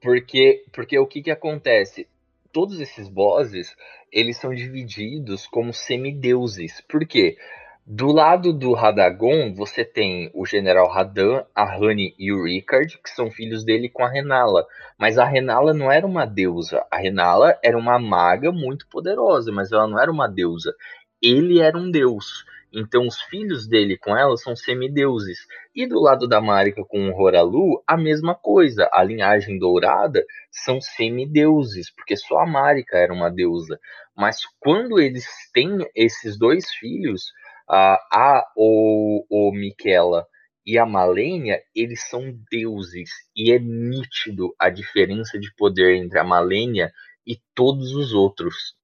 Porque, 0.00 0.64
porque 0.72 0.98
o 0.98 1.06
que 1.06 1.22
que 1.22 1.30
acontece? 1.30 2.08
Todos 2.52 2.80
esses 2.80 3.08
bosses, 3.08 3.74
eles 4.12 4.36
são 4.36 4.54
divididos 4.54 5.46
como 5.46 5.72
semideuses. 5.72 6.80
Por 6.82 7.06
quê? 7.06 7.36
Do 7.84 8.12
lado 8.12 8.52
do 8.52 8.74
Radagon, 8.74 9.52
você 9.52 9.84
tem 9.84 10.30
o 10.34 10.46
General 10.46 10.88
Radan, 10.88 11.44
a 11.52 11.76
Honey 11.76 12.14
e 12.16 12.32
o 12.32 12.44
Ricard, 12.44 12.96
que 13.02 13.10
são 13.10 13.28
filhos 13.28 13.64
dele 13.64 13.88
com 13.88 14.04
a 14.04 14.08
Renala. 14.08 14.64
Mas 14.96 15.18
a 15.18 15.24
Renala 15.24 15.74
não 15.74 15.90
era 15.90 16.06
uma 16.06 16.24
deusa. 16.24 16.86
A 16.88 16.96
Renala 16.96 17.58
era 17.60 17.76
uma 17.76 17.98
maga 17.98 18.52
muito 18.52 18.86
poderosa, 18.88 19.50
mas 19.50 19.72
ela 19.72 19.88
não 19.88 19.98
era 19.98 20.12
uma 20.12 20.28
deusa. 20.28 20.72
Ele 21.20 21.58
era 21.58 21.76
um 21.76 21.90
deus. 21.90 22.44
Então 22.72 23.04
os 23.04 23.20
filhos 23.22 23.66
dele 23.66 23.98
com 23.98 24.16
ela 24.16 24.36
são 24.36 24.54
semideuses. 24.54 25.40
E 25.74 25.84
do 25.84 26.00
lado 26.00 26.28
da 26.28 26.40
Marika 26.40 26.84
com 26.84 27.10
o 27.10 27.20
Horalu, 27.20 27.82
a 27.84 27.96
mesma 27.96 28.32
coisa. 28.36 28.88
A 28.92 29.02
linhagem 29.02 29.58
dourada 29.58 30.24
são 30.52 30.80
semideuses, 30.80 31.92
porque 31.92 32.16
só 32.16 32.38
a 32.38 32.46
Marika 32.46 32.96
era 32.96 33.12
uma 33.12 33.28
deusa. 33.28 33.76
Mas 34.16 34.38
quando 34.60 35.00
eles 35.00 35.26
têm 35.52 35.78
esses 35.96 36.38
dois 36.38 36.70
filhos, 36.70 37.32
a, 37.68 37.94
a 38.12 38.52
o, 38.56 39.24
o 39.30 39.52
Miquela 39.52 40.26
e 40.64 40.78
a 40.78 40.86
Malenia, 40.86 41.60
eles 41.74 42.08
são 42.08 42.32
deuses. 42.50 43.10
E 43.36 43.52
é 43.52 43.58
nítido 43.58 44.54
a 44.58 44.70
diferença 44.70 45.38
de 45.38 45.52
poder 45.56 45.96
entre 45.96 46.18
a 46.18 46.24
Malenia 46.24 46.92
e 47.26 47.38
todos 47.54 47.94
os 47.94 48.12
outros. 48.12 48.74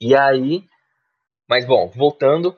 E 0.00 0.14
aí. 0.14 0.64
Mas 1.48 1.66
bom, 1.66 1.88
voltando. 1.88 2.56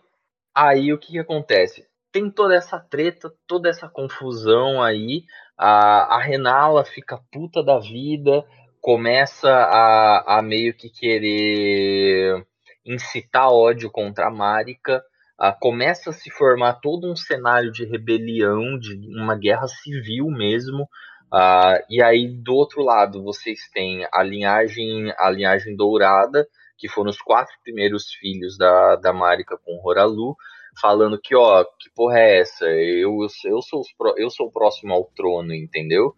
Aí 0.54 0.92
o 0.92 0.98
que, 0.98 1.12
que 1.12 1.18
acontece? 1.18 1.86
Tem 2.12 2.30
toda 2.30 2.54
essa 2.54 2.78
treta, 2.78 3.32
toda 3.46 3.68
essa 3.68 3.88
confusão 3.88 4.82
aí. 4.82 5.24
A, 5.58 6.16
a 6.16 6.22
Renala 6.22 6.84
fica 6.84 7.20
puta 7.30 7.62
da 7.62 7.78
vida, 7.78 8.46
começa 8.80 9.50
a, 9.50 10.38
a 10.38 10.42
meio 10.42 10.72
que 10.74 10.88
querer 10.88 12.46
incitar 12.84 13.50
ódio 13.50 13.90
contra 13.90 14.28
a 14.28 14.30
Marika. 14.30 15.02
Ah, 15.38 15.52
começa 15.52 16.10
a 16.10 16.12
se 16.12 16.30
formar 16.30 16.74
todo 16.74 17.10
um 17.10 17.16
cenário 17.16 17.70
de 17.70 17.84
rebelião, 17.84 18.78
de 18.78 18.94
uma 19.16 19.36
guerra 19.36 19.66
civil 19.68 20.26
mesmo. 20.30 20.88
ah, 21.32 21.82
e 21.90 22.02
aí 22.02 22.28
do 22.28 22.54
outro 22.54 22.82
lado 22.82 23.22
vocês 23.22 23.68
têm 23.72 24.06
a 24.12 24.22
linhagem, 24.22 25.12
a 25.18 25.30
linhagem 25.30 25.76
dourada, 25.76 26.46
que 26.78 26.88
foram 26.88 27.10
os 27.10 27.20
quatro 27.20 27.54
primeiros 27.62 28.12
filhos 28.12 28.56
da, 28.58 28.96
da 28.96 29.12
Marika 29.12 29.58
com 29.58 29.80
Horalu, 29.84 30.36
falando 30.80 31.18
que, 31.20 31.34
ó, 31.34 31.64
que 31.64 31.90
porra 31.94 32.18
é 32.18 32.40
essa? 32.40 32.66
Eu, 32.66 33.18
eu, 33.44 33.62
sou, 33.62 33.80
os 33.80 33.88
eu 34.16 34.30
sou 34.30 34.48
o 34.48 34.52
próximo 34.52 34.92
ao 34.92 35.04
trono, 35.16 35.54
entendeu? 35.54 36.14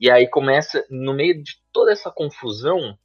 E 0.00 0.10
aí 0.10 0.28
começa, 0.28 0.84
no 0.90 1.14
meio 1.14 1.42
de 1.42 1.52
toda 1.72 1.92
essa 1.92 2.10
confusão, 2.10 2.98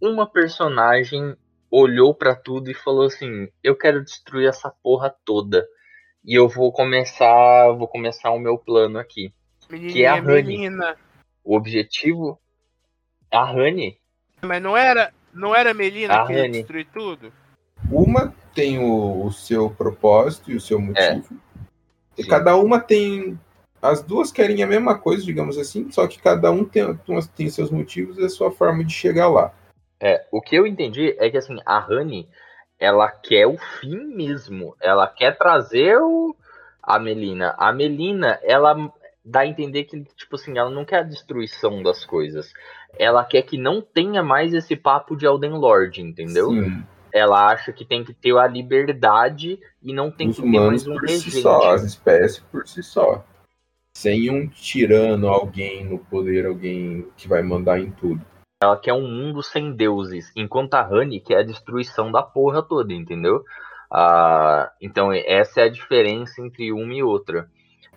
uma 0.00 0.26
personagem 0.30 1.36
olhou 1.70 2.14
pra 2.14 2.34
tudo 2.34 2.70
e 2.70 2.74
falou 2.74 3.06
assim: 3.06 3.48
"Eu 3.62 3.76
quero 3.76 4.02
destruir 4.04 4.48
essa 4.48 4.70
porra 4.70 5.14
toda. 5.24 5.66
E 6.24 6.34
eu 6.34 6.48
vou 6.48 6.72
começar, 6.72 7.70
vou 7.72 7.88
começar 7.88 8.30
o 8.30 8.38
meu 8.38 8.58
plano 8.58 8.98
aqui. 8.98 9.32
Que 9.68 10.04
é 10.04 10.08
a 10.08 10.16
Honey. 10.16 10.42
menina. 10.42 10.96
O 11.44 11.56
objetivo 11.56 12.38
a 13.30 13.50
Honey, 13.50 13.98
Mas 14.42 14.62
não 14.62 14.76
era, 14.76 15.12
não 15.32 15.54
era 15.54 15.70
a 15.70 15.74
Melina 15.74 16.22
A 16.22 16.26
que 16.26 16.32
ia 16.32 16.40
Honey. 16.40 16.50
destruir 16.52 16.86
tudo? 16.92 17.32
Uma 17.90 18.34
tem 18.54 18.78
o, 18.78 19.24
o 19.24 19.32
seu 19.32 19.70
propósito 19.70 20.50
e 20.50 20.56
o 20.56 20.60
seu 20.60 20.80
motivo. 20.80 21.38
E 22.16 22.20
É. 22.20 22.24
Sim. 22.24 22.28
cada 22.28 22.56
uma 22.56 22.80
tem. 22.80 23.38
As 23.80 24.02
duas 24.02 24.32
querem 24.32 24.62
a 24.62 24.66
mesma 24.66 24.98
coisa, 24.98 25.24
digamos 25.24 25.56
assim, 25.56 25.90
só 25.92 26.06
que 26.08 26.18
cada 26.20 26.50
um 26.50 26.64
tem, 26.64 26.84
tem 27.36 27.48
seus 27.48 27.70
motivos 27.70 28.18
e 28.18 28.24
a 28.24 28.28
sua 28.28 28.50
forma 28.50 28.82
de 28.84 28.92
chegar 28.92 29.28
lá. 29.28 29.54
É, 30.00 30.24
o 30.30 30.40
que 30.40 30.56
eu 30.56 30.66
entendi 30.66 31.14
é 31.18 31.28
que 31.28 31.36
assim, 31.36 31.56
a 31.66 31.84
Honey, 31.84 32.28
ela 32.78 33.10
quer 33.10 33.46
o 33.46 33.58
fim 33.58 33.96
mesmo. 33.96 34.76
Ela 34.80 35.06
quer 35.06 35.36
trazer 35.36 35.98
o, 35.98 36.34
a 36.82 36.98
Melina. 36.98 37.54
A 37.58 37.72
Melina, 37.72 38.38
ela 38.42 38.92
dá 39.24 39.40
a 39.40 39.46
entender 39.46 39.84
que, 39.84 40.02
tipo 40.16 40.36
assim, 40.36 40.56
ela 40.56 40.70
não 40.70 40.84
quer 40.84 41.00
a 41.00 41.02
destruição 41.02 41.82
das 41.82 42.04
coisas. 42.04 42.52
Ela 42.98 43.24
quer 43.24 43.42
que 43.42 43.58
não 43.58 43.82
tenha 43.82 44.22
mais 44.22 44.54
esse 44.54 44.74
papo 44.76 45.16
de 45.16 45.26
Elden 45.26 45.52
Lord, 45.52 46.00
entendeu? 46.00 46.50
Sim, 46.50 46.82
Ela 47.12 47.48
acha 47.48 47.72
que 47.72 47.84
tem 47.84 48.04
que 48.04 48.14
ter 48.14 48.36
a 48.36 48.46
liberdade 48.46 49.58
e 49.82 49.92
não 49.92 50.10
tem 50.10 50.28
os 50.28 50.36
que 50.36 50.42
ter 50.42 50.60
mais 50.60 50.86
um 50.86 50.94
por 50.94 51.08
si 51.08 51.24
regente. 51.24 51.42
só, 51.42 51.74
as 51.74 51.82
espécies 51.82 52.38
por 52.50 52.66
si 52.66 52.82
só. 52.82 53.24
Sem 53.96 54.30
um 54.30 54.46
tirano, 54.46 55.28
alguém 55.28 55.84
no 55.84 55.98
poder, 55.98 56.46
alguém 56.46 57.08
que 57.16 57.26
vai 57.26 57.42
mandar 57.42 57.80
em 57.80 57.90
tudo. 57.90 58.24
Ela 58.60 58.76
quer 58.76 58.92
um 58.92 59.08
mundo 59.08 59.40
sem 59.40 59.72
deuses, 59.72 60.32
enquanto 60.34 60.74
a 60.74 60.84
Honey 60.84 61.20
quer 61.20 61.38
a 61.38 61.42
destruição 61.44 62.10
da 62.10 62.24
porra 62.24 62.60
toda, 62.60 62.92
entendeu? 62.92 63.44
Ah, 63.88 64.72
então 64.80 65.12
essa 65.12 65.60
é 65.60 65.64
a 65.64 65.70
diferença 65.70 66.42
entre 66.42 66.72
uma 66.72 66.92
e 66.92 67.02
outra. 67.02 67.48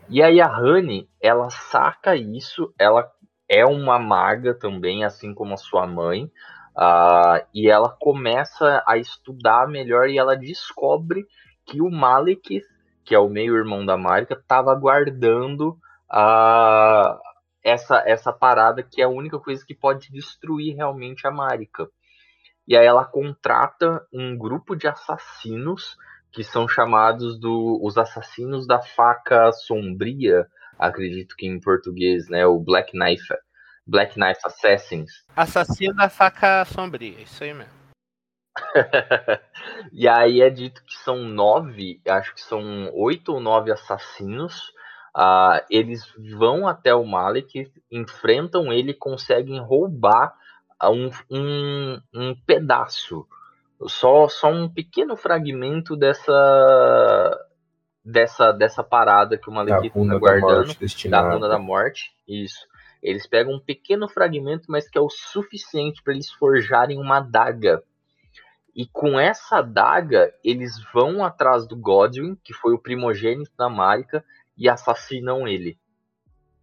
E 0.08 0.22
aí 0.22 0.40
a 0.40 0.56
Honey, 0.56 1.10
ela 1.20 1.50
saca 1.50 2.16
isso, 2.16 2.72
ela 2.78 3.10
é 3.50 3.66
uma 3.66 3.98
maga 3.98 4.54
também, 4.54 5.04
assim 5.04 5.34
como 5.34 5.56
a 5.56 5.58
sua 5.58 5.88
mãe, 5.88 6.32
ah, 6.78 7.44
e 7.54 7.68
ela 7.68 7.90
começa 8.00 8.84
a 8.86 8.98
estudar 8.98 9.68
melhor 9.68 10.10
e 10.10 10.20
ela 10.20 10.38
descobre 10.38 11.26
que 11.66 11.82
o 11.82 11.90
Malik, 11.90 12.62
que 13.04 13.16
é 13.16 13.20
o 13.20 13.30
meio-irmão 13.30 13.84
da 13.84 13.98
Marika, 13.98 14.36
estava 14.36 14.76
guardando 14.76 15.76
a, 16.08 17.20
essa, 17.64 18.04
essa 18.06 18.34
parada 18.34 18.84
que 18.84 19.02
é 19.02 19.06
a 19.06 19.10
única 19.10 19.40
coisa 19.40 19.66
que 19.66 19.76
pode 19.76 20.12
destruir 20.12 20.76
realmente 20.76 21.28
a 21.28 21.32
Marika. 21.32 21.88
E 22.68 22.76
aí 22.76 22.86
ela 22.86 23.06
contrata 23.06 24.06
um 24.14 24.38
grupo 24.38 24.76
de 24.76 24.88
assassinos 24.88 25.96
que 26.32 26.44
são 26.44 26.68
chamados 26.68 27.40
do, 27.40 27.80
os 27.84 27.98
assassinos 27.98 28.66
da 28.66 28.82
faca 28.82 29.52
sombria, 29.52 30.48
acredito 30.80 31.36
que 31.36 31.46
em 31.46 31.60
português, 31.60 32.30
né, 32.30 32.46
o 32.46 32.60
Black 32.60 32.92
Knife, 32.92 33.34
Black 33.86 34.16
Knife 34.16 34.40
Assassins. 34.46 35.12
Assassino 35.36 35.96
da 35.96 36.08
faca 36.08 36.64
sombria, 36.66 37.20
isso 37.22 37.44
aí 37.44 37.54
mesmo. 37.54 37.82
e 39.92 40.08
aí 40.08 40.42
é 40.42 40.50
dito 40.50 40.84
que 40.84 40.94
são 40.96 41.18
nove, 41.18 42.02
acho 42.08 42.34
que 42.34 42.42
são 42.42 42.90
oito 42.94 43.34
ou 43.34 43.40
nove 43.40 43.72
assassinos. 43.72 44.72
Ah, 45.16 45.64
eles 45.70 46.06
vão 46.38 46.68
até 46.68 46.94
o 46.94 47.06
Malik, 47.06 47.72
enfrentam 47.92 48.72
ele, 48.72 48.94
conseguem 48.94 49.60
roubar 49.60 50.34
ah, 50.80 50.90
um, 50.90 51.10
um, 51.30 52.02
um 52.14 52.36
pedaço, 52.46 53.28
só, 53.88 54.28
só 54.28 54.50
um 54.50 54.70
pequeno 54.70 55.16
fragmento 55.16 55.96
dessa 55.96 57.40
dessa, 58.04 58.52
dessa 58.52 58.84
parada 58.84 59.38
que 59.38 59.50
o 59.50 59.54
Da 59.54 59.64
Malekith 59.64 59.98
está 59.98 60.14
da 60.14 60.20
guardando 60.20 60.56
morte 60.56 60.74
da 60.74 60.80
destinada. 60.80 61.34
Runa 61.34 61.48
da 61.48 61.60
Morte. 61.60 62.12
Isso. 62.28 62.68
Eles 63.02 63.26
pegam 63.28 63.54
um 63.54 63.60
pequeno 63.60 64.08
fragmento, 64.08 64.66
mas 64.70 64.88
que 64.88 64.98
é 64.98 65.02
o 65.02 65.10
suficiente 65.10 66.04
para 66.04 66.14
eles 66.14 66.32
forjarem 66.32 67.00
uma 67.00 67.18
adaga. 67.18 67.84
E 68.76 68.86
com 68.88 69.20
essa 69.20 69.58
adaga, 69.58 70.34
eles 70.44 70.82
vão 70.94 71.24
atrás 71.26 71.68
do 71.68 71.76
Godwin, 71.76 72.38
que 72.44 72.54
foi 72.54 72.74
o 72.74 72.80
primogênito 72.80 73.52
da 73.58 73.70
Marika, 73.70 74.24
e 74.58 74.70
assassinam 74.70 75.48
ele. 75.48 75.78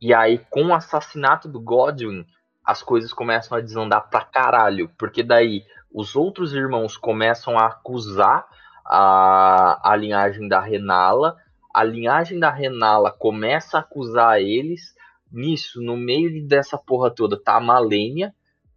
E 0.01 0.15
aí, 0.15 0.39
com 0.51 0.67
o 0.67 0.75
assassinato 0.75 1.49
do 1.49 1.61
Godwin, 1.61 2.25
as 2.65 2.83
coisas 2.83 3.13
começam 3.13 3.57
a 3.57 3.61
desandar 3.61 4.09
pra 4.09 4.21
caralho. 4.21 4.91
Porque 4.99 5.23
daí 5.23 5.65
os 5.93 6.15
outros 6.15 6.53
irmãos 6.53 6.97
começam 6.97 7.59
a 7.59 7.67
acusar 7.67 8.47
a, 8.85 9.81
a 9.93 9.97
linhagem 9.97 10.47
da 10.49 10.61
Renala. 10.61 11.37
A 11.75 11.83
linhagem 11.83 12.39
da 12.39 12.51
Renala 12.51 13.11
começa 13.11 13.79
a 13.79 13.81
acusar 13.81 14.41
eles. 14.41 14.95
Nisso, 15.31 15.83
no 15.83 15.97
meio 15.97 16.47
dessa 16.47 16.79
porra 16.79 17.11
toda, 17.11 17.39
tá 17.39 17.57
a 17.57 17.61
Malênia, 17.61 18.35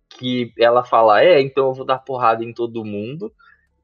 que 0.09 0.53
ela 0.57 0.83
fala: 0.83 1.21
É, 1.21 1.41
então 1.41 1.67
eu 1.67 1.73
vou 1.73 1.85
dar 1.85 1.99
porrada 1.99 2.43
em 2.43 2.53
todo 2.53 2.83
mundo. 2.83 3.31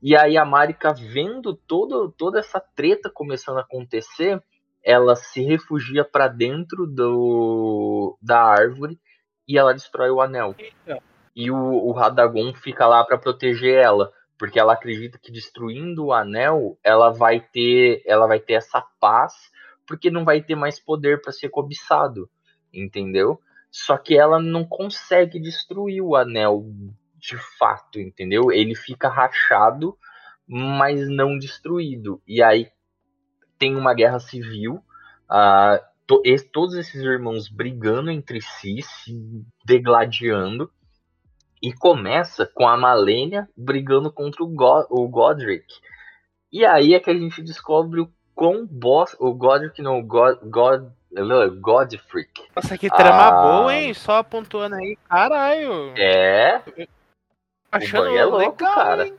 E 0.01 0.15
aí 0.15 0.37
a 0.37 0.45
Marika, 0.45 0.93
vendo 0.93 1.53
todo, 1.53 2.11
toda 2.11 2.39
essa 2.39 2.59
treta 2.59 3.09
começando 3.09 3.57
a 3.57 3.61
acontecer, 3.61 4.41
ela 4.87 5.17
se 5.17 5.43
refugia 5.43 6.05
para 6.05 6.29
dentro 6.29 6.87
do, 6.87 8.17
da 8.21 8.41
árvore 8.41 8.97
e 9.45 9.57
ela 9.57 9.73
destrói 9.73 10.09
o 10.09 10.21
anel. 10.21 10.55
E 11.35 11.51
o, 11.51 11.57
o 11.57 11.91
Radagon 11.91 12.53
fica 12.53 12.87
lá 12.87 13.03
para 13.03 13.17
proteger 13.17 13.83
ela, 13.83 14.09
porque 14.39 14.57
ela 14.57 14.71
acredita 14.71 15.19
que 15.21 15.29
destruindo 15.29 16.05
o 16.05 16.13
anel, 16.13 16.79
ela 16.81 17.09
vai 17.09 17.41
ter, 17.41 18.01
ela 18.05 18.27
vai 18.27 18.39
ter 18.39 18.53
essa 18.53 18.81
paz, 18.97 19.33
porque 19.85 20.09
não 20.09 20.23
vai 20.23 20.41
ter 20.41 20.55
mais 20.55 20.79
poder 20.79 21.19
para 21.19 21.33
ser 21.33 21.49
cobiçado, 21.49 22.29
entendeu? 22.73 23.41
Só 23.69 23.97
que 23.97 24.17
ela 24.17 24.39
não 24.39 24.63
consegue 24.63 25.37
destruir 25.37 26.01
o 26.01 26.15
anel 26.15 26.63
de 27.17 27.35
fato, 27.59 27.99
entendeu? 27.99 28.53
Ele 28.53 28.73
fica 28.73 29.09
rachado, 29.09 29.97
mas 30.47 31.09
não 31.09 31.37
destruído. 31.37 32.21
E 32.25 32.41
aí 32.41 32.71
tem 33.57 33.75
uma 33.75 33.93
guerra 33.93 34.19
civil, 34.19 34.83
uh, 35.29 35.83
to, 36.05 36.21
todos 36.51 36.75
esses 36.75 37.01
irmãos 37.01 37.49
brigando 37.49 38.11
entre 38.11 38.41
si, 38.41 38.81
se 38.81 39.45
degladiando, 39.65 40.71
e 41.61 41.73
começa 41.73 42.45
com 42.45 42.67
a 42.67 42.77
Malenia 42.77 43.47
brigando 43.55 44.11
contra 44.11 44.43
o, 44.43 44.47
God, 44.47 44.85
o 44.89 45.07
Godric. 45.07 45.65
E 46.51 46.65
aí 46.65 46.93
é 46.93 46.99
que 46.99 47.09
a 47.09 47.13
gente 47.13 47.41
descobre 47.41 48.01
o 48.01 48.11
quão 48.35 48.65
boss, 48.65 49.15
o 49.19 49.33
Godric 49.33 49.81
não, 49.81 49.99
o 49.99 50.03
God, 50.03 50.37
God, 50.43 50.91
Godfrey. 51.59 52.27
Nossa, 52.55 52.77
que 52.77 52.89
trama 52.89 53.27
ah, 53.27 53.31
boa, 53.31 53.75
hein? 53.75 53.93
Só 53.93 54.17
apontando 54.17 54.75
aí, 54.75 54.97
caralho. 55.09 55.93
É. 55.97 56.61
Achando 57.71 58.15
é 58.15 58.23
louco, 58.23 58.37
legal, 58.37 58.53
cara. 58.53 59.07
Hein? 59.07 59.17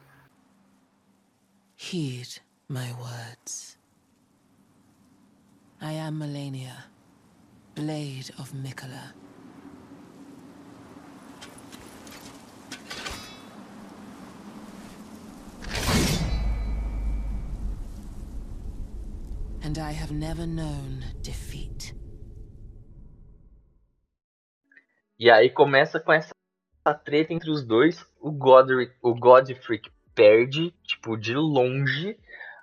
Heed 1.77 2.43
my 2.69 2.93
words. 2.93 3.77
I 5.80 5.92
am 5.92 6.18
Melania, 6.18 6.86
Blade 7.76 8.32
of 8.40 8.52
Mikola. 8.52 9.14
And 19.62 19.78
I 19.78 19.92
have 19.92 20.10
never 20.10 20.46
known 20.46 21.05
defeat. 21.22 21.94
E 25.16 25.30
aí 25.30 25.48
começa 25.48 26.00
com 26.00 26.12
essa 26.12 26.32
treta 27.05 27.32
entre 27.32 27.50
os 27.50 27.64
dois. 27.64 28.05
O 28.20 28.32
Godric, 28.32 28.96
o 29.00 29.14
Godfrey 29.14 29.80
perde, 30.12 30.72
tipo, 30.82 31.16
de 31.16 31.34
longe 31.34 32.18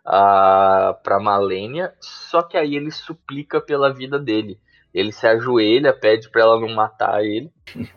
uh, 0.05 0.93
pra 1.03 1.19
Malenia. 1.19 1.93
Só 1.99 2.41
que 2.41 2.57
aí 2.57 2.75
ele 2.75 2.91
suplica 2.91 3.59
pela 3.59 3.93
vida 3.93 4.19
dele. 4.19 4.59
Ele 4.93 5.11
se 5.11 5.27
ajoelha, 5.27 5.91
pede 5.91 6.29
pra 6.29 6.43
ela 6.43 6.59
não 6.59 6.73
matar 6.73 7.23
ele. 7.23 7.51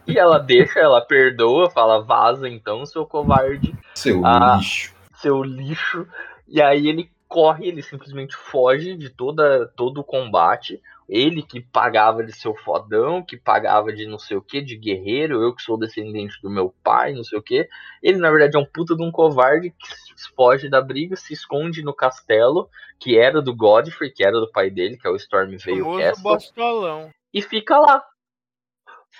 E 0.06 0.18
ela 0.18 0.38
deixa, 0.42 0.80
ela 0.80 1.00
perdoa, 1.00 1.70
fala, 1.70 2.02
vaza 2.02 2.48
então, 2.48 2.84
seu 2.84 3.06
covarde. 3.06 3.72
Seu 3.94 4.20
uh, 4.20 4.56
lixo. 4.56 4.94
Seu 5.14 5.42
lixo. 5.42 6.06
E 6.48 6.60
aí 6.60 6.88
ele 6.88 7.10
corre, 7.28 7.68
ele 7.68 7.82
simplesmente 7.82 8.34
foge 8.34 8.96
de 8.96 9.10
toda, 9.10 9.66
todo 9.76 10.00
o 10.00 10.04
combate. 10.04 10.80
Ele 11.08 11.42
que 11.42 11.60
pagava 11.60 12.22
de 12.22 12.32
seu 12.32 12.54
fodão, 12.54 13.24
que 13.24 13.36
pagava 13.36 13.90
de 13.92 14.06
não 14.06 14.18
sei 14.18 14.36
o 14.36 14.42
que, 14.42 14.60
de 14.60 14.76
guerreiro, 14.76 15.42
eu 15.42 15.54
que 15.54 15.62
sou 15.62 15.78
descendente 15.78 16.38
do 16.42 16.50
meu 16.50 16.74
pai, 16.84 17.14
não 17.14 17.24
sei 17.24 17.38
o 17.38 17.42
que. 17.42 17.66
Ele, 18.02 18.18
na 18.18 18.30
verdade, 18.30 18.56
é 18.56 18.60
um 18.60 18.66
puta 18.66 18.94
de 18.94 19.02
um 19.02 19.10
covarde 19.10 19.70
que 19.70 19.88
foge 20.36 20.68
da 20.68 20.82
briga, 20.82 21.16
se 21.16 21.32
esconde 21.32 21.82
no 21.82 21.94
castelo, 21.94 22.68
que 23.00 23.18
era 23.18 23.40
do 23.40 23.56
Godfrey, 23.56 24.10
que 24.10 24.22
era 24.22 24.38
do 24.38 24.50
pai 24.50 24.68
dele, 24.68 24.98
que 24.98 25.06
é 25.06 25.10
o 25.10 25.16
Stormveil 25.16 25.96
Castle. 25.96 26.22
Bostolão. 26.22 27.10
E 27.32 27.40
fica 27.40 27.78
lá. 27.78 28.04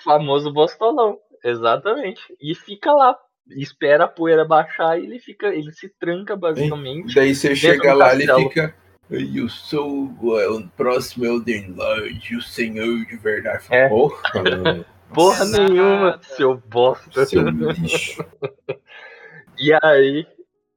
Famoso 0.03 0.53
bostolão, 0.53 1.17
exatamente. 1.43 2.21
E 2.39 2.53
fica 2.53 2.91
lá, 2.93 3.17
espera 3.49 4.03
a 4.03 4.07
poeira 4.07 4.45
baixar 4.45 4.99
e 4.99 5.05
ele 5.05 5.19
fica, 5.19 5.47
ele 5.47 5.71
se 5.71 5.89
tranca 5.99 6.35
basicamente. 6.35 7.13
E 7.13 7.15
daí 7.15 7.33
você 7.33 7.55
chega 7.55 7.93
lá, 7.95 8.13
ele 8.13 8.31
fica 8.31 8.75
eu 9.09 9.49
sou 9.49 10.05
o 10.05 10.69
próximo 10.77 11.25
Elden 11.25 11.71
Lord, 11.71 12.35
o 12.35 12.41
senhor 12.41 13.05
de 13.05 13.17
verdade. 13.17 13.65
É. 13.71 13.89
Porra, 13.89 14.21
Porra 15.13 15.45
nenhuma, 15.45 16.19
seu 16.21 16.57
bosta. 16.57 17.25
Seu 17.25 17.41
lixo. 17.49 18.23
e 19.57 19.73
aí. 19.81 20.27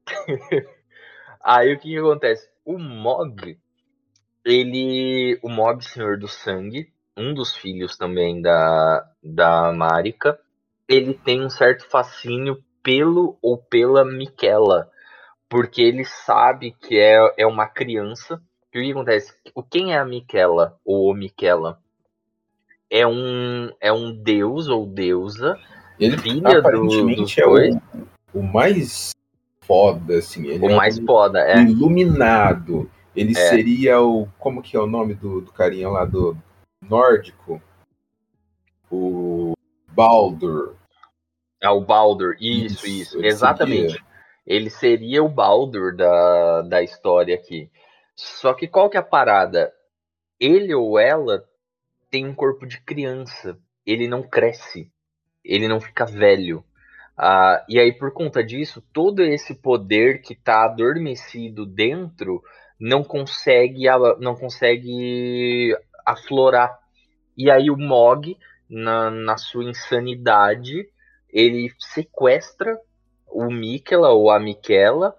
aí 1.44 1.74
o 1.74 1.78
que, 1.78 1.90
que 1.90 1.98
acontece? 1.98 2.48
O 2.64 2.78
Mog, 2.78 3.58
ele. 4.44 5.38
O 5.42 5.50
Mog, 5.50 5.84
Senhor 5.84 6.18
do 6.18 6.28
Sangue, 6.28 6.90
um 7.16 7.34
dos 7.34 7.54
filhos 7.54 7.96
também 7.98 8.40
da, 8.40 9.06
da 9.22 9.72
Marika, 9.72 10.38
ele 10.88 11.12
tem 11.12 11.44
um 11.44 11.50
certo 11.50 11.84
fascínio 11.88 12.64
pelo 12.82 13.38
ou 13.42 13.58
pela 13.58 14.04
Miquela 14.04 14.90
porque 15.52 15.82
ele 15.82 16.02
sabe 16.06 16.74
que 16.80 16.98
é, 16.98 17.18
é 17.36 17.46
uma 17.46 17.66
criança. 17.66 18.42
E 18.72 18.78
o 18.78 18.82
que 18.82 18.90
acontece? 18.90 19.34
O 19.54 19.62
quem 19.62 19.92
é 19.92 19.98
a 19.98 20.04
Miquela 20.04 20.78
ou 20.82 21.10
o 21.10 21.14
Miquela? 21.14 21.78
É 22.88 23.06
um 23.06 23.70
é 23.78 23.92
um 23.92 24.14
deus 24.14 24.68
ou 24.68 24.86
deusa. 24.86 25.58
Ele 26.00 26.16
filha 26.16 26.58
aparentemente 26.58 27.36
do, 27.36 27.58
é 27.58 27.74
o, 27.74 28.40
o 28.40 28.42
mais 28.42 29.10
foda, 29.60 30.16
assim. 30.16 30.46
Ele 30.46 30.64
o 30.64 30.70
é 30.70 30.74
mais 30.74 30.98
foda, 30.98 31.40
é. 31.40 31.60
Iluminado. 31.60 32.90
Ele 33.14 33.32
é. 33.32 33.50
seria 33.50 34.00
o. 34.00 34.26
Como 34.38 34.62
que 34.62 34.74
é 34.74 34.80
o 34.80 34.86
nome 34.86 35.12
do, 35.12 35.42
do 35.42 35.52
carinha 35.52 35.90
lá 35.90 36.06
do 36.06 36.34
nórdico? 36.80 37.60
O 38.90 39.52
Baldur. 39.88 40.76
É 41.60 41.68
o 41.68 41.82
Baldur, 41.82 42.36
isso, 42.40 42.86
isso, 42.86 43.18
isso. 43.18 43.22
exatamente. 43.22 43.92
Seria 43.92 44.11
ele 44.46 44.70
seria 44.70 45.22
o 45.22 45.28
Baldur 45.28 45.94
da, 45.96 46.62
da 46.62 46.82
história 46.82 47.34
aqui. 47.34 47.70
Só 48.14 48.54
que 48.54 48.66
qual 48.66 48.90
que 48.90 48.96
é 48.96 49.00
a 49.00 49.04
parada? 49.04 49.72
Ele 50.38 50.74
ou 50.74 50.98
ela 50.98 51.44
tem 52.10 52.26
um 52.26 52.34
corpo 52.34 52.66
de 52.66 52.80
criança. 52.80 53.58
Ele 53.86 54.08
não 54.08 54.22
cresce. 54.22 54.90
Ele 55.44 55.68
não 55.68 55.80
fica 55.80 56.04
velho. 56.04 56.64
Ah, 57.16 57.64
e 57.68 57.78
aí, 57.78 57.92
por 57.92 58.12
conta 58.12 58.42
disso, 58.42 58.82
todo 58.92 59.22
esse 59.22 59.54
poder 59.54 60.22
que 60.22 60.32
está 60.32 60.64
adormecido 60.64 61.64
dentro 61.64 62.42
não 62.78 63.04
consegue, 63.04 63.84
não 64.18 64.34
consegue 64.34 65.76
aflorar. 66.04 66.78
E 67.36 67.50
aí 67.50 67.70
o 67.70 67.76
Mog, 67.76 68.36
na, 68.68 69.10
na 69.10 69.36
sua 69.36 69.64
insanidade, 69.64 70.88
ele 71.30 71.70
sequestra 71.78 72.78
o 73.32 73.50
Mikela 73.50 74.10
ou 74.10 74.30
a 74.30 74.38
Miquela 74.38 75.16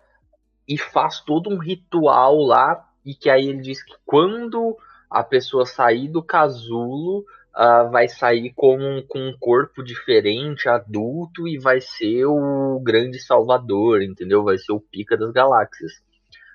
e 0.67 0.77
faz 0.77 1.19
todo 1.19 1.49
um 1.49 1.57
ritual 1.57 2.37
lá 2.37 2.87
e 3.05 3.13
que 3.13 3.29
aí 3.29 3.47
ele 3.47 3.61
diz 3.61 3.83
que 3.83 3.95
quando 4.05 4.77
a 5.09 5.23
pessoa 5.23 5.65
sair 5.65 6.07
do 6.07 6.23
casulo 6.23 7.25
uh, 7.55 7.89
vai 7.91 8.07
sair 8.07 8.51
com 8.53 8.77
um, 8.77 9.05
com 9.07 9.19
um 9.19 9.37
corpo 9.37 9.83
diferente, 9.83 10.69
adulto 10.69 11.47
e 11.47 11.57
vai 11.57 11.79
ser 11.81 12.25
o 12.25 12.79
grande 12.83 13.19
salvador, 13.19 14.01
entendeu? 14.01 14.43
Vai 14.43 14.57
ser 14.57 14.71
o 14.71 14.79
pica 14.79 15.17
das 15.17 15.31
galáxias. 15.31 15.91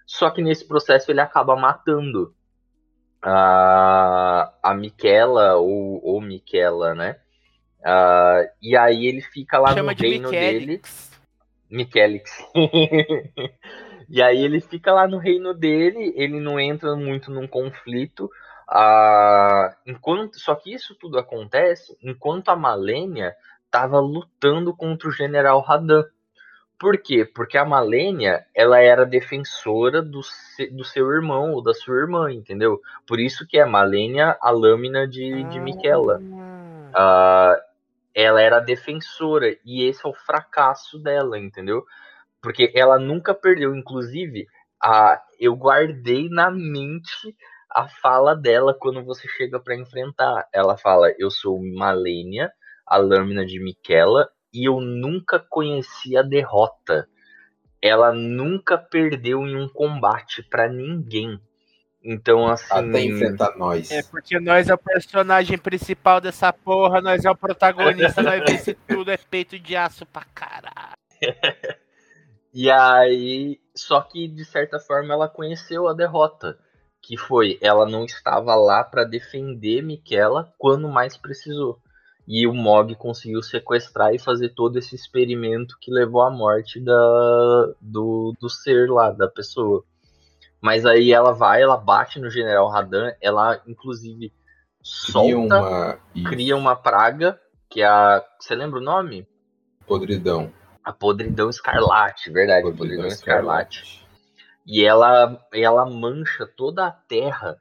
Só 0.07 0.31
que 0.31 0.43
nesse 0.43 0.67
processo 0.67 1.11
ele 1.11 1.21
acaba 1.21 1.55
matando 1.55 2.35
a, 3.23 4.53
a 4.63 4.75
Miquela 4.75 5.57
ou, 5.57 6.01
ou 6.03 6.21
Miquela, 6.21 6.95
né? 6.95 7.17
Uh, 7.81 8.49
e 8.61 8.77
aí 8.77 9.07
ele 9.07 9.21
fica 9.21 9.59
lá 9.59 9.73
Chama 9.73 9.93
no 9.93 9.99
reino 9.99 10.31
dele. 10.31 10.81
Michelix. 11.71 12.31
e 14.09 14.23
aí 14.23 14.39
ele 14.43 14.61
fica 14.61 14.93
lá 14.93 15.07
no 15.07 15.19
reino 15.19 15.55
dele, 15.55 16.13
ele 16.17 16.41
não 16.41 16.59
entra 16.59 16.95
muito 16.97 17.31
num 17.31 17.47
conflito. 17.47 18.31
Uh, 18.71 19.75
enquanto, 19.87 20.39
só 20.39 20.55
que 20.55 20.73
isso 20.73 20.95
tudo 20.95 21.19
acontece 21.19 21.97
enquanto 22.03 22.51
a 22.51 22.57
Malenia 22.57 23.35
estava 23.65 23.99
lutando 24.01 24.75
contra 24.77 25.09
o 25.09 25.13
general 25.13 25.61
Radan. 25.61 26.05
Por 26.79 26.99
quê? 26.99 27.25
Porque 27.25 27.59
a 27.59 27.65
Malenia, 27.65 28.45
ela 28.55 28.81
era 28.81 29.05
defensora 29.07 30.03
do, 30.03 30.23
se- 30.23 30.71
do 30.71 30.85
seu 30.85 31.11
irmão 31.13 31.53
ou 31.53 31.63
da 31.63 31.75
sua 31.75 31.97
irmã, 31.97 32.33
entendeu? 32.33 32.81
Por 33.07 33.19
isso 33.21 33.47
que 33.47 33.59
é 33.59 33.65
Malenia 33.65 34.37
a 34.41 34.51
lâmina 34.51 35.07
de, 35.09 35.45
de 35.45 35.61
Miquela. 35.61 36.23
Ah, 36.95 37.55
Ah, 37.55 37.61
ela 38.19 38.43
era 38.43 38.59
defensora 38.59 39.57
e 39.65 39.85
esse 39.89 40.05
é 40.05 40.09
o 40.09 40.13
fracasso 40.13 40.99
dela, 40.99 41.39
entendeu? 41.39 41.85
Porque 42.43 42.73
ela 42.75 42.99
nunca 42.99 43.33
perdeu, 43.33 43.77
inclusive, 43.77 44.45
a, 44.83 45.23
eu 45.39 45.55
guardei 45.55 46.29
na 46.29 46.51
mente 46.51 47.37
a 47.71 47.87
fala 47.87 48.35
dela 48.35 48.75
quando 48.77 49.05
você 49.05 49.29
chega 49.29 49.61
pra 49.61 49.77
enfrentar. 49.77 50.49
Ela 50.53 50.77
fala: 50.77 51.15
"Eu 51.17 51.31
sou 51.31 51.63
Malenia, 51.63 52.51
a 52.85 52.97
lâmina 52.97 53.47
de 53.47 53.63
Miquela, 53.63 54.29
e 54.53 54.69
eu 54.69 54.81
nunca 54.81 55.39
conheci 55.39 56.17
a 56.17 56.23
derrota. 56.23 57.09
Ela 57.81 58.13
nunca 58.13 58.77
perdeu 58.77 59.47
em 59.47 59.55
um 59.57 59.69
combate 59.69 60.43
pra 60.43 60.69
ninguém." 60.69 61.41
Então, 62.03 62.47
assim, 62.47 62.67
Até 62.71 63.01
enfrentar 63.03 63.57
nós. 63.57 63.91
É 63.91 64.03
porque 64.03 64.39
nós 64.39 64.69
é 64.69 64.75
o 64.75 64.79
personagem 64.79 65.59
principal 65.59 66.21
dessa 66.21 66.53
porra, 66.53 67.01
nós 67.01 67.25
é 67.25 67.31
o 67.31 67.37
protagonista, 67.37 68.23
nós 68.23 68.43
vê 68.45 68.59
se 68.59 68.75
tudo 68.75 69.11
é 69.11 69.17
peito 69.17 69.59
de 69.59 69.77
aço 69.77 70.07
pra 70.07 70.25
caralho. 70.35 70.97
E 72.61 72.71
aí, 72.71 73.61
só 73.75 74.01
que 74.01 74.27
de 74.27 74.45
certa 74.45 74.81
forma 74.81 75.13
ela 75.13 75.29
conheceu 75.29 75.87
a 75.87 75.93
derrota, 75.93 76.59
que 77.01 77.17
foi 77.17 77.59
ela 77.61 77.87
não 77.87 78.05
estava 78.05 78.55
lá 78.55 78.83
para 78.83 79.05
defender 79.05 79.83
Miquela 79.83 80.53
quando 80.59 80.89
mais 80.89 81.17
precisou. 81.17 81.79
E 82.27 82.47
o 82.47 82.53
Mog 82.53 82.95
conseguiu 82.97 83.43
sequestrar 83.43 84.13
e 84.15 84.19
fazer 84.19 84.51
todo 84.51 84.77
esse 84.77 84.95
experimento 84.95 85.77
que 85.81 85.91
levou 85.91 86.23
à 86.23 86.31
morte 86.31 86.81
da, 86.81 87.75
do, 87.81 88.35
do 88.41 88.51
ser 88.51 88.91
lá, 88.91 89.11
da 89.11 89.29
pessoa. 89.29 89.85
Mas 90.61 90.85
aí 90.85 91.13
ela 91.13 91.33
vai, 91.33 91.63
ela 91.63 91.77
bate 91.77 92.19
no 92.19 92.31
General 92.31 92.69
Radan, 92.69 93.13
ela 93.21 93.61
inclusive 93.67 94.33
solta, 94.83 95.29
Cria 95.29 95.39
uma 95.39 95.99
cria 96.29 96.57
uma 96.57 96.77
praga, 96.77 97.41
que 97.71 97.81
é 97.83 97.87
a. 97.87 98.25
Você 98.41 98.55
lembra 98.55 98.79
o 98.79 98.83
nome? 98.83 99.27
podridão. 99.87 100.53
A 100.85 100.93
podridão 100.93 101.49
escarlate, 101.49 102.31
verdade, 102.31 102.63
Podridão 102.63 102.79
podridão 102.79 103.07
escarlate. 103.07 103.79
escarlate. 103.79 104.09
E 104.67 104.85
ela, 104.85 105.41
ela 105.53 105.87
mancha 105.87 106.47
toda 106.47 106.87
a 106.87 106.91
terra 106.91 107.57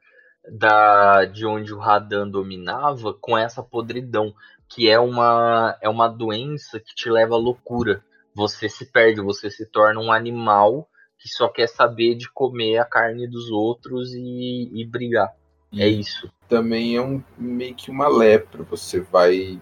da, 0.52 1.24
de 1.26 1.45
onde 1.45 1.74
o 1.74 1.80
Radan 1.80 2.28
dominava 2.28 3.14
com 3.14 3.38
essa 3.38 3.64
podridão, 3.64 4.34
que 4.68 4.90
é 4.90 4.99
uma, 4.99 5.78
é 5.82 5.88
uma 5.88 6.10
doença 6.10 6.80
que 6.80 6.94
te 6.94 7.10
leva 7.10 7.36
à 7.36 7.38
loucura. 7.38 8.03
Você 8.36 8.68
se 8.68 8.91
perde, 8.91 9.22
você 9.22 9.49
se 9.49 9.65
torna 9.65 9.99
um 10.02 10.11
animal 10.11 10.90
que 11.19 11.27
só 11.30 11.48
quer 11.48 11.68
saber 11.68 12.15
de 12.15 12.30
comer 12.31 12.77
a 12.77 12.85
carne 12.85 13.27
dos 13.27 13.49
outros 13.49 14.14
e, 14.14 14.69
e 14.73 14.85
brigar. 14.85 15.34
E 15.72 15.81
É 15.81 15.88
isso. 15.88 16.31
também 16.48 16.95
é 16.95 17.02
um, 17.02 17.22
meio 17.38 17.76
que 17.76 17.89
uma 17.91 18.07
lepra. 18.07 18.64
Você 18.64 19.02
vai 19.02 19.60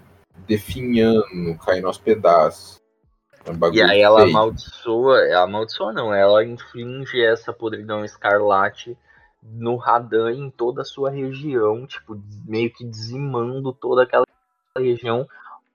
definhando, 0.48 1.58
caindo 1.64 1.88
aos 1.88 1.98
pedaços. 1.98 2.80
É 3.46 3.52
um 3.52 3.74
E 3.74 3.82
aí 3.82 4.02
ela 4.02 4.22
feio. 4.22 4.30
amaldiçoa, 4.32 5.20
ela 5.28 5.44
amaldiçoa 5.44 5.94
não, 5.94 6.14
ela 6.14 6.44
inflige 6.44 7.22
essa 7.24 7.54
podridão 7.54 8.04
escarlate 8.04 8.98
no 9.44 9.76
Radan 9.76 10.32
em 10.32 10.50
toda 10.50 10.82
a 10.82 10.86
sua 10.86 11.12
região, 11.12 11.86
tipo, 11.86 12.20
meio 12.46 12.72
que 12.74 12.84
dizimando 12.84 13.72
toda 13.72 14.02
aquela 14.04 14.26
região 14.76 15.28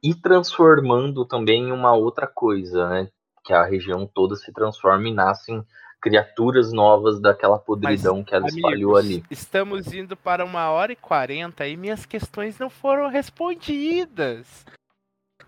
e 0.03 0.15
transformando 0.15 1.25
também 1.25 1.69
em 1.69 1.73
uma 1.73 1.93
outra 1.95 2.27
coisa, 2.27 2.89
né? 2.89 3.09
Que 3.51 3.55
a 3.55 3.65
região 3.65 4.07
toda 4.07 4.37
se 4.37 4.53
transforma 4.53 5.09
e 5.09 5.13
nascem 5.13 5.67
criaturas 6.01 6.73
novas 6.73 7.21
daquela 7.21 7.59
podridão 7.59 8.23
que 8.23 8.33
ela 8.33 8.47
espalhou 8.47 8.97
Amigos, 8.97 9.17
ali. 9.17 9.25
estamos 9.29 9.93
indo 9.93 10.17
para 10.17 10.45
uma 10.45 10.71
hora 10.71 10.93
e 10.93 10.97
quarenta 10.97 11.67
e 11.67 11.77
minhas 11.77 12.07
questões 12.07 12.61
não 12.61 12.71
foram 12.71 13.09
respondidas. 13.09 14.65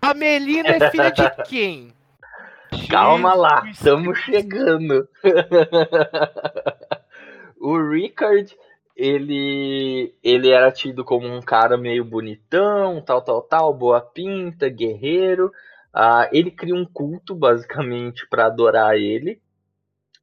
A 0.01 0.13
Melina 0.13 0.67
é 0.67 0.91
filha 0.91 1.11
de 1.11 1.29
quem? 1.47 1.93
Calma 2.89 3.33
lá, 3.35 3.61
Jesus 3.67 3.77
estamos 3.77 4.19
Cristo. 4.19 4.31
chegando. 4.33 5.07
o 7.57 7.89
Rickard, 7.89 8.53
ele, 8.97 10.13
ele 10.21 10.49
era 10.49 10.69
tido 10.73 11.05
como 11.05 11.25
um 11.25 11.41
cara 11.41 11.77
meio 11.77 12.03
bonitão, 12.03 13.01
tal, 13.01 13.21
tal, 13.21 13.41
tal, 13.43 13.73
boa 13.73 14.01
pinta, 14.01 14.67
guerreiro. 14.67 15.53
Ah, 15.93 16.27
ele 16.31 16.49
cria 16.49 16.73
um 16.75 16.85
culto, 16.85 17.35
basicamente, 17.35 18.27
para 18.27 18.47
adorar 18.47 18.95
ele, 18.97 19.41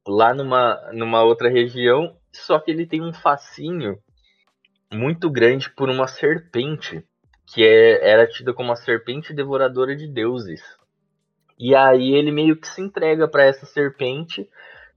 lá 0.05 0.33
numa, 0.33 0.91
numa 0.91 1.23
outra 1.23 1.49
região. 1.49 2.15
Só 2.33 2.59
que 2.59 2.71
ele 2.71 2.85
tem 2.85 3.01
um 3.01 3.13
fascínio 3.13 3.97
muito 4.93 5.29
grande 5.29 5.69
por 5.69 5.89
uma 5.89 6.07
serpente, 6.07 7.03
que 7.45 7.63
é, 7.63 8.09
era 8.09 8.27
tida 8.27 8.53
como 8.53 8.71
a 8.71 8.75
serpente 8.75 9.33
devoradora 9.33 9.95
de 9.95 10.07
deuses. 10.07 10.61
E 11.57 11.75
aí 11.75 12.13
ele 12.13 12.31
meio 12.31 12.55
que 12.55 12.67
se 12.67 12.81
entrega 12.81 13.27
para 13.27 13.43
essa 13.43 13.65
serpente 13.65 14.49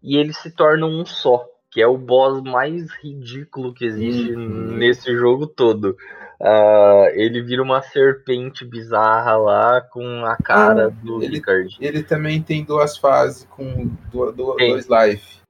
e 0.03 0.17
eles 0.17 0.37
se 0.39 0.51
tornam 0.51 0.89
um 0.89 1.05
só, 1.05 1.47
que 1.71 1.81
é 1.81 1.87
o 1.87 1.99
boss 1.99 2.43
mais 2.43 2.91
ridículo 3.03 3.75
que 3.75 3.85
existe 3.85 4.35
Uhum. 4.35 4.77
nesse 4.77 5.15
jogo 5.15 5.47
todo. 5.47 5.97
Ah, 6.40 7.06
ele 7.12 7.43
vira 7.43 7.62
uma 7.62 7.81
serpente 7.82 8.65
bizarra 8.65 9.36
lá 9.36 9.81
com 9.81 10.24
a 10.27 10.36
cara 10.36 10.86
Ah, 10.86 11.05
do 11.05 11.23
ele- 11.23 11.36
Ricard. 11.36 11.77
Ele 11.81 12.02
também 12.02 12.43
tem 12.43 12.65
duas 12.65 12.97
fases 12.97 13.44
com 13.51 13.86
du- 14.12 14.55
Tem. 14.56 14.70
dois 14.73 14.86
life. 14.89 15.40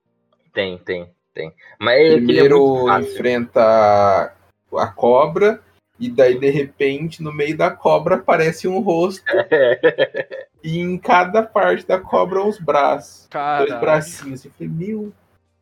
Tem, 0.53 0.79
tem, 0.79 1.11
tem. 1.33 1.53
Mas 1.81 1.99
é 2.01 2.09
é 2.09 2.15
Primeiro 2.17 2.87
fácil. 2.87 3.11
enfrenta 3.11 4.33
a, 4.77 4.87
cobra 4.89 5.61
e 5.99 6.09
daí 6.11 6.39
de 6.39 6.51
repente 6.51 7.23
no 7.23 7.33
meio 7.33 7.57
da 7.57 7.71
cobra 7.71 8.17
aparece 8.17 8.69
um 8.69 8.79
rosto 8.81 9.25
e 10.63 10.79
em 10.79 10.97
cada 10.99 11.43
parte 11.43 11.87
da 11.87 11.99
cobra 11.99 12.43
uns 12.43 12.59
braços, 12.59 13.21
dois 13.23 13.31
Caralho. 13.31 13.81
bracinhos. 13.81 14.45
Eu 14.45 14.51
falei, 14.53 14.73
meu 14.73 15.13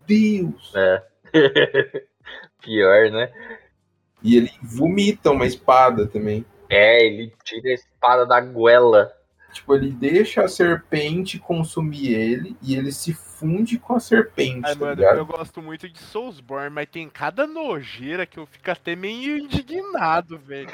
Deus! 0.06 0.72
É. 0.74 1.02
Pior, 2.62 3.10
né? 3.10 3.30
E 4.22 4.36
ele 4.36 4.52
vomita 4.62 5.30
uma 5.30 5.46
espada 5.46 6.06
também. 6.06 6.44
É, 6.68 7.04
ele 7.04 7.32
tira 7.44 7.70
a 7.70 7.74
espada 7.74 8.26
da 8.26 8.40
goela. 8.40 9.12
Tipo, 9.52 9.74
ele 9.74 9.90
deixa 9.90 10.42
a 10.42 10.48
serpente 10.48 11.38
consumir 11.38 12.14
ele 12.14 12.56
e 12.62 12.74
ele 12.74 12.90
se 12.90 13.12
funde 13.12 13.78
com 13.78 13.94
a 13.94 14.00
serpente, 14.00 14.64
Ai, 14.64 14.74
tá 14.74 14.80
mano, 14.80 14.94
ligado? 14.94 15.18
eu 15.18 15.26
gosto 15.26 15.60
muito 15.60 15.88
de 15.88 15.98
Soulsborne, 15.98 16.70
mas 16.70 16.88
tem 16.88 17.06
cada 17.08 17.46
nojeira 17.46 18.24
que 18.24 18.38
eu 18.38 18.46
fico 18.46 18.70
até 18.70 18.96
meio 18.96 19.36
indignado, 19.36 20.38
velho. 20.38 20.70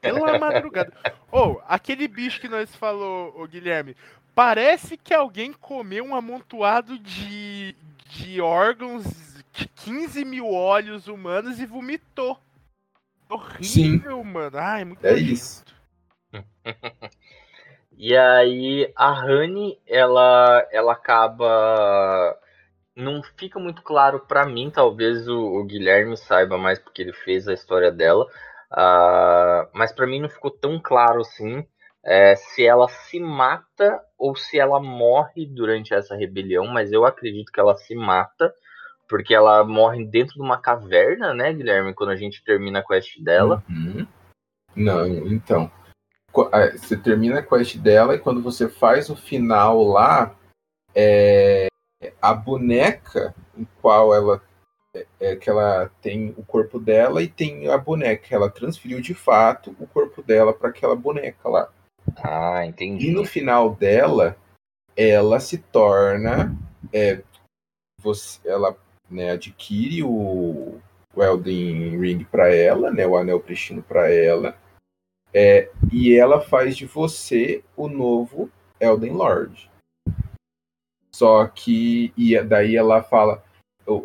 Pela 0.00 0.38
madrugada. 0.38 0.92
Ou, 1.32 1.60
aquele 1.66 2.06
bicho 2.06 2.40
que 2.40 2.48
nós 2.48 2.72
falou, 2.76 3.34
ô 3.36 3.46
Guilherme, 3.48 3.96
parece 4.34 4.96
que 4.96 5.12
alguém 5.12 5.52
comeu 5.52 6.04
um 6.04 6.14
amontoado 6.14 6.98
de, 6.98 7.74
de 8.06 8.40
órgãos 8.40 9.04
de 9.52 9.66
15 9.66 10.24
mil 10.24 10.48
olhos 10.48 11.08
humanos 11.08 11.58
e 11.58 11.66
vomitou. 11.66 12.38
Horrível, 13.30 14.22
mano. 14.24 14.58
Ai, 14.58 14.84
muito 14.84 15.02
É 15.02 15.08
nojento. 15.08 15.34
isso. 15.34 15.64
E 17.96 18.16
aí 18.16 18.92
a 18.96 19.12
Honey, 19.24 19.78
ela, 19.86 20.66
ela 20.72 20.92
acaba. 20.92 22.38
Não 22.96 23.22
fica 23.38 23.58
muito 23.60 23.82
claro 23.82 24.20
pra 24.20 24.46
mim, 24.46 24.70
talvez 24.70 25.28
o, 25.28 25.38
o 25.38 25.64
Guilherme 25.64 26.16
saiba 26.16 26.58
mais 26.58 26.78
porque 26.78 27.02
ele 27.02 27.12
fez 27.12 27.48
a 27.48 27.54
história 27.54 27.90
dela. 27.92 28.26
ah, 28.72 29.68
mas 29.74 29.92
pra 29.92 30.06
mim 30.06 30.20
não 30.20 30.28
ficou 30.28 30.50
tão 30.50 30.80
claro 30.80 31.20
assim 31.22 31.66
é, 32.04 32.36
se 32.36 32.64
ela 32.66 32.88
se 32.88 33.20
mata 33.20 34.00
ou 34.18 34.36
se 34.36 34.58
ela 34.58 34.80
morre 34.80 35.46
durante 35.46 35.94
essa 35.94 36.16
rebelião. 36.16 36.66
Mas 36.66 36.92
eu 36.92 37.04
acredito 37.06 37.52
que 37.52 37.60
ela 37.60 37.76
se 37.76 37.94
mata, 37.94 38.52
porque 39.10 39.34
ela 39.34 39.62
morre 39.64 40.06
dentro 40.06 40.34
de 40.34 40.40
uma 40.40 40.56
caverna, 40.56 41.34
né, 41.34 41.52
Guilherme? 41.52 41.92
Quando 41.92 42.10
a 42.10 42.16
gente 42.16 42.42
termina 42.44 42.78
a 42.78 42.82
quest 42.86 43.20
dela. 43.20 43.62
Uhum. 43.68 44.06
Não, 44.74 45.06
então. 45.26 45.70
Ah, 46.52 46.70
Você 46.70 46.96
termina 46.96 47.40
a 47.40 47.42
quest 47.42 47.76
dela 47.76 48.14
e 48.14 48.18
quando 48.20 48.40
você 48.40 48.68
faz 48.68 49.10
o 49.10 49.16
final 49.16 49.82
lá, 49.82 50.34
é, 50.94 51.66
a 52.22 52.32
boneca 52.32 53.34
em 53.58 53.66
qual 53.82 54.14
ela 54.14 54.40
é, 54.94 55.06
é 55.18 55.36
que 55.36 55.50
ela 55.50 55.90
tem 56.00 56.32
o 56.38 56.44
corpo 56.44 56.78
dela 56.78 57.20
e 57.20 57.28
tem 57.28 57.68
a 57.68 57.76
boneca. 57.76 58.32
Ela 58.34 58.48
transferiu 58.48 59.00
de 59.00 59.12
fato 59.12 59.74
o 59.80 59.86
corpo 59.88 60.22
dela 60.22 60.52
para 60.52 60.68
aquela 60.70 60.94
boneca 60.94 61.48
lá. 61.48 61.68
Ah, 62.22 62.64
E 62.64 62.68
entendi. 62.68 63.10
no 63.10 63.24
final 63.24 63.74
dela, 63.74 64.36
ela 64.96 65.40
se 65.40 65.58
torna. 65.58 66.56
é, 66.92 67.22
você, 68.02 68.40
ela 68.48 68.74
né, 69.10 69.32
adquire 69.32 70.02
o, 70.02 70.80
o 71.14 71.22
Elden 71.22 71.98
Ring 71.98 72.24
para 72.24 72.54
ela, 72.54 72.90
né, 72.90 73.06
o 73.06 73.16
Anel 73.16 73.40
Pristino 73.40 73.82
para 73.82 74.10
ela. 74.10 74.56
é, 75.34 75.70
e 75.92 76.14
ela 76.14 76.40
faz 76.40 76.76
de 76.76 76.86
você 76.86 77.62
o 77.76 77.88
novo 77.88 78.50
Elden 78.80 79.12
Lord. 79.12 79.70
Só 81.12 81.46
que 81.46 82.12
e 82.16 82.40
daí 82.42 82.76
ela 82.76 83.02
fala 83.02 83.42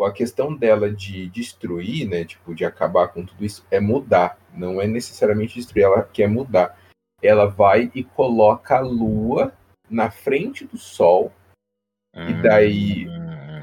a 0.06 0.12
questão 0.12 0.56
dela 0.56 0.92
de 0.92 1.30
destruir, 1.30 2.08
né, 2.08 2.26
tipo 2.26 2.56
de 2.56 2.66
acabar 2.66 3.10
com 3.10 3.24
tudo 3.24 3.46
isso 3.46 3.66
é 3.70 3.80
mudar, 3.80 4.40
não 4.54 4.82
é 4.82 4.88
necessariamente 4.88 5.56
destruir, 5.56 5.84
ela 5.84 6.04
quer 6.04 6.28
mudar. 6.28 6.78
Ela 7.22 7.46
vai 7.46 7.92
e 7.94 8.04
coloca 8.04 8.78
a 8.78 8.82
lua 8.82 9.54
na 9.90 10.10
frente 10.10 10.66
do 10.66 10.78
sol 10.78 11.32
e 12.16 12.34
daí 12.42 13.08
Hum, 13.08 13.15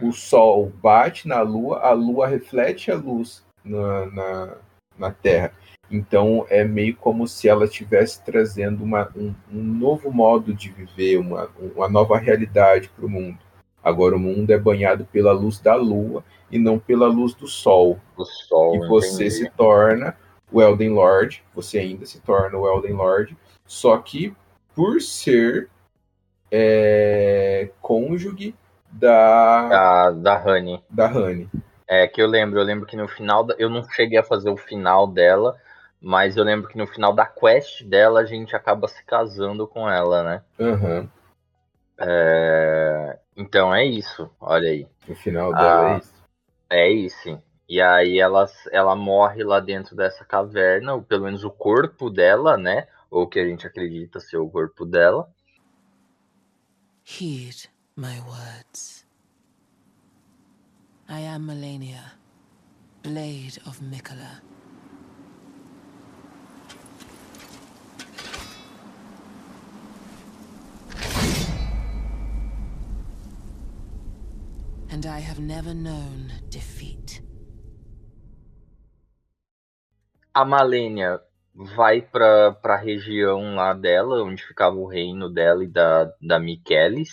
o 0.02 0.12
sol 0.12 0.72
bate 0.82 1.28
na 1.28 1.40
lua, 1.42 1.78
a 1.80 1.92
lua 1.92 2.26
reflete 2.26 2.90
a 2.90 2.96
luz 2.96 3.44
na, 3.64 4.06
na, 4.06 4.56
na 4.98 5.10
Terra. 5.10 5.52
Então 5.90 6.46
é 6.48 6.64
meio 6.64 6.96
como 6.96 7.28
se 7.28 7.48
ela 7.48 7.64
estivesse 7.64 8.24
trazendo 8.24 8.82
uma, 8.82 9.10
um, 9.14 9.34
um 9.52 9.62
novo 9.62 10.10
modo 10.10 10.54
de 10.54 10.70
viver, 10.70 11.18
uma, 11.18 11.48
uma 11.74 11.88
nova 11.88 12.18
realidade 12.18 12.88
para 12.88 13.04
o 13.04 13.10
mundo. 13.10 13.38
Agora 13.84 14.16
o 14.16 14.18
mundo 14.18 14.50
é 14.50 14.58
banhado 14.58 15.04
pela 15.04 15.32
luz 15.32 15.58
da 15.58 15.74
lua 15.74 16.24
e 16.50 16.58
não 16.58 16.78
pela 16.78 17.06
luz 17.06 17.34
do 17.34 17.46
sol. 17.46 17.98
o 18.16 18.24
sol. 18.24 18.76
E 18.76 18.88
você 18.88 19.26
entendi. 19.26 19.30
se 19.30 19.50
torna 19.50 20.16
o 20.50 20.62
Elden 20.62 20.90
Lord, 20.90 21.42
você 21.54 21.78
ainda 21.78 22.06
se 22.06 22.20
torna 22.20 22.58
o 22.58 22.66
Elden 22.66 22.92
Lord, 22.92 23.36
só 23.66 23.96
que 23.98 24.34
por 24.74 25.00
ser 25.00 25.68
é, 26.50 27.70
cônjuge 27.80 28.54
da, 28.92 29.68
Da, 29.68 30.10
da 30.10 30.44
Honey. 30.44 30.82
da 30.90 31.06
Honey. 31.06 31.48
É 31.86 32.06
que 32.06 32.22
eu 32.22 32.26
lembro, 32.26 32.58
eu 32.60 32.64
lembro 32.64 32.86
que 32.86 32.96
no 32.96 33.08
final. 33.08 33.44
da- 33.44 33.54
Eu 33.58 33.68
não 33.68 33.82
cheguei 33.90 34.18
a 34.18 34.24
fazer 34.24 34.50
o 34.50 34.56
final 34.56 35.06
dela, 35.06 35.56
mas 36.00 36.36
eu 36.36 36.44
lembro 36.44 36.68
que 36.68 36.78
no 36.78 36.86
final 36.86 37.12
da 37.12 37.26
quest 37.26 37.82
dela 37.84 38.20
a 38.20 38.24
gente 38.24 38.54
acaba 38.56 38.88
se 38.88 39.04
casando 39.04 39.66
com 39.66 39.88
ela, 39.90 40.22
né? 40.22 40.42
Aham. 40.60 41.08
É, 41.98 43.18
Então 43.36 43.74
é 43.74 43.84
isso, 43.84 44.30
olha 44.40 44.68
aí. 44.70 44.86
O 45.08 45.14
final 45.14 45.52
dela 45.52 45.84
Ah. 45.90 45.94
é 45.94 45.98
isso. 45.98 46.12
É 46.70 46.90
isso. 46.90 47.42
E 47.68 47.80
aí 47.80 48.18
ela, 48.18 48.46
ela 48.70 48.94
morre 48.96 49.42
lá 49.44 49.60
dentro 49.60 49.94
dessa 49.96 50.24
caverna, 50.24 50.94
ou 50.94 51.02
pelo 51.02 51.24
menos 51.24 51.42
o 51.44 51.50
corpo 51.50 52.10
dela, 52.10 52.56
né? 52.56 52.86
Ou 53.10 53.26
que 53.26 53.38
a 53.38 53.44
gente 53.46 53.66
acredita 53.66 54.20
ser 54.20 54.36
o 54.38 54.48
corpo 54.48 54.84
dela. 54.84 55.28
Heed 57.04 57.68
my 58.02 58.18
words. 58.26 59.04
I 61.08 61.20
am 61.20 61.46
Melania, 61.46 62.14
Blade 63.00 63.58
of 63.64 63.78
Mikola. 63.80 64.40
And 74.90 75.06
I 75.06 75.20
have 75.20 75.38
never 75.38 75.72
known 75.72 76.32
defeat. 76.50 77.22
A 80.34 80.44
Malenia 80.44 81.20
vai 81.54 82.02
pra, 82.02 82.50
pra 82.50 82.76
região 82.76 83.54
lá 83.54 83.72
dela, 83.72 84.24
onde 84.24 84.42
ficava 84.42 84.74
o 84.74 84.86
reino 84.86 85.30
dela 85.30 85.62
e 85.62 85.68
da, 85.68 86.12
da 86.20 86.40
Michelis, 86.40 87.10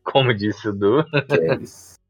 como 0.04 0.34
disse 0.34 0.68
o 0.68 0.72
Du. 0.72 1.04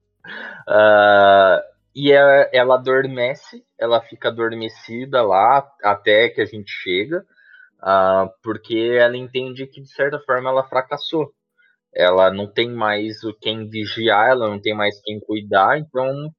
Ah, 0.69 1.63
e 1.95 2.13
é- 2.13 2.51
ela 2.53 2.75
adormece, 2.77 3.65
ela 3.79 4.01
fica 4.01 4.29
adormecida 4.29 5.23
lá 5.23 5.67
até 5.83 6.29
que 6.29 6.41
a 6.41 6.45
gente 6.45 6.71
chega, 6.71 7.25
ah, 7.81 8.31
porque 8.43 8.97
ela 8.99 9.17
entende 9.17 9.67
que 9.67 9.81
de 9.81 9.89
certa 9.89 10.19
forma 10.21 10.51
ela 10.51 10.69
fracassou. 10.69 11.33
Ela 11.95 12.31
não 12.31 12.47
tem 12.47 12.71
mais 12.71 13.25
o 13.25 13.35
quem 13.35 13.69
vigiar, 13.69 14.31
ela 14.31 14.49
não 14.49 14.61
tem 14.61 14.75
mais 14.75 15.01
quem 15.03 15.19
cuidar, 15.21 15.79
então 15.79 16.31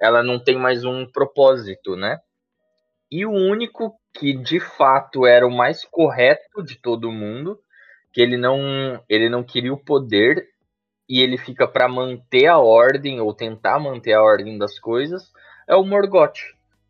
ela 0.00 0.22
não 0.22 0.38
tem 0.42 0.56
mais 0.58 0.84
um 0.84 1.06
propósito, 1.10 1.96
né? 1.96 2.18
E 3.10 3.26
o 3.26 3.32
único 3.32 3.98
que 4.14 4.34
de 4.34 4.60
fato 4.60 5.26
era 5.26 5.46
o 5.46 5.50
mais 5.50 5.84
correto 5.84 6.62
de 6.62 6.80
todo 6.80 7.12
mundo, 7.12 7.58
que 8.12 8.20
ele 8.20 8.36
não 8.36 9.02
ele 9.08 9.28
não 9.28 9.42
queria 9.44 9.72
o 9.72 9.82
poder 9.82 10.46
e 11.08 11.20
ele 11.20 11.38
fica 11.38 11.66
para 11.66 11.88
manter 11.88 12.46
a 12.46 12.58
ordem 12.58 13.20
ou 13.20 13.32
tentar 13.34 13.78
manter 13.78 14.12
a 14.12 14.22
ordem 14.22 14.58
das 14.58 14.78
coisas, 14.78 15.32
é 15.66 15.74
o 15.74 15.84
Morgoth, 15.84 16.38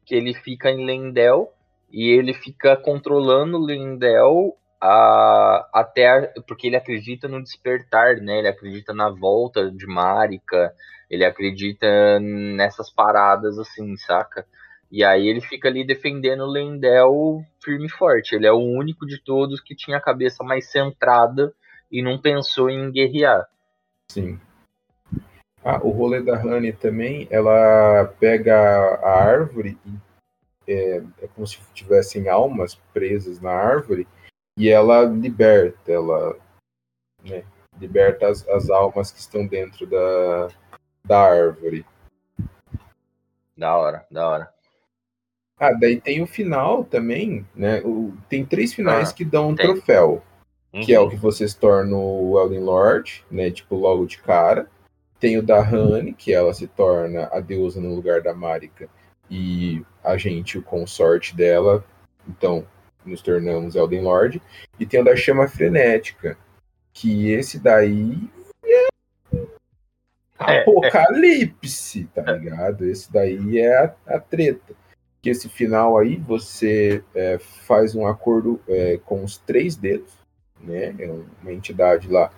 que 0.05 0.15
ele 0.15 0.35
fica 0.35 0.71
em 0.71 0.85
Lendel 0.85 1.53
e 1.91 2.11
ele 2.11 2.35
fica 2.35 2.77
controlando 2.77 3.59
Lendel 3.59 4.57
a, 4.81 5.69
até 5.73 6.09
a- 6.09 6.33
porque 6.47 6.67
ele 6.67 6.77
acredita 6.77 7.29
no 7.29 7.43
despertar, 7.43 8.17
né? 8.17 8.39
Ele 8.39 8.49
acredita 8.49 8.93
na 8.95 9.09
volta 9.11 9.71
de 9.71 9.87
Marika, 9.87 10.73
ele 11.11 11.25
acredita 11.25 11.87
nessas 12.21 12.91
paradas 12.91 13.59
assim, 13.59 13.97
saca? 13.97 14.47
E 14.91 15.05
aí 15.05 15.27
ele 15.29 15.41
fica 15.41 15.69
ali 15.69 15.85
defendendo 15.87 16.47
Lendel 16.47 17.43
firme 17.63 17.87
e 17.87 17.91
forte. 17.91 18.35
Ele 18.35 18.47
é 18.47 18.53
o 18.53 18.59
único 18.59 19.07
de 19.07 19.19
todos 19.23 19.61
que 19.61 19.75
tinha 19.75 19.99
a 19.99 20.03
cabeça 20.03 20.43
mais 20.45 20.71
centrada 20.71 21.53
e 21.91 22.03
não 22.03 22.19
pensou 22.19 22.71
em 22.71 22.91
guerrear. 22.91 23.47
Sim. 24.11 24.41
Ah, 25.65 25.79
o 25.83 25.91
rolê 25.91 26.23
da 26.23 26.41
Honey 26.41 26.73
também, 26.73 27.27
ela 27.31 28.07
pega 28.19 28.55
a 29.03 29.11
árvore 29.23 29.77
é, 30.67 31.03
é 31.23 31.27
como 31.35 31.47
se 31.47 31.59
tivessem 31.75 32.29
almas 32.29 32.75
presas 32.93 33.41
na 33.41 33.51
árvore 33.51 34.07
e 34.57 34.69
ela 34.69 35.03
liberta, 35.05 35.91
ela 35.91 36.37
né, 37.25 37.45
liberta 37.81 38.29
as, 38.29 38.47
as 38.49 38.71
almas 38.71 39.11
que 39.11 39.19
estão 39.19 39.47
dentro 39.47 39.87
da, 39.87 40.49
da 41.05 41.21
árvore. 41.21 41.85
Da 43.57 43.77
hora, 43.77 44.07
da 44.11 44.29
hora. 44.29 44.55
Ah, 45.59 45.73
daí 45.73 46.01
tem 46.01 46.23
o 46.23 46.27
final 46.27 46.85
também, 46.85 47.45
né? 47.55 47.81
O- 47.81 48.13
tem 48.29 48.47
três 48.47 48.73
finais 48.73 49.11
Ah, 49.11 49.13
que 49.15 49.25
dão 49.25 49.49
um 49.49 49.57
tem. 49.57 49.67
troféu. 49.67 50.23
Que 50.73 50.95
é 50.95 51.01
Uhum. 51.01 51.07
o 51.07 51.11
que 51.11 51.17
você 51.17 51.47
se 51.49 51.57
torna 51.57 51.97
o 51.97 52.39
Elden 52.41 52.61
Lord, 52.61 53.25
né? 53.31 53.51
Tipo, 53.51 53.77
logo 53.77 54.07
de 54.07 54.19
cara. 54.19 54.69
Tem 55.21 55.37
o 55.37 55.43
da 55.43 55.61
Honey, 55.61 56.13
que 56.13 56.33
ela 56.33 56.55
se 56.55 56.67
torna 56.69 57.29
a 57.33 57.41
deusa 57.41 57.81
no 57.81 57.95
lugar 57.95 58.21
da 58.21 58.33
Marika 58.35 58.89
e 59.31 59.83
a 60.05 60.17
gente, 60.17 60.57
o 60.59 60.63
consorte 60.63 61.35
dela. 61.35 61.85
Então, 62.29 62.65
nos 63.05 63.21
tornamos 63.23 63.75
Elden 63.75 64.03
Lord. 64.03 64.41
E 64.79 64.87
tem 64.87 65.01
o 65.01 65.05
da 65.05 65.17
Chama 65.17 65.49
Frenética, 65.49 66.37
que 66.93 67.31
esse 67.31 67.59
daí 67.59 68.31
é 68.65 68.89
É. 70.41 70.61
apocalipse, 70.61 72.05
tá 72.15 72.23
ligado? 72.33 72.85
Esse 72.89 73.13
daí 73.13 73.59
é 73.59 73.77
a, 73.77 73.95
a 74.07 74.21
treta. 74.21 74.75
Que 75.21 75.31
esse 75.31 75.49
final 75.49 75.99
aí 75.99 76.17
você 76.17 77.03
é, 77.15 77.39
faz 77.39 77.95
um 77.97 78.07
acordo 78.07 78.61
é, 78.69 78.99
com 79.05 79.25
os 79.25 79.37
três 79.39 79.75
dedos, 79.75 80.13
né? 80.61 80.95
É 80.99 81.11
uma 81.43 81.53
entidade 81.53 82.09
lá 82.09 82.31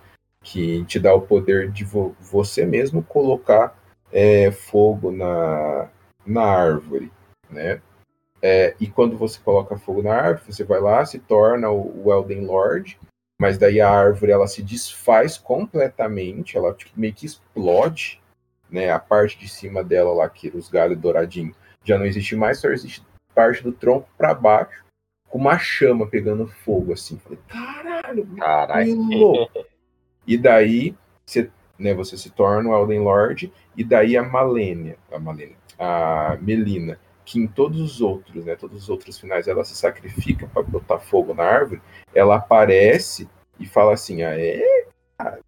que 0.42 0.84
te 0.86 0.98
dá 0.98 1.14
o 1.14 1.20
poder 1.20 1.70
de 1.70 1.84
vo- 1.84 2.14
você 2.20 2.64
mesmo 2.64 3.02
colocar 3.02 3.78
é, 4.12 4.50
fogo 4.50 5.10
na, 5.10 5.88
na 6.26 6.42
árvore, 6.42 7.12
né? 7.48 7.80
É, 8.42 8.74
e 8.80 8.86
quando 8.86 9.18
você 9.18 9.38
coloca 9.40 9.76
fogo 9.76 10.02
na 10.02 10.14
árvore, 10.14 10.52
você 10.52 10.64
vai 10.64 10.80
lá, 10.80 11.04
se 11.04 11.18
torna 11.18 11.68
o, 11.70 12.06
o 12.06 12.12
Elden 12.12 12.46
Lord, 12.46 12.98
mas 13.38 13.58
daí 13.58 13.80
a 13.80 13.90
árvore 13.90 14.32
ela 14.32 14.46
se 14.46 14.62
desfaz 14.62 15.36
completamente, 15.36 16.56
ela 16.56 16.72
tipo, 16.72 16.98
meio 16.98 17.12
que 17.12 17.26
explode, 17.26 18.20
né? 18.70 18.90
A 18.90 18.98
parte 18.98 19.38
de 19.38 19.48
cima 19.48 19.84
dela 19.84 20.12
lá, 20.12 20.28
que 20.28 20.48
os 20.48 20.68
galhos 20.68 20.98
douradinhos, 20.98 21.56
já 21.84 21.98
não 21.98 22.06
existe 22.06 22.34
mais, 22.34 22.58
só 22.58 22.68
existe 22.68 23.02
parte 23.34 23.62
do 23.62 23.72
tronco 23.72 24.08
para 24.16 24.34
baixo, 24.34 24.84
com 25.30 25.38
uma 25.38 25.58
chama 25.58 26.06
pegando 26.06 26.46
fogo, 26.46 26.92
assim. 26.92 27.18
Falei, 27.18 27.38
caralho, 27.48 28.26
Caralho. 28.36 29.48
E 30.26 30.36
daí 30.36 30.94
você, 31.24 31.50
né, 31.78 31.94
você 31.94 32.16
se 32.16 32.30
torna 32.30 32.68
o 32.68 32.74
Elden 32.74 33.00
Lord, 33.00 33.52
e 33.76 33.84
daí 33.84 34.16
a 34.16 34.22
Malenia, 34.22 34.98
a 35.10 35.18
Malenia, 35.18 35.56
a 35.78 36.36
Melina, 36.40 36.98
que 37.24 37.38
em 37.38 37.46
todos 37.46 37.80
os 37.80 38.00
outros, 38.00 38.44
né, 38.44 38.56
todos 38.56 38.82
os 38.82 38.88
outros 38.90 39.18
finais 39.18 39.46
ela 39.46 39.64
se 39.64 39.76
sacrifica 39.76 40.48
para 40.48 40.62
botar 40.62 40.98
fogo 40.98 41.32
na 41.32 41.44
árvore, 41.44 41.80
ela 42.12 42.36
aparece 42.36 43.28
e 43.58 43.66
fala 43.66 43.94
assim: 43.94 44.22
ah, 44.22 44.38
é, 44.38 44.86
cara, 45.16 45.40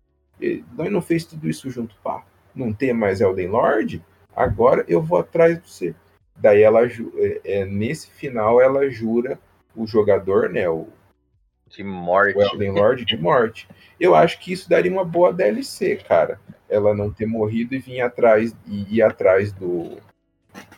nós 0.76 0.90
não 0.90 1.02
fez 1.02 1.24
tudo 1.24 1.48
isso 1.48 1.68
junto, 1.70 1.96
pá, 2.02 2.24
não 2.54 2.72
tem 2.72 2.92
mais 2.92 3.20
Elden 3.20 3.48
Lord? 3.48 4.04
Agora 4.34 4.84
eu 4.88 5.02
vou 5.02 5.18
atrás 5.18 5.60
de 5.60 5.68
você. 5.68 5.94
Daí 6.36 6.62
ela, 6.62 6.86
é, 6.86 7.40
é, 7.44 7.64
nesse 7.64 8.10
final, 8.10 8.60
ela 8.60 8.88
jura 8.88 9.38
o 9.74 9.86
jogador, 9.86 10.50
né, 10.50 10.68
o, 10.68 10.88
De 11.68 11.82
morte. 11.84 12.36
o 12.36 12.42
Elden 12.42 12.72
Lord 12.72 13.04
de 13.04 13.16
morte. 13.16 13.68
Eu 13.98 14.14
acho 14.14 14.38
que 14.40 14.52
isso 14.52 14.68
daria 14.68 14.92
uma 14.92 15.04
boa 15.04 15.32
DLC, 15.32 15.96
cara. 15.96 16.40
Ela 16.68 16.94
não 16.94 17.12
ter 17.12 17.26
morrido 17.26 17.74
e 17.74 17.78
vir 17.78 18.00
atrás 18.00 18.54
e 18.66 18.96
ir 18.96 19.02
atrás 19.02 19.52
do 19.52 19.98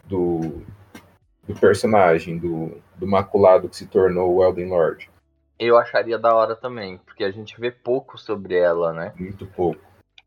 do, 0.04 0.64
do 1.46 1.54
personagem, 1.58 2.38
do, 2.38 2.80
do 2.96 3.06
maculado 3.06 3.68
que 3.68 3.76
se 3.76 3.86
tornou 3.86 4.34
o 4.34 4.44
Elden 4.44 4.68
Lord. 4.68 5.10
Eu 5.58 5.76
acharia 5.78 6.18
da 6.18 6.34
hora 6.34 6.54
também, 6.54 6.98
porque 6.98 7.24
a 7.24 7.30
gente 7.30 7.58
vê 7.60 7.70
pouco 7.70 8.18
sobre 8.18 8.56
ela, 8.56 8.92
né? 8.92 9.12
Muito 9.18 9.46
pouco. 9.46 9.80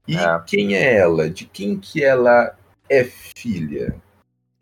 E 0.07 0.17
É. 0.17 0.39
quem 0.45 0.75
é 0.75 0.95
ela? 0.97 1.29
De 1.29 1.45
quem 1.45 1.77
que 1.79 2.03
ela 2.03 2.57
é 2.89 3.03
filha? 3.03 3.95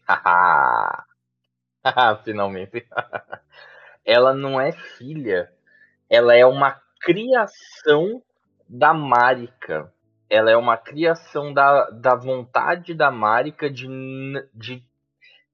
Finalmente. 2.23 2.85
ela 4.05 4.33
não 4.33 4.59
é 4.59 4.71
filha. 4.71 5.51
Ela 6.09 6.35
é 6.35 6.45
uma 6.45 6.79
criação 7.01 8.21
da 8.67 8.93
Marika. 8.93 9.91
Ela 10.29 10.51
é 10.51 10.57
uma 10.57 10.77
criação 10.77 11.53
da, 11.53 11.89
da 11.89 12.15
vontade 12.15 12.93
da 12.93 13.11
Marika 13.11 13.69
de, 13.69 13.87
de, 14.53 14.83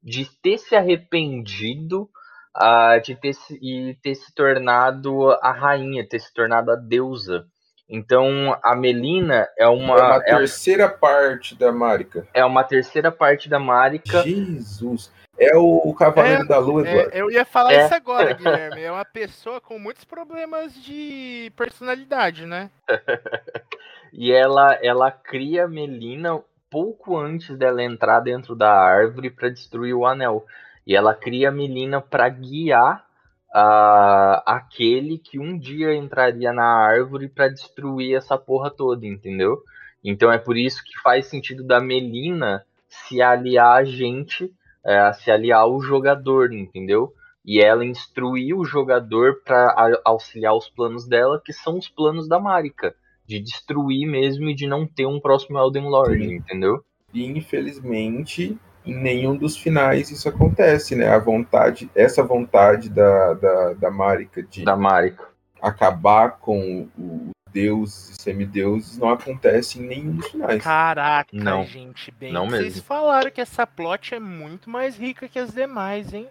de 0.04 0.26
ter 0.42 0.58
se 0.58 0.76
arrependido 0.76 2.10
ah, 2.54 2.98
de 2.98 3.16
ter 3.16 3.34
se, 3.34 3.58
e 3.62 3.96
ter 4.02 4.16
se 4.16 4.34
tornado 4.34 5.32
a 5.42 5.52
rainha, 5.52 6.08
ter 6.08 6.20
se 6.20 6.34
tornado 6.34 6.72
a 6.72 6.76
deusa. 6.76 7.46
Então 7.88 8.58
a 8.64 8.76
Melina 8.76 9.48
é 9.58 9.64
É 9.64 9.68
uma, 9.68 9.96
uma 9.96 10.16
é, 10.18 10.38
terceira 10.38 10.88
parte 10.88 11.56
da 11.56 11.72
Marika. 11.72 12.26
é 12.34 12.44
uma 12.46 12.64
terceira 12.64 13.12
parte 13.12 13.50
da 13.50 13.60
Marika. 13.60 14.22
Jesus. 14.24 15.12
É 15.44 15.58
o 15.58 15.92
Cavaleiro 15.96 16.44
É, 16.44 16.46
da 16.46 16.60
Lua, 16.60 16.88
É, 16.88 16.92
Eduardo. 16.92 17.16
eu 17.16 17.32
ia 17.32 17.44
falar 17.44 17.74
É. 17.74 17.86
isso 17.86 17.96
agora, 17.96 18.34
Guilherme. 18.70 18.82
É 18.84 18.92
uma 18.92 19.04
pessoa 19.04 19.60
com 19.60 19.80
muitos 19.80 20.04
problemas 20.04 20.74
de 20.84 21.52
personalidade, 21.56 22.46
né? 22.46 22.70
E 24.14 24.30
ela, 24.30 24.78
ela 24.84 25.10
cria 25.10 25.70
Melina 25.70 26.38
pouco 26.70 27.18
antes 27.18 27.58
dela 27.58 27.82
entrar 27.82 28.20
dentro 28.20 28.54
da 28.56 28.70
árvore 28.70 29.30
para 29.30 29.48
destruir 29.48 29.94
o 29.94 30.06
anel. 30.06 30.46
E 30.86 30.94
ela 30.96 31.16
cria 31.16 31.50
Melina 31.50 32.02
para 32.02 32.28
guiar 32.28 33.06
ah, 33.54 34.44
aquele 34.46 35.18
que 35.18 35.40
um 35.40 35.58
dia 35.58 35.96
entraria 35.96 36.52
na 36.52 36.66
árvore 36.66 37.30
para 37.30 37.48
destruir 37.48 38.18
essa 38.18 38.38
porra 38.38 38.70
toda, 38.70 39.06
entendeu? 39.06 39.64
Então 40.04 40.30
é 40.30 40.38
por 40.38 40.58
isso 40.58 40.84
que 40.84 41.00
faz 41.02 41.28
sentido 41.28 41.64
da 41.64 41.80
Melina 41.80 42.66
se 42.90 43.22
aliar 43.22 43.78
a 43.78 43.84
gente, 43.86 44.54
é, 44.86 45.14
se 45.14 45.32
aliar 45.32 45.62
ao 45.62 45.82
jogador, 45.82 46.54
entendeu? 46.54 47.14
E 47.44 47.60
ela 47.60 47.84
instruir 47.84 48.56
o 48.56 48.64
jogador 48.64 49.42
para 49.44 50.00
auxiliar 50.06 50.56
os 50.56 50.70
planos 50.70 51.08
dela, 51.08 51.42
que 51.44 51.54
são 51.54 51.78
os 51.78 51.90
planos 51.90 52.28
da 52.28 52.40
Marika 52.40 52.94
de 53.32 53.40
destruir 53.40 54.06
mesmo 54.06 54.50
e 54.50 54.54
de 54.54 54.68
não 54.68 54.86
ter 54.86 55.06
um 55.06 55.20
próximo 55.20 55.58
Elden 55.58 55.88
Lord, 55.88 56.18
Sim. 56.18 56.36
entendeu? 56.36 56.84
E 57.14 57.26
infelizmente, 57.26 58.58
em 58.86 58.94
nenhum 58.94 59.36
dos 59.36 59.56
finais 59.56 60.12
isso 60.12 60.28
acontece, 60.28 60.96
né? 60.96 61.08
A 61.08 61.20
vontade, 61.20 61.90
essa 61.96 62.24
vontade 62.24 62.90
da, 62.90 63.34
da, 63.34 63.74
da 63.74 63.92
Marika 63.92 64.44
de 64.44 64.64
Da 64.64 64.76
Marika. 64.76 65.30
acabar 65.62 66.40
com 66.40 66.90
os 66.98 67.32
deuses 67.52 68.10
e 68.18 68.22
semideuses 68.22 68.98
não 68.98 69.10
acontece 69.10 69.80
em 69.80 69.88
nenhum 69.88 70.16
dos 70.16 70.28
finais. 70.28 70.64
Caraca, 70.64 71.30
Não. 71.34 71.64
gente, 71.66 72.12
bem 72.12 72.32
Não 72.32 72.46
que 72.46 72.52
vocês 72.52 72.64
mesmo. 72.76 72.84
falaram 72.84 73.32
que 73.32 73.42
essa 73.42 73.66
plot 73.68 74.16
é 74.16 74.20
muito 74.20 74.70
mais 74.70 74.98
rica 74.98 75.28
que 75.28 75.40
as 75.40 75.54
demais, 75.54 76.14
hein? 76.14 76.28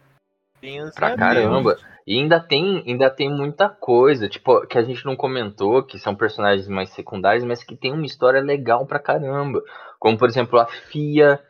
Pensa 0.61 0.93
Pra 0.95 1.17
caramba. 1.17 1.77
E 2.07 2.19
ainda 2.19 2.41
tem, 2.41 2.83
ainda 2.87 3.09
tem 3.09 3.31
muita 3.31 3.69
coisa, 3.69 4.29
tipo, 4.29 4.67
que 4.67 4.77
a 4.77 4.83
gente 4.83 5.05
não 5.07 5.15
comentou, 5.15 5.83
que 5.83 5.99
são 5.99 6.15
personagens 6.15 6.67
mais 6.69 6.91
secundários, 6.91 7.45
mas 7.45 7.63
que 7.63 7.77
tem 7.77 7.93
uma 7.93 8.05
história 8.07 8.41
legal 8.41 8.85
pra 8.87 8.99
caramba. 8.99 9.63
Como, 9.99 10.19
por 10.19 10.29
exemplo, 10.29 10.59
a 10.59 10.67
Fia, 10.67 11.41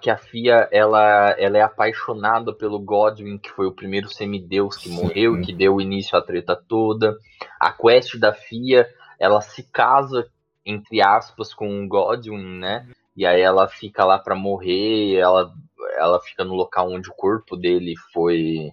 que 0.00 0.10
a 0.10 0.16
Fia, 0.16 0.68
ela, 0.72 1.30
ela 1.38 1.58
é 1.58 1.62
apaixonada 1.62 2.52
pelo 2.52 2.78
Godwin, 2.78 3.38
que 3.38 3.50
foi 3.50 3.66
o 3.66 3.72
primeiro 3.72 4.08
semideus 4.08 4.76
que 4.76 4.88
Sim. 4.88 4.94
morreu, 4.94 5.40
que 5.40 5.52
deu 5.52 5.80
início 5.80 6.16
à 6.16 6.22
treta 6.22 6.56
toda. 6.56 7.16
A 7.60 7.72
quest 7.72 8.18
da 8.18 8.32
Fia, 8.32 8.88
ela 9.18 9.40
se 9.40 9.62
casa, 9.64 10.26
entre 10.64 11.00
aspas, 11.00 11.54
com 11.54 11.84
o 11.84 11.88
Godwin, 11.88 12.58
né? 12.58 12.86
E 13.16 13.26
aí 13.26 13.40
ela 13.40 13.68
fica 13.68 14.04
lá 14.04 14.18
pra 14.18 14.34
morrer, 14.34 15.16
ela, 15.16 15.52
ela 15.96 16.18
fica 16.20 16.44
no 16.44 16.54
local 16.54 16.90
onde 16.90 17.10
o 17.10 17.14
corpo 17.14 17.56
dele 17.56 17.94
foi 18.12 18.72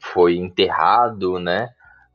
foi 0.00 0.36
enterrado, 0.36 1.38
né? 1.38 1.68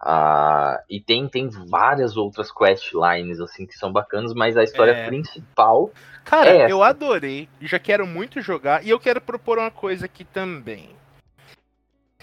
Ah, 0.07 0.83
e 0.87 1.01
tem, 1.01 1.27
tem 1.27 1.49
várias 1.49 2.15
outras 2.15 2.51
questlines 2.51 3.39
assim 3.39 3.65
que 3.65 3.75
são 3.75 3.91
bacanas, 3.91 4.35
mas 4.35 4.55
a 4.55 4.63
história 4.63 4.91
É. 4.91 5.07
principal 5.07 5.91
Cara, 6.23 6.49
É 6.51 6.71
eu 6.71 6.83
adorei, 6.83 7.49
já 7.61 7.79
quero 7.79 8.05
muito 8.05 8.39
jogar 8.39 8.85
e 8.85 8.89
eu 8.91 8.99
quero 8.99 9.19
propor 9.19 9.57
uma 9.57 9.71
coisa 9.71 10.05
aqui 10.05 10.23
também. 10.23 10.89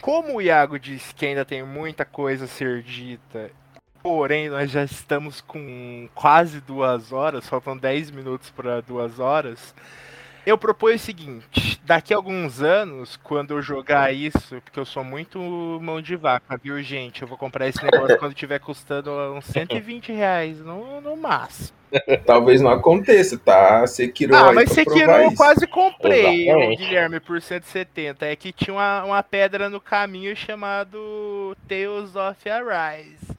Como 0.01 0.37
o 0.37 0.43
Iago 0.43 0.79
disse 0.79 1.13
que 1.13 1.27
ainda 1.27 1.45
tem 1.45 1.65
muita 1.65 2.05
coisa 2.05 2.45
a 2.45 2.49
ser 2.49 2.83
dita, 2.83 3.51
porém 4.01 4.49
nós 4.49 4.71
já 4.71 4.85
estamos 4.85 5.41
com 5.41 6.09
quase 6.15 6.61
duas 6.61 7.13
horas, 7.13 7.49
faltam 7.49 7.77
10 7.77 8.13
minutos 8.13 8.51
para 8.51 8.81
duas 8.81 9.19
horas. 9.19 9.75
Eu 10.45 10.59
proponho 10.59 10.97
o 10.97 10.99
seguinte: 10.99 11.81
daqui 11.85 12.13
a 12.13 12.17
alguns 12.17 12.61
anos, 12.61 13.17
quando 13.23 13.53
eu 13.53 13.63
jogar 13.63 14.13
isso, 14.13 14.61
porque 14.63 14.79
eu 14.79 14.85
sou 14.85 15.05
muito 15.05 15.39
mão 15.81 16.01
de 16.01 16.17
vaca, 16.17 16.59
viu, 16.63 16.83
gente? 16.83 17.23
Eu 17.23 17.29
vou 17.29 17.39
comprar 17.39 17.69
esse 17.69 17.83
negócio 17.83 18.19
quando 18.19 18.35
tiver 18.35 18.59
custando 18.59 19.11
uns 19.35 19.45
120 19.47 20.13
reais 20.13 20.59
no, 20.61 21.01
no 21.01 21.17
máximo. 21.17 21.77
Talvez 22.27 22.61
não 22.61 22.71
aconteça, 22.71 23.39
tá? 23.39 23.87
Sekiro 23.87 24.35
ah, 24.35 24.53
mas 24.53 24.71
Sekiro 24.71 25.11
eu 25.11 25.29
isso. 25.29 25.37
quase 25.37 25.67
comprei, 25.67 26.49
Exatamente. 26.49 26.83
Guilherme, 26.83 27.21
por 27.21 27.41
170. 27.41 28.27
É 28.27 28.35
que 28.35 28.53
tinha 28.53 28.75
uma, 28.75 29.05
uma 29.05 29.23
pedra 29.23 29.69
no 29.69 29.81
caminho 29.81 30.35
chamado 30.35 31.57
Tales 31.69 32.17
of 32.17 32.49
Arise. 32.49 33.37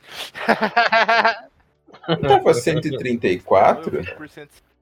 Não 2.07 2.17
tava 2.17 2.53
134? 2.53 3.91
100%. 3.91 4.47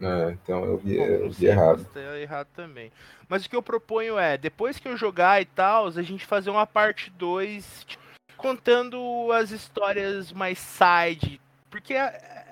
É, 0.00 0.30
então 0.32 0.64
eu 0.64 0.76
vi, 0.76 0.96
Bom, 0.96 1.04
eu 1.04 1.30
vi 1.30 1.46
errado. 1.46 1.84
Tá 1.92 2.18
errado 2.18 2.48
também. 2.54 2.92
Mas 3.28 3.44
o 3.44 3.50
que 3.50 3.56
eu 3.56 3.62
proponho 3.62 4.18
é, 4.18 4.36
depois 4.36 4.78
que 4.78 4.86
eu 4.86 4.96
jogar 4.96 5.40
e 5.40 5.46
tal, 5.46 5.86
a 5.86 6.02
gente 6.02 6.26
fazer 6.26 6.50
uma 6.50 6.66
parte 6.66 7.10
2 7.10 7.84
tipo, 7.86 8.02
contando 8.36 9.32
as 9.32 9.50
histórias 9.50 10.32
mais 10.32 10.58
side. 10.58 11.40
Porque 11.70 11.94
é, 11.94 12.04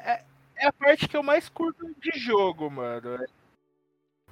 é, 0.05 0.23
é, 0.57 0.67
a 0.67 0.73
parte 0.73 1.07
que 1.07 1.17
eu 1.17 1.23
mais 1.23 1.49
curto 1.49 1.95
de 2.01 2.19
jogo, 2.19 2.71
mano. 2.71 3.25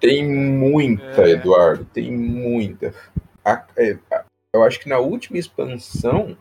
Tem 0.01 0.26
muita, 0.26 1.22
é. 1.22 1.30
Eduardo, 1.30 1.84
tem 1.84 2.10
muita. 2.10 2.94
A, 3.44 3.64
é, 3.76 3.98
a, 4.10 4.24
eu 4.52 4.62
acho 4.64 4.80
que 4.80 4.89
na 4.89 4.98
última 4.98 5.39
expansão 5.39 6.36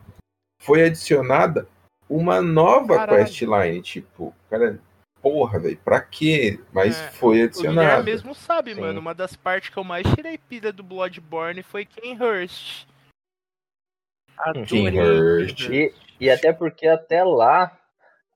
foi 0.58 0.84
adicionada 0.84 1.68
uma 2.08 2.42
nova 2.42 2.96
Caralho. 2.96 3.24
questline. 3.24 3.82
Tipo, 3.82 4.34
cara, 4.50 4.80
porra, 5.22 5.58
velho, 5.60 5.78
pra 5.78 6.00
quê? 6.00 6.58
Mas 6.72 6.98
É, 7.00 7.10
foi 7.12 7.28
O 7.28 7.30
Guilherme 7.30 7.44
adicionada. 7.46 8.02
mesmo 8.02 8.34
sabe, 8.34 8.74
Sim. 8.74 8.80
mano. 8.80 9.00
Uma 9.00 9.14
das 9.14 9.36
partes 9.36 9.70
que 9.70 9.76
eu 9.78 9.84
mais 9.84 10.06
tirei 10.14 10.36
pilha 10.36 10.72
do 10.72 10.82
Bloodborne 10.82 11.62
foi 11.62 11.84
Kenhurst. 11.86 12.86
Adorei 14.36 14.66
Kenhurst. 14.66 15.60
e, 15.70 15.94
e 16.20 16.28
até 16.30 16.52
porque 16.52 16.86
até 16.88 17.22
lá 17.22 17.78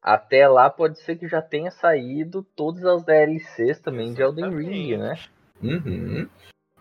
até 0.01 0.47
lá 0.47 0.71
pode 0.71 1.01
ser 1.01 1.17
que 1.17 1.27
já 1.27 1.43
tenha 1.43 1.71
saído 1.73 2.45
todas 2.55 2.85
as 2.85 3.03
DLCs 3.03 3.81
também 3.81 4.15
de 4.15 4.23
Elden 4.23 4.57
Ring, 4.57 4.97
né? 4.97 5.19
Uhum. 5.61 6.29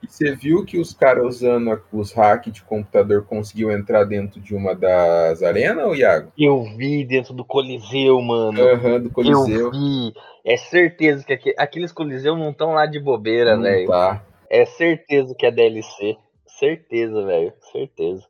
Você 0.08 0.36
viu 0.36 0.66
que 0.66 0.78
os 0.80 0.94
caras 0.94 1.26
usando 1.26 1.82
os 1.92 2.12
hacks 2.14 2.52
de 2.54 2.62
computador 2.64 3.26
conseguiu 3.26 3.72
entrar 3.72 4.04
dentro 4.04 4.40
de 4.40 4.56
uma 4.56 4.74
das 4.76 5.42
arenas, 5.44 5.86
ô 5.88 5.96
Iago? 5.96 6.32
Eu 6.38 6.64
vi 6.78 7.04
dentro 7.06 7.34
do 7.34 7.44
Coliseu, 7.46 8.22
mano. 8.22 8.62
Aham, 8.62 9.02
do 9.02 9.10
Coliseu. 9.10 9.60
Eu 9.68 9.72
vi. 9.72 10.14
É 10.46 10.58
certeza 10.58 11.24
que 11.26 11.34
aque- 11.34 11.56
aqueles 11.58 11.92
Coliseu 11.92 12.36
não 12.36 12.52
estão 12.52 12.74
lá 12.74 12.86
de 12.86 13.00
bobeira, 13.00 13.58
velho. 13.60 13.88
tá. 13.88 14.24
É 14.50 14.64
certeza 14.66 15.34
que 15.38 15.46
é 15.46 15.52
DLC. 15.52 16.16
Certeza, 16.48 17.26
velho. 17.26 17.52
Certeza. 17.72 18.24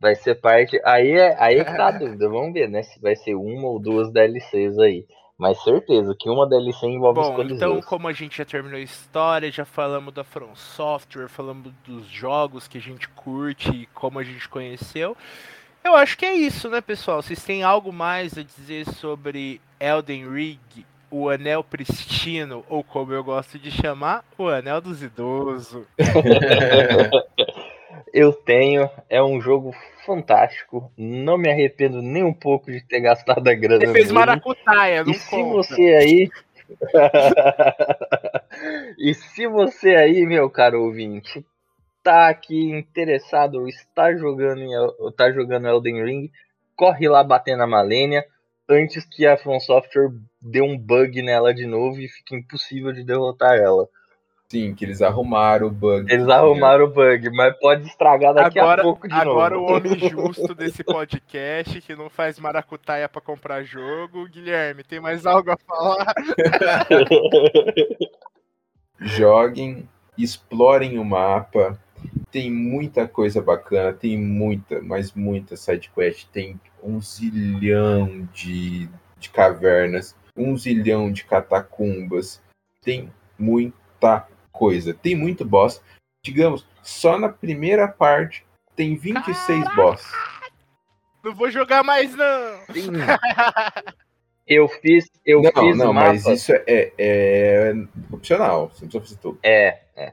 Vai 0.00 0.14
ser 0.14 0.36
parte. 0.36 0.80
Aí 0.84 1.12
é, 1.12 1.36
aí 1.38 1.58
é 1.58 1.64
que 1.64 1.76
tá 1.76 1.88
a 1.88 1.90
dúvida. 1.92 2.28
Vamos 2.28 2.52
ver, 2.52 2.68
né? 2.68 2.82
Se 2.82 3.00
vai 3.00 3.14
ser 3.14 3.34
uma 3.34 3.68
ou 3.68 3.78
duas 3.80 4.10
DLCs 4.12 4.78
aí. 4.78 5.04
Mas 5.38 5.62
certeza 5.62 6.14
que 6.18 6.28
uma 6.28 6.48
DLC 6.48 6.86
envolve 6.86 7.20
os 7.20 7.28
Bom, 7.28 7.42
então 7.42 7.80
como 7.82 8.06
a 8.06 8.12
gente 8.12 8.38
já 8.38 8.44
terminou 8.44 8.78
a 8.78 8.82
história, 8.82 9.50
já 9.50 9.64
falamos 9.64 10.12
da 10.14 10.22
From 10.22 10.54
Software, 10.54 11.28
falamos 11.28 11.72
dos 11.84 12.06
jogos 12.06 12.68
que 12.68 12.78
a 12.78 12.80
gente 12.80 13.08
curte 13.08 13.70
e 13.70 13.86
como 13.86 14.18
a 14.18 14.24
gente 14.24 14.48
conheceu. 14.48 15.16
Eu 15.82 15.96
acho 15.96 16.16
que 16.16 16.24
é 16.24 16.34
isso, 16.34 16.68
né, 16.68 16.80
pessoal? 16.80 17.20
Vocês 17.22 17.42
têm 17.42 17.64
algo 17.64 17.92
mais 17.92 18.38
a 18.38 18.42
dizer 18.42 18.86
sobre 18.86 19.60
Elden 19.80 20.30
Ring, 20.30 20.60
o 21.10 21.28
Anel 21.28 21.64
Pristino, 21.64 22.64
ou 22.68 22.84
como 22.84 23.12
eu 23.12 23.24
gosto 23.24 23.58
de 23.58 23.70
chamar, 23.70 24.24
o 24.38 24.46
Anel 24.46 24.80
dos 24.80 25.02
Idosos? 25.02 25.84
Eu 28.12 28.32
tenho. 28.32 28.88
É 29.08 29.22
um 29.22 29.40
jogo 29.40 29.74
fantástico. 30.04 30.92
Não 30.96 31.38
me 31.38 31.50
arrependo 31.50 32.02
nem 32.02 32.22
um 32.22 32.34
pouco 32.34 32.70
de 32.70 32.86
ter 32.86 33.00
gastado 33.00 33.46
a 33.48 33.54
grana 33.54 33.86
Você 33.86 33.92
fez 33.92 34.06
nele. 34.06 34.18
maracutaia, 34.18 35.04
não 35.04 35.10
E 35.12 35.14
se 35.14 35.30
conta. 35.30 35.54
você 35.56 35.82
aí. 35.94 36.30
e 38.98 39.14
se 39.14 39.46
você 39.46 39.94
aí, 39.94 40.26
meu 40.26 40.48
caro 40.50 40.82
ouvinte, 40.82 41.44
tá 42.02 42.28
aqui 42.28 42.70
interessado 42.70 43.60
ou 43.60 43.68
está 43.68 44.14
jogando, 44.14 44.62
em, 44.62 44.76
ou 44.76 45.12
tá 45.12 45.30
jogando 45.32 45.68
Elden 45.68 46.04
Ring, 46.04 46.30
corre 46.76 47.08
lá 47.08 47.22
bater 47.22 47.56
na 47.56 47.66
Malênia, 47.66 48.24
antes 48.68 49.04
que 49.04 49.26
a 49.26 49.36
From 49.36 49.60
Software 49.60 50.10
dê 50.40 50.62
um 50.62 50.76
bug 50.78 51.22
nela 51.22 51.52
de 51.52 51.66
novo 51.66 52.00
e 52.00 52.08
fique 52.08 52.34
impossível 52.34 52.92
de 52.92 53.04
derrotar 53.04 53.56
ela. 53.58 53.88
Sim, 54.52 54.74
que 54.74 54.84
eles 54.84 55.00
arrumaram 55.00 55.68
o 55.68 55.70
bug. 55.70 56.12
Eles 56.12 56.28
arrumaram 56.28 56.84
o 56.84 56.90
bug, 56.90 57.30
mas 57.30 57.58
pode 57.58 57.88
estragar 57.88 58.34
daqui 58.34 58.58
agora, 58.58 58.82
a 58.82 58.84
pouco 58.84 59.08
de 59.08 59.14
agora 59.14 59.54
novo. 59.54 59.72
o 59.72 59.76
homem 59.76 59.98
justo 59.98 60.54
desse 60.54 60.84
podcast, 60.84 61.80
que 61.80 61.96
não 61.96 62.10
faz 62.10 62.38
maracutaia 62.38 63.08
pra 63.08 63.22
comprar 63.22 63.62
jogo. 63.62 64.28
Guilherme, 64.28 64.84
tem 64.84 65.00
mais 65.00 65.24
algo 65.24 65.50
a 65.50 65.56
falar? 65.56 66.04
Joguem, 69.00 69.88
explorem 70.18 70.98
o 70.98 71.04
mapa. 71.04 71.80
Tem 72.30 72.50
muita 72.50 73.08
coisa 73.08 73.40
bacana, 73.40 73.94
tem 73.94 74.18
muita, 74.18 74.82
mas 74.82 75.14
muita 75.14 75.56
sidequest. 75.56 76.26
Tem 76.30 76.60
um 76.82 77.00
zilhão 77.00 78.28
de, 78.34 78.86
de 79.18 79.30
cavernas, 79.30 80.14
um 80.36 80.54
zilhão 80.58 81.10
de 81.10 81.24
catacumbas. 81.24 82.42
Tem 82.82 83.10
muita 83.38 84.28
coisa. 84.52 84.94
Tem 84.94 85.16
muito 85.16 85.44
boss. 85.44 85.82
Digamos, 86.22 86.66
só 86.82 87.18
na 87.18 87.28
primeira 87.28 87.88
parte 87.88 88.44
tem 88.76 88.96
26 88.96 89.74
boss. 89.74 90.02
Não 91.24 91.34
vou 91.34 91.50
jogar 91.50 91.82
mais, 91.82 92.14
não. 92.14 92.60
Sim. 92.72 92.90
Eu 94.46 94.68
fiz, 94.68 95.08
eu 95.24 95.40
não, 95.40 95.52
fiz 95.52 95.78
não, 95.78 95.92
mapas. 95.92 96.24
mas 96.24 96.40
isso 96.40 96.52
é, 96.66 96.92
é 96.98 97.72
opcional. 98.10 98.68
Você 98.68 98.84
não 98.84 98.90
precisa 98.90 99.00
fazer 99.00 99.16
tudo. 99.20 99.38
É, 99.42 99.78
é. 99.96 100.12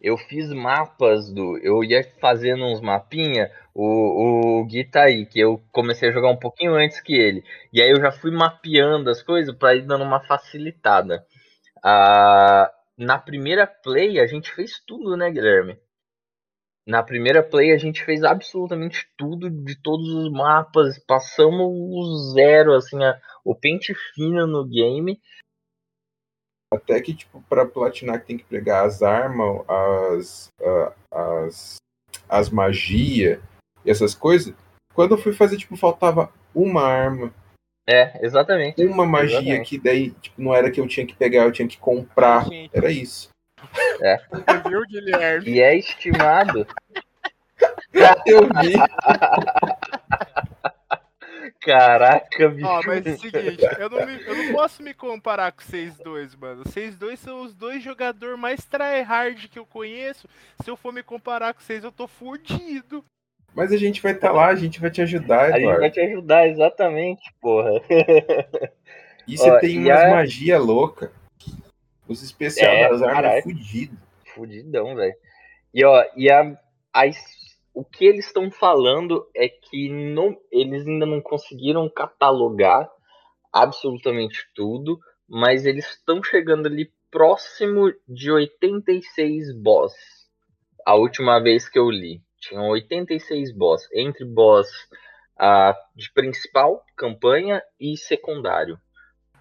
Eu 0.00 0.16
fiz 0.18 0.52
mapas 0.52 1.32
do. 1.32 1.58
Eu 1.58 1.82
ia 1.82 2.06
fazendo 2.20 2.64
uns 2.64 2.80
mapinha. 2.80 3.50
O, 3.74 4.60
o 4.60 4.64
Gui 4.66 4.84
tá 4.84 5.04
aí, 5.04 5.26
que 5.26 5.40
eu 5.40 5.60
comecei 5.72 6.08
a 6.08 6.12
jogar 6.12 6.30
um 6.30 6.36
pouquinho 6.36 6.74
antes 6.74 7.00
que 7.00 7.14
ele. 7.14 7.42
E 7.72 7.80
aí 7.80 7.90
eu 7.90 8.00
já 8.00 8.12
fui 8.12 8.30
mapeando 8.30 9.10
as 9.10 9.22
coisas 9.22 9.54
pra 9.54 9.74
ir 9.74 9.82
dando 9.82 10.04
uma 10.04 10.20
facilitada. 10.20 11.24
Ah, 11.82 12.70
na 12.96 13.18
primeira 13.18 13.66
play 13.66 14.18
a 14.18 14.26
gente 14.26 14.50
fez 14.54 14.80
tudo, 14.86 15.16
né, 15.16 15.30
Guilherme? 15.30 15.78
Na 16.86 17.02
primeira 17.02 17.42
play 17.42 17.72
a 17.72 17.78
gente 17.78 18.04
fez 18.04 18.22
absolutamente 18.22 19.10
tudo 19.16 19.50
de 19.50 19.74
todos 19.74 20.08
os 20.08 20.30
mapas. 20.30 20.98
Passamos 21.00 21.66
o 21.66 22.32
zero, 22.32 22.74
assim, 22.74 23.02
a- 23.02 23.20
o 23.44 23.54
pente 23.54 23.92
fino 24.14 24.46
no 24.46 24.64
game. 24.64 25.20
Até 26.72 27.00
que, 27.00 27.14
tipo, 27.14 27.42
pra 27.48 27.66
platinar 27.66 28.24
tem 28.24 28.36
que 28.38 28.44
pegar 28.44 28.84
as 28.84 29.02
armas, 29.02 29.64
as, 29.68 30.48
as, 31.10 31.76
as 32.28 32.50
magias 32.50 33.40
e 33.84 33.90
essas 33.90 34.14
coisas. 34.14 34.54
Quando 34.94 35.12
eu 35.12 35.18
fui 35.18 35.32
fazer, 35.32 35.56
tipo, 35.58 35.76
faltava 35.76 36.32
uma 36.54 36.82
arma, 36.82 37.34
É, 37.88 38.18
exatamente. 38.24 38.84
uma 38.84 39.06
magia 39.06 39.36
Exatamente. 39.38 39.68
que 39.68 39.78
daí, 39.78 40.10
tipo, 40.10 40.42
não 40.42 40.52
era 40.54 40.70
que 40.70 40.80
eu 40.80 40.88
tinha 40.88 41.06
que 41.06 41.14
pegar, 41.14 41.44
eu 41.44 41.52
tinha 41.52 41.68
que 41.68 41.78
comprar. 41.78 42.44
Gente, 42.48 42.70
Era 42.76 42.90
isso. 42.90 43.28
viu, 44.68 44.82
Guilherme? 44.88 45.48
E 45.50 45.60
é 45.60 45.76
estimado. 45.76 46.66
Eu 48.26 48.42
vi. 48.60 48.74
Caraca, 51.60 52.48
bicho. 52.48 52.66
Ó, 52.66 52.82
mas 52.86 53.06
é 53.06 53.10
o 53.12 53.18
seguinte, 53.18 53.64
eu 53.78 53.88
não, 53.90 54.06
me- 54.06 54.22
eu 54.22 54.36
não 54.36 54.52
posso 54.52 54.82
me 54.82 54.92
comparar 54.94 55.50
com 55.52 55.62
vocês 55.62 55.96
dois, 55.98 56.34
mano. 56.34 56.62
Vocês 56.64 56.96
dois 56.96 57.18
são 57.18 57.42
os 57.42 57.54
dois 57.54 57.82
jogadores 57.82 58.38
mais 58.38 58.64
tryhard 58.64 59.48
que 59.48 59.58
eu 59.58 59.66
conheço. 59.66 60.28
Se 60.62 60.70
eu 60.70 60.76
for 60.76 60.92
me 60.92 61.02
comparar 61.02 61.54
com 61.54 61.60
vocês, 61.60 61.82
eu 61.82 61.90
tô 61.90 62.06
fudido. 62.06 63.04
Mas 63.56 63.72
a 63.72 63.76
gente 63.78 64.02
vai 64.02 64.12
estar 64.12 64.30
lá, 64.32 64.48
a 64.48 64.54
gente 64.54 64.78
vai 64.80 64.90
te 64.90 65.00
ajudar, 65.00 65.44
A 65.44 65.50
gente 65.52 65.64
vai 65.64 65.74
Eduardo. 65.74 65.90
te 65.94 66.00
ajudar, 66.00 66.48
exatamente, 66.48 67.22
porra. 67.40 67.70
E 69.28 69.36
você 69.36 69.50
Ó, 69.50 69.58
tem 69.58 69.78
umas 69.80 70.00
a- 70.02 70.10
magia 70.10 70.56
louca. 70.56 71.10
Os 72.06 72.22
especiais 72.22 72.78
É, 72.86 72.88
das 72.88 73.02
armas 73.02 73.24
é 73.32 73.42
fudido. 73.42 73.98
Fudidão, 74.34 74.94
velho. 74.94 75.14
E 75.74 75.84
ó, 75.84 76.04
e 76.16 76.30
a, 76.30 76.56
as- 76.92 77.34
o 77.74 77.84
que 77.84 78.04
eles 78.04 78.26
estão 78.26 78.52
falando 78.52 79.28
é 79.34 79.48
que 79.48 79.88
não, 79.88 80.38
eles 80.52 80.86
ainda 80.86 81.04
não 81.06 81.20
conseguiram 81.20 81.88
catalogar 81.88 82.88
absolutamente 83.52 84.46
tudo, 84.54 85.00
mas 85.28 85.66
eles 85.66 85.86
estão 85.88 86.22
chegando 86.22 86.66
ali 86.68 86.88
próximo 87.10 87.92
de 88.06 88.30
86 88.30 89.52
boss. 89.60 89.92
A 90.86 90.94
última 90.94 91.40
vez 91.40 91.68
que 91.68 91.78
eu 91.80 91.90
li, 91.90 92.22
tinham 92.40 92.68
86 92.68 93.52
boss, 93.52 93.88
entre 93.92 94.24
boss 94.24 94.68
ah, 95.38 95.76
de 95.94 96.10
principal, 96.12 96.84
campanha 96.96 97.62
e 97.80 97.96
secundário. 97.96 98.78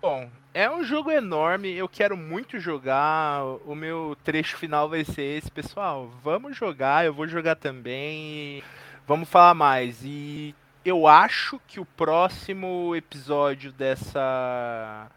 Bom, 0.01 0.29
é 0.53 0.69
um 0.69 0.83
jogo 0.83 1.11
enorme, 1.11 1.73
eu 1.73 1.89
quero 1.89 2.15
muito 2.15 2.59
jogar. 2.59 3.43
O 3.65 3.73
meu 3.73 4.15
trecho 4.23 4.57
final 4.57 4.87
vai 4.87 5.03
ser 5.03 5.37
esse, 5.37 5.49
pessoal. 5.49 6.07
Vamos 6.21 6.55
jogar, 6.55 7.05
eu 7.05 7.13
vou 7.13 7.27
jogar 7.27 7.55
também. 7.55 8.63
Vamos 9.07 9.29
falar 9.29 9.53
mais. 9.53 10.03
E 10.03 10.53
eu 10.83 11.07
acho 11.07 11.59
que 11.67 11.79
o 11.79 11.85
próximo 11.85 12.95
episódio 12.95 13.71
dessa 13.71 15.09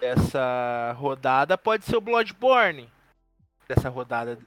dessa 0.00 0.94
rodada 0.96 1.58
pode 1.58 1.84
ser 1.84 1.96
o 1.96 2.00
Bloodborne. 2.00 2.88
Dessa 3.68 3.88
rodada 3.88 4.38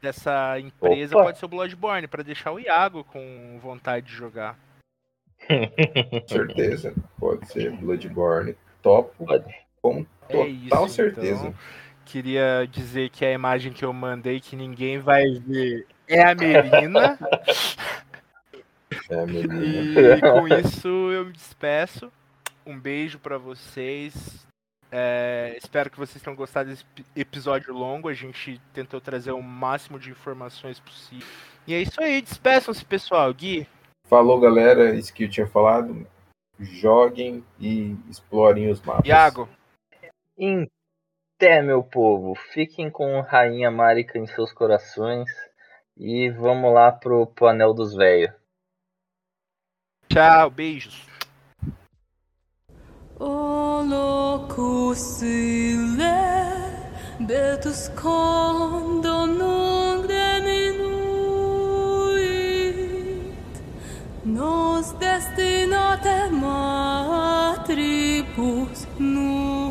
dessa 0.00 0.58
empresa 0.58 1.14
Opa. 1.16 1.24
pode 1.26 1.38
ser 1.38 1.44
o 1.44 1.48
Bloodborne 1.48 2.06
para 2.08 2.22
deixar 2.22 2.52
o 2.52 2.58
Iago 2.60 3.04
com 3.04 3.58
vontade 3.62 4.06
de 4.06 4.12
jogar. 4.12 4.58
Com 5.48 6.28
certeza. 6.28 6.94
Pode 7.18 7.46
ser 7.50 7.70
Bloodborne. 7.72 8.56
Topo. 8.82 9.24
Pode. 9.26 9.54
Com 9.82 10.06
É 10.28 10.32
total 10.32 10.86
isso, 10.86 10.94
certeza. 10.94 11.40
então. 11.48 11.54
Queria 12.04 12.66
dizer 12.70 13.08
que 13.10 13.24
a 13.24 13.32
imagem 13.32 13.72
que 13.72 13.84
eu 13.84 13.92
mandei 13.92 14.40
que 14.40 14.56
ninguém 14.56 14.98
vai 14.98 15.24
ver 15.46 15.86
é 16.08 16.22
a 16.22 16.34
Melina. 16.34 17.18
É, 19.08 19.26
menina. 19.26 20.16
e 20.16 20.20
com 20.20 20.48
isso 20.48 20.88
eu 20.88 21.26
me 21.26 21.32
despeço. 21.32 22.10
Um 22.66 22.78
beijo 22.78 23.18
pra 23.18 23.38
vocês. 23.38 24.46
É, 24.92 25.56
espero 25.56 25.88
que 25.90 25.98
vocês 25.98 26.22
tenham 26.22 26.34
gostado 26.36 26.68
desse 26.68 26.84
ep- 26.96 27.06
episódio 27.14 27.72
longo. 27.72 28.08
A 28.08 28.14
gente 28.14 28.60
tentou 28.72 29.00
trazer 29.00 29.32
o 29.32 29.42
máximo 29.42 29.98
de 29.98 30.10
informações 30.10 30.80
possível. 30.80 31.26
E 31.66 31.74
é 31.74 31.80
isso 31.80 32.00
aí, 32.02 32.20
despeçam-se, 32.20 32.84
pessoal. 32.84 33.32
Gui, 33.32 33.66
Falou, 34.06 34.40
galera. 34.40 34.94
Isso 34.94 35.14
que 35.14 35.24
eu 35.24 35.30
tinha 35.30 35.46
falado. 35.46 36.06
Joguem 36.58 37.44
e 37.58 37.96
explorem 38.08 38.68
os 38.70 38.80
mapas. 38.82 39.06
Iago, 39.06 39.48
Até, 41.36 41.62
meu 41.62 41.82
povo, 41.82 42.34
fiquem 42.52 42.90
com 42.90 43.20
Rainha 43.20 43.70
Marika 43.70 44.18
em 44.18 44.26
seus 44.26 44.52
corações 44.52 45.30
e 45.96 46.28
vamos 46.30 46.74
lá 46.74 46.92
pro, 46.92 47.26
pro 47.28 47.46
Anel 47.46 47.72
dos 47.72 47.94
Velhos. 47.94 48.34
tchau, 50.12 50.50
beijos. 50.50 51.06
O 53.22 53.82
locus 53.84 55.20
ille 55.22 56.20
betus 57.20 57.90
condo 57.94 59.26
nunc 59.26 60.06
deminuit 60.08 60.80
nos 64.24 64.86
destinatem 65.02 66.42
atribus 67.52 68.78
nunc 68.98 69.69